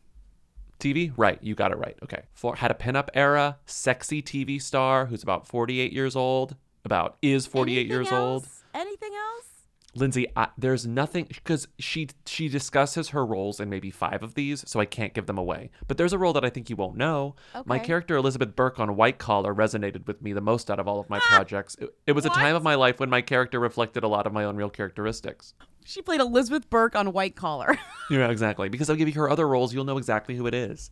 TV? 0.78 1.14
Right. 1.16 1.40
You 1.42 1.56
got 1.56 1.72
it 1.72 1.78
right. 1.78 1.96
Okay. 2.04 2.24
For 2.34 2.58
had 2.58 2.70
a 2.70 2.74
pinup 2.74 3.08
era, 3.14 3.60
sexy 3.66 4.22
TV 4.22 4.62
star 4.62 5.06
who's 5.06 5.24
about 5.24 5.48
48 5.48 5.94
years 5.94 6.18
old. 6.18 6.58
About 6.84 7.16
is 7.22 7.48
48 7.48 7.88
years 7.88 8.08
Anything 8.08 8.18
old. 8.18 8.48
Anything 8.74 9.11
Lindsey, 9.94 10.26
I, 10.38 10.48
there's 10.58 10.88
nothing 10.88 11.26
because 11.26 11.68
she 11.78 12.08
she 12.26 12.48
discusses 12.48 13.10
her 13.10 13.26
roles 13.26 13.60
in 13.60 13.70
maybe 13.70 13.92
five 13.92 14.24
of 14.24 14.36
these, 14.36 14.64
so 14.68 14.80
I 14.80 14.86
can't 14.86 15.14
give 15.14 15.26
them 15.26 15.38
away. 15.38 15.70
But 15.88 15.98
there's 15.98 16.14
a 16.14 16.18
role 16.18 16.32
that 16.34 16.46
I 16.46 16.50
think 16.50 16.70
you 16.70 16.78
won't 16.78 16.96
know. 16.96 17.36
My 17.66 17.78
character 17.78 18.16
Elizabeth 18.16 18.56
Burke 18.56 18.80
on 18.80 18.96
White 18.96 19.18
Collar 19.18 19.54
resonated 19.54 20.08
with 20.08 20.22
me 20.22 20.32
the 20.32 20.40
most 20.40 20.72
out 20.72 20.80
of 20.80 20.88
all 20.88 21.00
of 21.02 21.10
my 21.10 21.18
ah, 21.18 21.28
projects. 21.28 21.76
It, 21.76 21.90
it 22.08 22.12
was 22.14 22.26
a 22.26 22.30
time 22.30 22.56
of 22.56 22.64
my 22.64 22.76
life 22.76 23.00
when 23.02 23.10
my 23.10 23.22
character 23.22 23.60
reflected 23.60 24.04
a 24.04 24.08
lot 24.08 24.26
of 24.26 24.32
my 24.32 24.46
own 24.46 24.56
real 24.56 24.70
characteristics. 24.70 25.54
She 25.84 26.02
played 26.02 26.22
Elizabeth 26.22 26.70
Burke 26.70 26.96
on 26.96 27.12
White 27.12 27.36
Collar. 27.36 27.78
Yeah, 28.10 28.28
exactly. 28.28 28.68
Because 28.68 28.90
I'll 28.90 28.98
give 28.98 29.08
you 29.08 29.14
her 29.14 29.30
other 29.30 29.48
roles, 29.48 29.74
you'll 29.74 29.86
know 29.86 29.98
exactly 29.98 30.36
who 30.36 30.46
it 30.46 30.54
is. 30.54 30.92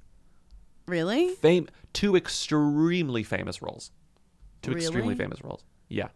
really? 0.88 1.36
Fame, 1.36 1.68
two 1.91 2.16
extremely 2.16 3.24
famous 3.24 3.62
roles. 3.62 3.91
Two 4.62 4.72
extremely 4.72 5.16
famous 5.16 5.43
roles. 5.43 5.66
Yeah. 5.89 6.08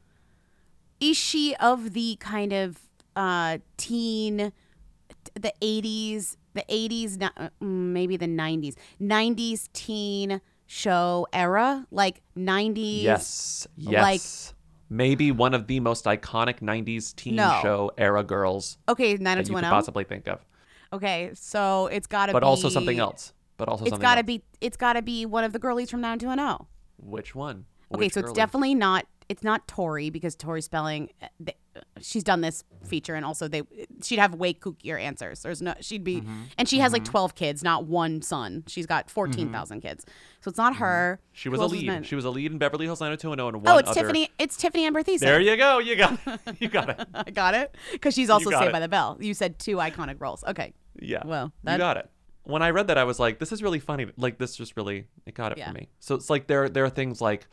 Is 1.09 1.17
she 1.17 1.55
of 1.59 1.93
the 1.93 2.15
kind 2.19 2.53
of 2.53 2.79
uh 3.15 3.57
teen 3.77 4.51
the 5.35 5.53
80s, 5.61 6.35
the 6.53 6.63
80s, 6.69 7.17
ni- 7.17 7.25
uh, 7.37 7.49
mm, 7.61 7.91
maybe 7.97 8.17
the 8.17 8.27
90s. 8.27 8.75
90s 9.01 9.69
teen 9.73 10.41
show 10.65 11.27
era, 11.33 11.87
like 11.91 12.21
90s 12.37 13.03
Yes. 13.03 13.67
Like 13.77 13.91
Yes. 14.21 14.53
Maybe 14.89 15.31
one 15.31 15.53
of 15.55 15.65
the 15.67 15.79
most 15.79 16.05
iconic 16.05 16.59
90s 16.61 17.15
teen 17.15 17.35
No. 17.35 17.59
show 17.63 17.91
era 17.97 18.23
girls 18.23 18.77
Okay, 18.87 19.05
that 19.05 19.11
you 19.13 19.17
could 19.17 19.23
90210. 19.23 19.71
possibly 19.71 20.03
think 20.03 20.27
of. 20.27 20.39
Okay, 20.91 21.31
so 21.33 21.87
it's 21.87 22.05
got 22.07 22.27
to 22.27 22.31
be 22.31 22.33
But 22.33 22.43
also 22.43 22.69
something 22.69 22.99
else. 22.99 23.33
But 23.57 23.69
also 23.69 23.85
It's 23.85 23.97
got 23.97 24.15
to 24.15 24.23
be 24.23 24.43
it's 24.61 24.77
got 24.77 24.93
to 24.93 25.01
be 25.01 25.25
one 25.25 25.43
of 25.43 25.51
the 25.53 25.59
girlies 25.59 25.89
from 25.89 26.01
90210. 26.01 26.67
Which 26.97 27.33
one? 27.35 27.65
Okay, 27.93 28.05
Which 28.05 28.13
so 28.13 28.19
it's 28.21 28.33
definitely 28.33 28.75
not 28.75 29.05
it's 29.33 29.43
not 29.43 29.67
Tori 29.67 30.09
because 30.09 30.35
Tori 30.35 30.61
spelling 30.61 31.09
uh, 31.21 31.27
she's 31.99 32.23
done 32.23 32.41
this 32.41 32.63
feature 32.85 33.15
and 33.15 33.25
also 33.25 33.47
they 33.47 33.63
she'd 34.03 34.19
have 34.19 34.35
way 34.35 34.53
kookier 34.53 34.99
answers. 35.01 35.41
There's 35.41 35.61
no 35.61 35.73
she'd 35.81 36.03
be 36.03 36.17
Mm-hmm. 36.21 36.41
and 36.57 36.69
she 36.69 36.77
has 36.79 36.93
like 36.93 37.03
Mhm. 37.03 37.07
12 37.11 37.35
kids, 37.35 37.63
not 37.63 37.85
one 37.85 38.21
son. 38.21 38.63
She's 38.67 38.85
got 38.85 39.09
14,000 39.09 39.81
kids. 39.81 40.05
So 40.41 40.49
it's 40.49 40.57
not 40.57 40.75
her. 40.75 41.19
Mm-hmm. 41.19 41.29
She 41.33 41.49
was 41.49 41.59
a 41.59 41.65
lead. 41.65 41.87
meant? 41.87 42.05
She 42.05 42.15
was 42.15 42.25
a 42.25 42.29
lead 42.29 42.51
in 42.51 42.57
Beverly 42.59 42.85
Hills 42.85 43.01
90210 43.01 43.55
and 43.55 43.65
one 43.65 43.73
Oh, 43.75 43.77
it's 43.79 43.89
other- 43.89 44.01
Tiffany 44.01 44.29
it's 44.37 44.55
Tiffani 44.55 44.81
Amber 44.85 45.01
Thiessen. 45.03 45.19
There 45.21 45.39
you 45.41 45.57
go. 45.57 45.79
You 45.79 45.95
got 45.95 46.19
you 46.61 46.67
got 46.69 46.89
it. 46.91 47.07
I 47.13 47.31
got 47.31 47.55
it 47.55 47.75
cuz 48.01 48.13
she's 48.13 48.29
also 48.29 48.51
Saved 48.51 48.63
it. 48.65 48.71
by 48.71 48.79
the 48.79 48.87
Bell. 48.89 49.17
You 49.19 49.33
said 49.33 49.57
two 49.59 49.77
iconic 49.77 50.17
roles. 50.19 50.43
Okay. 50.43 50.73
Yeah. 51.01 51.23
Well, 51.25 51.51
you 51.67 51.77
got 51.77 51.97
it. 51.97 52.09
When 52.45 52.61
I 52.61 52.71
read 52.71 52.87
that, 52.87 52.97
I 52.97 53.05
was 53.05 53.19
like, 53.21 53.39
"This 53.39 53.53
is 53.53 53.63
really 53.63 53.79
funny." 53.79 54.05
Like, 54.17 54.37
this 54.37 54.57
just 54.57 54.75
really 54.75 55.07
it 55.25 55.33
got 55.33 55.53
it 55.53 55.57
Yeah. 55.57 55.69
for 55.69 55.73
me. 55.75 55.87
So 56.01 56.13
it's 56.13 56.29
like 56.29 56.47
there 56.47 56.67
there 56.67 56.83
are 56.83 56.89
things 56.89 57.21
like 57.21 57.47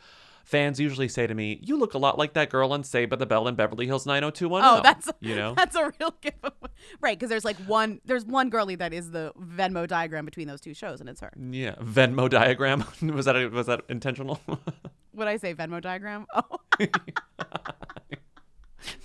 fans 0.51 0.79
usually 0.79 1.07
say 1.07 1.25
to 1.25 1.33
me, 1.33 1.59
"You 1.63 1.77
look 1.77 1.93
a 1.93 1.97
lot 1.97 2.17
like 2.17 2.33
that 2.33 2.49
girl 2.49 2.73
on 2.73 2.83
Saved 2.83 3.09
by 3.09 3.15
the 3.15 3.25
Bell 3.25 3.47
in 3.47 3.55
Beverly 3.55 3.87
Hills 3.87 4.05
90210." 4.05 4.69
Oh, 4.69 4.81
that's 4.83 5.09
you 5.21 5.35
know. 5.35 5.53
that's 5.55 5.75
a 5.75 5.91
real 5.99 6.13
giveaway, 6.21 6.69
right? 6.99 7.17
Because 7.17 7.29
there's 7.29 7.45
like 7.45 7.57
one, 7.65 8.01
there's 8.05 8.25
one 8.25 8.49
girlie 8.49 8.75
that 8.75 8.93
is 8.93 9.11
the 9.11 9.33
Venmo 9.39 9.87
diagram 9.87 10.25
between 10.25 10.47
those 10.47 10.61
two 10.61 10.73
shows, 10.73 10.99
and 10.99 11.09
it's 11.09 11.21
her. 11.21 11.31
yeah, 11.39 11.75
Venmo 11.75 12.29
diagram 12.29 12.83
was 13.01 13.25
that 13.25 13.51
was 13.51 13.67
that 13.67 13.81
intentional? 13.89 14.39
Would 15.13 15.27
I 15.27 15.37
say 15.37 15.53
Venmo 15.53 15.81
diagram? 15.81 16.25
Oh, 16.33 16.59
it's 16.79 16.91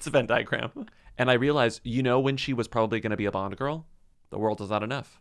a 0.06 0.10
Venn 0.10 0.26
diagram. 0.26 0.86
And 1.18 1.30
I 1.30 1.34
realized, 1.34 1.80
you 1.82 2.02
know, 2.02 2.20
when 2.20 2.36
she 2.36 2.52
was 2.52 2.68
probably 2.68 3.00
going 3.00 3.10
to 3.10 3.16
be 3.16 3.24
a 3.24 3.32
Bond 3.32 3.56
girl, 3.56 3.86
the 4.30 4.38
world 4.38 4.60
is 4.60 4.70
not 4.70 4.82
enough. 4.82 5.20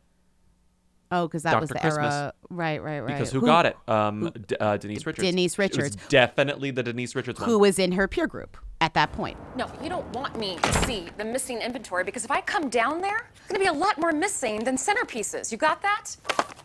Oh, 1.21 1.27
because 1.27 1.43
that 1.43 1.59
was 1.59 1.69
the 1.69 1.79
Christmas. 1.79 2.13
era, 2.13 2.33
right? 2.49 2.81
Right? 2.81 2.99
Right. 2.99 3.07
Because 3.13 3.31
who, 3.31 3.41
got 3.41 3.65
it? 3.65 3.77
Um, 3.87 4.31
D- 4.47 4.55
uh, 4.59 4.77
Denise 4.77 5.05
Richards. 5.05 5.27
Denise 5.27 5.53
It 5.53 5.57
was 5.57 5.77
Richards. 5.77 5.97
definitely 6.09 6.71
the 6.71 6.83
Denise 6.83 7.15
Richards 7.15 7.39
one. 7.39 7.49
Who 7.49 7.59
was 7.59 7.79
in 7.79 7.91
her 7.93 8.07
peer 8.07 8.27
group 8.27 8.57
at 8.81 8.93
that 8.93 9.11
point? 9.13 9.37
No, 9.55 9.71
you 9.81 9.89
don't 9.89 10.07
want 10.13 10.37
me 10.37 10.57
to 10.61 10.73
see 10.85 11.07
the 11.17 11.25
missing 11.25 11.59
inventory 11.61 12.03
because 12.03 12.25
if 12.25 12.31
I 12.31 12.41
come 12.41 12.69
down 12.69 13.01
there, 13.01 13.29
there's 13.47 13.47
gonna 13.49 13.59
be 13.59 13.65
a 13.67 13.73
lot 13.73 13.99
more 13.99 14.11
missing 14.11 14.63
than 14.63 14.75
centerpieces. 14.77 15.51
You 15.51 15.57
got 15.57 15.81
that? 15.81 16.15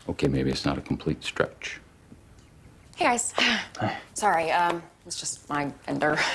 Okay, 0.09 0.29
maybe 0.29 0.51
it's 0.51 0.65
not 0.65 0.77
a 0.79 0.81
complete 0.81 1.23
stretch. 1.25 1.81
Hey 2.97 3.05
guys. 3.07 3.33
Sorry, 4.15 4.51
um, 4.51 4.83
it's 5.07 5.19
just 5.21 5.49
my 5.49 5.73
ender. 5.89 6.19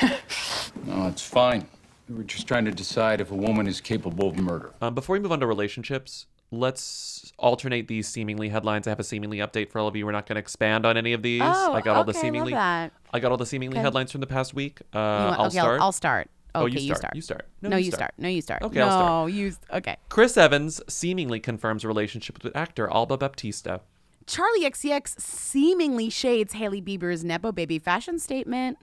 No, 0.85 1.07
it's 1.07 1.21
fine. 1.25 1.67
We 2.09 2.15
were 2.15 2.23
just 2.23 2.47
trying 2.47 2.65
to 2.65 2.71
decide 2.71 3.19
if 3.21 3.31
a 3.31 3.35
woman 3.35 3.65
is 3.65 3.81
capable 3.81 4.27
of 4.27 4.37
murder. 4.37 4.73
Um, 4.81 4.93
before 4.93 5.13
we 5.13 5.19
move 5.19 5.31
on 5.31 5.39
to 5.39 5.47
relationships, 5.47 6.27
let's 6.51 7.31
alternate 7.37 7.87
these 7.87 8.07
seemingly 8.07 8.49
headlines. 8.49 8.87
I 8.87 8.91
have 8.91 8.99
a 8.99 9.03
seemingly 9.03 9.37
update 9.39 9.71
for 9.71 9.79
all 9.79 9.87
of 9.87 9.95
you. 9.95 10.05
We're 10.05 10.11
not 10.11 10.25
going 10.25 10.35
to 10.35 10.39
expand 10.39 10.85
on 10.85 10.97
any 10.97 11.13
of 11.13 11.21
these. 11.21 11.41
Oh, 11.43 11.73
I 11.73 11.81
got 11.81 11.95
all 11.97 12.03
the 12.03 12.11
okay, 12.11 12.19
I 12.19 12.21
love 12.21 12.21
seemingly. 12.21 12.51
that. 12.53 12.93
I 13.13 13.19
got 13.19 13.31
all 13.31 13.37
the 13.37 13.45
seemingly 13.45 13.77
Okay. 13.77 13.83
headlines 13.83 14.11
from 14.11 14.21
the 14.21 14.27
past 14.27 14.53
week. 14.53 14.79
Uh, 14.93 14.97
want- 14.97 15.39
I'll 15.39 15.45
okay, 15.47 15.57
start. 15.57 15.81
I'll 15.81 15.91
start. 15.91 16.29
Oh, 16.53 16.63
Okay, 16.65 16.75
you 16.79 16.79
you 16.79 16.85
start. 16.95 16.99
start. 16.99 17.15
You 17.15 17.21
start. 17.21 17.47
No, 17.61 17.75
you 17.77 17.91
start. 17.91 18.13
No, 18.17 18.29
you 18.29 18.41
start. 18.41 18.61
Okay, 18.61 18.79
I'll 18.79 18.89
start. 18.89 19.05
No, 19.09 19.25
you. 19.27 19.53
Okay. 19.73 19.97
Chris 20.07 20.37
Evans 20.37 20.81
seemingly 20.87 21.39
confirms 21.39 21.83
a 21.83 21.87
relationship 21.87 22.41
with 22.41 22.55
actor 22.55 22.89
Alba 22.89 23.17
Baptista. 23.17 23.81
Charli 24.25 24.63
XCX 24.63 25.19
seemingly 25.19 26.09
shades 26.09 26.53
Hailey 26.53 26.81
Bieber's 26.81 27.23
nepo 27.25 27.51
baby 27.51 27.77
fashion 27.77 28.17
statement. 28.19 28.77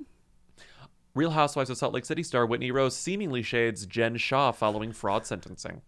Real 1.14 1.30
Housewives 1.30 1.68
of 1.70 1.76
Salt 1.76 1.92
Lake 1.94 2.04
City 2.04 2.22
star 2.22 2.46
Whitney 2.46 2.70
Rose 2.70 2.96
seemingly 2.96 3.42
shades 3.42 3.84
Jen 3.86 4.16
Shah 4.18 4.52
following 4.52 4.92
fraud 4.92 5.26
sentencing. 5.26 5.82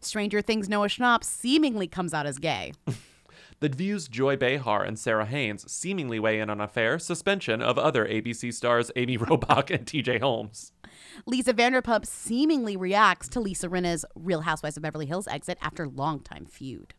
Stranger 0.00 0.42
Things 0.42 0.68
Noah 0.68 0.88
Schnapp 0.88 1.24
seemingly 1.24 1.86
comes 1.86 2.14
out 2.14 2.26
as 2.26 2.38
gay. 2.38 2.72
The 3.58 3.70
View's 3.70 4.06
Joy 4.06 4.36
Behar 4.36 4.84
and 4.84 4.98
Sara 4.98 5.24
Haines 5.24 5.70
seemingly 5.72 6.18
weigh 6.18 6.40
in 6.40 6.50
on 6.50 6.60
a 6.60 6.68
fair 6.68 6.98
suspension 6.98 7.62
of 7.62 7.78
other 7.78 8.04
ABC 8.04 8.52
stars 8.52 8.90
Amy 8.96 9.16
Robach 9.18 9.70
and 9.74 9.86
TJ 9.86 10.20
Holmes. 10.20 10.72
Lisa 11.24 11.54
Vanderpump 11.54 12.04
seemingly 12.04 12.76
reacts 12.76 13.28
to 13.30 13.40
Lisa 13.40 13.70
Rinna's 13.70 14.04
Real 14.14 14.42
Housewives 14.42 14.76
of 14.76 14.82
Beverly 14.82 15.06
Hills 15.06 15.26
exit 15.26 15.56
after 15.62 15.88
longtime 15.88 16.44
feud. 16.44 16.92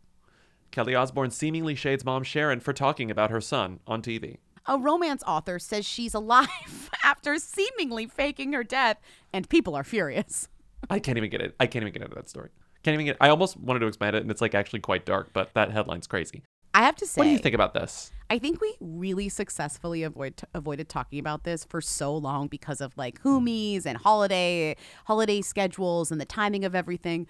Kelly 0.71 0.95
Osbourne 0.95 1.29
seemingly 1.29 1.75
shades 1.75 2.03
mom 2.03 2.23
Sharon 2.23 2.59
for 2.59 2.73
talking 2.73 3.11
about 3.11 3.29
her 3.29 3.39
son 3.39 3.79
on 3.85 4.01
TV. 4.01 4.37
A 4.65 4.79
romance 4.79 5.21
author 5.27 5.59
says 5.59 5.85
she's 5.85 6.15
alive 6.15 6.89
after 7.03 7.37
seemingly 7.37 8.07
faking 8.07 8.53
her 8.53 8.63
death, 8.63 8.97
and 9.31 9.47
people 9.47 9.75
are 9.75 9.83
furious. 9.83 10.47
I 10.89 10.97
can't 10.97 11.19
even 11.19 11.29
get 11.29 11.41
it. 11.41 11.55
I 11.59 11.67
can't 11.67 11.83
even 11.83 11.93
get 11.93 12.01
into 12.01 12.15
that 12.15 12.29
story. 12.29 12.49
Can't 12.83 12.93
even 12.93 13.05
get. 13.05 13.17
I 13.19 13.29
almost 13.29 13.57
wanted 13.57 13.79
to 13.79 13.87
expand 13.87 14.15
it, 14.15 14.21
and 14.21 14.31
it's 14.31 14.41
like 14.41 14.55
actually 14.55 14.79
quite 14.79 15.05
dark. 15.05 15.31
But 15.33 15.53
that 15.55 15.71
headline's 15.71 16.07
crazy. 16.07 16.43
I 16.73 16.81
have 16.81 16.95
to 16.97 17.07
say, 17.07 17.19
What 17.19 17.23
do 17.25 17.29
you 17.31 17.39
think 17.39 17.55
about 17.55 17.73
this? 17.73 18.11
I 18.29 18.37
think 18.39 18.61
we 18.61 18.75
really 18.79 19.29
successfully 19.29 20.03
avoid 20.03 20.41
avoided 20.53 20.89
talking 20.89 21.17
about 21.19 21.43
this 21.43 21.63
for 21.65 21.81
so 21.81 22.15
long 22.15 22.47
because 22.47 22.81
of 22.81 22.95
like 22.97 23.21
Hoomies 23.23 23.85
and 23.85 23.97
holiday 23.97 24.75
holiday 25.05 25.41
schedules 25.41 26.11
and 26.11 26.21
the 26.21 26.25
timing 26.25 26.65
of 26.65 26.75
everything. 26.75 27.25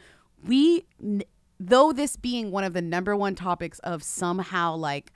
We, 0.45 0.85
n- 1.01 1.23
though 1.59 1.91
this 1.93 2.17
being 2.17 2.51
one 2.51 2.63
of 2.63 2.73
the 2.73 2.81
number 2.81 3.15
one 3.15 3.35
topics 3.35 3.79
of 3.79 4.03
somehow 4.03 4.75
like 4.75 5.11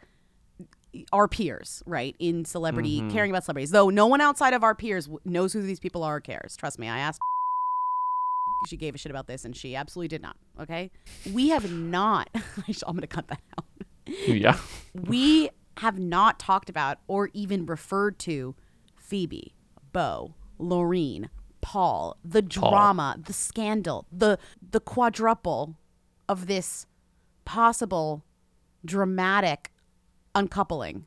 our 1.13 1.27
peers, 1.27 1.81
right, 1.85 2.15
in 2.19 2.43
celebrity 2.45 3.01
Mhm. 3.01 3.11
caring 3.11 3.31
about 3.31 3.43
celebrities, 3.45 3.71
though 3.71 3.89
no 3.89 4.07
one 4.07 4.21
outside 4.21 4.53
of 4.53 4.63
our 4.63 4.75
peers 4.75 5.05
w- 5.05 5.19
knows 5.25 5.53
who 5.53 5.61
these 5.61 5.79
people 5.79 6.03
are 6.03 6.17
or 6.17 6.19
cares. 6.21 6.55
Trust 6.57 6.79
me, 6.79 6.87
I 6.89 6.99
asked. 6.99 7.19
She 8.67 8.77
gave 8.77 8.95
a 8.95 8.97
shit 8.97 9.09
about 9.09 9.27
this, 9.27 9.43
and 9.45 9.55
she 9.55 9.75
absolutely 9.75 10.07
did 10.09 10.21
not. 10.21 10.35
Okay, 10.59 10.91
we 11.33 11.49
have 11.49 11.71
not. 11.71 12.29
I'm 12.35 12.95
going 12.95 13.01
to 13.01 13.07
cut 13.07 13.27
that 13.29 13.41
out 13.57 13.65
Yeah. 14.27 14.57
we 14.93 15.49
have 15.77 15.97
not 15.97 16.39
talked 16.39 16.69
about 16.69 16.99
or 17.07 17.29
even 17.33 17.65
referred 17.65 18.19
to 18.19 18.55
Phoebe, 18.97 19.55
Bo, 19.93 20.35
Lorene, 20.59 21.29
Paul, 21.61 22.17
the 22.23 22.43
Paul. 22.43 22.69
drama, 22.71 23.15
the 23.23 23.33
scandal, 23.33 24.05
the 24.11 24.37
the 24.71 24.79
quadruple 24.79 25.75
of 26.29 26.47
this 26.47 26.85
possible 27.45 28.23
dramatic 28.85 29.71
uncoupling, 30.35 31.05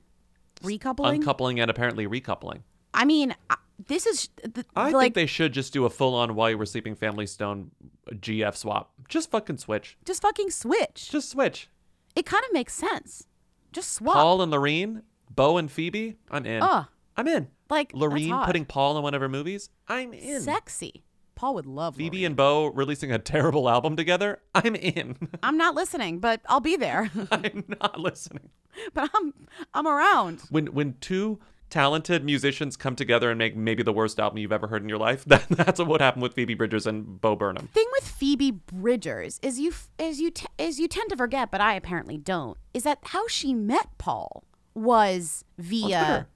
recoupling. 0.62 1.14
Uncoupling 1.16 1.61
and 1.61 1.70
apparently 1.70 2.07
recoupling. 2.07 2.62
I 2.92 3.05
mean, 3.05 3.34
I- 3.50 3.57
this 3.86 4.06
is 4.06 4.28
the, 4.42 4.64
I 4.76 4.90
like 4.90 5.02
think 5.02 5.14
they 5.14 5.26
should 5.26 5.52
just 5.52 5.72
do 5.72 5.84
a 5.84 5.90
full-on 5.90 6.34
while 6.34 6.50
you 6.50 6.58
were 6.58 6.66
sleeping 6.66 6.94
Family 6.94 7.26
Stone 7.26 7.70
uh, 8.10 8.14
GF 8.14 8.56
swap. 8.56 8.92
Just 9.08 9.30
fucking 9.30 9.58
switch. 9.58 9.96
just 10.04 10.22
fucking 10.22 10.50
switch. 10.50 11.10
Just 11.10 11.30
switch. 11.30 11.68
It 12.16 12.26
kind 12.26 12.44
of 12.44 12.52
makes 12.52 12.74
sense. 12.74 13.26
Just 13.72 13.92
swap. 13.92 14.14
Paul 14.14 14.42
and 14.42 14.52
Lorene, 14.52 15.02
Bo 15.34 15.56
and 15.56 15.70
Phoebe. 15.70 16.16
I'm 16.30 16.46
in. 16.46 16.62
Ugh. 16.62 16.86
I'm 17.16 17.28
in. 17.28 17.48
Like 17.70 17.92
Lorene 17.94 18.36
putting 18.44 18.64
Paul 18.64 18.96
in 18.96 19.02
one 19.02 19.14
of 19.14 19.20
her 19.20 19.28
movies. 19.28 19.70
I'm 19.88 20.12
in. 20.12 20.40
sexy. 20.40 21.04
Paul 21.34 21.54
would 21.54 21.66
love 21.66 21.96
Phoebe 21.96 22.24
and 22.24 22.36
Bo 22.36 22.66
releasing 22.66 23.10
a 23.10 23.18
terrible 23.18 23.68
album 23.68 23.96
together. 23.96 24.40
I'm 24.54 24.76
in. 24.76 25.16
I'm 25.42 25.56
not 25.56 25.74
listening, 25.74 26.20
but 26.20 26.40
I'll 26.46 26.60
be 26.60 26.76
there. 26.76 27.10
I'm 27.32 27.64
not 27.80 27.98
listening. 27.98 28.50
but 28.94 29.10
I'm 29.14 29.34
I'm 29.72 29.86
around. 29.86 30.42
When 30.50 30.66
when 30.68 30.94
two 31.00 31.40
talented 31.74 32.24
musicians 32.24 32.76
come 32.76 32.94
together 32.94 33.30
and 33.30 33.36
make 33.36 33.56
maybe 33.56 33.82
the 33.82 33.92
worst 33.92 34.20
album 34.20 34.38
you've 34.38 34.52
ever 34.52 34.68
heard 34.68 34.80
in 34.80 34.88
your 34.88 34.98
life, 34.98 35.24
that, 35.26 35.44
that's 35.50 35.80
what 35.80 36.00
happened 36.00 36.22
with 36.22 36.32
Phoebe 36.32 36.54
Bridgers 36.54 36.86
and 36.86 37.20
Bo 37.20 37.34
Burnham. 37.34 37.66
Thing 37.74 37.88
with 37.94 38.06
Phoebe 38.06 38.52
Bridgers 38.52 39.40
is 39.42 39.58
you 39.58 39.72
is 39.98 40.20
you 40.20 40.30
t- 40.30 40.46
is 40.56 40.78
you 40.78 40.86
tend 40.86 41.10
to 41.10 41.16
forget, 41.16 41.50
but 41.50 41.60
I 41.60 41.74
apparently 41.74 42.16
don't. 42.16 42.56
Is 42.72 42.84
that 42.84 42.98
how 43.02 43.26
she 43.26 43.52
met 43.52 43.88
Paul 43.98 44.44
was 44.72 45.44
via 45.58 46.28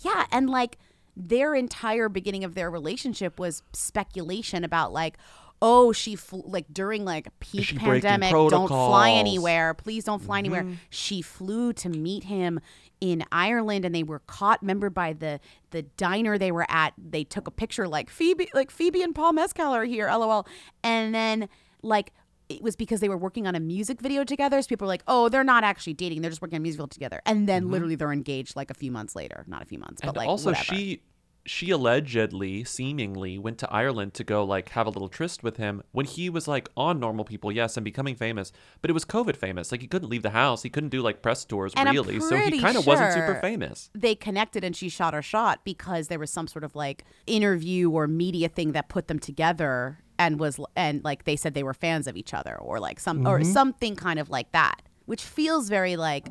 yeah, 0.00 0.26
and 0.32 0.50
like 0.50 0.78
their 1.16 1.54
entire 1.54 2.08
beginning 2.08 2.42
of 2.42 2.56
their 2.56 2.68
relationship 2.68 3.38
was 3.38 3.62
speculation 3.72 4.64
about 4.64 4.92
like 4.92 5.16
oh 5.64 5.92
she 5.92 6.16
fl- 6.16 6.40
like 6.44 6.66
during 6.72 7.04
like 7.04 7.28
peak 7.40 7.64
she 7.64 7.78
pandemic 7.78 8.32
don't 8.32 8.66
fly 8.68 9.10
anywhere 9.10 9.72
please 9.72 10.02
don't 10.04 10.20
fly 10.20 10.38
anywhere 10.38 10.64
Mhm. 10.64 10.76
she 10.90 11.22
flew 11.22 11.72
to 11.74 11.88
meet 11.88 12.24
him 12.24 12.60
in 13.00 13.24
Ireland 13.32 13.84
and 13.84 13.94
they 13.94 14.02
were 14.02 14.18
caught 14.26 14.60
remember 14.60 14.90
by 14.90 15.12
the 15.12 15.38
the 15.70 15.82
diner 15.82 16.36
they 16.36 16.50
were 16.52 16.66
at 16.68 16.92
they 16.98 17.24
took 17.24 17.46
a 17.46 17.50
picture 17.50 17.86
like 17.88 18.10
Phoebe 18.10 18.48
like 18.54 18.70
Phoebe 18.70 19.02
and 19.02 19.14
Paul 19.14 19.32
Mescal 19.32 19.72
are 19.72 19.84
here 19.84 20.08
lol 20.10 20.46
and 20.82 21.14
then 21.14 21.48
like 21.82 22.12
it 22.48 22.60
was 22.60 22.76
because 22.76 23.00
they 23.00 23.08
were 23.08 23.16
working 23.16 23.46
on 23.46 23.54
a 23.54 23.60
music 23.60 24.00
video 24.00 24.24
together 24.24 24.60
so 24.60 24.68
people 24.68 24.84
were 24.86 24.92
like 24.92 25.04
oh 25.08 25.28
they're 25.28 25.44
not 25.44 25.64
actually 25.64 25.94
dating 25.94 26.20
they're 26.22 26.30
just 26.30 26.42
working 26.42 26.56
on 26.56 26.60
a 26.60 26.62
music 26.62 26.78
video 26.78 26.86
together 26.88 27.22
and 27.24 27.48
then 27.48 27.64
Mhm. 27.66 27.70
literally 27.70 27.94
they're 27.94 28.12
engaged 28.12 28.56
like 28.56 28.70
a 28.70 28.74
few 28.74 28.90
months 28.90 29.14
later 29.16 29.44
not 29.46 29.62
a 29.62 29.64
few 29.64 29.78
months 29.78 30.00
but 30.00 30.08
and 30.08 30.16
like 30.16 30.28
also 30.28 30.50
whatever. 30.50 30.64
she 30.74 31.00
she 31.44 31.70
allegedly 31.70 32.62
seemingly 32.62 33.36
went 33.36 33.58
to 33.58 33.68
ireland 33.72 34.14
to 34.14 34.22
go 34.22 34.44
like 34.44 34.68
have 34.70 34.86
a 34.86 34.90
little 34.90 35.08
tryst 35.08 35.42
with 35.42 35.56
him 35.56 35.82
when 35.90 36.06
he 36.06 36.30
was 36.30 36.46
like 36.46 36.68
on 36.76 37.00
normal 37.00 37.24
people 37.24 37.50
yes 37.50 37.76
and 37.76 37.84
becoming 37.84 38.14
famous 38.14 38.52
but 38.80 38.90
it 38.90 38.94
was 38.94 39.04
covid 39.04 39.36
famous. 39.36 39.72
Like 39.72 39.80
he 39.80 39.86
couldn't 39.86 40.08
leave 40.08 40.22
the 40.22 40.30
house. 40.30 40.62
He 40.62 40.70
couldn't 40.70 40.90
do 40.90 41.00
like 41.02 41.22
press 41.22 41.44
tours 41.44 41.72
And 41.76 41.88
really. 41.90 42.20
So 42.20 42.36
he 42.36 42.60
kind 42.60 42.76
of 42.76 42.86
wasn't 42.86 43.12
super 43.12 43.34
famous. 43.40 43.90
They 43.94 44.14
connected 44.14 44.62
and 44.64 44.74
she 44.76 44.88
shot 44.88 45.14
her 45.14 45.22
shot 45.22 45.64
because 45.64 46.08
there 46.08 46.18
was 46.18 46.30
some 46.30 46.46
sort 46.46 46.64
of 46.64 46.74
like 46.74 47.04
interview 47.26 47.90
or 47.90 48.06
media 48.06 48.48
thing 48.48 48.72
that 48.72 48.88
put 48.88 49.08
them 49.08 49.18
together 49.18 49.98
and 50.18 50.38
was 50.38 50.60
and 50.76 51.02
like 51.04 51.24
they 51.24 51.36
said 51.36 51.54
they 51.54 51.62
were 51.62 51.74
fans 51.74 52.06
of 52.06 52.16
each 52.16 52.32
other 52.34 52.56
or 52.56 52.78
like 52.78 53.00
some 53.00 53.26
or 53.26 53.40
Mhm. 53.40 53.46
something 53.52 53.96
kind 53.96 54.18
of 54.18 54.30
like 54.30 54.52
that, 54.52 54.82
which 55.06 55.22
feels 55.22 55.68
very 55.68 55.96
like 55.96 56.28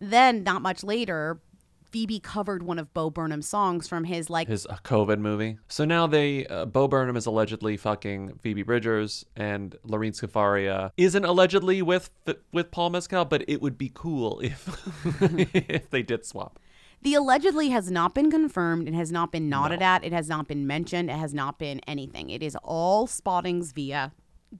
then 0.00 0.42
not 0.44 0.62
much 0.62 0.82
later 0.84 1.40
Phoebe 1.90 2.20
covered 2.20 2.62
one 2.62 2.78
of 2.78 2.92
Bo 2.94 3.10
Burnham's 3.10 3.48
songs 3.48 3.88
from 3.88 4.04
his 4.04 4.28
like 4.28 4.48
his 4.48 4.66
uh, 4.66 4.76
covid 4.84 5.18
movie 5.18 5.58
so 5.68 5.84
now 5.84 6.06
they 6.06 6.46
uh, 6.46 6.66
bo 6.66 6.86
burnham 6.86 7.16
is 7.16 7.24
allegedly 7.26 7.76
fucking 7.76 8.38
phoebe 8.42 8.62
bridgers 8.62 9.24
and 9.36 9.76
lorene 9.84 10.12
scafaria 10.12 10.90
isn't 10.96 11.24
allegedly 11.24 11.80
with 11.80 12.10
with 12.52 12.70
paul 12.70 12.90
mescal 12.90 13.24
but 13.24 13.42
it 13.48 13.62
would 13.62 13.78
be 13.78 13.90
cool 13.94 14.38
if 14.44 14.68
if 15.54 15.88
they 15.90 16.02
did 16.02 16.24
swap 16.26 16.58
The 17.02 17.14
allegedly 17.14 17.68
has 17.70 17.90
not 17.92 18.12
been 18.12 18.28
confirmed. 18.28 18.88
It 18.88 18.94
has 18.94 19.12
not 19.12 19.30
been 19.30 19.48
nodded 19.48 19.80
at. 19.82 20.02
It 20.04 20.12
has 20.12 20.28
not 20.28 20.48
been 20.48 20.66
mentioned. 20.66 21.08
It 21.10 21.16
has 21.16 21.32
not 21.32 21.56
been 21.56 21.78
anything. 21.86 22.28
It 22.28 22.42
is 22.42 22.56
all 22.64 23.06
spottings 23.06 23.70
via 23.70 24.10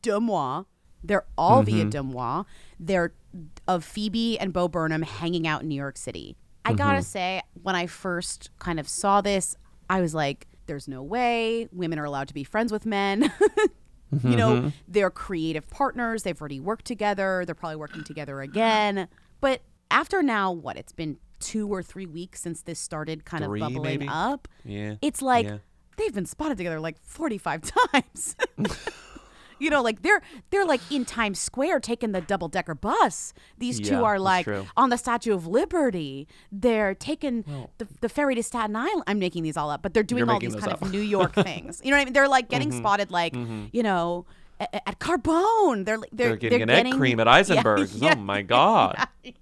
DeuxMoi. 0.05 0.65
They're 1.03 1.27
all 1.37 1.63
via 1.65 1.85
Mhm. 1.85 1.91
DeuxMoi. 1.91 2.45
They're 2.79 3.13
of 3.67 3.85
Phoebe 3.85 4.39
and 4.39 4.53
Bo 4.53 4.69
Burnham 4.69 5.03
hanging 5.03 5.49
out 5.49 5.63
in 5.63 5.69
New 5.69 5.75
York 5.75 5.97
City. 5.99 6.37
I 6.65 6.73
gotta 6.75 6.99
Mhm. 6.99 7.05
say, 7.05 7.43
when 7.63 7.75
I 7.75 7.87
first 7.87 8.51
kind 8.59 8.79
of 8.81 8.89
saw 8.89 9.21
this, 9.21 9.57
I 9.89 10.01
was 10.01 10.15
like, 10.15 10.47
there's 10.67 10.87
no 10.89 11.03
way 11.03 11.69
women 11.73 11.99
are 11.99 12.05
allowed 12.05 12.29
to 12.29 12.35
be 12.35 12.45
friends 12.45 12.71
with 12.73 12.85
men. 12.85 13.33
you 14.23 14.37
know, 14.37 14.51
Mhm. 14.63 14.73
they're 14.87 15.11
creative 15.11 15.69
partners. 15.71 16.23
They've 16.23 16.39
already 16.41 16.61
worked 16.61 16.85
together. 16.85 17.45
They're 17.47 17.55
probably 17.55 17.77
working 17.77 18.05
together 18.05 18.41
again. 18.43 19.09
But 19.41 19.63
after 19.91 20.23
now, 20.23 20.53
what? 20.53 20.77
It's 20.77 20.93
been 20.93 21.17
two 21.41 21.69
or 21.73 21.83
three 21.83 22.07
weeks 22.07 22.41
since 22.41 22.63
this 22.63 22.79
started 22.79 23.25
kind 23.25 23.45
Three, 23.45 23.61
of 23.63 23.69
bubbling 23.73 24.01
maybe? 24.01 24.09
up. 24.09 24.49
Yeah, 24.65 24.97
It's 25.01 25.23
like 25.23 25.47
yeah. 25.47 25.59
they've 25.97 26.13
been 26.15 26.27
spotted 26.27 26.59
together 26.59 26.81
like 26.81 26.97
45 27.03 27.63
times. 27.93 28.37
you 29.59 29.71
know, 29.71 29.83
like 29.83 30.03
they're 30.03 30.21
they're 30.51 30.65
like 30.65 30.81
in 30.91 31.05
Times 31.05 31.39
Square 31.39 31.81
taking 31.81 32.13
the 32.13 32.21
double 32.21 32.49
decker 32.49 32.75
bus. 32.75 33.33
These 33.59 33.81
two 33.81 33.95
Yeah, 33.97 34.03
are 34.03 34.19
like 34.19 34.47
on 34.77 34.91
the 34.91 34.97
Statue 34.99 35.35
of 35.35 35.47
Liberty. 35.47 36.27
They're 36.53 36.95
taking 36.95 37.43
the, 37.79 37.87
the 38.01 38.09
ferry 38.09 38.35
to 38.35 38.43
Staten 38.43 38.77
Island. 38.77 39.05
I'm 39.07 39.19
making 39.19 39.43
these 39.43 39.57
all 39.57 39.71
up, 39.71 39.83
but 39.83 39.95
they're 39.95 40.03
doing 40.03 40.29
all 40.29 40.39
these 40.41 40.55
kind 40.57 40.73
up. 40.73 40.83
of 40.83 40.91
New 40.93 41.01
York 41.01 41.35
things. 41.51 41.81
You 41.85 41.91
know 41.91 41.97
what 41.97 42.03
I 42.03 42.05
mean? 42.07 42.15
They're 42.15 42.29
like 42.29 42.49
getting 42.49 42.71
Mhm. 42.71 42.79
spotted 42.79 43.11
like, 43.11 43.33
Mhm. 43.35 43.71
you 43.73 43.83
know, 43.83 44.27
at, 44.61 44.75
at 44.87 44.99
Carbone. 44.99 45.85
They're 45.85 45.99
like 45.99 46.11
they're, 46.13 46.29
they're, 46.29 46.37
getting 46.37 46.67
they're 46.67 46.79
an 46.81 46.87
egg 46.89 46.95
cream 46.95 47.21
at 47.21 47.29
eisenberg's 47.39 47.97
Yeah, 47.97 48.15
oh 48.17 48.21
my 48.21 48.43
god 48.43 48.97
yeah. 49.23 49.33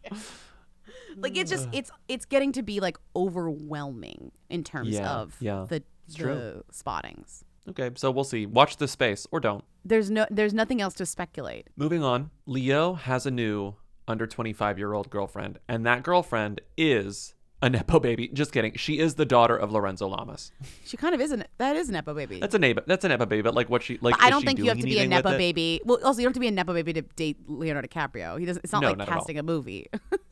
like 1.16 1.36
it's 1.36 1.50
just 1.50 1.68
it's 1.72 1.90
it's 2.08 2.24
getting 2.26 2.52
to 2.52 2.62
be 2.62 2.80
like 2.80 2.98
overwhelming 3.14 4.32
in 4.50 4.62
terms 4.64 4.90
Yeah, 4.90 5.10
of 5.10 5.36
yeah, 5.40 5.64
the 5.68 5.82
the 6.08 6.14
true. 6.14 6.64
spottings. 6.70 7.44
Okay 7.68 7.90
so 7.94 8.10
we'll 8.10 8.24
see 8.24 8.46
watch 8.46 8.76
this 8.76 8.92
space 8.92 9.26
or 9.30 9.40
don't 9.40 9.64
There's 9.84 10.10
no 10.10 10.26
there's 10.30 10.54
nothing 10.54 10.80
else 10.80 10.94
to 10.94 11.06
speculate. 11.06 11.68
Moving 11.76 12.02
on, 12.02 12.30
Leo 12.46 12.94
has 12.94 13.26
a 13.26 13.30
new 13.30 13.74
under 14.08 14.26
25 14.26 14.78
year 14.78 14.92
old 14.92 15.10
girlfriend, 15.10 15.58
and 15.68 15.84
that 15.86 16.02
girlfriend 16.02 16.60
is 16.76 17.34
a 17.62 17.70
Nepo 17.70 17.98
baby. 17.98 18.28
Just 18.28 18.52
kidding. 18.52 18.74
She 18.76 18.98
is 18.98 19.14
the 19.14 19.24
daughter 19.24 19.56
of 19.56 19.72
Lorenzo 19.72 20.06
Lamas. 20.08 20.52
She 20.84 20.96
kind 20.96 21.14
of 21.14 21.20
isn't 21.20 21.44
that 21.58 21.74
is 21.74 21.88
a 21.88 21.92
nepo 21.92 22.14
baby. 22.14 22.38
That's 22.38 22.54
a 22.54 22.58
Nepo. 22.58 22.82
That's 22.86 23.04
a 23.04 23.08
Nepo 23.08 23.24
baby, 23.26 23.42
but 23.42 23.54
like 23.54 23.70
what 23.70 23.82
she 23.82 23.98
like. 24.02 24.14
But 24.16 24.22
I 24.24 24.30
don't 24.30 24.44
think 24.44 24.58
you 24.58 24.66
have 24.68 24.78
to 24.78 24.84
be 24.84 24.98
a 24.98 25.06
nepo 25.08 25.30
baby. 25.36 25.80
Well, 25.84 25.98
also 26.04 26.20
you 26.20 26.24
don't 26.24 26.30
have 26.30 26.34
to 26.34 26.40
be 26.40 26.48
a 26.48 26.52
nepo 26.52 26.74
baby 26.74 26.92
to 26.92 27.02
date 27.02 27.38
Leonardo 27.48 27.88
DiCaprio. 27.88 28.38
He 28.38 28.44
doesn't. 28.46 28.62
It's 28.62 28.72
not 28.72 28.82
No, 28.82 28.88
like 28.88 28.98
not 28.98 29.08
casting 29.08 29.38
a 29.38 29.42
movie. 29.42 29.88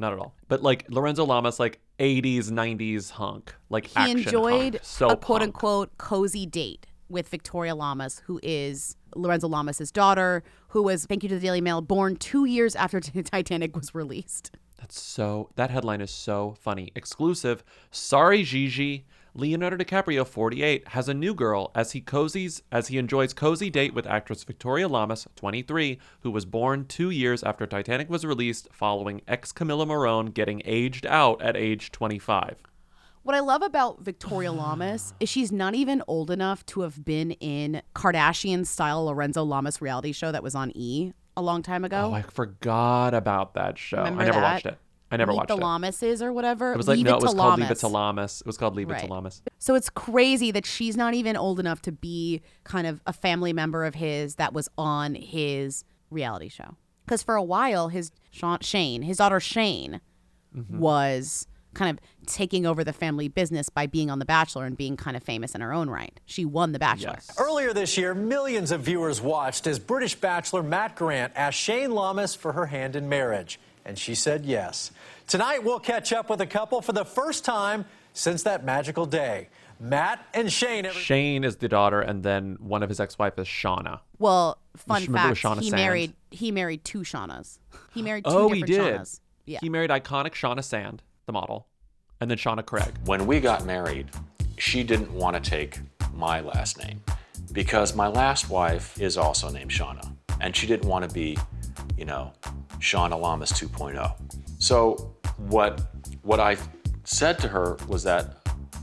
Not 0.00 0.14
at 0.14 0.18
all. 0.18 0.34
But 0.48 0.62
like 0.62 0.86
Lorenzo 0.88 1.24
Lamas, 1.24 1.60
like 1.60 1.78
80s, 1.98 2.50
90s 2.50 3.10
hunk, 3.10 3.54
like 3.68 3.86
he 3.86 4.10
enjoyed 4.10 4.74
hunk. 4.74 4.80
so 4.82 5.10
a 5.10 5.16
quote 5.16 5.40
punk. 5.40 5.42
unquote 5.42 5.98
cozy 5.98 6.46
date 6.46 6.86
with 7.10 7.28
Victoria 7.28 7.74
Lamas, 7.74 8.22
who 8.24 8.40
is 8.42 8.96
Lorenzo 9.14 9.46
Lamas' 9.48 9.90
daughter, 9.92 10.42
who 10.68 10.82
was, 10.82 11.04
thank 11.04 11.22
you 11.22 11.28
to 11.28 11.34
the 11.34 11.40
Daily 11.40 11.60
Mail, 11.60 11.82
born 11.82 12.16
two 12.16 12.46
years 12.46 12.74
after 12.74 12.98
Titanic 13.00 13.76
was 13.76 13.94
released. 13.94 14.56
That's 14.78 14.98
so. 14.98 15.50
That 15.56 15.70
headline 15.70 16.00
is 16.00 16.10
so 16.10 16.54
funny. 16.58 16.90
Exclusive. 16.96 17.62
Sorry, 17.90 18.42
Gigi. 18.42 19.04
Leonardo 19.34 19.76
DiCaprio, 19.76 20.26
48, 20.26 20.88
has 20.88 21.08
a 21.08 21.14
new 21.14 21.34
girl 21.34 21.70
as 21.74 21.92
he 21.92 22.00
cozies 22.00 22.62
as 22.72 22.88
he 22.88 22.98
enjoys 22.98 23.32
cozy 23.32 23.70
date 23.70 23.94
with 23.94 24.06
actress 24.06 24.42
Victoria 24.42 24.88
Lamas, 24.88 25.26
23, 25.36 25.98
who 26.20 26.30
was 26.30 26.44
born 26.44 26.84
two 26.86 27.10
years 27.10 27.42
after 27.44 27.66
Titanic 27.66 28.10
was 28.10 28.24
released, 28.24 28.68
following 28.72 29.22
ex 29.28 29.52
Camila 29.52 29.86
Morrone 29.86 30.32
getting 30.34 30.62
aged 30.64 31.06
out 31.06 31.40
at 31.42 31.56
age 31.56 31.92
25. 31.92 32.56
What 33.22 33.36
I 33.36 33.40
love 33.40 33.62
about 33.62 34.00
Victoria 34.02 34.50
Lamas 34.50 35.14
is 35.20 35.28
she's 35.28 35.52
not 35.52 35.74
even 35.74 36.02
old 36.08 36.30
enough 36.30 36.64
to 36.66 36.80
have 36.80 37.04
been 37.04 37.32
in 37.32 37.82
Kardashian 37.94 38.66
style 38.66 39.04
Lorenzo 39.04 39.44
Lamas 39.44 39.80
reality 39.80 40.12
show 40.12 40.32
that 40.32 40.42
was 40.42 40.54
on 40.54 40.72
E 40.74 41.12
a 41.36 41.42
long 41.42 41.62
time 41.62 41.84
ago. 41.84 42.08
Oh, 42.10 42.14
I 42.14 42.22
forgot 42.22 43.14
about 43.14 43.54
that 43.54 43.78
show. 43.78 43.98
Remember 43.98 44.22
I 44.22 44.24
never 44.24 44.40
that? 44.40 44.52
watched 44.54 44.66
it. 44.66 44.78
I 45.10 45.16
never 45.16 45.32
Meet 45.32 45.36
watched 45.38 45.48
the 45.48 45.56
it. 45.56 45.60
Lamases 45.60 46.22
or 46.22 46.32
whatever. 46.32 46.72
It 46.72 46.76
was 46.76 46.86
like 46.88 46.96
Leave 46.96 47.06
no, 47.06 47.14
it 47.14 47.16
it 47.16 47.22
was 47.22 47.32
to 47.32 47.36
called 47.38 47.58
Leave 47.58 47.64
It 47.64 47.68
Lamas. 47.68 47.80
to 47.80 47.88
Lamas. 47.88 48.40
It 48.40 48.46
was 48.46 48.56
called 48.58 48.76
Leave 48.76 48.90
It 48.90 48.98
to 49.00 49.06
Lamas. 49.06 49.42
So 49.58 49.74
it's 49.74 49.90
crazy 49.90 50.50
that 50.52 50.64
she's 50.66 50.96
not 50.96 51.14
even 51.14 51.36
old 51.36 51.58
enough 51.60 51.82
to 51.82 51.92
be 51.92 52.42
kind 52.64 52.86
of 52.86 53.00
a 53.06 53.12
family 53.12 53.52
member 53.52 53.84
of 53.84 53.94
his 53.96 54.36
that 54.36 54.52
was 54.52 54.68
on 54.78 55.14
his 55.16 55.84
reality 56.10 56.48
show. 56.48 56.76
Because 57.04 57.22
for 57.22 57.34
a 57.34 57.42
while, 57.42 57.88
his 57.88 58.12
Shayne, 58.60 59.02
his 59.02 59.16
daughter 59.18 59.40
Shayne, 59.40 60.00
Mm-hmm. 60.56 60.78
was 60.80 61.46
kind 61.74 61.96
of 61.96 62.04
taking 62.26 62.66
over 62.66 62.82
the 62.82 62.92
family 62.92 63.28
business 63.28 63.68
by 63.68 63.86
being 63.86 64.10
on 64.10 64.18
The 64.18 64.24
Bachelor 64.24 64.64
and 64.64 64.76
being 64.76 64.96
kind 64.96 65.16
of 65.16 65.22
famous 65.22 65.54
in 65.54 65.60
her 65.60 65.72
own 65.72 65.88
right. 65.88 66.18
She 66.26 66.44
won 66.44 66.72
The 66.72 66.80
Bachelor. 66.80 67.18
Earlier 67.38 67.72
this 67.72 67.96
year, 67.96 68.14
millions 68.14 68.72
of 68.72 68.80
viewers 68.80 69.20
watched 69.20 69.68
as 69.68 69.78
British 69.78 70.16
bachelor 70.16 70.64
Matt 70.64 70.96
Grant 70.96 71.32
asked 71.36 71.56
Shayne 71.58 71.92
Lamas 71.92 72.34
for 72.34 72.50
her 72.54 72.66
hand 72.66 72.96
in 72.96 73.08
marriage, 73.08 73.60
and 73.84 73.98
she 73.98 74.14
said 74.14 74.44
yes. 74.44 74.90
Tonight, 75.26 75.62
we'll 75.64 75.80
catch 75.80 76.12
up 76.12 76.28
with 76.30 76.40
a 76.40 76.46
couple 76.46 76.80
for 76.82 76.92
the 76.92 77.04
first 77.04 77.44
time 77.44 77.84
since 78.12 78.42
that 78.42 78.64
magical 78.64 79.06
day. 79.06 79.48
Matt 79.78 80.24
and 80.34 80.52
Shayne. 80.52 80.84
Every- 80.86 81.00
Shayne 81.00 81.44
is 81.44 81.56
the 81.56 81.68
daughter, 81.68 82.00
and 82.00 82.22
then 82.22 82.56
one 82.60 82.82
of 82.82 82.88
his 82.88 83.00
ex-wife 83.00 83.38
is 83.38 83.46
Shauna. 83.46 84.00
Well, 84.18 84.58
fun 84.76 85.06
fact: 85.12 85.38
Shauna 85.40 85.60
he 85.60 85.70
Sand? 85.70 85.80
married 85.82 86.12
he 86.30 86.50
married 86.52 86.84
two 86.84 87.00
Shaunas. 87.00 87.58
He 87.94 88.02
married 88.02 88.24
two 88.24 88.30
Oh, 88.30 88.48
he 88.50 88.62
did. 88.62 88.80
Shaunas. 89.00 89.20
Yeah. 89.46 89.58
He 89.62 89.68
married 89.70 89.90
iconic 89.90 90.32
Shauna 90.32 90.62
Sand, 90.62 91.02
the 91.26 91.32
model, 91.32 91.66
and 92.20 92.30
then 92.30 92.36
Shauna 92.38 92.64
Craig. 92.64 92.92
When 93.06 93.26
we 93.26 93.40
got 93.40 93.64
married, 93.64 94.08
she 94.58 94.84
didn't 94.84 95.10
want 95.12 95.42
to 95.42 95.50
take 95.50 95.78
my 96.14 96.40
last 96.40 96.76
name 96.78 97.02
because 97.52 97.96
my 97.96 98.06
last 98.06 98.50
wife 98.50 99.00
is 99.00 99.16
also 99.16 99.48
named 99.48 99.70
Shauna, 99.70 100.12
and 100.40 100.54
she 100.54 100.66
didn't 100.66 100.88
want 100.88 101.08
to 101.08 101.14
be, 101.14 101.38
you 102.00 102.06
know, 102.06 102.32
Sean 102.78 103.10
Lamas 103.10 103.52
2.0. 103.52 104.16
So 104.58 105.14
what 105.36 105.82
what 106.22 106.40
I 106.40 106.56
said 107.04 107.38
to 107.40 107.48
her 107.48 107.76
was 107.88 108.02
that, 108.04 108.36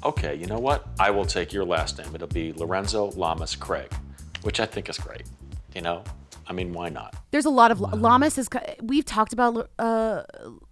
okay, 0.04 0.36
you 0.36 0.46
know 0.46 0.60
what? 0.60 0.88
I 1.00 1.10
will 1.10 1.26
take 1.26 1.52
your 1.52 1.66
last 1.66 1.98
name. 1.98 2.14
It'll 2.14 2.28
be 2.28 2.54
Lorenzo 2.54 3.12
Lamas 3.12 3.56
Craig, 3.56 3.92
which 4.44 4.60
I 4.60 4.68
think 4.68 4.88
is 4.88 5.00
great. 5.00 5.24
You 5.74 5.82
know, 5.82 6.04
I 6.46 6.54
mean, 6.54 6.72
why 6.74 6.90
not? 6.90 7.16
There's 7.32 7.46
a 7.46 7.50
lot 7.50 7.72
of 7.72 7.80
Lamas 7.82 8.38
is. 8.38 8.48
We've 8.84 9.06
talked 9.06 9.34
about 9.34 9.70
uh, 9.80 10.24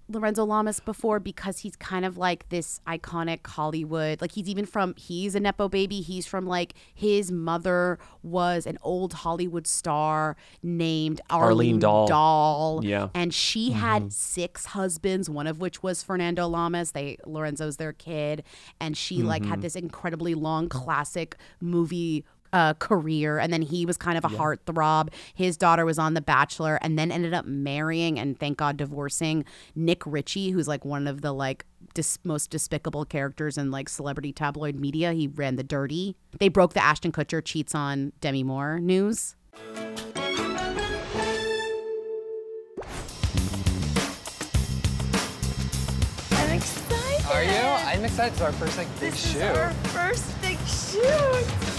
Lorenzo 0.07 0.43
Lamas 0.45 0.79
before 0.79 1.19
because 1.19 1.59
he's 1.59 1.75
kind 1.75 2.05
of 2.05 2.17
like 2.17 2.47
this 2.49 2.79
iconic 2.87 3.45
Hollywood. 3.47 4.21
Like 4.21 4.33
he's 4.33 4.47
even 4.47 4.65
from 4.65 4.93
he's 4.97 5.33
a 5.33 5.39
nepo 5.39 5.67
baby. 5.67 6.01
He's 6.01 6.27
from 6.27 6.45
like 6.45 6.73
his 6.93 7.31
mother 7.31 7.97
was 8.21 8.67
an 8.67 8.77
old 8.83 9.13
Hollywood 9.13 9.65
star 9.65 10.35
named 10.61 11.21
Arlene 11.29 11.45
Arlene, 11.49 11.79
Dahl. 11.79 12.07
Dahl. 12.07 12.79
Yeah. 12.83 13.09
And 13.15 13.33
she 13.33 13.71
had 13.71 14.13
six 14.13 14.67
husbands, 14.67 15.29
one 15.29 15.47
of 15.47 15.59
which 15.59 15.81
was 15.81 16.03
Fernando 16.03 16.47
Lamas. 16.47 16.91
They 16.91 17.17
Lorenzo's 17.25 17.77
their 17.77 17.93
kid, 17.93 18.43
and 18.79 18.95
she 18.95 19.23
like 19.23 19.43
had 19.45 19.59
Mhm. 19.59 19.61
this 19.63 19.75
incredibly 19.75 20.35
long 20.35 20.69
classic 20.69 21.35
movie 21.59 22.23
uh, 22.55 22.73
career, 22.75 23.37
and 23.37 23.51
then 23.51 23.61
he 23.61 23.85
was 23.85 23.97
kind 23.97 24.17
of 24.17 24.23
a 24.23 24.29
Yeah. 24.33 24.39
heartthrob. 24.39 25.09
His 25.33 25.57
daughter 25.57 25.83
was 25.85 25.99
on 25.99 26.13
The 26.13 26.21
Bachelor, 26.21 26.79
and 26.81 26.97
then 26.97 27.11
ended 27.11 27.33
up 27.33 27.45
marrying 27.45 28.17
and 28.17 28.39
thank 28.39 28.57
God 28.57 28.77
divorcing 28.77 29.43
Nik 29.75 30.01
Richie, 30.05 30.51
who's 30.51 30.67
like 30.67 30.85
one 30.85 31.05
of 31.05 31.21
the 31.21 31.33
like 31.33 31.65
dis- 31.93 32.17
most 32.23 32.49
despicable 32.51 33.03
characters 33.03 33.57
in 33.57 33.71
like 33.71 33.89
celebrity 33.89 34.31
tabloid 34.31 34.75
media. 34.75 35.11
He 35.11 35.27
ran 35.27 35.57
The 35.57 35.63
Dirty. 35.63 36.15
They 36.39 36.47
broke 36.47 36.73
the 36.73 36.83
Ashton 36.83 37.11
Kutcher 37.11 37.43
cheats 37.43 37.75
on 37.75 38.13
Demi 38.21 38.43
Moore 38.43 38.79
news. 38.79 39.35
I'm 46.31 46.51
excited. 46.57 47.25
Are 47.31 47.43
you? 47.43 47.51
I'm 47.51 48.03
excited. 48.05 48.33
It's 48.33 48.41
our 48.41 48.51
first 48.53 48.77
like 48.77 48.87
big 48.99 49.11
This 49.11 49.33
shoot. 49.33 49.41
is 49.41 49.57
our 49.57 49.71
first 49.91 50.41
big 50.41 50.57
shoot. 50.67 51.74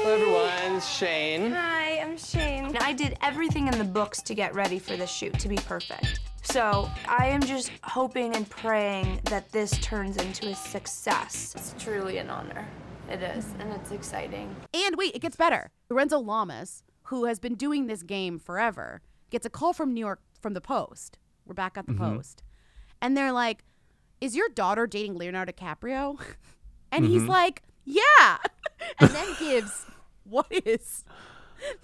Hi. 0.00 0.04
Hello 0.04 0.14
everyone, 0.14 0.76
it's 0.76 0.88
Shayne. 0.88 1.52
Hi, 1.52 1.98
I'm 2.00 2.16
Shayne. 2.16 2.76
I 2.80 2.92
did 2.92 3.16
everything 3.20 3.66
in 3.68 3.76
the 3.78 3.84
books 3.84 4.22
to 4.22 4.34
get 4.34 4.54
ready 4.54 4.78
for 4.78 4.96
this 4.96 5.10
shoot 5.10 5.38
to 5.40 5.48
be 5.48 5.56
perfect. 5.56 6.20
So 6.42 6.88
I 7.06 7.26
am 7.26 7.40
just 7.42 7.70
hoping 7.82 8.34
and 8.34 8.48
praying 8.48 9.20
that 9.24 9.50
this 9.52 9.72
turns 9.78 10.16
into 10.16 10.48
a 10.48 10.54
success. 10.54 11.54
It's 11.56 11.74
truly 11.82 12.18
an 12.18 12.30
honor. 12.30 12.66
It 13.10 13.22
is, 13.22 13.46
and 13.58 13.72
it's 13.72 13.90
exciting. 13.90 14.54
And 14.74 14.96
wait, 14.96 15.14
it 15.14 15.20
gets 15.20 15.36
better. 15.36 15.70
Lorenzo 15.90 16.18
Lamas, 16.18 16.82
who 17.04 17.24
has 17.24 17.38
been 17.38 17.54
doing 17.54 17.86
this 17.86 18.02
game 18.02 18.38
forever, 18.38 19.02
gets 19.30 19.46
a 19.46 19.50
call 19.50 19.72
from 19.72 19.94
New 19.94 20.00
York 20.00 20.20
from 20.40 20.54
the 20.54 20.60
Post. 20.60 21.18
We're 21.46 21.54
back 21.54 21.76
at 21.76 21.86
the 21.86 21.92
Mhm. 21.94 21.98
Post. 21.98 22.42
And 23.02 23.16
they're 23.16 23.32
like, 23.32 23.64
Is 24.20 24.34
your 24.34 24.48
daughter 24.48 24.86
dating 24.88 25.16
Leonardo 25.16 25.52
DiCaprio? 25.52 26.18
And 26.90 27.04
he's 27.04 27.22
Mhm. 27.22 27.28
like, 27.28 27.62
Yeah. 27.88 28.36
and 29.00 29.10
then 29.10 29.26
gives 29.38 29.86
what 30.24 30.46
is 30.50 31.04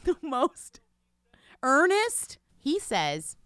the 0.05 0.17
most 0.23 0.81
earnest. 1.63 2.39
He 2.59 2.79
says, 2.79 3.37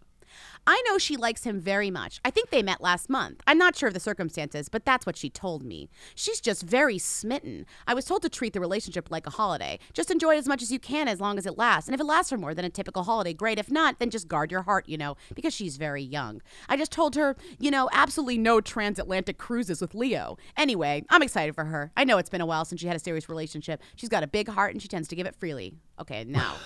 I 0.67 0.81
know 0.87 0.97
she 0.97 1.17
likes 1.17 1.43
him 1.43 1.59
very 1.59 1.89
much. 1.89 2.19
I 2.23 2.29
think 2.29 2.49
they 2.49 2.61
met 2.61 2.81
last 2.81 3.09
month. 3.09 3.41
I'm 3.47 3.57
not 3.57 3.75
sure 3.75 3.87
of 3.87 3.93
the 3.93 3.99
circumstances, 3.99 4.69
but 4.69 4.85
that's 4.85 5.05
what 5.05 5.17
she 5.17 5.29
told 5.29 5.63
me. 5.63 5.89
She's 6.15 6.39
just 6.39 6.63
very 6.63 6.97
smitten. 6.97 7.65
I 7.87 7.93
was 7.93 8.05
told 8.05 8.21
to 8.21 8.29
treat 8.29 8.53
the 8.53 8.59
relationship 8.59 9.09
like 9.09 9.25
a 9.25 9.31
holiday. 9.31 9.79
Just 9.93 10.11
enjoy 10.11 10.35
it 10.35 10.39
as 10.39 10.47
much 10.47 10.61
as 10.61 10.71
you 10.71 10.79
can 10.79 11.07
as 11.07 11.19
long 11.19 11.37
as 11.37 11.45
it 11.45 11.57
lasts. 11.57 11.87
And 11.87 11.95
if 11.95 12.01
it 12.01 12.05
lasts 12.05 12.29
for 12.29 12.37
more 12.37 12.53
than 12.53 12.65
a 12.65 12.69
typical 12.69 13.03
holiday, 13.03 13.33
great. 13.33 13.57
If 13.57 13.71
not, 13.71 13.99
then 13.99 14.09
just 14.09 14.27
guard 14.27 14.51
your 14.51 14.61
heart, 14.61 14.87
you 14.87 14.97
know, 14.97 15.17
because 15.33 15.53
she's 15.53 15.77
very 15.77 16.03
young. 16.03 16.41
I 16.67 16.77
just 16.77 16.91
told 16.91 17.15
her, 17.15 17.35
you 17.57 17.71
know, 17.71 17.89
absolutely 17.91 18.37
no 18.37 18.61
transatlantic 18.61 19.37
cruises 19.37 19.81
with 19.81 19.95
Leo. 19.95 20.37
Anyway, 20.55 21.03
I'm 21.09 21.23
excited 21.23 21.55
for 21.55 21.65
her. 21.65 21.91
I 21.97 22.03
know 22.03 22.17
it's 22.17 22.29
been 22.29 22.41
a 22.41 22.45
while 22.45 22.65
since 22.65 22.81
she 22.81 22.87
had 22.87 22.95
a 22.95 22.99
serious 22.99 23.29
relationship. 23.29 23.81
She's 23.95 24.09
got 24.09 24.23
a 24.23 24.27
big 24.27 24.49
heart 24.49 24.73
and 24.73 24.81
she 24.81 24.87
tends 24.87 25.07
to 25.07 25.15
give 25.15 25.25
it 25.25 25.35
freely. 25.35 25.73
Okay, 25.99 26.23
now. 26.25 26.55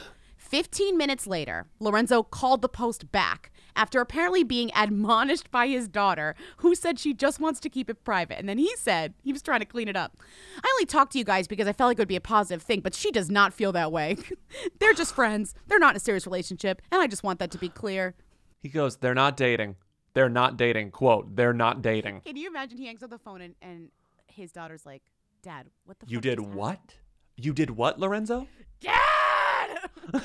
15 0.54 0.98
minutes 0.98 1.26
later, 1.26 1.66
Lorenzo 1.80 2.22
called 2.22 2.62
the 2.62 2.70
Post 2.70 3.12
back 3.12 3.52
after 3.76 4.02
apparently 4.02 4.44
being 4.44 4.72
admonished 4.76 5.52
by 5.52 5.68
his 5.68 5.88
daughter, 5.88 6.36
who 6.58 6.76
said 6.76 7.00
she 7.00 7.14
just 7.14 7.40
wants 7.40 7.60
to 7.62 7.70
keep 7.70 7.90
it 7.90 8.04
private. 8.04 8.40
And 8.40 8.48
then 8.48 8.58
he 8.58 8.76
said 8.78 9.14
he 9.24 9.34
was 9.34 9.42
trying 9.42 9.60
to 9.60 9.66
clean 9.66 9.88
it 9.88 9.96
up. 9.96 10.18
I 10.64 10.70
only 10.72 10.86
talked 10.86 11.14
to 11.14 11.18
you 11.18 11.24
guys 11.24 11.48
because 11.48 11.68
I 11.68 11.74
felt 11.74 11.90
like 11.90 11.98
it 11.98 12.02
would 12.02 12.08
be 12.08 12.16
a 12.16 12.22
positive 12.22 12.62
thing, 12.62 12.82
but 12.82 12.94
she 12.94 13.12
does 13.12 13.30
not 13.30 13.54
feel 13.54 13.72
that 13.74 13.92
way. 13.92 14.18
They're 14.80 14.94
just 14.94 15.16
friends. 15.16 15.54
They're 15.68 15.80
not 15.80 15.92
in 15.92 15.98
a 15.98 16.00
serious 16.00 16.26
relationship, 16.26 16.82
and 16.92 17.02
I 17.02 17.08
just 17.08 17.24
want 17.24 17.40
that 17.40 17.52
to 17.52 17.58
be 17.58 17.70
clear. 17.70 18.16
He 18.62 18.70
goes, 18.70 18.98
"They're 18.98 19.14
not 19.14 19.36
dating. 19.36 19.76
They're 20.14 20.30
not 20.30 20.58
dating." 20.58 20.92
Quote, 20.92 21.36
"They're 21.36 21.54
not 21.54 21.82
dating." 21.82 22.22
Can 22.22 22.38
you 22.38 22.48
imagine 22.48 22.78
he 22.78 22.86
hangs 22.86 23.04
up 23.04 23.10
the 23.10 23.18
phone 23.20 23.42
and, 23.42 23.56
and 23.62 23.90
his 24.28 24.52
daughter's 24.52 24.86
like, 24.86 25.02
Dad, 25.42 25.68
what 25.86 26.00
the 26.00 26.08
You 26.08 26.22
did 26.22 26.38
just 26.38 26.48
happened?" 26.48 26.58
what? 26.60 26.96
You 27.36 27.54
did 27.54 27.72
what, 27.72 28.00
Lorenzo? 28.00 28.48
Dad! 28.80 29.80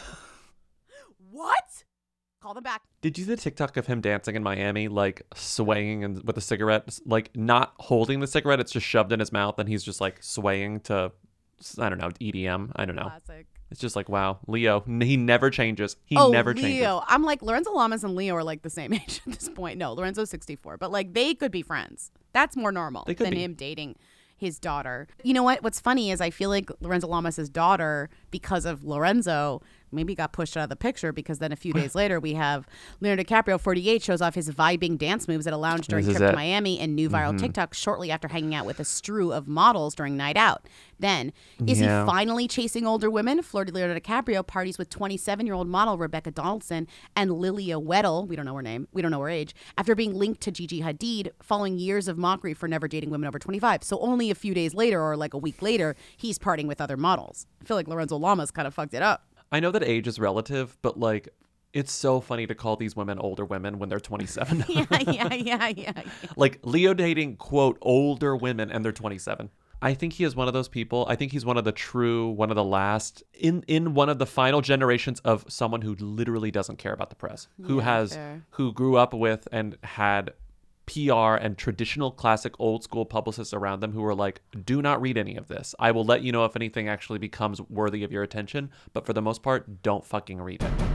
what? 1.30 1.84
Call 2.40 2.54
them 2.54 2.62
back. 2.62 2.82
Did 3.00 3.18
you 3.18 3.24
see 3.24 3.30
the 3.30 3.36
TikTok 3.36 3.76
of 3.76 3.86
him 3.86 4.00
dancing 4.00 4.36
in 4.36 4.42
Miami, 4.42 4.86
like 4.86 5.22
swaying 5.34 6.04
and 6.04 6.22
with 6.22 6.36
a 6.36 6.40
cigarette, 6.40 6.98
like 7.04 7.30
not 7.36 7.74
holding 7.78 8.20
the 8.20 8.28
cigarette, 8.28 8.60
it's 8.60 8.70
just 8.70 8.86
shoved 8.86 9.12
in 9.12 9.18
his 9.18 9.32
mouth, 9.32 9.58
and 9.58 9.68
he's 9.68 9.82
just 9.82 10.00
like 10.00 10.22
swaying 10.22 10.80
to, 10.80 11.10
I 11.78 11.88
don't 11.88 11.98
know, 11.98 12.10
EDM. 12.10 12.72
I 12.76 12.84
don't 12.84 12.94
know. 12.94 13.08
Classic. 13.08 13.46
It's 13.70 13.80
just 13.80 13.96
like 13.96 14.08
wow, 14.08 14.38
Leo. 14.46 14.80
He 14.80 15.16
never 15.16 15.50
changes. 15.50 15.96
He 16.04 16.16
oh, 16.16 16.30
never 16.30 16.54
Leo. 16.54 16.62
changes. 16.62 16.80
Leo. 16.80 17.02
I'm 17.06 17.24
like 17.24 17.42
Lorenzo 17.42 17.72
Lamas 17.72 18.04
and 18.04 18.14
Leo 18.14 18.34
are 18.36 18.44
like 18.44 18.62
the 18.62 18.70
same 18.70 18.92
age 18.94 19.20
at 19.26 19.32
this 19.32 19.48
point. 19.48 19.78
No, 19.78 19.92
Lorenzo's 19.92 20.30
64, 20.30 20.76
but 20.76 20.90
like 20.92 21.14
they 21.14 21.34
could 21.34 21.50
be 21.50 21.62
friends. 21.62 22.12
That's 22.32 22.56
more 22.56 22.72
normal 22.72 23.04
than 23.04 23.30
be. 23.30 23.42
him 23.42 23.54
dating 23.54 23.96
his 24.38 24.58
daughter. 24.58 25.06
You 25.22 25.34
know 25.34 25.42
what? 25.42 25.62
What's 25.62 25.80
funny 25.80 26.10
is 26.10 26.20
I 26.20 26.30
feel 26.30 26.48
like 26.48 26.70
Lorenzo 26.80 27.08
Lamas' 27.08 27.48
daughter, 27.48 28.08
because 28.30 28.64
of 28.64 28.84
Lorenzo, 28.84 29.60
maybe 29.92 30.14
got 30.14 30.32
pushed 30.32 30.56
out 30.56 30.64
of 30.64 30.68
the 30.68 30.76
picture 30.76 31.12
because 31.12 31.38
then 31.38 31.52
a 31.52 31.56
few 31.56 31.72
days 31.80 31.94
later 31.94 32.20
we 32.20 32.34
have 32.34 32.66
Leonardo 33.00 33.22
DiCaprio, 33.22 33.60
48, 33.60 34.02
shows 34.02 34.20
off 34.20 34.34
his 34.34 34.50
vibing 34.50 34.98
dance 34.98 35.28
moves 35.28 35.46
at 35.46 35.52
a 35.52 35.56
lounge 35.56 35.86
during 35.88 36.04
This 36.06 36.16
trip 36.16 36.30
to. 36.30 36.36
Miami 36.36 36.78
and 36.78 36.94
new 36.96 37.08
viral 37.08 37.34
Mhm. 37.34 37.40
TikTok 37.40 37.74
shortly 37.74 38.10
after 38.10 38.28
hanging 38.28 38.54
out 38.54 38.66
with 38.66 38.80
a 38.80 38.84
strew 38.84 39.32
of 39.32 39.48
models 39.48 39.94
during 39.94 40.16
night 40.16 40.36
out. 40.36 40.66
Then, 41.00 41.32
is 41.66 41.80
Yeah. 41.80 42.02
he 42.02 42.06
finally 42.10 42.48
chasing 42.48 42.86
older 42.86 43.08
women? 43.10 43.42
Flirty 43.42 43.70
Leonardo 43.70 44.00
DiCaprio 44.00 44.44
parties 44.46 44.78
with 44.78 44.90
27-year-old 44.90 45.68
model 45.68 45.96
Rebecca 45.96 46.30
Donaldson 46.30 46.86
and 47.14 47.32
Lilia 47.38 47.78
Weddle, 47.78 48.26
we 48.26 48.34
don't 48.36 48.44
know 48.46 48.54
her 48.56 48.62
name, 48.62 48.88
we 48.92 49.00
don't 49.02 49.10
know 49.12 49.20
her 49.20 49.28
age, 49.28 49.54
after 49.76 49.94
being 49.94 50.14
linked 50.14 50.40
to 50.42 50.50
Gigi 50.50 50.80
Hadid 50.82 51.28
following 51.40 51.78
years 51.78 52.08
of 52.08 52.18
mockery 52.18 52.52
for 52.54 52.66
never 52.68 52.88
dating 52.88 53.10
women 53.10 53.28
over 53.28 53.38
25. 53.38 53.84
So 53.84 53.98
only 54.00 54.30
a 54.30 54.34
few 54.34 54.54
days 54.54 54.74
later 54.74 55.00
or 55.00 55.16
like 55.16 55.34
a 55.34 55.38
week 55.38 55.62
later, 55.62 55.94
he's 56.16 56.38
partying 56.38 56.66
with 56.66 56.80
other 56.80 56.96
models. 56.96 57.46
I 57.62 57.64
feel 57.64 57.76
like 57.76 57.86
Lorenzo 57.86 58.16
Lamas 58.16 58.50
kind 58.50 58.66
of 58.66 58.74
fucked 58.74 58.94
it 58.94 59.02
up. 59.02 59.22
I 59.50 59.60
know 59.60 59.70
that 59.70 59.82
age 59.82 60.06
is 60.06 60.18
relative, 60.18 60.76
but 60.82 60.98
like, 60.98 61.28
it's 61.72 61.92
so 61.92 62.20
funny 62.20 62.46
to 62.46 62.54
call 62.54 62.76
these 62.76 62.96
women 62.96 63.18
older 63.18 63.44
women 63.44 63.78
when 63.78 63.88
they're 63.88 64.00
27. 64.00 64.64
yeah, 64.68 64.86
yeah, 65.06 65.34
yeah, 65.34 65.68
yeah. 65.68 66.02
like 66.36 66.58
Leo 66.62 66.94
dating 66.94 67.36
quote 67.36 67.76
older 67.82 68.34
women 68.36 68.70
and 68.70 68.84
they're 68.84 68.92
27. 68.92 69.50
I 69.80 69.94
think 69.94 70.14
he 70.14 70.24
is 70.24 70.34
one 70.34 70.48
of 70.48 70.54
those 70.54 70.66
people. 70.68 71.06
I 71.08 71.14
think 71.14 71.30
he's 71.30 71.44
one 71.44 71.56
of 71.56 71.64
the 71.64 71.70
true, 71.72 72.30
one 72.30 72.50
of 72.50 72.56
the 72.56 72.64
last 72.64 73.22
in 73.32 73.62
in 73.68 73.94
one 73.94 74.08
of 74.08 74.18
the 74.18 74.26
final 74.26 74.60
generations 74.60 75.20
of 75.20 75.44
someone 75.48 75.82
who 75.82 75.94
literally 76.00 76.50
doesn't 76.50 76.78
care 76.78 76.92
about 76.92 77.10
the 77.10 77.16
press, 77.16 77.46
who 77.62 77.76
Yeah, 77.76 77.82
has 77.84 78.14
fair. 78.14 78.42
who 78.50 78.72
grew 78.72 78.96
up 78.96 79.14
with 79.14 79.46
and 79.52 79.76
had 79.84 80.32
PR 80.88 81.34
and 81.34 81.58
traditional 81.58 82.10
classic 82.10 82.54
old 82.58 82.82
school 82.82 83.04
publicists 83.04 83.52
around 83.52 83.80
them 83.80 83.92
who 83.92 84.00
were 84.00 84.14
like, 84.14 84.40
"Do 84.64 84.80
not 84.80 85.00
read 85.02 85.18
any 85.18 85.36
of 85.36 85.48
this. 85.48 85.74
I 85.78 85.90
will 85.90 86.04
let 86.04 86.22
you 86.22 86.32
know 86.32 86.44
if 86.46 86.56
anything 86.56 86.88
actually 86.88 87.18
becomes 87.18 87.60
worthy 87.60 88.04
of 88.04 88.10
your 88.10 88.22
attention, 88.22 88.70
but 88.94 89.04
for 89.04 89.12
the 89.12 89.22
most 89.22 89.42
part, 89.42 89.82
don't 89.82 90.04
fucking 90.04 90.40
read 90.40 90.62
it." 90.62 90.88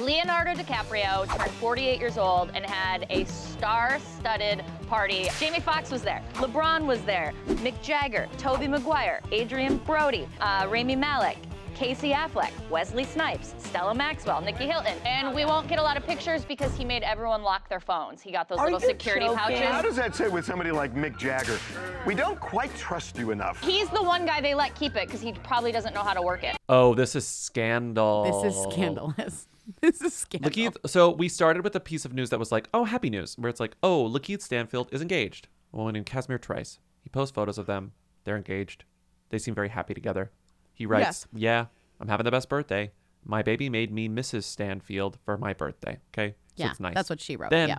Leonardo 0.00 0.54
DiCaprio 0.54 1.28
turned 1.36 1.50
48 1.52 2.00
years 2.00 2.16
old 2.16 2.50
and 2.54 2.64
had 2.64 3.06
a 3.10 3.24
star-studded 3.26 4.64
party. 4.88 5.28
Jamie 5.38 5.60
Foxx 5.60 5.90
was 5.90 6.02
there. 6.02 6.22
LeBron 6.34 6.86
was 6.86 7.02
there. 7.02 7.34
Mick 7.46 7.80
Jagger, 7.82 8.26
Tobey 8.38 8.66
Maguire, 8.66 9.20
Adrien 9.32 9.76
Brody, 9.76 10.26
uh, 10.40 10.66
Rami 10.70 10.96
Malek, 10.96 11.36
Casey 11.80 12.10
Affleck, 12.10 12.50
Wesley 12.68 13.04
Snipes, 13.04 13.54
Stella 13.56 13.94
Maxwell, 13.94 14.42
Nicky 14.42 14.66
Hilton. 14.66 14.98
And 15.06 15.34
we 15.34 15.46
won't 15.46 15.66
get 15.66 15.78
a 15.78 15.82
lot 15.82 15.96
of 15.96 16.04
pictures 16.04 16.44
because 16.44 16.76
he 16.76 16.84
made 16.84 17.02
everyone 17.02 17.42
lock 17.42 17.70
their 17.70 17.80
phones. 17.80 18.20
He 18.20 18.30
got 18.30 18.50
those 18.50 18.58
Are 18.58 18.66
little 18.66 18.82
you 18.82 18.88
security 18.88 19.24
joking? 19.24 19.38
pouches. 19.38 19.60
How 19.60 19.80
does 19.80 19.96
that 19.96 20.14
sit 20.14 20.30
with 20.30 20.44
somebody 20.44 20.72
like 20.72 20.94
Mick 20.94 21.16
Jagger? 21.16 21.58
We 22.04 22.14
don't 22.14 22.38
quite 22.38 22.76
trust 22.76 23.16
you 23.16 23.30
enough. 23.30 23.64
He's 23.64 23.88
the 23.88 24.02
one 24.02 24.26
guy 24.26 24.42
they 24.42 24.54
let 24.54 24.74
keep 24.74 24.94
it 24.94 25.06
because 25.06 25.22
he 25.22 25.32
probably 25.32 25.72
doesn't 25.72 25.94
know 25.94 26.02
how 26.02 26.12
to 26.12 26.20
work 26.20 26.44
it. 26.44 26.54
Oh, 26.68 26.94
this 26.94 27.16
is 27.16 27.26
scandal. 27.26 28.24
This 28.42 28.54
is 28.54 28.62
scandalous. 28.70 29.46
This 29.80 30.02
is 30.02 30.12
scandal. 30.12 30.50
Lakeith, 30.50 30.76
so 30.84 31.10
we 31.10 31.28
started 31.28 31.62
with 31.62 31.76
a 31.76 31.80
piece 31.80 32.04
of 32.04 32.12
news 32.12 32.28
that 32.30 32.40
was 32.40 32.50
like, 32.50 32.68
oh, 32.74 32.84
happy 32.84 33.08
news, 33.08 33.36
where 33.38 33.48
it's 33.48 33.60
like, 33.60 33.76
oh, 33.84 34.10
Lakeith 34.12 34.42
Stanfield 34.42 34.88
is 34.90 35.00
engaged. 35.00 35.46
A 35.72 35.76
woman 35.76 35.94
named 35.94 36.06
Kasmere 36.06 36.40
Trice. 36.40 36.80
He 37.00 37.08
posts 37.08 37.32
photos 37.32 37.56
of 37.56 37.66
them. 37.66 37.92
They're 38.24 38.36
engaged. 38.36 38.84
They 39.28 39.38
seem 39.38 39.54
very 39.54 39.68
happy 39.68 39.94
together. 39.94 40.32
He 40.80 40.86
writes, 40.86 41.26
yeah, 41.34 41.66
I'm 42.00 42.08
having 42.08 42.24
the 42.24 42.30
best 42.30 42.48
birthday. 42.48 42.90
My 43.22 43.42
baby 43.42 43.68
made 43.68 43.92
me 43.92 44.08
Mrs. 44.08 44.44
Stanfield 44.44 45.18
for 45.26 45.36
my 45.36 45.52
birthday. 45.52 45.98
Okay. 46.14 46.30
So 46.56 46.64
Yeah, 46.64 46.70
it's 46.70 46.80
nice. 46.80 46.94
that's 46.94 47.10
what 47.10 47.20
she 47.20 47.36
wrote, 47.36 47.50
Then, 47.50 47.68
yeah. 47.68 47.78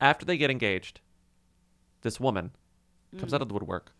after 0.00 0.26
they 0.26 0.36
get 0.36 0.50
engaged, 0.50 1.00
this 2.00 2.18
woman 2.18 2.50
comes 3.16 3.30
Mm. 3.30 3.34
out 3.36 3.42
of 3.42 3.48
the 3.48 3.54
woodwork. 3.54 3.92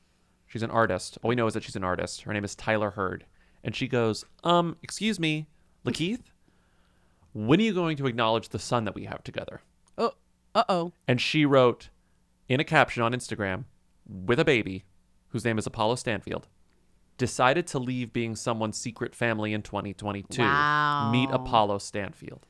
She's 0.48 0.64
an 0.64 0.72
artist. 0.72 1.18
All 1.22 1.28
we 1.28 1.36
know 1.36 1.46
is 1.46 1.54
that 1.54 1.62
she's 1.62 1.76
an 1.76 1.84
artist. 1.84 2.22
Her 2.22 2.32
name 2.32 2.42
is 2.42 2.56
Tyler 2.56 2.90
Hurd. 2.90 3.26
And 3.62 3.76
she 3.76 3.86
goes, 3.86 4.24
um, 4.42 4.76
excuse 4.82 5.20
me, 5.20 5.46
Lakeith, 5.86 6.22
when 7.32 7.60
are 7.60 7.62
you 7.62 7.72
going 7.72 7.96
to 7.98 8.06
acknowledge 8.08 8.48
the 8.48 8.58
son 8.58 8.84
that 8.86 8.94
we 8.96 9.04
have 9.04 9.22
together? 9.22 9.60
Oh. 9.96 10.14
Uh 10.52 10.64
oh. 10.68 10.92
And 11.06 11.20
she 11.20 11.46
wrote 11.46 11.90
in 12.48 12.58
a 12.58 12.64
caption 12.64 13.04
on 13.04 13.12
Instagram 13.12 13.66
with 14.04 14.40
a 14.40 14.44
baby 14.44 14.84
whose 15.28 15.44
name 15.44 15.58
is 15.58 15.66
Apollo 15.68 15.94
Stanfield. 15.94 16.48
Decided 17.22 17.68
to 17.68 17.78
leave 17.78 18.12
being 18.12 18.34
someone's 18.34 18.76
secret 18.76 19.14
family 19.14 19.52
in 19.52 19.62
2022. 19.62 20.42
Wow. 20.42 21.10
Meet 21.12 21.30
Apollo 21.30 21.78
Stanfield. 21.78 22.48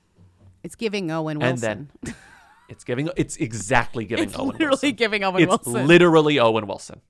It's 0.63 0.77
giving 0.77 1.11
Owen 1.11 1.39
Wilson. 1.41 1.91
And 2.03 2.03
then 2.05 2.15
it's 2.71 2.83
giving 2.83 3.11
it's 3.15 3.37
exactly 3.37 4.07
giving 4.07 4.35
Owen 4.35 4.35
Wilson. 4.35 4.39
It's 4.39 4.41
Owen 4.41 4.49
literally 4.59 4.69
Wilson. 4.71 4.97
giving 4.97 5.25
Owen 5.25 5.43
it's 5.43 5.67
Wilson. 5.67 5.87
literally 5.87 6.39
Owen 6.39 6.67
Wilson. 6.67 7.03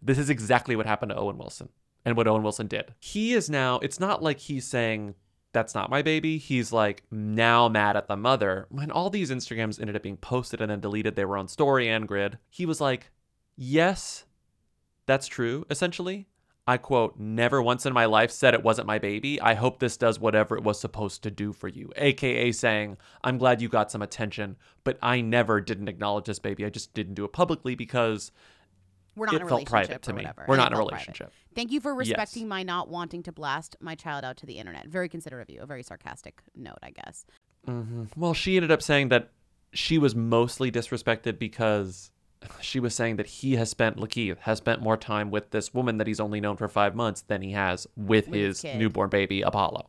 This 0.00 0.16
is 0.16 0.30
exactly 0.30 0.76
what 0.76 0.86
happened 0.86 1.10
to 1.10 1.16
Owen 1.16 1.38
Wilson 1.38 1.70
and 2.04 2.16
what 2.16 2.28
Owen 2.28 2.44
Wilson 2.44 2.68
did. 2.68 2.94
He 3.00 3.32
is 3.32 3.50
now 3.50 3.80
it's 3.80 3.98
not 3.98 4.22
like 4.22 4.38
he's 4.38 4.64
saying 4.64 5.16
that's 5.52 5.74
not 5.74 5.90
my 5.90 6.02
baby. 6.02 6.38
He's 6.38 6.70
like 6.72 7.02
now 7.10 7.68
mad 7.68 7.96
at 7.96 8.06
the 8.06 8.16
mother. 8.16 8.68
When 8.70 8.92
all 8.92 9.10
these 9.10 9.32
Instagrams 9.32 9.80
ended 9.80 9.96
up 9.96 10.04
being 10.04 10.18
posted 10.18 10.60
and 10.60 10.70
then 10.70 10.78
deleted, 10.78 11.16
they 11.16 11.24
were 11.24 11.36
on 11.36 11.48
story 11.48 11.88
and 11.88 12.06
grid. 12.06 12.38
He 12.48 12.64
was 12.64 12.80
like, 12.80 13.10
"Yes, 13.56 14.24
that's 15.06 15.26
true, 15.26 15.66
essentially. 15.68 16.28
I 16.68 16.76
quote, 16.76 17.18
never 17.18 17.62
once 17.62 17.86
in 17.86 17.94
my 17.94 18.04
life 18.04 18.30
said 18.30 18.52
it 18.52 18.62
wasn't 18.62 18.86
my 18.86 18.98
baby. 18.98 19.40
I 19.40 19.54
hope 19.54 19.78
this 19.78 19.96
does 19.96 20.20
whatever 20.20 20.54
it 20.54 20.62
was 20.62 20.78
supposed 20.78 21.22
to 21.22 21.30
do 21.30 21.54
for 21.54 21.66
you. 21.66 21.90
AKA 21.96 22.52
saying, 22.52 22.98
I'm 23.24 23.38
glad 23.38 23.62
you 23.62 23.70
got 23.70 23.90
some 23.90 24.02
attention, 24.02 24.56
but 24.84 24.98
I 25.02 25.22
never 25.22 25.62
didn't 25.62 25.88
acknowledge 25.88 26.26
this 26.26 26.38
baby. 26.38 26.66
I 26.66 26.68
just 26.70 26.92
didn't 26.92 27.14
do 27.14 27.24
it 27.24 27.32
publicly 27.32 27.74
because 27.74 28.32
We're 29.16 29.24
not 29.24 29.34
it 29.36 29.36
in 29.40 29.42
a 29.42 29.48
felt 29.48 29.60
relationship 29.70 29.88
private 29.88 30.02
to 30.02 30.12
me. 30.12 30.16
whatever. 30.24 30.44
We're 30.46 30.54
And 30.56 30.60
not 30.60 30.66
in 30.66 30.72
a 30.74 30.76
felt 30.76 30.88
private. 30.90 31.06
relationship. 31.06 31.32
Thank 31.54 31.72
you 31.72 31.80
for 31.80 31.92
Yes. 31.92 31.98
respecting 32.10 32.48
my 32.48 32.62
not 32.62 32.90
wanting 32.90 33.22
to 33.22 33.32
blast 33.32 33.74
my 33.80 33.94
child 33.94 34.22
out 34.22 34.36
to 34.36 34.44
the 34.46 34.58
internet. 34.58 34.88
Very 34.88 35.08
considerate 35.08 35.48
of 35.48 35.54
you. 35.54 35.62
A 35.62 35.66
very 35.66 35.82
sarcastic 35.82 36.42
note, 36.54 36.78
I 36.82 36.90
guess. 36.90 37.24
hmm 37.64 38.04
Well, 38.14 38.34
she 38.34 38.56
ended 38.56 38.70
up 38.70 38.82
saying 38.82 39.08
that 39.08 39.30
she 39.72 39.96
was 39.96 40.14
mostly 40.14 40.70
disrespected 40.70 41.38
because 41.38 42.10
she 42.60 42.78
was 42.80 42.94
saying 42.94 43.16
that 43.16 43.26
he 43.26 43.56
has 43.56 43.68
spent, 43.70 43.96
Lakeith 43.96 44.38
has 44.40 44.58
spent 44.58 44.80
more 44.80 44.96
time 44.96 45.30
with 45.30 45.50
this 45.50 45.74
woman 45.74 45.98
that 45.98 46.06
he's 46.06 46.20
only 46.20 46.40
known 46.40 46.56
for 46.56 46.68
five 46.68 46.94
months 46.94 47.22
than 47.22 47.42
he 47.42 47.52
has 47.52 47.86
with, 47.96 48.28
With 48.28 48.38
his 48.40 48.60
kid. 48.62 48.78
Newborn 48.78 49.08
baby, 49.10 49.42
Apollo. 49.42 49.88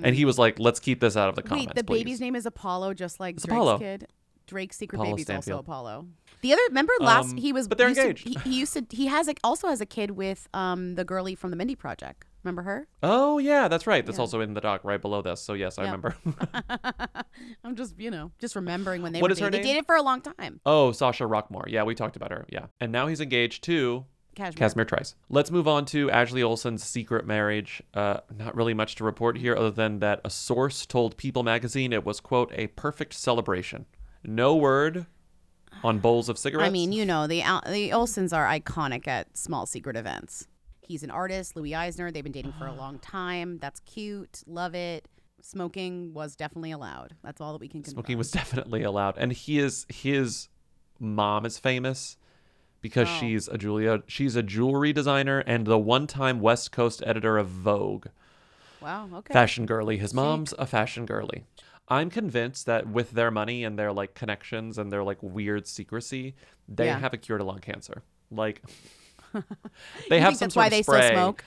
And 0.00 0.14
he 0.14 0.24
was 0.24 0.38
like, 0.38 0.58
let's 0.60 0.78
keep 0.78 1.00
this 1.00 1.16
out 1.16 1.28
of 1.28 1.34
the 1.34 1.42
comments. 1.42 1.68
Wait, 1.68 1.74
the 1.74 1.82
please. 1.84 1.98
baby's 2.00 2.20
name 2.20 2.36
is 2.36 2.46
Apollo, 2.46 2.94
just 2.94 3.18
like 3.18 3.34
It's 3.36 3.44
Drake's 3.44 3.56
Apollo. 3.56 3.78
kid. 3.80 4.06
Drake's 4.46 4.76
secret 4.78 4.96
Apollo 4.96 5.10
baby's 5.16 5.26
Stanfield. 5.26 5.56
also 5.58 5.62
Apollo. 5.64 6.06
The 6.40 6.52
other 6.52 6.62
remember 6.68 6.92
last 7.00 7.32
Um, 7.32 7.36
he 7.36 7.52
was 7.52 7.66
but 7.68 7.76
they're 7.78 7.88
used 7.88 8.00
to- 8.00 8.06
engaged. 8.08 8.28
he, 8.44 8.50
he 8.50 8.58
used 8.60 8.72
to 8.74 8.86
he 8.90 9.06
has 9.08 9.26
like 9.26 9.40
also 9.42 9.68
has 9.68 9.80
a 9.80 9.86
kid 9.86 10.12
with 10.12 10.48
um 10.54 10.94
the 10.94 11.04
girlie 11.04 11.34
from 11.34 11.50
the 11.50 11.56
Mindy 11.56 11.74
Project. 11.74 12.24
Remember 12.44 12.62
her? 12.62 12.86
Oh 13.02 13.38
yeah, 13.38 13.68
that's 13.68 13.86
right. 13.86 14.04
That's 14.06 14.16
Yeah. 14.18 14.22
also 14.22 14.40
in 14.40 14.54
the 14.54 14.60
doc 14.60 14.82
right 14.84 15.00
below 15.02 15.22
this. 15.22 15.40
So 15.40 15.54
yes, 15.54 15.76
I 15.78 15.82
Yeah. 15.84 15.90
remember. 15.92 16.16
I'm 17.64 17.76
just 17.76 17.98
you 17.98 18.10
know 18.10 18.30
just 18.38 18.54
remembering 18.56 19.02
when 19.02 19.12
they 19.12 19.20
What 19.20 19.30
were 19.30 19.32
is 19.32 19.38
her 19.40 19.50
dating. 19.50 19.62
They 19.62 19.66
name? 19.68 19.74
dated 19.76 19.86
for 19.86 19.96
a 19.96 20.02
long 20.02 20.20
time. 20.20 20.60
oh, 20.64 20.90
Xosha 20.92 21.28
Roquemore. 21.28 21.68
Yeah, 21.68 21.82
we 21.82 21.94
talked 21.94 22.16
about 22.16 22.30
her. 22.30 22.46
Yeah, 22.48 22.66
and 22.80 22.92
now 22.92 23.06
he's 23.06 23.20
engaged 23.20 23.64
to 23.64 24.04
Kasmere. 24.36 24.86
Trice. 24.86 25.16
Let's 25.28 25.50
move 25.50 25.66
on 25.66 25.84
to 25.86 26.10
Ashley 26.12 26.42
Olsen's 26.44 26.84
secret 26.84 27.26
marriage. 27.26 27.82
Uh, 27.92 28.18
not 28.36 28.54
really 28.54 28.72
much 28.74 28.94
to 28.96 29.04
report 29.04 29.36
here, 29.36 29.56
other 29.56 29.72
than 29.72 29.98
that 29.98 30.20
a 30.24 30.30
source 30.30 30.86
told 30.86 31.16
People 31.16 31.42
magazine 31.42 31.92
it 31.92 32.04
was 32.06 32.20
quote 32.20 32.52
a 32.54 32.68
perfect 32.68 33.14
celebration. 33.14 33.86
No 34.22 34.54
word 34.54 35.06
on 35.82 35.98
bowls 35.98 36.28
of 36.28 36.38
cigarettes. 36.38 36.68
I 36.68 36.70
mean, 36.70 36.92
you 36.92 37.04
know 37.04 37.26
the 37.26 37.42
Al- 37.42 37.62
the 37.66 37.90
Olsens 37.90 38.32
are 38.36 38.46
iconic 38.46 39.08
at 39.08 39.36
small 39.36 39.66
secret 39.66 39.96
events. 39.96 40.46
He's 40.88 41.02
an 41.02 41.10
artist, 41.10 41.54
Louis 41.54 41.74
Eisner. 41.74 42.10
They've 42.10 42.24
been 42.24 42.32
dating 42.32 42.54
for 42.58 42.66
a 42.66 42.72
ah. 42.72 42.76
long 42.76 42.98
time. 42.98 43.58
That's 43.58 43.80
cute. 43.80 44.42
Love 44.46 44.74
it. 44.74 45.06
Smoking 45.42 46.14
was 46.14 46.34
definitely 46.34 46.70
allowed. 46.70 47.14
That's 47.22 47.42
all 47.42 47.52
that 47.52 47.60
we 47.60 47.68
can 47.68 47.82
confirm. 47.82 47.96
smoking 47.96 48.16
was 48.16 48.30
definitely 48.40 48.82
allowed, 48.82 49.18
and 49.18 49.30
he 49.30 49.58
is 49.58 49.84
his 49.90 50.48
mom 50.98 51.44
is 51.44 51.58
famous 51.58 52.16
because 52.80 53.06
Oh. 53.06 53.18
she's 53.20 53.48
a 53.48 53.58
Julia. 53.58 54.02
She's 54.06 54.34
a 54.34 54.42
jewelry 54.42 54.94
designer 54.94 55.40
and 55.40 55.66
the 55.66 55.78
one-time 55.78 56.40
West 56.40 56.72
Coast 56.72 57.02
editor 57.04 57.36
of 57.36 57.48
Vogue. 57.48 58.06
Wow. 58.80 59.10
Okay. 59.16 59.34
Fashion 59.34 59.66
girly. 59.66 59.98
His 59.98 60.14
mom's 60.14 60.54
a 60.58 60.64
fashion 60.64 61.04
girly. 61.04 61.44
I'm 61.88 62.08
convinced 62.08 62.64
that 62.64 62.88
with 62.88 63.10
their 63.10 63.30
money 63.30 63.62
and 63.62 63.78
their 63.78 63.92
like 63.92 64.14
connections 64.14 64.78
and 64.78 64.90
their 64.90 65.02
like 65.02 65.22
weird 65.22 65.66
secrecy, 65.66 66.34
they 66.66 66.86
Yeah. 66.86 66.98
have 66.98 67.12
a 67.12 67.18
cure 67.18 67.36
to 67.36 67.44
lung 67.44 67.58
cancer. 67.58 68.02
Like 68.30 68.62
they 70.10 70.20
have 70.20 70.36
some 70.36 70.50
sort 70.50 70.62
why 70.62 70.66
of 70.66 70.70
they 70.70 70.82
still 70.82 70.94
spray. 70.94 71.12
smoke? 71.12 71.44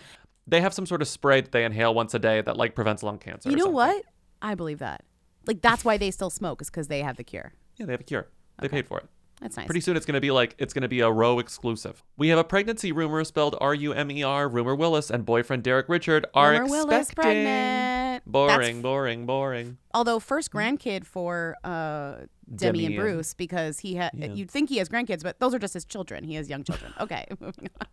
They 0.47 0.61
have 0.61 0.73
some 0.73 0.86
sort 0.86 1.01
of 1.01 1.07
spray 1.07 1.41
that 1.41 1.51
they 1.51 1.63
inhale 1.63 1.93
once 1.93 2.13
a 2.13 2.19
day 2.19 2.41
that 2.41 2.57
like 2.57 2.75
prevents 2.75 3.03
lung 3.03 3.17
cancer. 3.19 3.49
You 3.49 3.55
know 3.55 3.63
something. 3.65 3.75
what? 3.75 4.03
I 4.41 4.55
believe 4.55 4.79
that. 4.79 5.03
Like 5.45 5.61
that's 5.61 5.86
why 5.86 5.97
they 5.97 6.11
still 6.11 6.29
smoke 6.29 6.61
is 6.61 6.69
because 6.69 6.88
they 6.88 7.01
have 7.01 7.17
the 7.17 7.23
cure. 7.23 7.53
Yeah, 7.77 7.86
they 7.86 7.93
have 7.93 8.01
a 8.01 8.05
cure. 8.05 8.27
They 8.59 8.67
paid 8.67 8.88
for 8.88 8.99
it. 8.99 9.05
That's 9.41 9.57
nice. 9.57 9.65
Pretty 9.65 9.81
soon 9.81 9.97
it's 9.97 10.05
going 10.05 10.13
to 10.15 10.21
be 10.21 10.29
like 10.31 10.55
it's 10.59 10.71
going 10.73 10.83
to 10.83 10.87
be 10.87 10.99
a 10.99 11.09
row 11.11 11.39
exclusive. 11.39 12.03
We 12.15 12.27
have 12.29 12.37
a 12.37 12.43
pregnancy 12.43 12.91
rumor 12.91 13.23
spelled 13.23 13.55
R 13.59 13.73
U 13.73 13.91
M 13.91 14.11
E 14.11 14.21
R. 14.23 14.47
Rumer 14.47 14.75
Willis 14.75 15.09
and 15.09 15.25
boyfriend 15.25 15.63
Derek 15.63 15.89
Richard 15.89 16.27
are 16.35 16.51
Rumer 16.51 16.67
Willis 16.67 17.07
expecting. 17.07 17.43
pregnant. 17.45 18.23
Boring, 18.27 18.47
That's- 18.59 18.81
boring, 18.83 19.25
boring. 19.25 19.77
Although 19.95 20.19
first 20.19 20.51
grandkid 20.51 21.05
for 21.05 21.55
uh, 21.63 22.17
Demi, 22.53 22.55
Demi 22.55 22.85
and 22.85 22.93
and- 22.95 23.01
Bruce 23.01 23.33
because 23.33 23.79
he 23.79 23.95
had 23.95 24.11
Yeah. 24.13 24.27
you'd 24.27 24.51
think 24.51 24.69
he 24.69 24.77
has 24.77 24.87
grandkids, 24.89 25.23
but 25.23 25.39
those 25.39 25.55
are 25.55 25.59
just 25.59 25.73
his 25.73 25.85
children. 25.85 26.23
He 26.23 26.35
has 26.35 26.47
young 26.49 26.63
children. 26.63 26.93
Okay, 26.99 27.25
moving 27.39 27.67
on. 27.81 27.87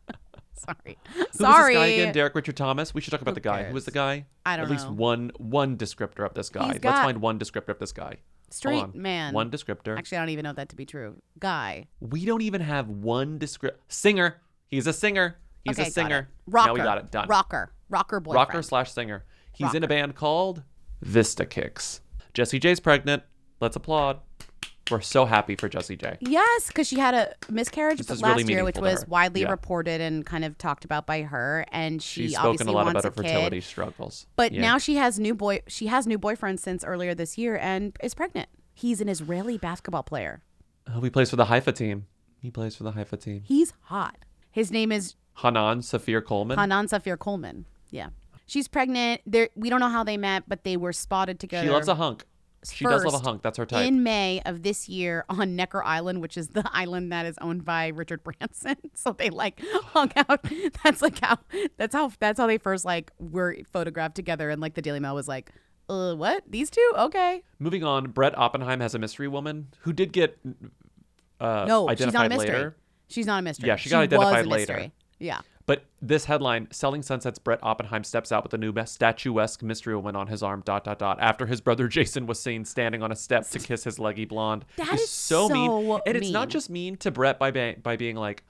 Sorry, 0.52 0.98
Who 1.14 1.20
was 1.20 1.28
sorry. 1.32 1.74
this 1.74 1.80
guy 1.80 1.86
again? 1.86 2.12
Derek 2.12 2.34
Richard 2.34 2.56
Thomas. 2.56 2.92
We 2.92 3.00
should 3.00 3.12
talk 3.12 3.22
about 3.22 3.34
the 3.36 3.40
guy. 3.40 3.64
Who 3.64 3.74
was 3.74 3.84
the 3.86 3.90
guy? 3.92 4.26
I 4.44 4.56
don't 4.56 4.66
At 4.66 4.70
least 4.72 4.86
know. 4.86 4.92
one 4.92 5.30
one 5.38 5.76
descriptor 5.78 6.26
of 6.26 6.34
this 6.34 6.50
guy. 6.50 6.66
Let's 6.66 6.78
got- 6.80 7.04
find 7.04 7.22
one 7.22 7.38
descriptor 7.38 7.68
of 7.70 7.78
this 7.78 7.92
guy. 7.92 8.16
Straight 8.50 8.82
on. 8.82 8.92
man. 8.94 9.34
One 9.34 9.50
descriptor. 9.50 9.96
Actually, 9.96 10.18
I 10.18 10.20
don't 10.22 10.30
even 10.30 10.44
know 10.44 10.52
that 10.54 10.70
to 10.70 10.76
be 10.76 10.86
true. 10.86 11.16
Guy. 11.38 11.88
we 12.00 12.24
don't 12.24 12.42
even 12.42 12.60
have 12.60 12.88
one 12.88 13.38
descriptor. 13.38 13.76
Singer. 13.88 14.40
He's 14.68 14.86
a 14.86 14.92
singer. 14.92 15.36
He's 15.64 15.78
okay, 15.78 15.88
a 15.88 15.90
singer. 15.90 16.28
Rocker. 16.46 16.68
Now 16.68 16.74
we 16.74 16.80
got 16.80 16.98
it 16.98 17.10
done. 17.10 17.28
Rocker. 17.28 17.72
Rocker 17.88 18.20
boyfriend. 18.20 18.48
Rocker 18.48 18.62
slash 18.62 18.92
singer. 18.92 19.24
He's 19.52 19.74
in 19.74 19.82
a 19.82 19.88
band 19.88 20.14
called 20.14 20.62
Vista 21.02 21.44
Kicks. 21.44 22.00
Jessie 22.32 22.58
J's 22.58 22.80
pregnant. 22.80 23.22
Let's 23.60 23.76
applaud. 23.76 24.20
We're 24.90 25.00
so 25.00 25.24
happy 25.26 25.54
for 25.56 25.68
Jessie 25.68 25.96
J. 25.96 26.16
Yes, 26.20 26.68
because 26.68 26.86
she 26.88 26.98
had 26.98 27.14
a 27.14 27.34
miscarriage 27.50 28.08
last 28.08 28.22
really 28.22 28.44
year, 28.44 28.64
which 28.64 28.76
was 28.78 29.06
widely 29.06 29.42
Yeah. 29.42 29.50
reported 29.50 30.00
and 30.00 30.24
kind 30.24 30.44
of 30.44 30.56
talked 30.58 30.84
about 30.84 31.06
by 31.06 31.22
her. 31.22 31.64
And 31.72 32.02
she 32.02 32.22
She's 32.28 32.36
obviously 32.36 32.56
spoken 32.64 32.68
a 32.68 32.72
lot 32.72 32.84
wants 32.86 33.04
about 33.04 33.16
her 33.16 33.20
a 33.20 33.24
kid. 33.24 33.32
fertility 33.32 33.60
struggles. 33.60 34.26
But 34.36 34.52
Yeah. 34.52 34.62
now 34.62 34.78
she 34.78 34.96
has 34.96 35.18
new 35.18 35.34
boy. 35.34 35.60
She 35.66 35.86
has 35.88 36.06
new 36.06 36.18
boyfriend 36.18 36.60
since 36.60 36.84
earlier 36.84 37.14
this 37.14 37.36
year 37.38 37.56
and 37.56 37.96
is 38.02 38.14
pregnant. 38.14 38.48
He's 38.74 39.00
an 39.00 39.08
Israeli 39.08 39.58
basketball 39.58 40.02
player. 40.04 40.42
Oh, 40.92 41.00
he 41.00 41.10
plays 41.10 41.30
for 41.30 41.36
the 41.36 41.46
Haifa 41.46 41.72
team. 41.72 42.06
He 42.40 42.50
plays 42.50 42.76
for 42.76 42.84
the 42.84 42.92
Haifa 42.92 43.16
team. 43.16 43.42
He's 43.44 43.72
hot. 43.82 44.16
His 44.50 44.70
name 44.70 44.90
is 44.92 45.16
Hanan 45.42 45.80
Safir 45.80 46.24
Coleman. 46.24 46.58
Hanan 46.58 46.86
Safir 46.86 47.18
Coleman. 47.18 47.66
Yeah, 47.90 48.08
she's 48.46 48.68
pregnant. 48.68 49.20
There, 49.26 49.48
we 49.54 49.68
don't 49.70 49.80
know 49.80 49.88
how 49.88 50.04
they 50.04 50.16
met, 50.16 50.44
but 50.48 50.62
they 50.64 50.76
were 50.76 50.92
spotted 50.92 51.40
together. 51.40 51.66
She 51.66 51.72
loves 51.72 51.88
a 51.88 51.96
hunk. 51.96 52.24
She 52.64 52.84
does 52.84 53.04
love 53.04 53.14
a 53.14 53.18
hunk. 53.18 53.42
That's 53.42 53.56
her 53.58 53.66
type. 53.66 53.86
In 53.86 54.02
May 54.02 54.40
of 54.44 54.62
this 54.62 54.88
year 54.88 55.24
on 55.28 55.54
Necker 55.54 55.82
Island, 55.82 56.20
which 56.20 56.36
is 56.36 56.48
the 56.48 56.68
island 56.72 57.12
that 57.12 57.24
is 57.26 57.36
owned 57.40 57.64
by 57.64 57.88
Richard 57.88 58.22
Branson. 58.24 58.76
So 58.94 59.12
they 59.12 59.30
like 59.30 59.62
hung 59.92 60.10
out. 60.16 60.44
That's 60.84 61.00
like 61.02 61.20
how 61.20 61.38
that's 61.76 61.94
how 61.94 62.10
that's 62.18 62.40
how 62.40 62.48
they 62.48 62.58
first 62.58 62.84
like 62.84 63.12
were 63.18 63.56
photographed 63.72 64.16
together 64.16 64.50
and 64.50 64.60
like 64.60 64.74
the 64.74 64.82
Daily 64.82 64.98
Mail 64.98 65.14
was 65.14 65.28
like, 65.28 65.52
uh 65.88 66.14
what? 66.14 66.42
These 66.48 66.70
two? 66.70 66.92
Okay. 66.96 67.42
Moving 67.60 67.84
on, 67.84 68.08
Brett 68.10 68.36
Oppenheim 68.36 68.80
has 68.80 68.94
a 68.94 68.98
mystery 68.98 69.28
woman 69.28 69.68
who 69.80 69.92
did 69.92 70.12
get 70.12 70.38
uh, 71.40 71.64
no, 71.68 71.88
identified 71.88 71.98
she's 72.08 72.12
not 72.12 72.26
a 72.26 72.28
mystery. 72.28 72.54
later. 72.56 72.76
She's 73.08 73.26
not 73.26 73.38
a 73.38 73.42
mystery. 73.42 73.68
Yeah, 73.68 73.76
she 73.76 73.88
got 73.88 73.98
was 73.98 74.04
identified 74.04 74.46
a 74.46 74.48
later. 74.48 74.72
mystery. 74.72 74.92
Yeah. 75.20 75.40
But 75.68 75.84
this 76.00 76.24
headline, 76.24 76.66
Selling 76.70 77.02
Sunset's 77.02 77.38
Brett 77.38 77.58
Oppenheim 77.62 78.02
steps 78.02 78.32
out 78.32 78.42
with 78.42 78.54
a 78.54 78.58
new 78.58 78.72
statuesque 78.86 79.62
mystery 79.62 79.94
woman 79.94 80.16
on 80.16 80.26
his 80.26 80.42
arm, 80.42 80.62
dot, 80.64 80.82
dot, 80.82 80.98
dot, 80.98 81.18
after 81.20 81.44
his 81.44 81.60
brother 81.60 81.88
Jason 81.96 82.26
was 82.26 82.40
seen 82.40 82.64
standing 82.64 83.02
on 83.02 83.12
a 83.12 83.16
step 83.16 83.46
to 83.50 83.58
kiss 83.58 83.84
his 83.84 83.98
leggy 83.98 84.24
blonde. 84.24 84.64
That 84.76 84.94
is 84.94 85.02
is 85.02 85.10
so, 85.10 85.46
mean. 85.50 85.68
so 85.68 86.02
And 86.06 86.16
it's 86.16 86.30
not 86.30 86.48
just 86.48 86.70
mean 86.70 86.96
to 86.96 87.10
Brett 87.10 87.38
by, 87.38 87.50
ba- 87.50 87.76
by 87.82 87.96
being 87.96 88.16
like, 88.16 88.44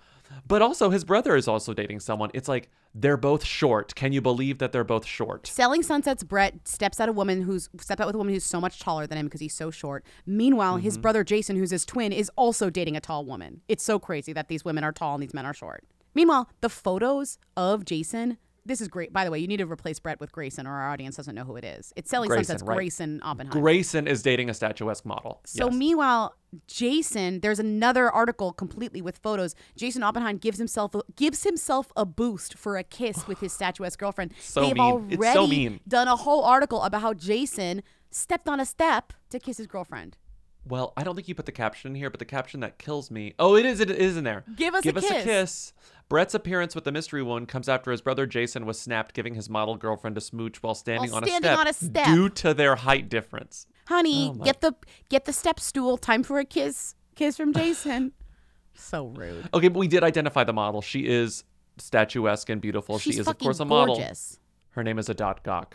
but 0.46 0.62
also 0.62 0.90
his 0.90 1.02
brother 1.02 1.34
is 1.34 1.48
also 1.48 1.74
dating 1.74 1.98
someone. 1.98 2.30
It's 2.34 2.46
like, 2.48 2.70
they're 2.94 3.16
both 3.16 3.44
short. 3.44 3.96
Can 3.96 4.12
you 4.12 4.20
believe 4.20 4.58
that 4.58 4.70
they're 4.70 4.84
both 4.84 5.04
short? 5.04 5.48
Selling 5.48 5.82
Sunset's 5.82 6.22
Brett 6.22 6.68
steps 6.68 7.00
out 7.00 7.08
a 7.08 7.12
woman 7.12 7.42
who's 7.42 7.68
step 7.80 7.98
out 7.98 8.06
with 8.06 8.14
a 8.14 8.18
woman 8.18 8.32
who's 8.32 8.44
so 8.44 8.60
much 8.60 8.78
taller 8.78 9.08
than 9.08 9.18
him 9.18 9.26
because 9.26 9.40
he's 9.40 9.54
so 9.54 9.72
short. 9.72 10.04
Meanwhile, 10.24 10.76
his 10.76 10.96
Mhm. 10.96 11.02
brother 11.02 11.24
Jason, 11.24 11.56
who's 11.56 11.72
his 11.72 11.84
twin, 11.84 12.12
is 12.12 12.30
also 12.36 12.70
dating 12.70 12.96
a 12.96 13.00
tall 13.00 13.24
woman. 13.24 13.62
It's 13.66 13.82
so 13.82 13.98
crazy 13.98 14.32
that 14.34 14.46
these 14.46 14.64
women 14.64 14.84
are 14.84 14.92
tall 14.92 15.14
and 15.14 15.22
these 15.24 15.34
men 15.34 15.44
are 15.44 15.54
short. 15.54 15.82
Meanwhile, 16.14 16.48
the 16.60 16.68
photos 16.68 17.38
of 17.56 17.84
Jason. 17.84 18.38
This 18.66 18.82
is 18.82 18.88
great. 18.88 19.14
By 19.14 19.24
the 19.24 19.30
way, 19.30 19.38
you 19.38 19.46
need 19.46 19.58
to 19.58 19.66
replace 19.66 19.98
Brett 19.98 20.20
with 20.20 20.30
Grayson, 20.30 20.66
or 20.66 20.72
our 20.74 20.90
audience 20.90 21.16
doesn't 21.16 21.34
know 21.34 21.44
who 21.44 21.56
it 21.56 21.64
is. 21.64 21.90
It's 21.96 22.10
Selling 22.10 22.30
Sunset's 22.30 22.62
right. 22.62 22.76
Grayson 22.76 23.18
Oppenheim. 23.22 23.58
Grayson 23.58 24.06
is 24.06 24.22
dating 24.22 24.50
a 24.50 24.54
statuesque 24.54 25.06
model. 25.06 25.40
So 25.46 25.66
Yes. 25.70 25.74
meanwhile, 25.74 26.34
Jason, 26.66 27.40
there's 27.40 27.58
another 27.58 28.10
article 28.10 28.52
completely 28.52 29.00
with 29.00 29.16
photos. 29.16 29.54
Jason 29.74 30.02
Oppenheim 30.02 30.36
gives 30.36 30.58
himself 30.58 30.92
gives 31.16 31.44
himself 31.44 31.90
a 31.96 32.04
boost 32.04 32.58
for 32.58 32.76
a 32.76 32.84
kiss 32.84 33.26
with 33.26 33.40
his 33.40 33.52
statuesque 33.58 33.98
girlfriend. 33.98 34.34
So 34.38 34.60
They've 34.60 34.74
mean. 34.74 34.82
already 34.82 35.14
It's 35.14 35.32
so 35.32 35.46
mean. 35.46 35.80
done 35.88 36.06
a 36.08 36.16
whole 36.16 36.44
article 36.44 36.82
about 36.82 37.00
how 37.00 37.14
Jason 37.14 37.82
stepped 38.10 38.48
on 38.50 38.60
a 38.60 38.66
step 38.66 39.14
to 39.30 39.38
kiss 39.38 39.56
his 39.56 39.66
girlfriend. 39.66 40.18
Well, 40.66 40.92
I 40.98 41.02
don't 41.04 41.14
think 41.14 41.28
you 41.28 41.34
put 41.34 41.46
the 41.46 41.52
caption 41.52 41.92
in 41.92 41.94
here, 41.94 42.10
but 42.10 42.18
the 42.18 42.26
caption 42.26 42.60
that 42.60 42.78
kills 42.78 43.10
me. 43.10 43.32
Oh, 43.38 43.56
it 43.56 43.64
is. 43.64 43.80
It 43.80 43.90
is 43.90 44.18
in 44.18 44.24
there. 44.24 44.44
Give 44.54 44.74
us 44.74 44.80
a 44.84 44.88
Give 44.92 44.96
us 44.98 45.08
kiss. 45.08 45.22
a 45.22 45.24
kiss. 45.24 45.72
Brett's 46.08 46.34
appearance 46.34 46.74
with 46.74 46.84
the 46.84 46.92
mystery 46.92 47.22
woman 47.22 47.46
comes 47.46 47.68
after 47.68 47.90
his 47.90 48.00
brother 48.00 48.26
Jason 48.26 48.64
was 48.64 48.80
snapped 48.80 49.14
giving 49.14 49.34
his 49.34 49.50
model 49.50 49.76
girlfriend 49.76 50.16
a 50.16 50.20
smooch 50.20 50.62
while 50.62 50.74
standing, 50.74 51.10
While 51.10 51.18
on, 51.18 51.26
standing 51.26 51.50
a 51.50 51.52
step 51.52 51.58
on 51.58 51.66
a 51.68 51.72
step. 51.72 52.06
due 52.06 52.28
to 52.30 52.54
their 52.54 52.76
height 52.76 53.08
difference. 53.08 53.66
Honey, 53.86 54.30
Oh 54.30 54.44
get 54.44 54.60
the 54.60 54.74
get 55.08 55.24
the 55.26 55.32
step 55.32 55.60
stool. 55.60 55.98
Time 55.98 56.22
for 56.22 56.38
a 56.38 56.44
kiss. 56.44 56.94
Kiss 57.14 57.36
from 57.36 57.52
Jason. 57.52 58.12
so 58.74 59.08
rude. 59.08 59.48
Okay, 59.52 59.68
but 59.68 59.78
we 59.78 59.88
did 59.88 60.02
identify 60.02 60.44
the 60.44 60.52
model. 60.52 60.80
She 60.80 61.06
is 61.06 61.44
statuesque 61.78 62.48
and 62.48 62.60
beautiful. 62.60 62.98
She's 62.98 63.14
she 63.14 63.20
is, 63.20 63.28
of 63.28 63.38
course, 63.38 63.60
a 63.60 63.64
model. 63.64 63.96
gorgeous. 63.96 64.38
Her 64.70 64.82
name 64.84 64.98
is 64.98 65.08
Adat 65.08 65.42
Gok, 65.42 65.72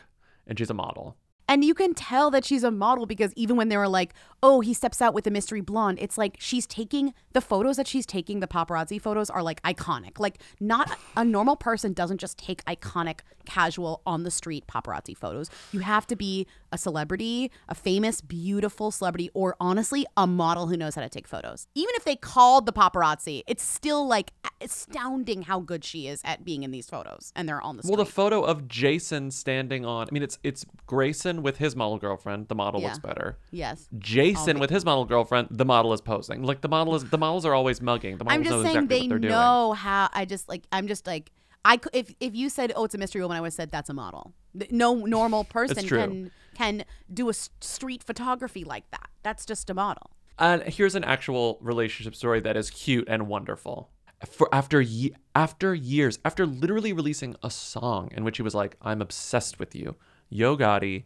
and 0.47 0.57
she's 0.57 0.69
a 0.69 0.73
model. 0.73 1.17
And 1.53 1.63
you 1.63 1.75
can 1.75 1.93
tell 1.93 2.31
that 2.31 2.43
she's 2.43 2.63
a 2.63 2.71
model 2.71 3.05
because 3.05 3.31
even 3.35 3.55
when 3.57 3.69
they 3.69 3.77
were 3.77 3.87
like, 3.87 4.15
oh, 4.41 4.61
he 4.61 4.73
steps 4.73 5.03
out 5.03 5.13
with 5.13 5.27
a 5.27 5.29
mystery 5.29 5.61
blonde, 5.61 5.99
it's 6.01 6.17
like 6.17 6.35
she's 6.39 6.65
taking 6.65 7.13
the 7.33 7.41
photos 7.41 7.77
that 7.77 7.85
she's 7.85 8.07
taking, 8.07 8.39
the 8.39 8.47
paparazzi 8.47 8.99
photos 8.99 9.29
are 9.29 9.43
like 9.43 9.61
iconic. 9.61 10.19
Like, 10.19 10.39
not 10.59 10.97
a 11.15 11.23
normal 11.23 11.55
person 11.55 11.93
doesn't 11.93 12.17
just 12.17 12.39
take 12.39 12.65
iconic, 12.65 13.19
casual, 13.45 14.01
on 14.05 14.23
the 14.23 14.31
street 14.31 14.65
paparazzi 14.67 15.15
photos. 15.15 15.49
You 15.71 15.79
have 15.79 16.07
to 16.07 16.15
be 16.15 16.47
a 16.71 16.77
celebrity, 16.77 17.51
a 17.69 17.75
famous, 17.75 18.21
beautiful 18.21 18.91
celebrity, 18.91 19.29
or 19.33 19.55
honestly, 19.59 20.05
a 20.17 20.25
model 20.25 20.67
who 20.67 20.75
knows 20.75 20.95
how 20.95 21.01
to 21.01 21.09
take 21.09 21.27
photos. 21.27 21.67
Even 21.75 21.93
if 21.95 22.03
they 22.03 22.15
called 22.15 22.65
the 22.65 22.73
paparazzi, 22.73 23.43
it's 23.47 23.63
still 23.63 24.07
like 24.07 24.31
astounding 24.61 25.43
how 25.43 25.59
good 25.59 25.83
she 25.83 26.07
is 26.07 26.21
at 26.23 26.43
being 26.43 26.63
in 26.63 26.71
these 26.71 26.89
photos. 26.89 27.31
And 27.35 27.47
they're 27.47 27.61
on 27.61 27.77
the 27.77 27.83
street. 27.83 27.95
Well, 27.95 28.05
the 28.05 28.11
photo 28.11 28.41
of 28.41 28.67
Jason 28.67 29.31
standing 29.31 29.85
on, 29.85 30.07
I 30.07 30.11
mean, 30.11 30.23
it's 30.23 30.39
it's 30.43 30.65
Grayson 30.87 31.43
with 31.43 31.57
his 31.57 31.75
model 31.75 31.97
girlfriend. 31.97 32.47
The 32.47 32.55
model 32.55 32.81
looks 32.81 32.99
better. 32.99 33.37
Yes. 33.51 33.87
Jason 33.97 34.59
with 34.59 34.69
his 34.69 34.85
model 34.85 35.05
girlfriend. 35.05 35.49
The 35.51 35.65
model 35.65 35.93
is 35.93 36.01
posing. 36.01 36.43
Like 36.43 36.61
the 36.61 36.69
model 36.69 36.95
is 36.95 37.05
the 37.05 37.17
models 37.17 37.45
are 37.45 37.53
always 37.53 37.81
mugging. 37.81 38.17
The 38.17 38.23
models 38.23 38.37
I'm 38.37 38.43
just 38.43 38.55
know 38.55 38.63
saying 38.63 38.75
exactly 38.77 38.99
they 39.01 39.07
they're 39.07 39.19
doing. 39.19 39.31
know 39.31 39.73
how. 39.73 40.09
I 40.13 40.25
just 40.25 40.49
like. 40.49 40.63
I'm 40.71 40.87
just 40.87 41.05
like. 41.05 41.31
I 41.65 41.77
could 41.77 41.95
if 41.95 42.13
if 42.19 42.35
you 42.35 42.49
said 42.49 42.73
oh 42.75 42.85
it's 42.85 42.95
a 42.95 42.97
mystery 42.97 43.21
woman 43.21 43.37
I 43.37 43.41
would 43.41 43.47
have 43.47 43.53
said 43.53 43.71
that's 43.71 43.89
a 43.89 43.93
model. 43.93 44.33
No 44.69 44.95
normal 44.95 45.43
person 45.59 45.85
true. 45.85 45.97
can 45.99 46.31
can 46.55 46.85
do 47.11 47.29
a 47.29 47.33
street 47.33 48.03
photography 48.03 48.63
like 48.63 48.89
that. 48.91 49.09
That's 49.23 49.45
just 49.45 49.69
a 49.69 49.73
model. 49.73 50.11
And 50.37 50.63
here's 50.63 50.95
an 50.95 51.03
actual 51.03 51.57
relationship 51.61 52.15
story 52.15 52.39
that 52.41 52.57
is 52.57 52.69
cute 52.69 53.07
and 53.07 53.27
wonderful. 53.27 53.89
For 54.29 54.47
after 54.53 54.81
ye- 54.81 55.13
after 55.35 55.75
years, 55.75 56.17
after 56.23 56.45
literally 56.45 56.93
releasing 56.93 57.35
a 57.43 57.49
song 57.49 58.09
in 58.11 58.23
which 58.23 58.37
he 58.37 58.43
was 58.43 58.55
like, 58.55 58.77
"I'm 58.81 59.01
obsessed 59.01 59.59
with 59.59 59.75
you," 59.75 59.95
Yo 60.29 60.55
Gotti 60.57 61.05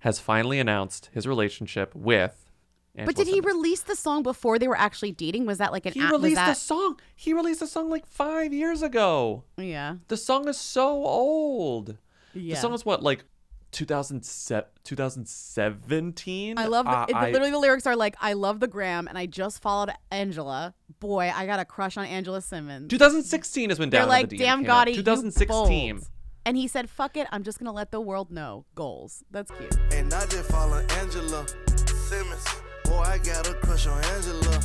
has 0.00 0.20
finally 0.20 0.58
announced 0.58 1.10
his 1.12 1.26
relationship 1.26 1.94
with. 1.94 2.47
But 3.06 3.14
did 3.16 3.26
he 3.26 3.40
release 3.40 3.80
the 3.82 3.94
song 3.96 4.22
before 4.22 4.58
they 4.58 4.68
were 4.68 4.76
actually 4.78 5.12
dating? 5.12 5.46
Was 5.46 5.58
that 5.58 5.72
like 5.72 5.86
an 5.86 5.92
He 5.92 6.00
a- 6.00 6.04
was 6.04 6.12
released 6.12 6.36
that, 6.36 6.50
a 6.56 6.60
song. 6.60 6.98
He 7.14 7.32
released 7.32 7.62
a 7.62 7.66
song 7.66 7.90
like 7.90 8.06
five 8.06 8.52
years 8.52 8.82
ago. 8.82 9.44
Yeah. 9.56 9.96
The 10.08 10.16
song 10.16 10.48
is 10.48 10.58
so 10.58 11.04
old. 11.04 11.96
Yeah. 12.34 12.54
The 12.54 12.60
song 12.60 12.74
is 12.74 12.84
what 12.84 13.02
like 13.02 13.24
2007, 13.72 14.64
2017. 14.84 16.58
I 16.58 16.66
love 16.66 16.86
the, 16.86 16.90
Uh, 16.92 17.06
it- 17.08 17.14
I- 17.14 17.30
literally 17.30 17.50
the 17.50 17.58
lyrics 17.58 17.86
are 17.86 17.96
like 17.96 18.16
I 18.20 18.32
love 18.32 18.60
the 18.60 18.66
gram 18.66 19.06
and 19.08 19.18
I 19.18 19.26
just 19.26 19.60
followed 19.60 19.90
Angela. 20.10 20.74
Boy, 21.00 21.30
I 21.34 21.46
got 21.46 21.60
a 21.60 21.64
crush 21.64 21.96
on 21.96 22.04
Angela 22.06 22.40
Simmons. 22.40 22.88
2016 22.88 23.70
is 23.70 23.78
when 23.78 23.90
They're 23.90 24.00
Down 24.00 24.08
like, 24.08 24.28
the 24.30 24.38
damn 24.38 24.62
came 24.62 24.70
out. 24.70 24.86
Gotti, 24.86 24.94
2016. 24.94 25.96
You. 25.96 26.02
And 26.46 26.56
he 26.56 26.66
said, 26.66 26.88
"Fuck 26.88 27.18
it, 27.18 27.26
I'm 27.30 27.42
just 27.42 27.58
gonna 27.58 27.72
let 27.72 27.90
the 27.90 28.00
world 28.00 28.30
know." 28.30 28.64
Goals. 28.74 29.22
That's 29.30 29.50
cute. 29.50 29.76
And 29.92 30.14
I 30.14 30.24
just 30.26 30.50
follow 30.50 30.78
Angela 30.98 31.44
Simmons. 32.08 32.44
Boy, 32.88 33.00
I 33.00 33.18
got 33.18 33.48
a 33.48 33.54
crush 33.54 33.86
on 33.86 34.02
Angela 34.04 34.60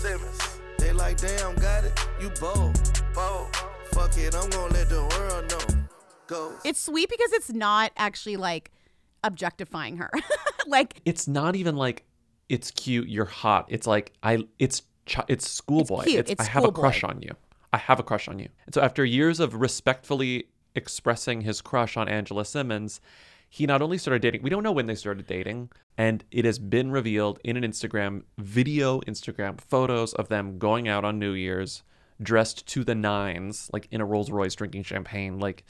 Simmons. 0.00 0.60
They 0.78 0.92
like, 0.92 1.18
damn, 1.18 1.54
got 1.56 1.84
it. 1.84 1.98
You 2.20 2.30
bold, 2.40 3.02
bold. 3.14 3.54
Fuck 3.92 4.16
it, 4.16 4.34
I'm 4.34 4.48
gonna 4.50 4.72
let 4.74 4.88
the 4.88 5.02
world 5.02 5.50
know. 5.50 5.84
Go. 6.26 6.52
It's 6.64 6.80
sweet 6.80 7.08
because 7.08 7.32
it's 7.32 7.52
not 7.52 7.92
actually 7.96 8.36
like 8.36 8.70
objectifying 9.24 9.96
her. 9.96 10.10
like 10.66 11.00
It's 11.04 11.26
not 11.26 11.56
even 11.56 11.76
like 11.76 12.04
it's 12.48 12.70
cute. 12.70 13.08
You're 13.08 13.24
hot. 13.24 13.66
It's 13.68 13.86
like 13.86 14.12
I. 14.22 14.46
It's 14.58 14.82
ch- 15.06 15.18
it's 15.28 15.48
schoolboy. 15.50 16.04
cute, 16.04 16.30
it's 16.30 16.40
I 16.40 16.50
have 16.50 16.64
a 16.64 16.72
crush 16.72 16.98
schoolboy. 16.98 17.16
on 17.16 17.22
you. 17.22 17.32
I 17.72 17.78
have 17.78 17.98
a 18.00 18.02
crush 18.02 18.28
on 18.28 18.38
you. 18.38 18.48
And 18.66 18.74
so 18.74 18.80
after 18.80 19.04
years 19.04 19.40
of 19.40 19.54
respectfully 19.54 20.48
expressing 20.74 21.42
his 21.42 21.60
crush 21.60 21.96
on 21.96 22.08
Angela 22.08 22.44
Simmons, 22.44 23.00
he 23.48 23.66
not 23.66 23.80
only 23.82 23.98
started 23.98 24.22
dating. 24.22 24.42
We 24.42 24.50
don't 24.50 24.62
know 24.62 24.72
when 24.72 24.86
they 24.86 24.94
started 24.94 25.26
dating, 25.26 25.70
and 25.96 26.22
it 26.30 26.44
has 26.44 26.58
been 26.58 26.90
revealed 26.90 27.38
in 27.44 27.56
an 27.56 27.64
Instagram 27.64 28.22
video, 28.38 29.00
Instagram 29.00 29.60
photos 29.60 30.12
of 30.14 30.28
them 30.28 30.58
going 30.58 30.86
out 30.88 31.04
on 31.04 31.18
New 31.18 31.32
Year's, 31.32 31.82
dressed 32.22 32.66
to 32.68 32.84
the 32.84 32.94
nines, 32.94 33.70
like 33.72 33.88
in 33.90 34.00
a 34.00 34.04
Rolls 34.04 34.30
Royce, 34.30 34.54
drinking 34.54 34.82
champagne, 34.84 35.38
like. 35.38 35.64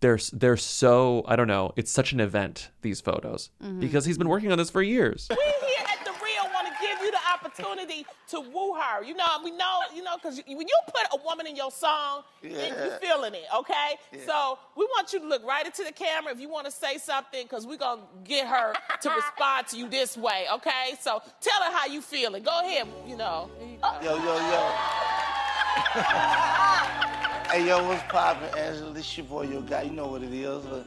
They're, 0.00 0.20
they're 0.32 0.56
so 0.56 1.24
I 1.26 1.34
don't 1.34 1.48
know. 1.48 1.72
It's 1.74 1.90
such 1.90 2.12
an 2.12 2.20
event 2.20 2.70
these 2.82 3.00
photos 3.00 3.50
Mhm. 3.60 3.80
because 3.80 4.04
he's 4.04 4.16
been 4.16 4.28
working 4.28 4.52
on 4.52 4.56
this 4.56 4.70
for 4.70 4.80
years. 4.80 5.26
We 5.28 5.34
here 5.36 5.84
at 5.90 6.04
the 6.04 6.12
Real 6.12 6.44
want 6.54 6.68
to 6.68 6.72
give 6.80 7.00
you 7.02 7.10
the 7.10 7.18
opportunity 7.58 8.06
to 8.28 8.40
woo 8.40 8.74
her. 8.74 9.02
You 9.04 9.14
know, 9.14 9.24
we 9.44 9.50
know, 9.50 9.80
you 9.94 10.02
know, 10.02 10.16
because 10.16 10.40
when 10.46 10.60
you 10.66 10.76
put 10.86 11.06
a 11.12 11.24
woman 11.24 11.46
in 11.46 11.56
your 11.56 11.70
song, 11.70 12.22
Yeah. 12.42 12.98
feeling 12.98 13.34
it, 13.34 13.44
okay? 13.54 13.96
Yeah. 14.12 14.20
So 14.26 14.58
we 14.76 14.84
want 14.86 15.12
you 15.12 15.20
to 15.20 15.26
look 15.26 15.44
right 15.44 15.64
into 15.66 15.84
the 15.84 15.92
camera 15.92 16.32
if 16.32 16.40
you 16.40 16.48
want 16.48 16.66
to 16.66 16.70
say 16.72 16.98
something, 16.98 17.42
because 17.44 17.66
we're 17.66 17.76
going 17.76 18.00
to 18.00 18.06
get 18.28 18.46
her 18.46 18.72
to 19.02 19.10
respond 19.10 19.66
to 19.68 19.76
you 19.78 19.88
this 19.88 20.16
way, 20.16 20.46
okay? 20.54 20.94
So 21.00 21.20
tell 21.40 21.62
her 21.62 21.72
how 21.76 21.86
you 21.86 22.00
feeling. 22.00 22.42
Go 22.42 22.60
ahead, 22.60 22.86
you 23.06 23.16
know. 23.16 23.50
Yo, 24.02 24.16
yo, 24.16 24.36
yo. 24.50 24.72
hey, 27.50 27.66
yo, 27.66 27.86
what's 27.86 28.02
poppin', 28.04 28.56
Angela? 28.58 28.92
This 28.92 29.16
your 29.16 29.26
boy, 29.26 29.42
your 29.42 29.62
guy. 29.62 29.82
You 29.82 29.92
know 29.92 30.08
what 30.08 30.22
it 30.22 30.32
is. 30.32 30.64
Uh, 30.66 30.84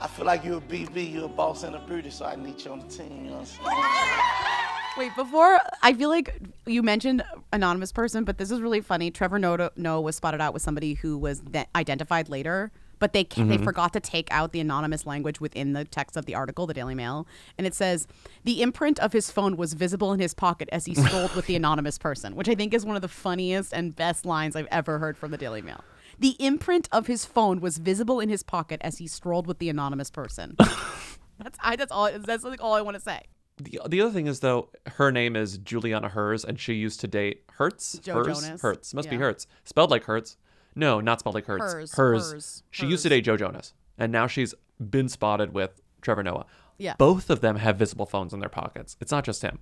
I 0.00 0.06
feel 0.08 0.26
like 0.26 0.44
you're 0.44 0.58
a 0.58 0.60
BB, 0.60 1.12
you're 1.12 1.24
a 1.26 1.28
boss 1.28 1.62
and 1.64 1.74
a 1.76 1.78
beauty, 1.80 2.10
so 2.10 2.24
I 2.24 2.34
need 2.36 2.62
you 2.64 2.72
on 2.72 2.80
the 2.80 2.86
team. 2.86 3.24
You 3.24 3.30
know 3.30 3.38
what 3.38 3.40
I'm 3.40 3.46
saying? 3.46 4.58
Wait, 4.98 5.14
before 5.16 5.58
I 5.82 5.94
feel 5.94 6.08
like 6.10 6.34
you 6.66 6.82
mentioned 6.82 7.22
anonymous 7.52 7.92
person, 7.92 8.24
but 8.24 8.38
this 8.38 8.50
is 8.50 8.60
really 8.60 8.80
funny. 8.82 9.10
Trevor 9.10 9.38
Noah, 9.38 9.70
Noah 9.76 10.00
was 10.02 10.16
spotted 10.16 10.40
out 10.40 10.52
with 10.52 10.62
somebody 10.62 10.94
who 10.94 11.16
was 11.16 11.40
then 11.40 11.64
identified 11.74 12.28
later, 12.28 12.70
but 12.98 13.12
they 13.14 13.22
they 13.24 13.56
Mhm. 13.58 13.64
forgot 13.64 13.92
to 13.94 14.00
take 14.00 14.28
out 14.30 14.52
the 14.52 14.60
anonymous 14.60 15.06
language 15.06 15.40
within 15.40 15.72
the 15.72 15.84
text 15.86 16.16
of 16.16 16.26
the 16.26 16.34
article, 16.34 16.66
the 16.66 16.74
Daily 16.74 16.94
Mail, 16.94 17.26
and 17.56 17.66
it 17.66 17.74
says 17.74 18.06
the 18.44 18.60
imprint 18.60 18.98
of 19.00 19.12
his 19.14 19.30
phone 19.30 19.56
was 19.56 19.72
visible 19.72 20.12
in 20.12 20.20
his 20.20 20.34
pocket 20.34 20.68
as 20.72 20.84
he 20.84 20.94
strolled 20.94 21.34
with 21.34 21.46
the 21.46 21.56
anonymous 21.62 21.96
person, 21.98 22.36
which 22.36 22.48
I 22.48 22.54
think 22.54 22.74
is 22.74 22.84
one 22.84 22.94
of 22.96 23.02
the 23.02 23.08
funniest 23.08 23.72
and 23.72 23.96
best 23.96 24.26
lines 24.26 24.54
I've 24.54 24.68
ever 24.70 24.98
heard 24.98 25.16
from 25.16 25.30
the 25.30 25.38
Daily 25.38 25.62
Mail. 25.62 25.82
The 26.18 26.36
imprint 26.38 26.88
of 26.92 27.06
his 27.06 27.24
phone 27.24 27.60
was 27.60 27.78
visible 27.78 28.20
in 28.20 28.28
his 28.28 28.42
pocket 28.42 28.78
as 28.84 28.98
he 28.98 29.06
strolled 29.08 29.46
with 29.46 29.58
the 29.58 29.70
anonymous 29.70 30.10
person. 30.10 30.54
that's 31.38 31.58
I. 31.62 31.76
That's 31.76 31.90
all. 31.90 32.10
That's 32.12 32.44
like 32.44 32.62
all 32.62 32.74
I 32.74 32.82
want 32.82 32.96
to 32.96 33.00
say. 33.00 33.22
The, 33.64 33.80
the 33.88 34.00
other 34.00 34.10
thing 34.12 34.26
is 34.26 34.40
though, 34.40 34.68
her 34.86 35.10
name 35.12 35.36
is 35.36 35.58
Juliana 35.58 36.08
Hers, 36.08 36.44
and 36.44 36.58
she 36.58 36.74
used 36.74 37.00
to 37.00 37.08
date 37.08 37.44
Hertz. 37.52 37.98
Joe 37.98 38.14
Hers? 38.16 38.40
Jonas. 38.42 38.62
Hertz 38.62 38.94
must 38.94 39.08
be 39.10 39.16
Yeah. 39.16 39.22
Hertz, 39.22 39.46
spelled 39.64 39.90
like 39.90 40.04
Hertz. 40.04 40.36
No, 40.74 41.00
not 41.00 41.20
spelled 41.20 41.34
like 41.34 41.46
Hertz. 41.46 41.62
Hers, 41.64 41.94
Hers. 41.94 42.32
hers, 42.32 42.62
She 42.70 42.86
used 42.86 43.02
to 43.02 43.08
date 43.08 43.22
Joe 43.22 43.36
Jonas, 43.36 43.74
and 43.98 44.10
now 44.10 44.26
she's 44.26 44.54
been 44.80 45.08
spotted 45.08 45.52
with 45.52 45.80
Trevor 46.00 46.22
Noah. 46.22 46.46
Yeah. 46.78 46.94
Both 46.98 47.30
of 47.30 47.40
them 47.40 47.56
have 47.56 47.76
visible 47.76 48.06
phones 48.06 48.32
in 48.32 48.40
their 48.40 48.48
pockets. 48.48 48.96
It's 49.00 49.12
not 49.12 49.24
just 49.24 49.42
him. 49.42 49.58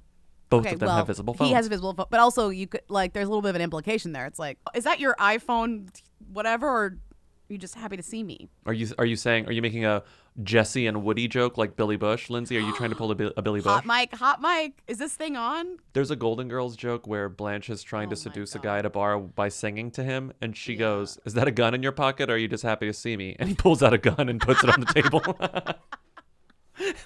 Both 0.48 0.66
Okay, 0.66 0.74
of 0.74 0.80
them 0.80 0.86
well, 0.88 0.96
have 0.96 1.06
visible 1.06 1.34
phones. 1.34 1.48
He 1.50 1.54
has 1.54 1.66
a 1.66 1.68
visible 1.68 1.92
phone, 1.94 2.06
but 2.10 2.18
also 2.18 2.48
you 2.48 2.66
could 2.66 2.80
like 2.88 3.12
there's 3.12 3.26
a 3.26 3.30
little 3.30 3.42
bit 3.42 3.50
of 3.50 3.56
an 3.56 3.62
implication 3.62 4.12
there. 4.12 4.26
It's 4.26 4.38
like, 4.38 4.58
is 4.74 4.84
that 4.84 4.98
your 4.98 5.14
iPhone, 5.16 5.88
whatever, 6.32 6.68
or 6.68 6.98
you 7.52 7.58
just 7.58 7.74
happy 7.74 7.96
to 7.96 8.02
see 8.02 8.22
me? 8.22 8.48
Are 8.66 8.72
you 8.72 8.88
are 8.98 9.04
you 9.04 9.16
saying 9.16 9.46
are 9.46 9.52
you 9.52 9.62
making 9.62 9.84
a 9.84 10.02
Jesse 10.42 10.86
and 10.86 11.02
Woody 11.02 11.26
joke 11.28 11.58
like 11.58 11.76
Billy 11.76 11.96
Bush, 11.96 12.30
Lindsey? 12.30 12.56
Are 12.56 12.60
you 12.60 12.74
trying 12.76 12.90
to 12.90 12.96
pull 12.96 13.10
a, 13.10 13.14
Bi- 13.14 13.32
a 13.36 13.42
Billy 13.42 13.60
Bush? 13.62 13.72
Hot 13.72 13.86
mic, 13.86 14.14
hot 14.14 14.40
mic. 14.40 14.82
Is 14.86 14.98
this 14.98 15.14
thing 15.14 15.36
on? 15.36 15.78
There's 15.92 16.10
a 16.10 16.16
Golden 16.16 16.48
Girls 16.48 16.76
joke 16.76 17.06
where 17.06 17.28
Blanche 17.28 17.70
is 17.70 17.82
trying 17.82 18.08
Oh 18.08 18.10
to 18.10 18.16
seduce 18.16 18.54
a 18.54 18.58
guy 18.58 18.78
at 18.78 18.86
a 18.86 18.90
bar 18.90 19.18
by 19.18 19.48
singing 19.48 19.90
to 19.92 20.04
him, 20.04 20.32
and 20.40 20.56
she 20.56 20.76
goes, 20.76 21.18
"Is 21.24 21.34
that 21.34 21.48
a 21.48 21.50
gun 21.50 21.74
in 21.74 21.82
your 21.82 21.92
pocket? 21.92 22.30
or 22.30 22.34
Are 22.34 22.38
you 22.38 22.48
just 22.48 22.62
happy 22.62 22.86
to 22.86 22.92
see 22.92 23.16
me?" 23.16 23.36
And 23.38 23.48
he 23.48 23.54
pulls 23.54 23.82
out 23.82 23.92
a 23.92 23.98
gun 23.98 24.28
and 24.28 24.40
puts 24.40 24.62
it 24.64 24.70
on 24.70 24.80
the 24.80 24.86
table. 24.86 25.22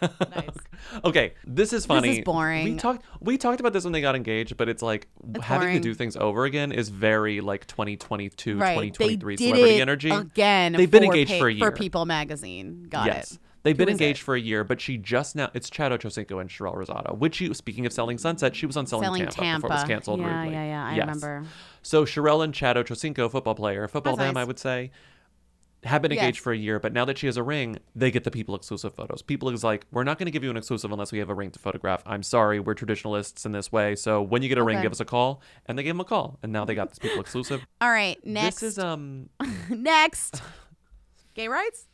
Okay, 1.04 1.32
this 1.46 1.72
is 1.72 1.86
funny. 1.86 2.20
boring. 2.22 2.64
We 2.64 2.74
talked 2.76 3.04
we 3.20 3.38
talked 3.38 3.58
about 3.60 3.72
this 3.72 3.84
when 3.84 3.92
they 3.92 4.00
got 4.00 4.14
engaged, 4.14 4.56
but 4.56 4.68
it's 4.68 4.82
like 4.82 5.08
It's 5.34 5.44
having 5.44 5.68
boring. 5.68 5.82
to 5.82 5.88
do 5.88 5.94
things 5.94 6.16
over 6.16 6.44
again 6.44 6.72
is 6.72 6.88
very 6.88 7.40
like 7.40 7.66
2022, 7.66 8.58
Right. 8.58 8.74
2023 8.92 9.36
they 9.36 9.36
did 9.36 9.48
celebrity 9.54 9.76
it 9.76 9.80
energy. 9.80 10.10
again. 10.10 10.72
They've 10.74 10.90
been 10.90 11.04
engaged 11.04 11.32
pa- 11.32 11.38
for 11.38 11.48
a 11.48 11.52
year. 11.52 11.64
for 11.70 11.72
People 11.76 12.04
Magazine. 12.04 12.86
Got 12.88 13.06
yes. 13.06 13.32
it. 13.32 13.38
They've 13.62 13.76
been 13.76 13.88
engaged 13.88 14.20
it? 14.20 14.24
for 14.24 14.34
a 14.34 14.40
year, 14.40 14.62
but 14.62 14.78
she 14.80 14.98
just 14.98 15.34
now 15.36 15.50
it's 15.54 15.70
Chad 15.70 15.90
Ochocinco 15.90 16.38
and 16.40 16.50
Sharelle 16.50 16.76
Rosado, 16.76 17.16
which 17.16 17.40
you 17.40 17.54
speaking 17.54 17.86
of 17.86 17.92
selling 17.94 18.18
sunset, 18.18 18.54
she 18.54 18.66
was 18.66 18.76
on 18.76 18.86
selling, 18.86 19.04
Selling 19.06 19.26
Tampa, 19.26 19.62
before 19.68 19.70
it 19.76 19.80
was 19.80 19.88
canceled. 19.88 20.20
Yeah, 20.20 20.38
rudely. 20.40 20.52
yeah, 20.54 20.64
yeah, 20.66 20.84
I 20.86 20.94
Yes. 20.96 21.00
remember. 21.06 21.44
So 21.82 22.04
Sharelle 22.04 22.44
and 22.44 22.52
Chad 22.52 22.76
Ochocinco, 22.76 23.30
football 23.30 23.54
player, 23.54 23.88
football 23.88 24.16
That's 24.16 24.28
them, 24.28 24.36
I 24.36 24.44
would 24.44 24.58
say, 24.58 24.90
have 25.84 26.02
been 26.02 26.12
engaged 26.12 26.36
Yes. 26.38 26.42
for 26.42 26.52
a 26.52 26.56
year, 26.56 26.78
but 26.80 26.92
now 26.92 27.04
that 27.04 27.18
she 27.18 27.26
has 27.26 27.36
a 27.36 27.42
ring, 27.42 27.78
they 27.94 28.10
get 28.10 28.24
the 28.24 28.30
people 28.30 28.54
exclusive 28.54 28.94
photos. 28.94 29.22
People 29.22 29.48
is 29.50 29.62
like, 29.62 29.86
we're 29.90 30.04
not 30.04 30.18
going 30.18 30.26
to 30.26 30.30
give 30.32 30.42
you 30.44 30.50
an 30.50 30.56
exclusive 30.56 30.90
unless 30.92 31.12
we 31.12 31.18
have 31.18 31.28
a 31.30 31.34
ring 31.34 31.50
to 31.50 31.58
photograph. 31.58 32.02
I'm 32.06 32.22
sorry, 32.22 32.58
we're 32.60 32.74
traditionalists 32.74 33.44
in 33.46 33.52
this 33.52 33.70
way. 33.70 33.94
So 33.96 34.22
when 34.22 34.42
you 34.42 34.48
get 34.48 34.58
a 34.58 34.62
ring, 34.62 34.80
give 34.82 34.92
us 34.92 35.00
a 35.00 35.04
call. 35.04 35.42
And 35.66 35.78
they 35.78 35.82
gave 35.82 35.94
him 35.94 36.00
a 36.00 36.04
call, 36.04 36.38
and 36.42 36.52
now 36.52 36.64
they 36.64 36.74
got 36.74 36.88
this 36.90 36.98
people 36.98 37.20
exclusive. 37.20 37.66
All 37.80 37.90
right, 37.90 38.18
next. 38.26 38.60
This 38.60 38.72
is 38.72 38.78
um 38.78 39.28
next. 39.70 40.40
Gay 41.34 41.48
rights? 41.48 41.86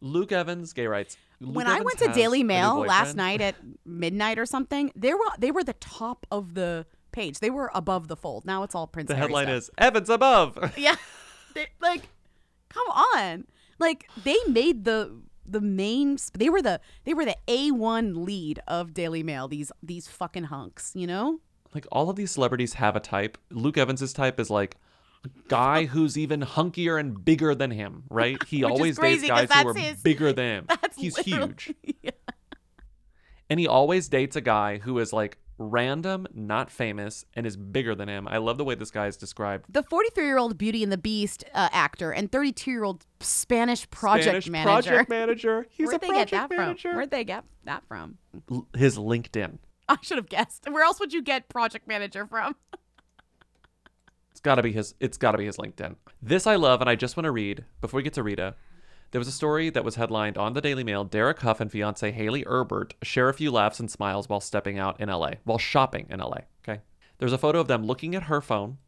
Luke 0.00 0.32
Evans, 0.32 0.72
gay 0.72 0.86
rights. 0.86 1.16
Luke 1.40 1.56
when 1.56 1.66
I 1.66 1.80
went 1.80 1.98
to 1.98 2.12
Daily 2.12 2.42
Mail 2.42 2.78
last 2.80 3.16
night 3.16 3.40
at 3.40 3.56
midnight 3.84 4.38
or 4.38 4.46
something, 4.46 4.92
they 4.94 5.12
were 5.14 5.20
they 5.38 5.50
were 5.50 5.64
the 5.64 5.72
top 5.74 6.26
of 6.30 6.54
the 6.54 6.86
page. 7.12 7.38
They 7.40 7.50
were 7.50 7.70
above 7.74 8.08
the 8.08 8.16
fold. 8.16 8.44
Now 8.44 8.62
it's 8.62 8.74
all 8.74 8.86
Prince. 8.86 9.08
the 9.08 9.14
Harry 9.14 9.26
headline 9.28 9.46
stuff. 9.46 9.56
is 9.56 9.70
Evans 9.78 10.10
above. 10.10 10.72
yeah, 10.76 10.96
They- 11.54 11.66
like, 11.80 12.02
come 12.74 12.86
on, 12.88 13.44
like 13.78 14.08
they 14.24 14.36
made 14.48 14.84
the 14.84 15.16
the 15.46 15.60
main. 15.60 16.18
They 16.36 16.48
were 16.50 16.62
the 16.62 16.80
they 17.04 17.14
were 17.14 17.24
the 17.24 17.36
a 17.48 17.70
one 17.70 18.24
lead 18.24 18.60
of 18.66 18.92
Daily 18.94 19.22
Mail. 19.22 19.48
These 19.48 19.70
these 19.82 20.08
fucking 20.08 20.44
hunks, 20.44 20.92
you 20.94 21.06
know. 21.06 21.40
like 21.74 21.86
all 21.92 22.10
of 22.10 22.16
these 22.16 22.30
celebrities 22.30 22.74
have 22.74 22.96
a 22.96 23.00
type. 23.00 23.38
Luke 23.50 23.78
Evans's 23.78 24.12
type 24.12 24.40
is 24.40 24.50
like 24.50 24.76
a 25.24 25.28
guy 25.48 25.84
who's 25.92 26.16
even 26.18 26.40
hunkier 26.40 26.98
and 26.98 27.24
bigger 27.24 27.54
than 27.54 27.70
him, 27.70 28.04
right? 28.10 28.42
He 28.44 28.64
always 28.72 28.98
dates 28.98 29.26
guys 29.26 29.48
who 29.52 29.68
are 29.68 29.74
his- 29.74 30.00
bigger 30.00 30.32
than 30.32 30.44
him. 30.44 30.66
He's 30.96 31.16
huge. 31.18 31.74
And 33.50 33.60
he 33.60 33.68
always 33.68 34.08
dates 34.08 34.36
a 34.36 34.40
guy 34.40 34.78
who 34.78 34.98
is 34.98 35.12
like 35.12 35.36
random, 35.58 36.26
not 36.34 36.70
famous, 36.70 37.24
and 37.34 37.46
is 37.46 37.56
bigger 37.56 37.94
than 37.94 38.08
him. 38.08 38.26
I 38.28 38.38
love 38.38 38.58
the 38.58 38.64
way 38.64 38.74
this 38.74 38.90
guy 38.90 39.06
is 39.06 39.16
described. 39.16 39.66
The 39.72 39.82
43 39.84 40.24
year 40.24 40.38
old 40.38 40.58
Beauty 40.58 40.82
and 40.82 40.90
the 40.90 40.98
Beast 40.98 41.44
uh, 41.54 41.68
actor 41.72 42.10
and 42.12 42.30
32 42.32 42.70
year 42.70 42.84
old 42.84 43.04
Spanish 43.20 43.88
project 43.90 44.24
Spanish 44.44 44.48
manager. 44.48 44.90
project 44.90 45.08
manager. 45.10 45.66
He's 45.70 45.86
Where'd 45.88 45.96
a 45.96 45.98
they 46.00 46.06
get 46.08 46.28
project 46.30 46.50
that 46.50 46.56
manager. 46.56 46.88
from? 46.90 46.96
Where'd 46.96 47.10
they 47.10 47.24
get 47.24 47.44
that 47.64 47.82
from? 47.86 48.18
L- 48.50 48.66
His 48.76 48.98
LinkedIn. 48.98 49.58
I 49.88 49.96
should 50.02 50.16
have 50.18 50.28
guessed. 50.28 50.64
Where 50.70 50.82
else 50.82 50.98
would 50.98 51.12
you 51.12 51.22
get 51.22 51.48
project 51.48 51.86
manager 51.86 52.26
from? 52.26 52.56
It's 54.30 54.40
got 54.40 54.56
to 54.56 54.62
be 54.64 54.72
his. 54.72 54.94
It's 54.98 55.16
got 55.16 55.32
to 55.32 55.38
be 55.38 55.46
his 55.46 55.58
LinkedIn. 55.58 55.94
This 56.20 56.46
I 56.48 56.56
love, 56.56 56.80
and 56.80 56.90
I 56.90 56.96
just 56.96 57.16
want 57.16 57.24
to 57.26 57.30
read 57.30 57.64
before 57.80 57.98
we 57.98 58.02
get 58.02 58.14
to 58.14 58.22
Rita. 58.24 58.56
There 59.14 59.20
was 59.20 59.28
a 59.28 59.30
story 59.30 59.70
that 59.70 59.84
was 59.84 59.94
headlined 59.94 60.36
on 60.36 60.54
the 60.54 60.60
Daily 60.60 60.82
Mail. 60.82 61.04
Derek 61.04 61.38
Hough 61.38 61.60
and 61.60 61.70
fiance 61.70 62.10
Hayley 62.10 62.42
Erbert 62.48 62.94
share 63.04 63.28
a 63.28 63.32
few 63.32 63.52
laughs 63.52 63.78
and 63.78 63.88
smiles 63.88 64.28
while 64.28 64.40
stepping 64.40 64.76
out 64.76 65.00
in 65.00 65.08
LA, 65.08 65.34
while 65.44 65.56
shopping 65.56 66.08
in 66.10 66.18
LA. 66.18 66.38
Okay. 66.68 66.80
There's 67.18 67.32
a 67.32 67.38
photo 67.38 67.60
of 67.60 67.68
them 67.68 67.84
looking 67.84 68.16
at 68.16 68.24
her 68.24 68.40
phone. 68.40 68.78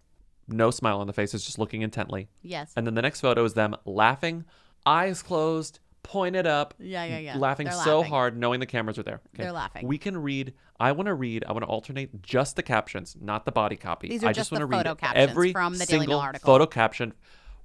No 0.48 0.72
smile 0.72 0.98
on 0.98 1.06
the 1.06 1.12
face, 1.12 1.32
it's 1.32 1.44
just 1.44 1.60
looking 1.60 1.82
intently. 1.82 2.26
Yes. 2.42 2.72
And 2.76 2.84
then 2.84 2.94
the 2.94 3.02
next 3.02 3.20
photo 3.20 3.44
is 3.44 3.54
them 3.54 3.76
laughing, 3.84 4.44
eyes 4.84 5.22
closed, 5.22 5.78
pointed 6.02 6.44
up. 6.44 6.74
Yeah, 6.80 7.04
yeah, 7.04 7.18
yeah. 7.18 7.36
Laughing 7.38 7.66
They're 7.66 7.74
so 7.74 7.98
laughing. 7.98 8.10
hard, 8.10 8.36
knowing 8.36 8.58
the 8.58 8.66
cameras 8.66 8.98
are 8.98 9.04
there. 9.04 9.20
Okay. 9.32 9.44
They're 9.44 9.52
laughing. 9.52 9.86
We 9.86 9.96
can 9.96 10.20
read. 10.20 10.54
I 10.80 10.90
want 10.90 11.06
to 11.06 11.14
read. 11.14 11.44
I 11.46 11.52
want 11.52 11.62
to 11.62 11.68
alternate 11.68 12.20
just 12.22 12.56
the 12.56 12.64
captions, 12.64 13.16
not 13.20 13.44
the 13.44 13.52
body 13.52 13.76
copy. 13.76 14.08
These 14.08 14.24
are 14.24 14.26
I 14.26 14.30
just 14.30 14.50
just 14.50 14.50
want 14.50 14.62
to 14.62 14.66
read 14.66 14.78
photo 14.78 14.96
captions 14.96 15.30
every 15.30 15.52
from 15.52 15.74
the 15.74 15.86
Daily 15.86 15.98
Mail 15.98 16.00
single 16.00 16.18
article. 16.18 16.46
Photo 16.46 16.66
caption 16.66 17.12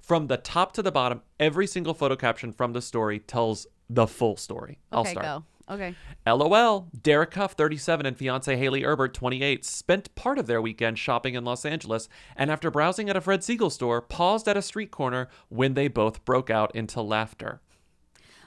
from 0.01 0.27
the 0.27 0.37
top 0.37 0.73
to 0.73 0.81
the 0.81 0.91
bottom. 0.91 1.21
Every 1.39 1.67
single 1.67 1.93
photo 1.93 2.15
caption 2.15 2.51
from 2.51 2.73
the 2.73 2.81
story 2.81 3.19
tells 3.19 3.67
the 3.89 4.07
full 4.07 4.37
story. 4.37 4.79
I'll 4.91 5.01
okay, 5.01 5.11
start. 5.11 5.25
go. 5.25 5.43
Okay. 5.73 5.95
LOL. 6.27 6.89
Derek 7.01 7.33
Hough, 7.33 7.53
37, 7.53 8.05
and 8.05 8.17
fiance 8.17 8.57
Hayley 8.57 8.83
Erbert, 8.83 9.13
28, 9.13 9.63
spent 9.63 10.13
part 10.15 10.37
of 10.37 10.47
their 10.47 10.61
weekend 10.61 10.99
shopping 10.99 11.35
in 11.35 11.45
Los 11.45 11.65
Angeles 11.65 12.09
and 12.35 12.51
after 12.51 12.69
browsing 12.69 13.09
at 13.09 13.15
a 13.15 13.21
Fred 13.21 13.39
Segal 13.39 13.71
store, 13.71 14.01
paused 14.01 14.47
at 14.47 14.57
a 14.57 14.61
street 14.61 14.91
corner 14.91 15.29
when 15.47 15.73
they 15.73 15.87
both 15.87 16.25
broke 16.25 16.49
out 16.49 16.75
into 16.75 17.01
laughter. 17.01 17.61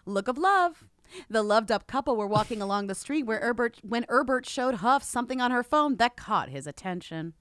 Look 0.04 0.28
of 0.28 0.36
love. 0.36 0.84
The 1.30 1.42
loved 1.42 1.70
up 1.70 1.86
couple 1.86 2.16
were 2.16 2.26
walking 2.26 2.60
along 2.60 2.88
the 2.88 2.94
street 2.94 3.24
where 3.24 3.38
Erbert 3.38 3.78
when 3.82 4.04
Erbert 4.08 4.46
showed 4.46 4.76
Hough 4.76 5.02
something 5.02 5.40
on 5.40 5.50
her 5.50 5.62
phone 5.62 5.96
that 5.96 6.16
caught 6.16 6.48
his 6.48 6.66
attention. 6.66 7.34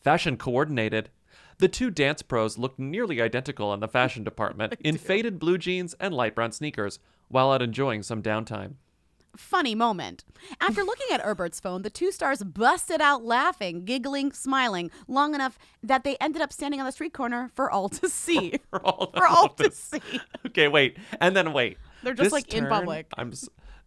Fashion 0.00 0.36
coordinated. 0.36 1.10
The 1.58 1.68
two 1.68 1.90
dance 1.90 2.22
pros 2.22 2.56
looked 2.56 2.78
nearly 2.78 3.20
identical 3.20 3.74
in 3.74 3.80
the 3.80 3.88
fashion 3.88 4.24
department 4.24 4.74
in 4.80 4.96
faded 4.96 5.38
blue 5.38 5.58
jeans 5.58 5.94
and 6.00 6.14
light 6.14 6.34
brown 6.34 6.52
sneakers 6.52 6.98
while 7.28 7.50
out 7.50 7.62
enjoying 7.62 8.02
some 8.02 8.22
downtime. 8.22 8.74
Funny 9.36 9.74
moment. 9.74 10.24
After 10.60 10.82
looking 10.84 11.08
at 11.12 11.22
Erbert's 11.22 11.60
phone, 11.60 11.82
the 11.82 11.90
two 11.90 12.10
stars 12.10 12.42
busted 12.42 13.00
out 13.00 13.24
laughing, 13.24 13.84
giggling, 13.84 14.32
smiling, 14.32 14.90
long 15.06 15.34
enough 15.34 15.58
that 15.82 16.02
they 16.04 16.16
ended 16.16 16.42
up 16.42 16.52
standing 16.52 16.80
on 16.80 16.86
the 16.86 16.92
street 16.92 17.12
corner 17.12 17.50
for 17.54 17.70
all 17.70 17.88
to 17.88 18.08
see. 18.08 18.54
For 18.70 18.84
all, 18.84 19.10
For 19.14 19.26
all 19.26 19.48
to 19.50 19.70
see. 19.70 20.00
Okay, 20.46 20.68
wait. 20.68 20.96
And 21.20 21.36
then 21.36 21.52
wait. 21.52 21.78
They're 22.02 22.14
just, 22.14 22.26
This 22.26 22.32
like, 22.32 22.54
in 22.54 22.66
public. 22.66 23.06
I'm 23.16 23.32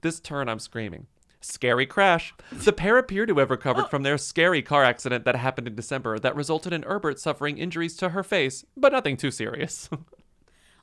this 0.01 0.19
turn 0.19 0.49
I'm 0.49 0.59
screaming. 0.59 1.07
Scary 1.41 1.87
crash. 1.87 2.33
The 2.51 2.71
pair 2.71 2.97
appear 2.97 3.25
to 3.25 3.39
have 3.39 3.49
recovered 3.49 3.85
oh. 3.85 3.87
from 3.87 4.03
their 4.03 4.17
scary 4.17 4.61
car 4.61 4.83
accident 4.83 5.25
that 5.25 5.35
happened 5.35 5.67
in 5.67 5.75
December 5.75 6.19
that 6.19 6.35
resulted 6.35 6.71
in 6.71 6.83
Erbert 6.83 7.19
suffering 7.19 7.57
injuries 7.57 7.97
to 7.97 8.09
her 8.09 8.23
face, 8.23 8.63
but 8.77 8.91
nothing 8.91 9.17
too 9.17 9.31
serious. 9.31 9.89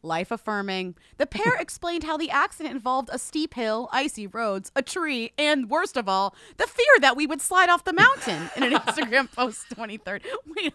Life 0.02 0.30
affirming. 0.30 0.96
The 1.16 1.26
pair 1.26 1.54
explained 1.60 2.04
how 2.04 2.16
the 2.16 2.30
accident 2.30 2.74
involved 2.74 3.08
a 3.12 3.18
steep 3.18 3.54
hill, 3.54 3.88
icy 3.92 4.26
roads, 4.26 4.70
a 4.74 4.82
tree, 4.82 5.32
and 5.38 5.70
worst 5.70 5.96
of 5.96 6.08
all, 6.08 6.34
the 6.56 6.66
fear 6.66 7.00
that 7.00 7.16
we 7.16 7.26
would 7.26 7.40
slide 7.40 7.68
off 7.68 7.84
the 7.84 7.92
mountain 7.92 8.50
in 8.56 8.62
an 8.64 8.72
Instagram 8.80 9.30
post 9.30 9.66
23rd. 9.70 10.22
Wait, 10.56 10.74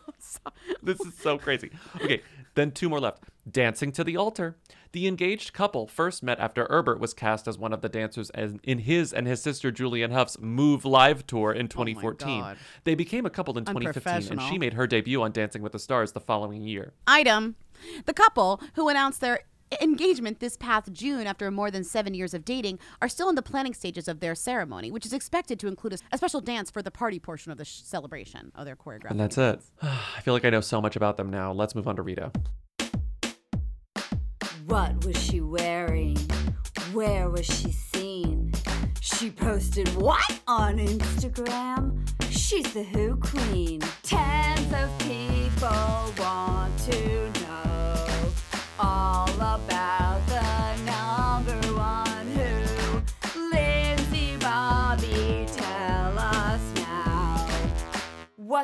this 0.81 0.99
is 1.01 1.13
so 1.15 1.37
crazy. 1.37 1.71
Okay, 1.95 2.21
then 2.55 2.71
two 2.71 2.89
more 2.89 2.99
left. 2.99 3.23
Dancing 3.49 3.91
to 3.93 4.03
the 4.03 4.15
altar. 4.15 4.55
The 4.93 5.07
engaged 5.07 5.53
couple 5.53 5.87
first 5.87 6.21
met 6.21 6.39
after 6.39 6.65
Erbert 6.69 6.99
was 6.99 7.13
cast 7.13 7.47
as 7.47 7.57
one 7.57 7.73
of 7.73 7.81
the 7.81 7.89
dancers 7.89 8.31
in 8.63 8.79
his 8.79 9.11
and 9.11 9.25
his 9.25 9.41
sister 9.41 9.71
Julianne 9.71 10.11
Hough's 10.11 10.37
Move 10.39 10.85
Live 10.85 11.25
tour 11.25 11.51
in 11.51 11.67
2014. 11.67 12.41
God. 12.41 12.57
they 12.83 12.93
became 12.93 13.25
a 13.25 13.31
couple 13.31 13.57
in 13.57 13.65
2015, 13.65 14.31
and 14.31 14.41
she 14.49 14.59
made 14.59 14.73
her 14.73 14.85
debut 14.85 15.21
on 15.21 15.31
Dancing 15.31 15.63
with 15.63 15.71
the 15.71 15.79
Stars 15.79 16.11
the 16.11 16.19
following 16.19 16.61
year. 16.61 16.93
Item. 17.07 17.55
The 18.05 18.13
couple, 18.13 18.61
who 18.75 18.87
announced 18.87 19.19
their 19.19 19.39
engagement 19.81 20.39
this 20.39 20.57
past 20.57 20.91
June 20.91 21.27
after 21.27 21.49
more 21.51 21.71
than 21.71 21.83
seven 21.83 22.13
years 22.13 22.33
of 22.33 22.45
dating, 22.45 22.79
are 23.01 23.09
still 23.09 23.29
in 23.29 23.35
the 23.35 23.41
planning 23.41 23.73
stages 23.73 24.07
of 24.07 24.19
their 24.19 24.35
ceremony, 24.35 24.91
which 24.91 25.05
is 25.05 25.13
expected 25.13 25.59
to 25.59 25.67
include 25.67 25.93
a, 25.93 25.97
a 26.11 26.17
special 26.17 26.41
dance 26.41 26.69
for 26.69 26.81
the 26.81 26.91
party 26.91 27.19
portion 27.19 27.51
of 27.51 27.57
the 27.57 27.65
sh- 27.65 27.81
celebration 27.83 28.51
of 28.55 28.65
their 28.65 28.75
choreography. 28.75 29.11
And 29.11 29.19
that's 29.19 29.37
it. 29.37 29.61
I 29.81 30.21
feel 30.21 30.33
like 30.33 30.45
I 30.45 30.49
know 30.49 30.61
so 30.61 30.81
much 30.81 30.95
about 30.95 31.17
them 31.17 31.29
now. 31.29 31.51
Let's 31.51 31.75
move 31.75 31.87
on 31.87 31.95
to 31.95 32.01
Rita. 32.01 32.31
What 34.65 35.05
was 35.05 35.21
she 35.21 35.41
wearing? 35.41 36.17
Where 36.93 37.29
was 37.29 37.45
she 37.45 37.71
seen? 37.71 38.53
She 39.01 39.29
posted 39.29 39.89
what 39.95 40.39
on 40.47 40.77
Instagram? 40.77 42.07
She's 42.29 42.73
the 42.73 42.83
Who 42.83 43.17
Queen. 43.17 43.81
Tens 44.01 44.32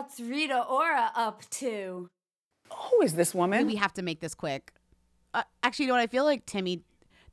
What's 0.10 0.22
Rita 0.22 0.64
Ora 0.64 1.12
up 1.14 1.48
to? 1.52 2.10
Who 2.74 3.02
is 3.04 3.14
this 3.14 3.36
woman? 3.36 3.68
We 3.68 3.76
have 3.76 3.94
to 3.94 4.02
make 4.02 4.22
this 4.22 4.34
quick. 4.34 4.74
Uh, 5.36 5.44
actually, 5.62 5.86
you 5.86 5.90
know 5.90 5.94
what 5.98 6.02
I 6.02 6.08
feel 6.08 6.24
like, 6.24 6.48
Timmy? 6.48 6.82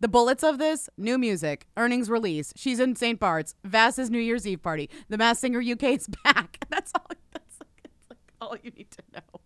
The 0.01 0.09
bullets 0.09 0.43
of 0.45 0.59
this 0.59 0.91
new 0.99 1.17
music, 1.17 1.67
earnings 1.79 2.11
release. 2.11 2.53
She's 2.55 2.79
in 2.79 2.95
St. 2.95 3.19
Bart's. 3.19 3.55
Vass's 3.65 4.11
New 4.11 4.19
Year's 4.19 4.47
Eve 4.47 4.63
party. 4.63 4.91
The 5.09 5.17
Masked 5.17 5.41
Singer 5.41 5.61
UK 5.61 5.85
is 5.85 6.07
back. 6.25 6.59
That's 6.69 6.93
all. 6.95 7.07
That's 7.33 7.57
like, 7.61 7.81
it's 7.83 8.11
like 8.11 8.19
all 8.43 8.57
you 8.63 8.71
need 8.73 8.91
to 8.91 9.03
know. 9.15 9.41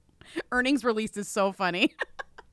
Earnings 0.50 0.84
release 0.84 1.16
is 1.16 1.28
so 1.28 1.52
funny. 1.52 1.94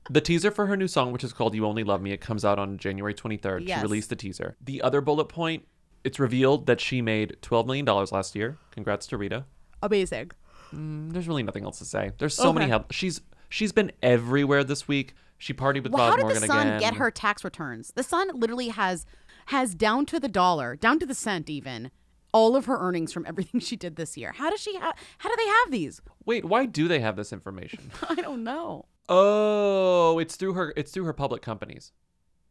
The 0.10 0.22
teaser 0.22 0.52
for 0.52 0.68
her 0.68 0.78
new 0.78 0.88
song, 0.88 1.12
which 1.12 1.26
is 1.26 1.34
called 1.34 1.54
You 1.54 1.66
Only 1.66 1.84
Love 1.84 2.02
Me, 2.02 2.14
it 2.14 2.22
comes 2.22 2.46
out 2.46 2.60
on 2.60 2.78
January 2.78 3.14
23rd. 3.14 3.68
Yes. 3.68 3.80
She 3.80 3.82
released 3.82 4.10
the 4.10 4.16
teaser. 4.16 4.56
The 4.64 4.82
other 4.82 5.02
bullet 5.02 5.26
point, 5.26 5.68
it's 6.06 6.18
revealed 6.18 6.66
that 6.68 6.80
she 6.80 7.02
made 7.02 7.36
$12 7.42 7.66
million 7.66 7.86
last 7.86 8.34
year. 8.34 8.58
Congrats 8.72 9.06
to 9.08 9.18
Rita. 9.18 9.44
Amazing. 9.84 10.32
Mm, 10.78 11.12
there's 11.14 11.28
really 11.28 11.44
nothing 11.44 11.64
else 11.64 11.80
to 11.80 11.86
say. 11.86 12.12
There's 12.18 12.36
so 12.36 12.54
many 12.54 12.66
Okay. 12.66 12.70
help. 12.72 12.92
She's 12.92 13.22
she's 13.50 13.72
been 13.72 13.92
everywhere 14.04 14.64
this 14.64 14.88
week. 14.88 15.14
She 15.40 15.54
partied 15.54 15.84
with 15.84 15.92
well, 15.92 16.10
Bob 16.10 16.10
how 16.12 16.16
did 16.18 16.24
Morgan 16.24 16.42
the 16.48 16.54
again. 16.54 16.80
get 16.80 16.96
her 16.96 17.12
tax 17.12 17.44
returns? 17.44 17.92
The 17.96 18.04
Sun 18.04 18.40
literally 18.40 18.70
has 18.70 19.06
has 19.48 19.74
down 19.76 20.06
to 20.08 20.20
the 20.20 20.28
dollar, 20.28 20.76
down 20.76 21.00
to 21.00 21.06
the 21.06 21.14
cent, 21.16 21.50
even 21.50 21.90
all 22.34 22.56
of 22.56 22.66
her 22.66 22.78
earnings 22.80 23.14
from 23.14 23.26
everything 23.26 23.60
she 23.70 23.76
did 23.76 23.96
this 23.96 24.18
year. 24.18 24.34
How 24.34 24.50
does 24.50 24.60
she? 24.62 24.76
Ha- 24.78 24.94
how 25.20 25.30
do 25.30 25.36
they 25.36 25.48
have 25.50 25.72
these? 25.72 26.02
Wait, 26.26 26.46
why 26.46 26.66
do 26.66 26.88
they 26.88 27.00
have 27.00 27.16
this 27.16 27.32
information? 27.34 27.92
I 28.10 28.16
don't 28.16 28.44
know. 28.44 28.86
oh, 29.10 30.20
it's 30.20 30.36
through 30.36 30.54
her. 30.54 30.74
It's 30.76 30.92
through 30.92 31.06
her 31.06 31.14
public 31.14 31.42
companies. 31.42 31.92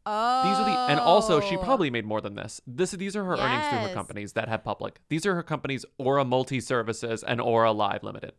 Oh, 0.09 0.45
These 0.45 0.59
are 0.59 0.65
the 0.65 0.93
and 0.93 1.01
also 1.01 1.41
she 1.41 1.57
oh. 1.57 1.63
probably 1.63 1.91
made 1.91 2.07
more 2.07 2.21
than 2.21 2.37
this. 2.37 2.61
This 2.67 2.93
these 2.93 3.17
are 3.17 3.25
her 3.25 3.37
earnings 3.37 3.67
through 3.69 3.89
her 3.89 3.95
companies 3.95 4.35
that 4.35 4.49
have 4.49 4.63
public. 4.63 5.01
These 5.09 5.27
are 5.27 5.35
her 5.35 5.43
companies 5.43 5.85
Ora 5.99 6.25
Multi 6.25 6.61
Services 6.61 7.25
and 7.25 7.41
Ora 7.41 7.73
Live 7.73 8.05
Limited. 8.05 8.33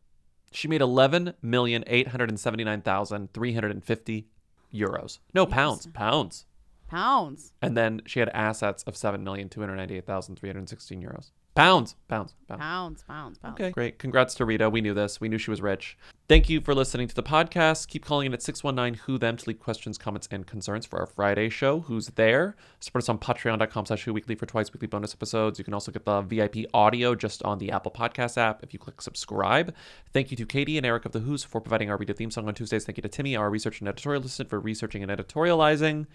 She 0.52 0.70
made 0.70 0.82
eleven 0.82 1.34
million 1.42 1.84
eight 1.88 2.08
hundred 2.08 2.30
and 2.30 2.40
seventy 2.40 2.64
nine 2.64 2.82
thousand 2.82 3.34
three 3.34 3.54
hundred 3.54 3.72
and 3.72 3.84
fifty 3.84 4.30
euros. 4.74 5.20
No, 5.34 5.46
pounds. 5.46 5.88
Pounds. 5.88 6.46
Pounds. 6.88 7.52
And 7.62 7.76
then 7.76 8.02
she 8.06 8.22
had 8.22 8.30
assets 8.30 8.84
of 8.84 8.94
7,298,316 8.94 11.04
euros. 11.04 11.32
Pounds. 11.54 11.98
Pounds. 12.08 12.34
Pounds. 12.48 12.62
Pounds, 12.62 13.04
pounds, 13.04 13.38
pounds. 13.40 13.60
Okay, 13.60 13.72
great. 13.72 14.00
Congrats 14.00 14.34
to 14.36 14.46
Rita. 14.46 14.70
We 14.70 14.80
knew 14.80 14.94
this. 14.94 15.20
We 15.20 15.28
knew 15.28 15.38
she 15.38 15.52
was 15.52 15.62
rich. 15.62 15.98
Thank 16.30 16.50
you 16.50 16.60
for 16.60 16.76
listening 16.76 17.08
to 17.08 17.16
the 17.16 17.24
podcast. 17.24 17.88
Keep 17.88 18.04
calling 18.04 18.26
in 18.26 18.34
at 18.34 18.42
619 18.42 19.00
Who 19.06 19.18
Them 19.18 19.38
to 19.38 19.48
leave 19.48 19.60
questions, 19.60 19.98
comments, 19.98 20.28
and 20.30 20.46
concerns 20.46 20.86
for 20.86 21.00
our 21.00 21.06
Friday 21.06 21.48
show. 21.48 21.80
Who's 21.80 22.08
there? 22.08 22.58
Support 22.82 23.04
us 23.04 23.10
on 23.10 23.18
patreon.com 23.18 23.86
slash 23.86 24.04
Who 24.04 24.12
Weekly 24.12 24.36
for 24.36 24.46
twice 24.46 24.74
weekly 24.74 24.90
bonus 24.90 25.14
episodes. 25.14 25.58
You 25.58 25.64
can 25.64 25.74
also 25.74 25.90
get 25.90 26.04
the 26.04 26.20
VIP 26.20 26.66
audio 26.74 27.16
just 27.16 27.44
on 27.44 27.60
the 27.60 27.72
Apple 27.72 27.92
Podcast 27.92 28.38
app 28.38 28.62
if 28.62 28.74
you 28.74 28.80
click 28.80 29.00
subscribe. 29.00 29.74
Thank 30.12 30.30
you 30.30 30.36
to 30.36 30.46
Katie 30.46 30.76
and 30.76 30.86
Eric 30.86 31.06
of 31.06 31.14
The 31.14 31.20
Who's 31.20 31.46
for 31.46 31.62
providing 31.62 31.90
our 31.90 31.96
Rita 31.96 32.14
theme 32.14 32.30
song 32.30 32.50
on 32.50 32.54
Tuesdays. 32.54 32.84
Thank 32.84 32.98
you 32.98 33.04
to 33.04 33.08
Timmy, 33.08 33.38
our 33.38 33.50
research 33.50 33.80
and 33.80 33.88
editorial 33.88 34.22
assistant, 34.24 34.50
for 34.50 34.60
researching 34.60 35.04
and 35.04 35.12
editorializing. 35.12 36.08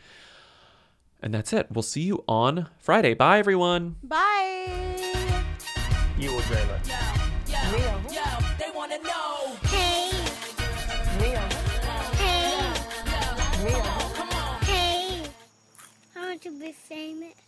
And 1.22 1.32
that's 1.32 1.55
it. 1.55 1.68
We'll 1.70 1.82
see 1.82 2.02
you 2.02 2.22
on 2.28 2.68
Friday. 2.78 3.14
Bye, 3.14 3.39
everyone. 3.39 3.97
Bye. 4.02 4.98
You 6.18 6.34
will 6.34 6.43
Jayla. 6.43 6.82
They 8.59 8.70
wanna 8.74 8.98
know. 8.98 9.31
To 16.43 16.51
be 16.51 16.73
famous. 16.73 17.43